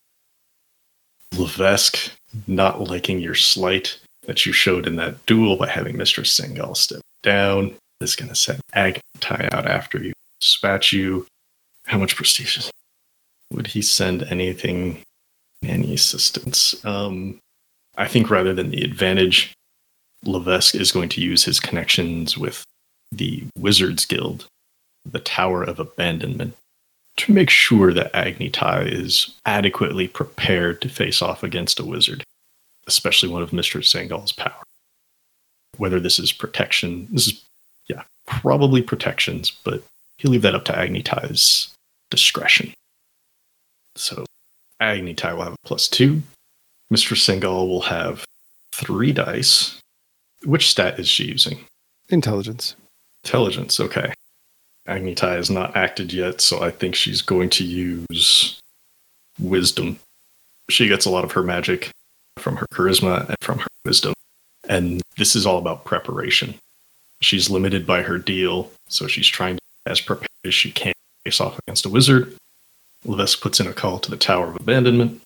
Levesque, 1.37 2.11
not 2.47 2.81
liking 2.81 3.21
your 3.21 3.35
slight 3.35 3.99
that 4.23 4.47
you 4.47 4.53
showed 4.55 4.87
in 4.87 4.97
that 4.97 5.27
duel 5.27 5.57
by 5.57 5.69
having 5.69 5.99
Mistress 5.99 6.35
Singal 6.35 6.75
step 6.75 7.03
down, 7.23 7.75
is 8.01 8.17
going 8.17 8.31
to 8.31 8.35
send 8.35 8.61
Agni 8.73 9.03
Tai 9.21 9.51
out 9.53 9.67
after 9.67 10.03
you, 10.03 10.15
dispatch 10.41 10.91
you. 10.91 11.27
How 11.85 11.99
much 11.99 12.17
prestige 12.17 12.57
is 12.57 12.71
Would 13.53 13.67
he 13.67 13.83
send 13.83 14.23
anything, 14.23 15.03
any 15.63 15.93
assistance? 15.93 16.83
Um, 16.83 17.41
I 17.99 18.07
think 18.07 18.31
rather 18.31 18.55
than 18.55 18.71
the 18.71 18.85
advantage, 18.85 19.53
Levesque 20.25 20.77
is 20.77 20.93
going 20.93 21.09
to 21.11 21.21
use 21.21 21.45
his 21.45 21.59
connections 21.59 22.39
with 22.39 22.65
the 23.11 23.45
Wizards 23.57 24.07
Guild, 24.07 24.47
the 25.05 25.19
Tower 25.19 25.65
of 25.65 25.81
Abandonment, 25.81 26.55
to 27.17 27.33
make 27.33 27.51
sure 27.51 27.93
that 27.93 28.15
Agni 28.15 28.51
Tai 28.51 28.83
is 28.83 29.35
adequately 29.45 30.07
prepared 30.07 30.81
to 30.81 30.89
face 30.89 31.21
off 31.21 31.43
against 31.43 31.81
a 31.81 31.85
wizard, 31.85 32.23
especially 32.87 33.29
one 33.29 33.43
of 33.43 33.51
Mr. 33.51 33.85
Sangal's 33.85 34.33
power. 34.33 34.63
Whether 35.77 35.99
this 35.99 36.21
is 36.21 36.33
protection, 36.33 37.09
this 37.11 37.27
is, 37.27 37.45
yeah, 37.89 38.05
probably 38.27 38.81
protections, 38.81 39.51
but 39.51 39.83
he'll 40.19 40.31
leave 40.31 40.43
that 40.43 40.55
up 40.55 40.65
to 40.67 40.79
Agni 40.79 41.03
Tai's 41.03 41.69
discretion. 42.11 42.73
So 43.97 44.25
Agni 44.79 45.15
Tai 45.15 45.35
will 45.35 45.45
have 45.45 45.55
a 45.55 45.67
plus 45.67 45.89
two. 45.89 46.23
Mr. 46.93 47.15
Singal 47.17 47.69
will 47.69 47.83
have 47.83 48.25
three 48.73 49.13
dice. 49.13 49.81
Which 50.45 50.69
stat 50.71 50.99
is 50.99 51.09
she 51.09 51.25
using? 51.25 51.65
Intelligence. 52.09 52.77
Intelligence, 53.25 53.81
okay. 53.81 54.13
Agni 54.87 55.15
Tai 55.15 55.35
has 55.35 55.51
not 55.51 55.77
acted 55.77 56.13
yet, 56.13 56.41
so 56.41 56.63
I 56.63 56.71
think 56.71 56.95
she's 56.95 57.21
going 57.21 57.51
to 57.51 57.65
use 57.65 58.59
wisdom. 59.39 59.99
She 60.71 60.89
gets 60.89 61.05
a 61.05 61.11
lot 61.11 61.25
of 61.25 61.33
her 61.33 61.43
magic 61.43 61.91
from 62.39 62.57
her 62.57 62.67
charisma 62.73 63.29
and 63.29 63.37
from 63.41 63.59
her 63.59 63.67
wisdom. 63.85 64.15
And 64.69 65.03
this 65.17 65.37
is 65.37 65.45
all 65.45 65.59
about 65.59 65.85
preparation. 65.85 66.55
She's 67.21 67.51
limited 67.51 67.87
by 67.87 68.03
her 68.03 68.19
deal, 68.19 68.71
so 68.89 69.07
she's 69.07 69.29
trying 69.29 69.57
to 69.57 69.63
be 69.85 69.91
as 69.91 70.01
prepared 70.01 70.29
as 70.45 70.55
she 70.55 70.71
can 70.71 70.95
face 71.25 71.41
off 71.41 71.59
against 71.67 71.85
a 71.85 71.91
wizard. 71.91 72.35
Levesque 73.05 73.41
puts 73.41 73.61
in 73.61 73.67
a 73.67 73.73
call 73.73 73.99
to 73.99 74.11
the 74.11 74.17
Tower 74.17 74.49
of 74.49 74.57
Abandonment. 74.57 75.21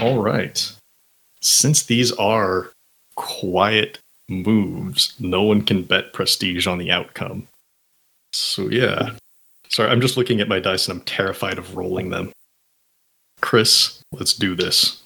All 0.00 0.22
right. 0.22 0.72
Since 1.40 1.84
these 1.84 2.12
are 2.12 2.70
quiet 3.14 3.98
moves, 4.28 5.14
no 5.18 5.42
one 5.42 5.62
can 5.62 5.82
bet 5.82 6.12
prestige 6.12 6.66
on 6.66 6.78
the 6.78 6.90
outcome. 6.90 7.48
So, 8.32 8.68
yeah. 8.68 9.10
Sorry, 9.68 9.90
I'm 9.90 10.00
just 10.00 10.16
looking 10.16 10.40
at 10.40 10.48
my 10.48 10.58
dice 10.58 10.88
and 10.88 10.98
I'm 10.98 11.04
terrified 11.04 11.58
of 11.58 11.76
rolling 11.76 12.10
them. 12.10 12.32
Chris, 13.40 14.02
let's 14.12 14.32
do 14.32 14.54
this. 14.54 15.02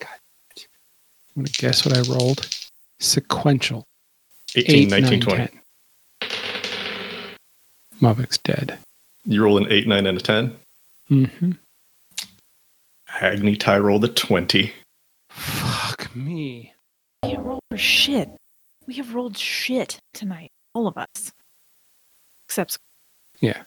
I'm 0.00 1.44
gonna 1.44 1.48
guess 1.56 1.86
what 1.86 1.96
I 1.96 2.00
rolled. 2.12 2.48
Sequential. 2.98 3.84
18, 4.56 4.74
Eight, 4.74 4.90
19, 4.90 5.10
nine, 5.10 5.20
20. 5.20 5.48
10. 5.48 6.28
Mavic's 8.00 8.38
dead. 8.38 8.78
You 9.24 9.44
roll 9.44 9.58
an 9.58 9.70
8, 9.70 9.86
9, 9.86 10.06
and 10.06 10.18
a 10.18 10.20
10. 10.20 10.56
Mm-hmm. 11.10 11.52
Agni 13.20 13.56
Tai 13.56 13.78
rolled 13.78 14.04
a 14.04 14.08
20. 14.08 14.72
Fuck 15.30 16.14
me. 16.14 16.72
Can't 17.24 17.40
roll 17.44 17.60
for 17.70 17.76
shit. 17.76 18.30
We 18.86 18.94
have 18.94 19.14
rolled 19.14 19.36
shit 19.36 20.00
tonight, 20.14 20.50
all 20.74 20.86
of 20.86 20.96
us, 20.96 21.32
except 22.46 22.78
Yeah. 23.40 23.62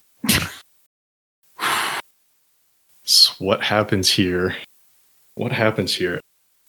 So 3.03 3.34
what 3.40 3.61
happens 3.61 4.10
here? 4.10 4.56
What 5.36 5.52
happens 5.52 5.94
here? 5.94 6.22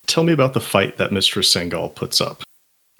Tell 0.06 0.24
me 0.24 0.32
about 0.32 0.54
the 0.54 0.60
fight 0.60 0.96
that 0.96 1.12
Mistress 1.12 1.54
Sengal 1.54 1.94
puts 1.94 2.20
up. 2.20 2.42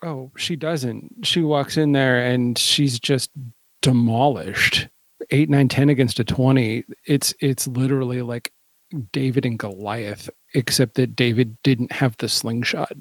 Oh, 0.03 0.31
she 0.37 0.55
doesn't. 0.57 1.27
She 1.27 1.43
walks 1.43 1.77
in 1.77 1.93
there 1.93 2.25
and 2.25 2.57
she's 2.57 3.01
just 3.01 3.31
demolished. 3.81 4.89
Eight, 5.31 5.49
nine, 5.51 5.69
ten 5.69 5.89
against 5.89 6.21
a 6.21 6.25
twenty. 6.25 6.85
It's 7.07 7.35
it's 7.41 7.67
literally 7.67 8.23
like 8.23 8.53
David 9.13 9.45
and 9.47 9.59
Goliath, 9.59 10.29
except 10.55 10.95
that 10.95 11.17
David 11.17 11.57
didn't 11.63 11.93
have 11.93 12.17
the 12.19 12.29
slingshot. 12.29 12.93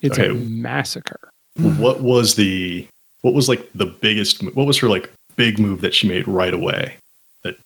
It's 0.00 0.18
a 0.18 0.34
massacre. 0.34 1.30
What 1.56 2.00
was 2.00 2.34
the 2.34 2.86
what 3.22 3.32
was 3.34 3.48
like 3.48 3.70
the 3.74 3.86
biggest 3.86 4.42
what 4.54 4.66
was 4.66 4.78
her 4.78 4.88
like 4.88 5.10
big 5.36 5.58
move 5.58 5.80
that 5.80 5.94
she 5.94 6.08
made 6.08 6.26
right 6.28 6.52
away 6.52 6.96
that 7.42 7.56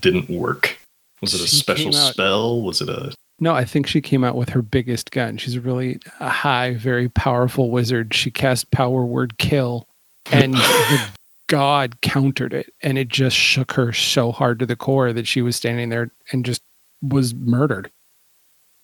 didn't 0.00 0.28
work? 0.30 0.78
Was 1.20 1.34
it 1.34 1.40
a 1.40 1.46
She 1.48 1.56
special 1.56 1.96
out- 1.96 2.12
spell? 2.12 2.62
Was 2.62 2.80
it 2.80 2.88
a 2.88 3.12
No, 3.40 3.54
I 3.54 3.64
think 3.64 3.86
she 3.86 4.00
came 4.00 4.22
out 4.22 4.36
with 4.36 4.50
her 4.50 4.62
biggest 4.62 5.10
gun. 5.10 5.36
She's 5.38 5.58
really 5.58 5.98
a 6.20 6.28
high, 6.28 6.74
very 6.74 7.08
powerful 7.08 7.70
wizard. 7.70 8.14
She 8.14 8.30
cast 8.30 8.70
power 8.70 9.04
word 9.04 9.38
kill, 9.38 9.86
and 10.30 10.54
the 10.54 11.08
god 11.48 12.00
countered 12.00 12.54
it, 12.54 12.72
and 12.82 12.96
it 12.96 13.08
just 13.08 13.36
shook 13.36 13.72
her 13.72 13.92
so 13.92 14.30
hard 14.30 14.58
to 14.60 14.66
the 14.66 14.76
core 14.76 15.12
that 15.12 15.26
she 15.26 15.42
was 15.42 15.56
standing 15.56 15.88
there 15.88 16.10
and 16.32 16.44
just 16.44 16.62
was 17.02 17.34
murdered. 17.34 17.90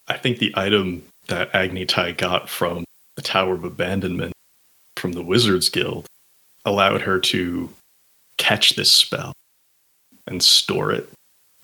I 0.09 0.17
think 0.19 0.39
the 0.39 0.53
item 0.57 1.03
that 1.29 1.55
Agni 1.55 1.87
Tai 1.87 2.13
got 2.13 2.49
from 2.49 2.85
the 3.17 3.23
Tower 3.23 3.55
of 3.55 3.65
Abandonment 3.65 4.33
from 4.97 5.13
the 5.13 5.23
Wizards 5.23 5.69
Guild 5.69 6.07
allowed 6.65 7.03
her 7.03 7.19
to 7.21 7.71
catch 8.37 8.75
this 8.75 8.91
spell 8.91 9.33
and 10.27 10.43
store 10.43 10.93
it 10.93 11.09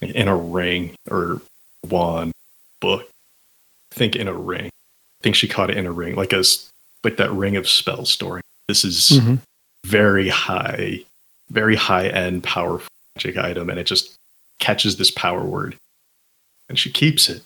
in 0.01 0.28
a 0.28 0.36
ring 0.36 0.94
or 1.10 1.43
wand 1.89 2.32
book. 2.81 3.09
I 3.93 3.94
think 3.94 4.16
in 4.16 4.28
a 4.28 4.35
ring. 4.35 4.66
I 4.66 5.22
think 5.22 5.36
she 5.36 5.48
caught 5.48 5.70
it 5.70 5.77
in 5.77 5.86
a 5.86 5.93
ring, 5.93 6.14
like 6.14 6.32
a 6.32 6.44
like 7.05 7.16
that 7.16 7.32
ring 7.32 7.56
of 7.56 7.68
spell 7.68 8.05
storing. 8.05 8.43
This 8.68 8.85
is 8.85 9.10
mm-hmm. 9.10 9.36
Very 9.85 10.28
high, 10.28 11.05
very 11.51 11.77
high 11.77 12.09
end 12.09 12.43
powerful 12.44 12.89
magic 13.16 13.36
item, 13.36 13.70
and 13.70 13.78
it 13.78 13.85
just 13.85 14.15
catches 14.59 14.97
this 14.97 15.11
power 15.11 15.44
word, 15.44 15.77
and 16.69 16.78
she 16.78 16.90
keeps 16.90 17.28
it 17.28 17.43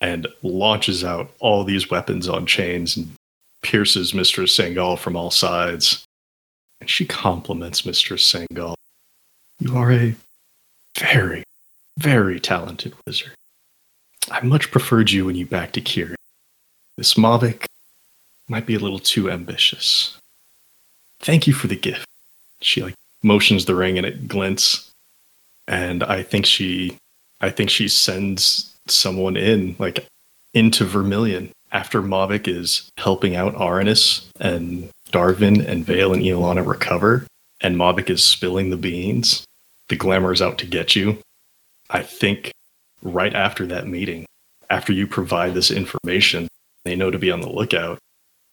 and 0.00 0.26
launches 0.42 1.04
out 1.04 1.30
all 1.38 1.64
these 1.64 1.90
weapons 1.90 2.28
on 2.28 2.46
chains 2.46 2.96
and 2.96 3.10
pierces 3.62 4.14
Mistress 4.14 4.56
Sangal 4.56 4.98
from 4.98 5.16
all 5.16 5.30
sides. 5.30 6.04
And 6.80 6.90
she 6.90 7.06
compliments 7.06 7.86
Mistress 7.86 8.30
Sangal. 8.30 8.74
You 9.58 9.76
are 9.76 9.92
a 9.92 10.14
very, 10.98 11.44
very 11.98 12.38
talented 12.38 12.92
wizard. 13.06 13.32
I 14.30 14.42
much 14.42 14.70
preferred 14.70 15.10
you 15.10 15.26
when 15.26 15.36
you 15.36 15.46
backed 15.46 15.74
to 15.74 15.80
Kiri. 15.80 16.16
This 16.96 17.14
Mavic 17.14 17.64
might 18.48 18.66
be 18.66 18.74
a 18.74 18.80
little 18.80 18.98
too 18.98 19.30
ambitious. 19.30 20.18
Thank 21.24 21.46
you 21.46 21.54
for 21.54 21.68
the 21.68 21.76
gift. 21.76 22.04
She 22.60 22.82
like 22.82 22.94
motions 23.22 23.64
the 23.64 23.74
ring 23.74 23.96
and 23.96 24.06
it 24.06 24.28
glints. 24.28 24.90
And 25.66 26.04
I 26.04 26.22
think 26.22 26.44
she 26.44 26.98
I 27.40 27.48
think 27.50 27.70
she 27.70 27.88
sends 27.88 28.74
someone 28.86 29.36
in, 29.36 29.74
like 29.78 30.06
into 30.52 30.84
Vermilion 30.84 31.50
after 31.72 32.02
Mavic 32.02 32.46
is 32.46 32.90
helping 32.98 33.34
out 33.34 33.54
Aranus 33.54 34.26
and 34.38 34.90
Darvin 35.10 35.66
and 35.66 35.84
Vale 35.84 36.12
and 36.12 36.22
Iolana 36.22 36.66
recover, 36.66 37.26
and 37.60 37.76
Mavic 37.76 38.10
is 38.10 38.22
spilling 38.22 38.68
the 38.68 38.76
beans. 38.76 39.44
The 39.88 39.96
glamour 39.96 40.32
is 40.32 40.42
out 40.42 40.58
to 40.58 40.66
get 40.66 40.94
you. 40.94 41.18
I 41.90 42.02
think 42.02 42.52
right 43.02 43.34
after 43.34 43.66
that 43.66 43.86
meeting, 43.88 44.26
after 44.70 44.92
you 44.92 45.06
provide 45.06 45.54
this 45.54 45.70
information, 45.70 46.48
they 46.84 46.96
know 46.96 47.10
to 47.10 47.18
be 47.18 47.30
on 47.30 47.40
the 47.40 47.50
lookout. 47.50 47.98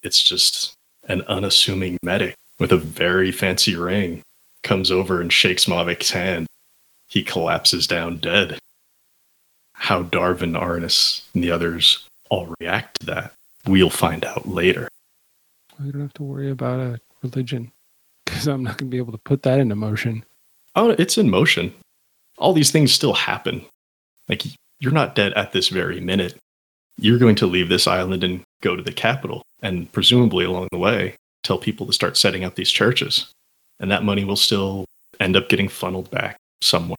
It's 0.04 0.22
just 0.22 0.74
an 1.08 1.22
unassuming 1.24 1.98
medic 2.04 2.36
with 2.62 2.72
a 2.72 2.78
very 2.78 3.32
fancy 3.32 3.76
ring 3.76 4.22
comes 4.62 4.92
over 4.92 5.20
and 5.20 5.34
shakes 5.34 5.66
Mavic's 5.66 6.12
hand. 6.12 6.46
He 7.08 7.24
collapses 7.24 7.88
down 7.88 8.18
dead 8.18 8.60
how 9.74 10.04
Darvin, 10.04 10.52
Arnis, 10.52 11.24
and 11.34 11.44
the 11.44 11.50
others 11.50 12.08
all 12.30 12.54
react 12.60 13.00
to 13.00 13.08
that, 13.08 13.34
we'll 13.66 13.90
find 13.90 14.24
out 14.24 14.48
later. 14.48 14.88
We 15.84 15.92
don't 15.92 16.02
have 16.02 16.14
to 16.14 16.24
worry 16.24 16.52
about 16.52 16.80
a 16.80 17.00
religion 17.24 17.72
because 18.24 18.48
I'm 18.48 18.62
not 18.62 18.78
going 18.78 18.92
to 18.92 18.92
be 18.92 19.00
able 19.00 19.14
to 19.14 19.18
put 19.18 19.42
that 19.42 19.60
into 19.60 19.76
motion. 19.76 20.24
Oh, 20.76 20.92
it's 20.92 21.18
in 21.18 21.32
motion. 21.32 21.74
All 22.38 22.54
these 22.54 22.70
things 22.70 22.94
still 22.94 23.14
happen. 23.14 23.66
Like, 24.30 24.44
you're 24.80 24.92
not 24.92 25.16
dead 25.16 25.34
at 25.34 25.52
this 25.52 25.70
very 25.70 26.00
minute. 26.00 26.36
You're 27.00 27.18
going 27.18 27.36
to 27.38 27.48
leave 27.48 27.70
this 27.70 27.88
island 27.88 28.24
and 28.24 28.42
go 28.62 28.76
to 28.76 28.84
the 28.84 28.94
capital, 28.94 29.42
and 29.64 29.92
presumably 29.92 30.46
along 30.46 30.68
the 30.72 30.78
way, 30.78 31.16
tell 31.44 31.58
people 31.58 31.86
to 31.86 31.94
start 31.94 32.18
setting 32.18 32.44
up 32.44 32.56
these 32.56 32.72
churches. 32.72 33.32
And 33.80 33.90
that 33.92 34.04
money 34.04 34.24
will 34.24 34.36
still 34.36 34.86
end 35.20 35.36
up 35.36 35.50
getting 35.50 35.68
funneled 35.68 36.10
back 36.12 36.38
somewhere. 36.62 36.98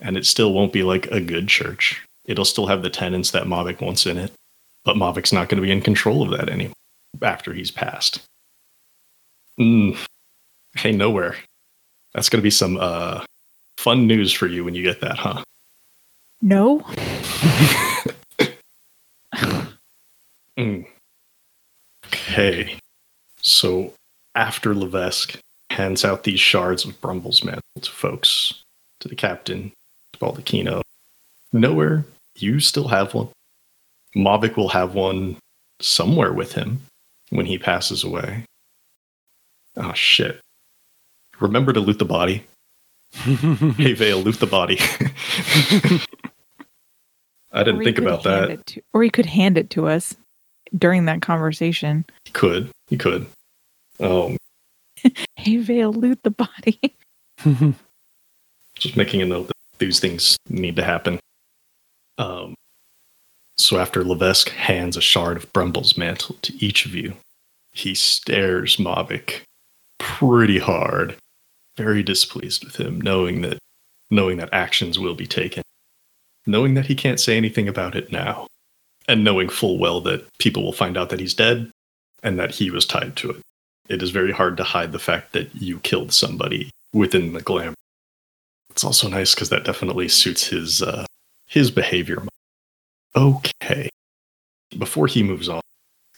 And 0.00 0.16
it 0.16 0.26
still 0.26 0.52
won't 0.52 0.72
be 0.72 0.82
like 0.82 1.06
a 1.08 1.20
good 1.20 1.48
church. 1.48 2.02
It'll 2.24 2.44
still 2.44 2.66
have 2.66 2.82
the 2.82 2.90
tenants 2.90 3.32
that 3.32 3.44
Mavic 3.44 3.80
wants 3.80 4.06
in 4.06 4.16
it, 4.16 4.32
but 4.84 4.96
Mavic's 4.96 5.32
not 5.32 5.48
going 5.48 5.60
to 5.60 5.66
be 5.66 5.72
in 5.72 5.80
control 5.80 6.22
of 6.22 6.30
that 6.30 6.48
anymore 6.48 6.74
after 7.20 7.52
he's 7.52 7.70
passed. 7.70 8.20
Mm. 9.58 9.98
Hey, 10.74 10.92
nowhere. 10.92 11.36
That's 12.14 12.28
going 12.28 12.40
to 12.40 12.42
be 12.42 12.50
some 12.50 12.78
uh, 12.80 13.24
fun 13.76 14.06
news 14.06 14.32
for 14.32 14.46
you 14.46 14.64
when 14.64 14.74
you 14.74 14.82
get 14.82 15.00
that, 15.00 15.18
huh? 15.18 15.42
no. 16.40 16.84
Mm. 20.58 20.84
Okay. 22.06 22.78
So 23.52 23.92
after 24.34 24.74
Levesque 24.74 25.38
hands 25.70 26.04
out 26.06 26.24
these 26.24 26.40
shards 26.40 26.84
of 26.86 26.98
Brumble's 27.02 27.44
mantle 27.44 27.60
to 27.82 27.90
folks, 27.90 28.54
to 29.00 29.08
the 29.08 29.14
captain, 29.14 29.72
to 30.14 30.18
Baldacchino, 30.18 30.80
nowhere, 31.52 32.06
you 32.36 32.60
still 32.60 32.88
have 32.88 33.12
one. 33.12 33.28
Mavic 34.16 34.56
will 34.56 34.70
have 34.70 34.94
one 34.94 35.36
somewhere 35.80 36.32
with 36.32 36.54
him 36.54 36.80
when 37.28 37.44
he 37.46 37.58
passes 37.58 38.02
away. 38.02 38.44
Oh 39.76 39.92
shit. 39.92 40.40
Remember 41.38 41.74
to 41.74 41.80
loot 41.80 41.98
the 41.98 42.04
body. 42.06 42.44
hey 43.12 43.92
Vale, 43.92 44.22
loot 44.22 44.40
the 44.40 44.46
body. 44.46 44.78
I 47.52 47.64
didn't 47.64 47.84
think 47.84 47.98
about 47.98 48.22
that. 48.22 48.64
to- 48.66 48.82
or 48.94 49.02
he 49.02 49.10
could 49.10 49.26
hand 49.26 49.58
it 49.58 49.68
to 49.70 49.88
us 49.88 50.16
during 50.76 51.04
that 51.04 51.20
conversation. 51.20 52.06
He 52.24 52.30
could. 52.32 52.70
He 52.88 52.96
could. 52.96 53.26
Um, 54.02 54.36
Hey, 55.36 55.56
Vale, 55.56 55.92
loot 55.92 56.22
the 56.22 56.30
body. 56.30 56.80
just 58.76 58.96
making 58.96 59.22
a 59.22 59.26
note 59.26 59.48
that 59.48 59.54
these 59.78 60.00
things 60.00 60.36
need 60.48 60.76
to 60.76 60.84
happen. 60.84 61.18
Um, 62.18 62.54
so 63.56 63.78
after 63.78 64.04
Levesque 64.04 64.50
hands 64.50 64.96
a 64.96 65.00
shard 65.00 65.36
of 65.36 65.52
Brumble's 65.52 65.96
mantle 65.98 66.36
to 66.42 66.64
each 66.64 66.86
of 66.86 66.94
you, 66.94 67.14
he 67.72 67.94
stares 67.94 68.76
Mavic 68.76 69.40
pretty 69.98 70.58
hard, 70.58 71.16
very 71.76 72.02
displeased 72.02 72.64
with 72.64 72.76
him, 72.76 73.00
knowing 73.00 73.42
that 73.42 73.58
knowing 74.10 74.36
that 74.38 74.52
actions 74.52 74.98
will 74.98 75.14
be 75.14 75.26
taken. 75.26 75.62
knowing 76.46 76.74
that 76.74 76.86
he 76.86 76.94
can't 76.94 77.20
say 77.20 77.36
anything 77.36 77.68
about 77.68 77.94
it 77.96 78.12
now, 78.12 78.46
and 79.08 79.24
knowing 79.24 79.48
full 79.48 79.78
well 79.78 80.00
that 80.00 80.26
people 80.38 80.62
will 80.62 80.72
find 80.72 80.96
out 80.96 81.08
that 81.10 81.20
he's 81.20 81.34
dead 81.34 81.70
and 82.22 82.38
that 82.38 82.52
he 82.52 82.70
was 82.70 82.84
tied 82.86 83.16
to 83.16 83.30
it. 83.30 83.36
It 83.88 84.02
is 84.02 84.10
very 84.10 84.32
hard 84.32 84.56
to 84.56 84.64
hide 84.64 84.92
the 84.92 84.98
fact 84.98 85.32
that 85.32 85.54
you 85.54 85.78
killed 85.80 86.12
somebody 86.12 86.70
within 86.92 87.32
the 87.32 87.42
glamour. 87.42 87.74
It's 88.70 88.84
also 88.84 89.08
nice 89.08 89.34
because 89.34 89.50
that 89.50 89.64
definitely 89.64 90.08
suits 90.08 90.46
his 90.46 90.82
uh, 90.82 91.04
his 91.46 91.70
behavior. 91.70 92.22
Okay. 93.14 93.90
Before 94.78 95.06
he 95.06 95.22
moves 95.22 95.48
on, 95.48 95.60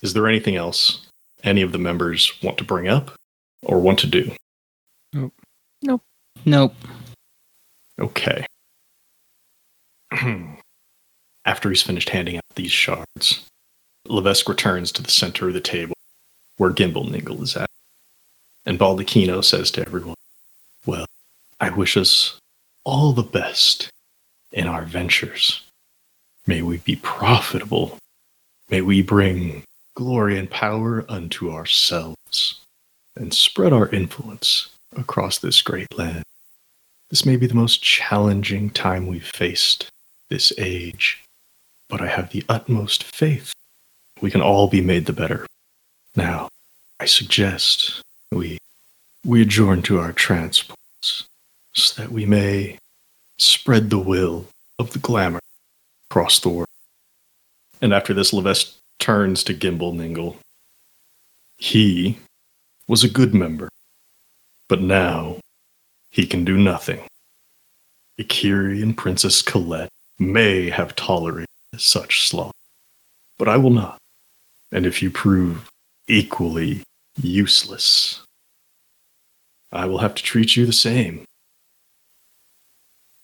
is 0.03 0.13
there 0.13 0.29
anything 0.29 0.55
else 0.55 1.07
any 1.43 1.63
of 1.63 1.73
the 1.73 1.79
members 1.79 2.33
want 2.43 2.59
to 2.59 2.65
bring 2.65 2.87
up 2.87 3.13
or 3.65 3.81
want 3.81 3.99
to 4.01 4.07
do? 4.07 4.31
Nope. 5.13 5.33
Nope. 5.83 6.03
Nope. 6.45 6.75
Okay. 7.99 8.47
After 11.45 11.69
he's 11.69 11.83
finished 11.83 12.11
handing 12.11 12.37
out 12.37 12.45
these 12.55 12.71
shards, 12.71 13.45
Levesque 14.07 14.49
returns 14.49 14.93
to 14.93 15.03
the 15.03 15.11
center 15.11 15.49
of 15.49 15.55
the 15.55 15.61
table 15.61 15.95
where 16.57 16.71
Gimbal 16.71 17.11
Ningle 17.11 17.43
is 17.43 17.57
at. 17.57 17.69
And 18.67 18.79
Baldacchino 18.79 19.45
says 19.45 19.71
to 19.73 19.83
everyone, 19.83 20.17
Well, 20.87 21.07
I 21.61 21.71
wish 21.71 21.97
us 21.97 22.39
all 22.85 23.13
the 23.13 23.23
best 23.23 23.91
in 24.53 24.67
our 24.67 24.85
ventures. 24.85 25.63
May 26.47 26.63
we 26.63 26.79
be 26.79 26.97
profitable. 26.97 27.99
May 28.71 28.81
we 28.81 29.03
bring 29.03 29.65
glory 29.95 30.39
and 30.39 30.51
power 30.51 31.05
unto 31.09 31.51
ourselves 31.53 32.61
and 33.17 33.33
spread 33.33 33.73
our 33.73 33.89
influence 33.89 34.71
across 34.97 35.39
this 35.39 35.63
great 35.63 35.87
land. 35.97 36.23
This 37.11 37.25
may 37.25 37.37
be 37.37 37.47
the 37.47 37.55
most 37.55 37.83
challenging 37.83 38.71
time 38.71 39.07
we've 39.07 39.27
faced 39.27 39.89
this 40.29 40.53
age, 40.59 41.23
but 41.89 42.01
I 42.01 42.09
have 42.09 42.31
the 42.31 42.45
utmost 42.49 43.05
faith 43.05 43.53
we 44.21 44.31
can 44.31 44.41
all 44.41 44.69
be 44.69 44.81
made 44.81 45.07
the 45.07 45.13
better. 45.13 45.47
Now, 46.17 46.49
I 47.01 47.07
suggest 47.07 48.03
we 48.31 48.59
we 49.25 49.43
adjourn 49.43 49.83
to 49.83 49.99
our 49.99 50.13
transports 50.13 51.25
so 51.73 52.01
that 52.01 52.13
we 52.13 52.27
may 52.27 52.79
spread 53.39 53.91
the 53.91 53.99
will 53.99 54.47
of 54.79 54.93
the 54.93 54.99
glamour 54.99 55.41
across 56.11 56.39
the 56.39 56.51
world. 56.51 56.69
And 57.81 57.93
after 57.93 58.15
this, 58.15 58.33
Levesque 58.33 58.77
turns 58.99 59.43
to 59.45 59.55
Gimbal 59.55 59.95
Ningle. 59.95 60.37
He 61.59 62.19
was 62.87 63.03
a 63.03 63.09
good 63.09 63.35
member, 63.35 63.69
but 64.69 64.81
now 64.81 65.39
he 66.11 66.27
can 66.27 66.45
do 66.45 66.57
nothing. 66.57 67.01
Ikiri 68.19 68.83
and 68.83 68.97
Princess 68.97 69.43
Colette 69.43 69.91
may 70.19 70.71
have 70.71 70.95
tolerated 70.95 71.49
such 71.77 72.29
sloth, 72.29 72.53
but 73.37 73.49
I 73.49 73.57
will 73.57 73.71
not. 73.71 73.99
And 74.71 74.87
if 74.87 75.03
you 75.03 75.11
prove 75.11 75.69
equally 76.09 76.83
useless, 77.21 78.23
I 79.73 79.87
will 79.87 79.99
have 79.99 80.15
to 80.15 80.23
treat 80.23 80.57
you 80.57 80.67
the 80.67 80.73
same. 80.73 81.25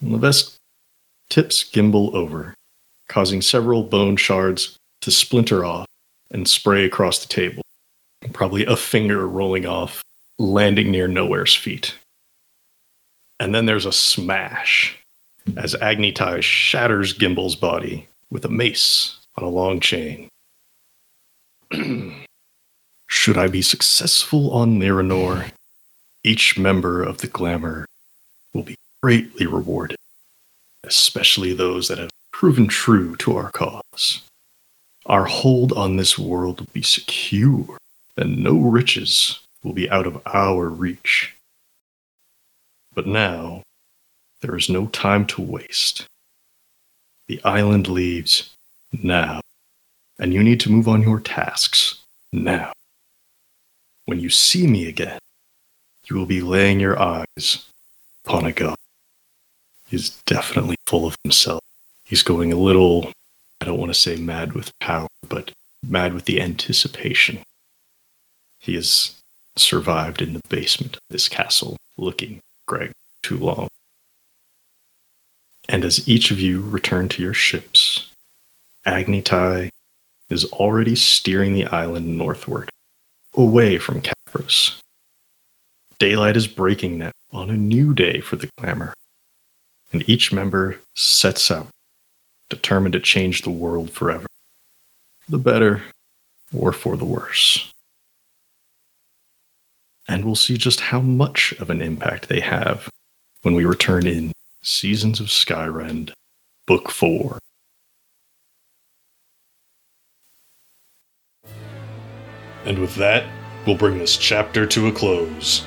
The 0.00 0.10
Levesque 0.10 0.56
tips 1.28 1.62
Gimbal 1.62 2.14
over, 2.14 2.54
causing 3.08 3.42
several 3.42 3.82
bone 3.82 4.16
shards 4.16 4.76
to 5.02 5.10
splinter 5.10 5.64
off 5.64 5.86
and 6.30 6.48
spray 6.48 6.84
across 6.84 7.24
the 7.24 7.28
table, 7.28 7.62
probably 8.32 8.64
a 8.64 8.76
finger 8.76 9.28
rolling 9.28 9.66
off, 9.66 10.02
landing 10.38 10.90
near 10.90 11.06
Nowhere's 11.06 11.54
feet. 11.54 11.94
And 13.38 13.54
then 13.54 13.66
there's 13.66 13.86
a 13.86 13.92
smash 13.92 14.98
as 15.56 15.74
Agni 15.76 16.12
Tai 16.12 16.40
shatters 16.40 17.16
Gimbal's 17.16 17.56
body 17.56 18.08
with 18.30 18.44
a 18.44 18.50
mace 18.50 19.18
on 19.36 19.44
a 19.44 19.48
long 19.48 19.80
chain. 19.80 20.28
Should 23.10 23.36
I 23.36 23.48
be 23.48 23.60
successful 23.60 24.52
on 24.52 24.78
Niranor, 24.78 25.50
each 26.22 26.56
member 26.56 27.02
of 27.02 27.18
the 27.18 27.26
Glamour 27.26 27.84
will 28.54 28.62
be 28.62 28.76
greatly 29.02 29.46
rewarded, 29.46 29.98
especially 30.84 31.52
those 31.52 31.88
that 31.88 31.98
have 31.98 32.10
proven 32.32 32.68
true 32.68 33.16
to 33.16 33.36
our 33.36 33.50
cause. 33.50 34.22
Our 35.06 35.24
hold 35.24 35.72
on 35.72 35.96
this 35.96 36.18
world 36.18 36.60
will 36.60 36.68
be 36.72 36.82
secure, 36.82 37.78
and 38.16 38.38
no 38.38 38.56
riches 38.56 39.40
will 39.64 39.72
be 39.72 39.90
out 39.90 40.06
of 40.06 40.22
our 40.24 40.68
reach. 40.68 41.34
But 42.94 43.08
now, 43.08 43.62
there 44.40 44.56
is 44.56 44.70
no 44.70 44.86
time 44.86 45.26
to 45.26 45.42
waste. 45.42 46.06
The 47.26 47.42
island 47.44 47.88
leaves 47.88 48.54
now, 48.92 49.40
and 50.18 50.32
you 50.32 50.44
need 50.44 50.60
to 50.60 50.72
move 50.72 50.86
on 50.86 51.02
your 51.02 51.18
tasks 51.18 51.96
now. 52.32 52.72
When 54.10 54.18
you 54.18 54.28
see 54.28 54.66
me 54.66 54.88
again, 54.88 55.20
you 56.08 56.16
will 56.16 56.26
be 56.26 56.40
laying 56.40 56.80
your 56.80 57.00
eyes 57.00 57.64
upon 58.24 58.44
a 58.44 58.50
god. 58.50 58.74
He's 59.88 60.10
definitely 60.26 60.74
full 60.88 61.06
of 61.06 61.14
himself. 61.22 61.60
He's 62.04 62.24
going 62.24 62.52
a 62.52 62.56
little, 62.56 63.12
I 63.60 63.66
don't 63.66 63.78
want 63.78 63.94
to 63.94 63.98
say 63.98 64.16
mad 64.16 64.52
with 64.52 64.76
power, 64.80 65.06
but 65.28 65.52
mad 65.86 66.12
with 66.12 66.24
the 66.24 66.40
anticipation. 66.40 67.44
He 68.58 68.74
has 68.74 69.14
survived 69.54 70.20
in 70.20 70.32
the 70.32 70.40
basement 70.48 70.96
of 70.96 71.02
this 71.08 71.28
castle, 71.28 71.76
looking 71.96 72.40
Greg 72.66 72.90
too 73.22 73.38
long. 73.38 73.68
And 75.68 75.84
as 75.84 76.08
each 76.08 76.32
of 76.32 76.40
you 76.40 76.62
return 76.62 77.08
to 77.10 77.22
your 77.22 77.32
ships, 77.32 78.10
Agni 78.84 79.22
Tai 79.22 79.70
is 80.28 80.46
already 80.46 80.96
steering 80.96 81.54
the 81.54 81.66
island 81.66 82.18
northward, 82.18 82.70
away 83.36 83.78
from 83.78 84.02
Capros. 84.02 84.80
Daylight 85.98 86.36
is 86.36 86.46
breaking 86.46 86.98
now 86.98 87.12
on 87.32 87.50
a 87.50 87.56
new 87.56 87.94
day 87.94 88.20
for 88.20 88.36
the 88.36 88.48
glamour, 88.58 88.94
and 89.92 90.08
each 90.08 90.32
member 90.32 90.78
sets 90.94 91.50
out, 91.50 91.68
determined 92.48 92.94
to 92.94 93.00
change 93.00 93.42
the 93.42 93.50
world 93.50 93.90
forever, 93.90 94.26
for 95.20 95.30
the 95.30 95.38
better 95.38 95.82
or 96.56 96.72
for 96.72 96.96
the 96.96 97.04
worse. 97.04 97.72
And 100.08 100.24
we'll 100.24 100.34
see 100.34 100.56
just 100.56 100.80
how 100.80 101.00
much 101.00 101.52
of 101.60 101.70
an 101.70 101.80
impact 101.80 102.28
they 102.28 102.40
have 102.40 102.88
when 103.42 103.54
we 103.54 103.64
return 103.64 104.06
in 104.06 104.32
Seasons 104.62 105.20
of 105.20 105.26
Skyrend, 105.28 106.12
Book 106.66 106.90
4. 106.90 107.38
And 112.64 112.78
with 112.78 112.94
that, 112.96 113.24
we'll 113.66 113.76
bring 113.76 113.98
this 113.98 114.16
chapter 114.16 114.66
to 114.66 114.88
a 114.88 114.92
close. 114.92 115.64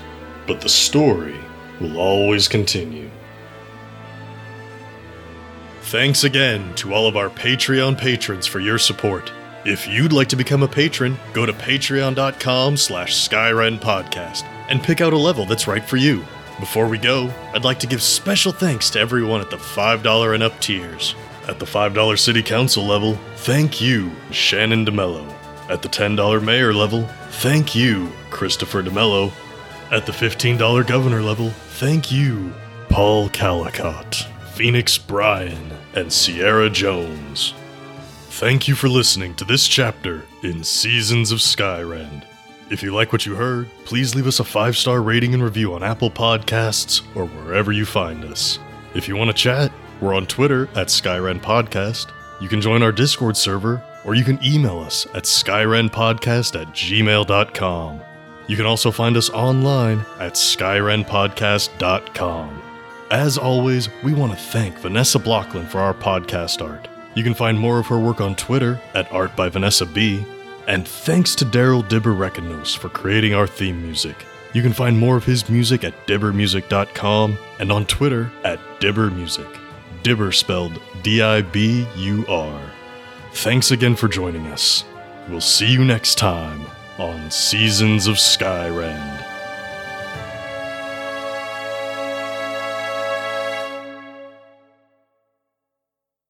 But 0.47 0.61
the 0.61 0.69
story 0.69 1.35
will 1.79 1.97
always 1.97 2.47
continue. 2.47 3.09
Thanks 5.81 6.23
again 6.23 6.73
to 6.75 6.93
all 6.93 7.07
of 7.07 7.15
our 7.15 7.29
Patreon 7.29 7.97
patrons 7.97 8.47
for 8.47 8.59
your 8.59 8.77
support. 8.77 9.31
If 9.65 9.87
you'd 9.87 10.11
like 10.11 10.27
to 10.29 10.35
become 10.35 10.63
a 10.63 10.67
patron, 10.67 11.17
go 11.33 11.45
to 11.45 11.53
patreon.com 11.53 12.77
slash 12.77 13.27
Skyrend 13.27 13.79
Podcast 13.79 14.43
and 14.69 14.83
pick 14.83 15.01
out 15.01 15.13
a 15.13 15.17
level 15.17 15.45
that's 15.45 15.67
right 15.67 15.83
for 15.83 15.97
you. 15.97 16.25
Before 16.59 16.87
we 16.87 16.97
go, 16.97 17.33
I'd 17.53 17.63
like 17.63 17.79
to 17.79 17.87
give 17.87 18.01
special 18.01 18.51
thanks 18.51 18.89
to 18.91 18.99
everyone 18.99 19.41
at 19.41 19.49
the 19.49 19.57
$5 19.57 20.33
and 20.33 20.43
up 20.43 20.59
tiers. 20.59 21.15
At 21.47 21.59
the 21.59 21.65
$5 21.65 22.19
City 22.19 22.43
Council 22.43 22.85
level, 22.85 23.15
thank 23.37 23.81
you, 23.81 24.11
Shannon 24.31 24.85
DeMello. 24.85 25.42
At 25.69 25.81
the 25.81 25.89
$10 25.89 26.43
Mayor 26.43 26.73
level, 26.73 27.07
thank 27.29 27.73
you, 27.73 28.11
Christopher 28.29 28.83
DeMello. 28.83 29.31
At 29.91 30.05
the 30.05 30.11
$15 30.11 30.87
Governor 30.87 31.21
level, 31.21 31.49
thank 31.49 32.11
you, 32.11 32.53
Paul 32.89 33.29
Calicott, 33.29 34.27
Phoenix 34.53 34.97
Bryan, 34.97 35.71
and 35.95 36.11
Sierra 36.11 36.69
Jones. 36.69 37.53
Thank 38.29 38.67
you 38.67 38.75
for 38.75 38.89
listening 38.89 39.35
to 39.35 39.45
this 39.45 39.67
chapter 39.67 40.23
in 40.41 40.63
Seasons 40.63 41.31
of 41.31 41.39
Skyrend. 41.39 42.25
If 42.69 42.81
you 42.81 42.93
like 42.93 43.11
what 43.11 43.25
you 43.25 43.35
heard, 43.35 43.69
please 43.85 44.15
leave 44.15 44.27
us 44.27 44.39
a 44.39 44.43
five 44.43 44.75
star 44.75 45.01
rating 45.01 45.33
and 45.33 45.43
review 45.43 45.73
on 45.75 45.83
Apple 45.83 46.09
Podcasts 46.09 47.01
or 47.15 47.25
wherever 47.25 47.71
you 47.71 47.85
find 47.85 48.25
us. 48.25 48.59
If 48.95 49.07
you 49.07 49.15
want 49.15 49.29
to 49.29 49.33
chat, 49.33 49.71
we're 50.01 50.15
on 50.15 50.25
Twitter 50.25 50.63
at 50.75 50.87
Skyrend 50.87 51.41
Podcast. 51.41 52.11
You 52.41 52.49
can 52.49 52.61
join 52.61 52.83
our 52.83 52.91
Discord 52.91 53.37
server, 53.37 53.83
or 54.05 54.15
you 54.15 54.23
can 54.23 54.39
email 54.43 54.79
us 54.79 55.05
at 55.13 55.23
skyrendpodcast 55.23 56.61
at 56.61 56.67
gmail.com. 56.69 58.01
You 58.47 58.57
can 58.57 58.65
also 58.65 58.91
find 58.91 59.15
us 59.15 59.29
online 59.29 59.99
at 60.19 60.33
skyrendpodcast.com. 60.33 62.61
As 63.11 63.37
always, 63.37 63.89
we 64.03 64.13
want 64.13 64.33
to 64.33 64.37
thank 64.37 64.77
Vanessa 64.79 65.19
Blockland 65.19 65.67
for 65.67 65.79
our 65.79 65.93
podcast 65.93 66.67
art. 66.67 66.87
You 67.15 67.23
can 67.23 67.35
find 67.35 67.59
more 67.59 67.79
of 67.79 67.87
her 67.87 67.99
work 67.99 68.21
on 68.21 68.35
Twitter 68.35 68.81
at 68.95 69.11
Art 69.11 69.35
by 69.35 69.49
Vanessa 69.49 69.85
B. 69.85 70.25
And 70.67 70.87
thanks 70.87 71.35
to 71.35 71.45
Daryl 71.45 71.87
Dibur 71.87 72.17
Rekanos 72.17 72.75
for 72.75 72.89
creating 72.89 73.33
our 73.33 73.45
theme 73.45 73.81
music. 73.81 74.15
You 74.53 74.61
can 74.61 74.73
find 74.73 74.97
more 74.97 75.17
of 75.17 75.25
his 75.25 75.49
music 75.49 75.83
at 75.83 76.07
diburmusic.com 76.07 77.37
and 77.59 77.71
on 77.71 77.85
Twitter 77.85 78.31
at 78.43 78.59
diburmusic. 78.79 79.59
Dibur 80.03 80.33
spelled 80.33 80.79
D 81.01 81.21
I 81.21 81.41
B 81.41 81.87
U 81.95 82.25
R. 82.27 82.61
Thanks 83.35 83.71
again 83.71 83.95
for 83.95 84.07
joining 84.07 84.47
us. 84.47 84.85
We'll 85.27 85.41
see 85.41 85.69
you 85.69 85.83
next 85.83 86.17
time 86.17 86.65
on 86.97 87.29
Seasons 87.29 88.07
of 88.07 88.15
Skyrend. 88.15 89.12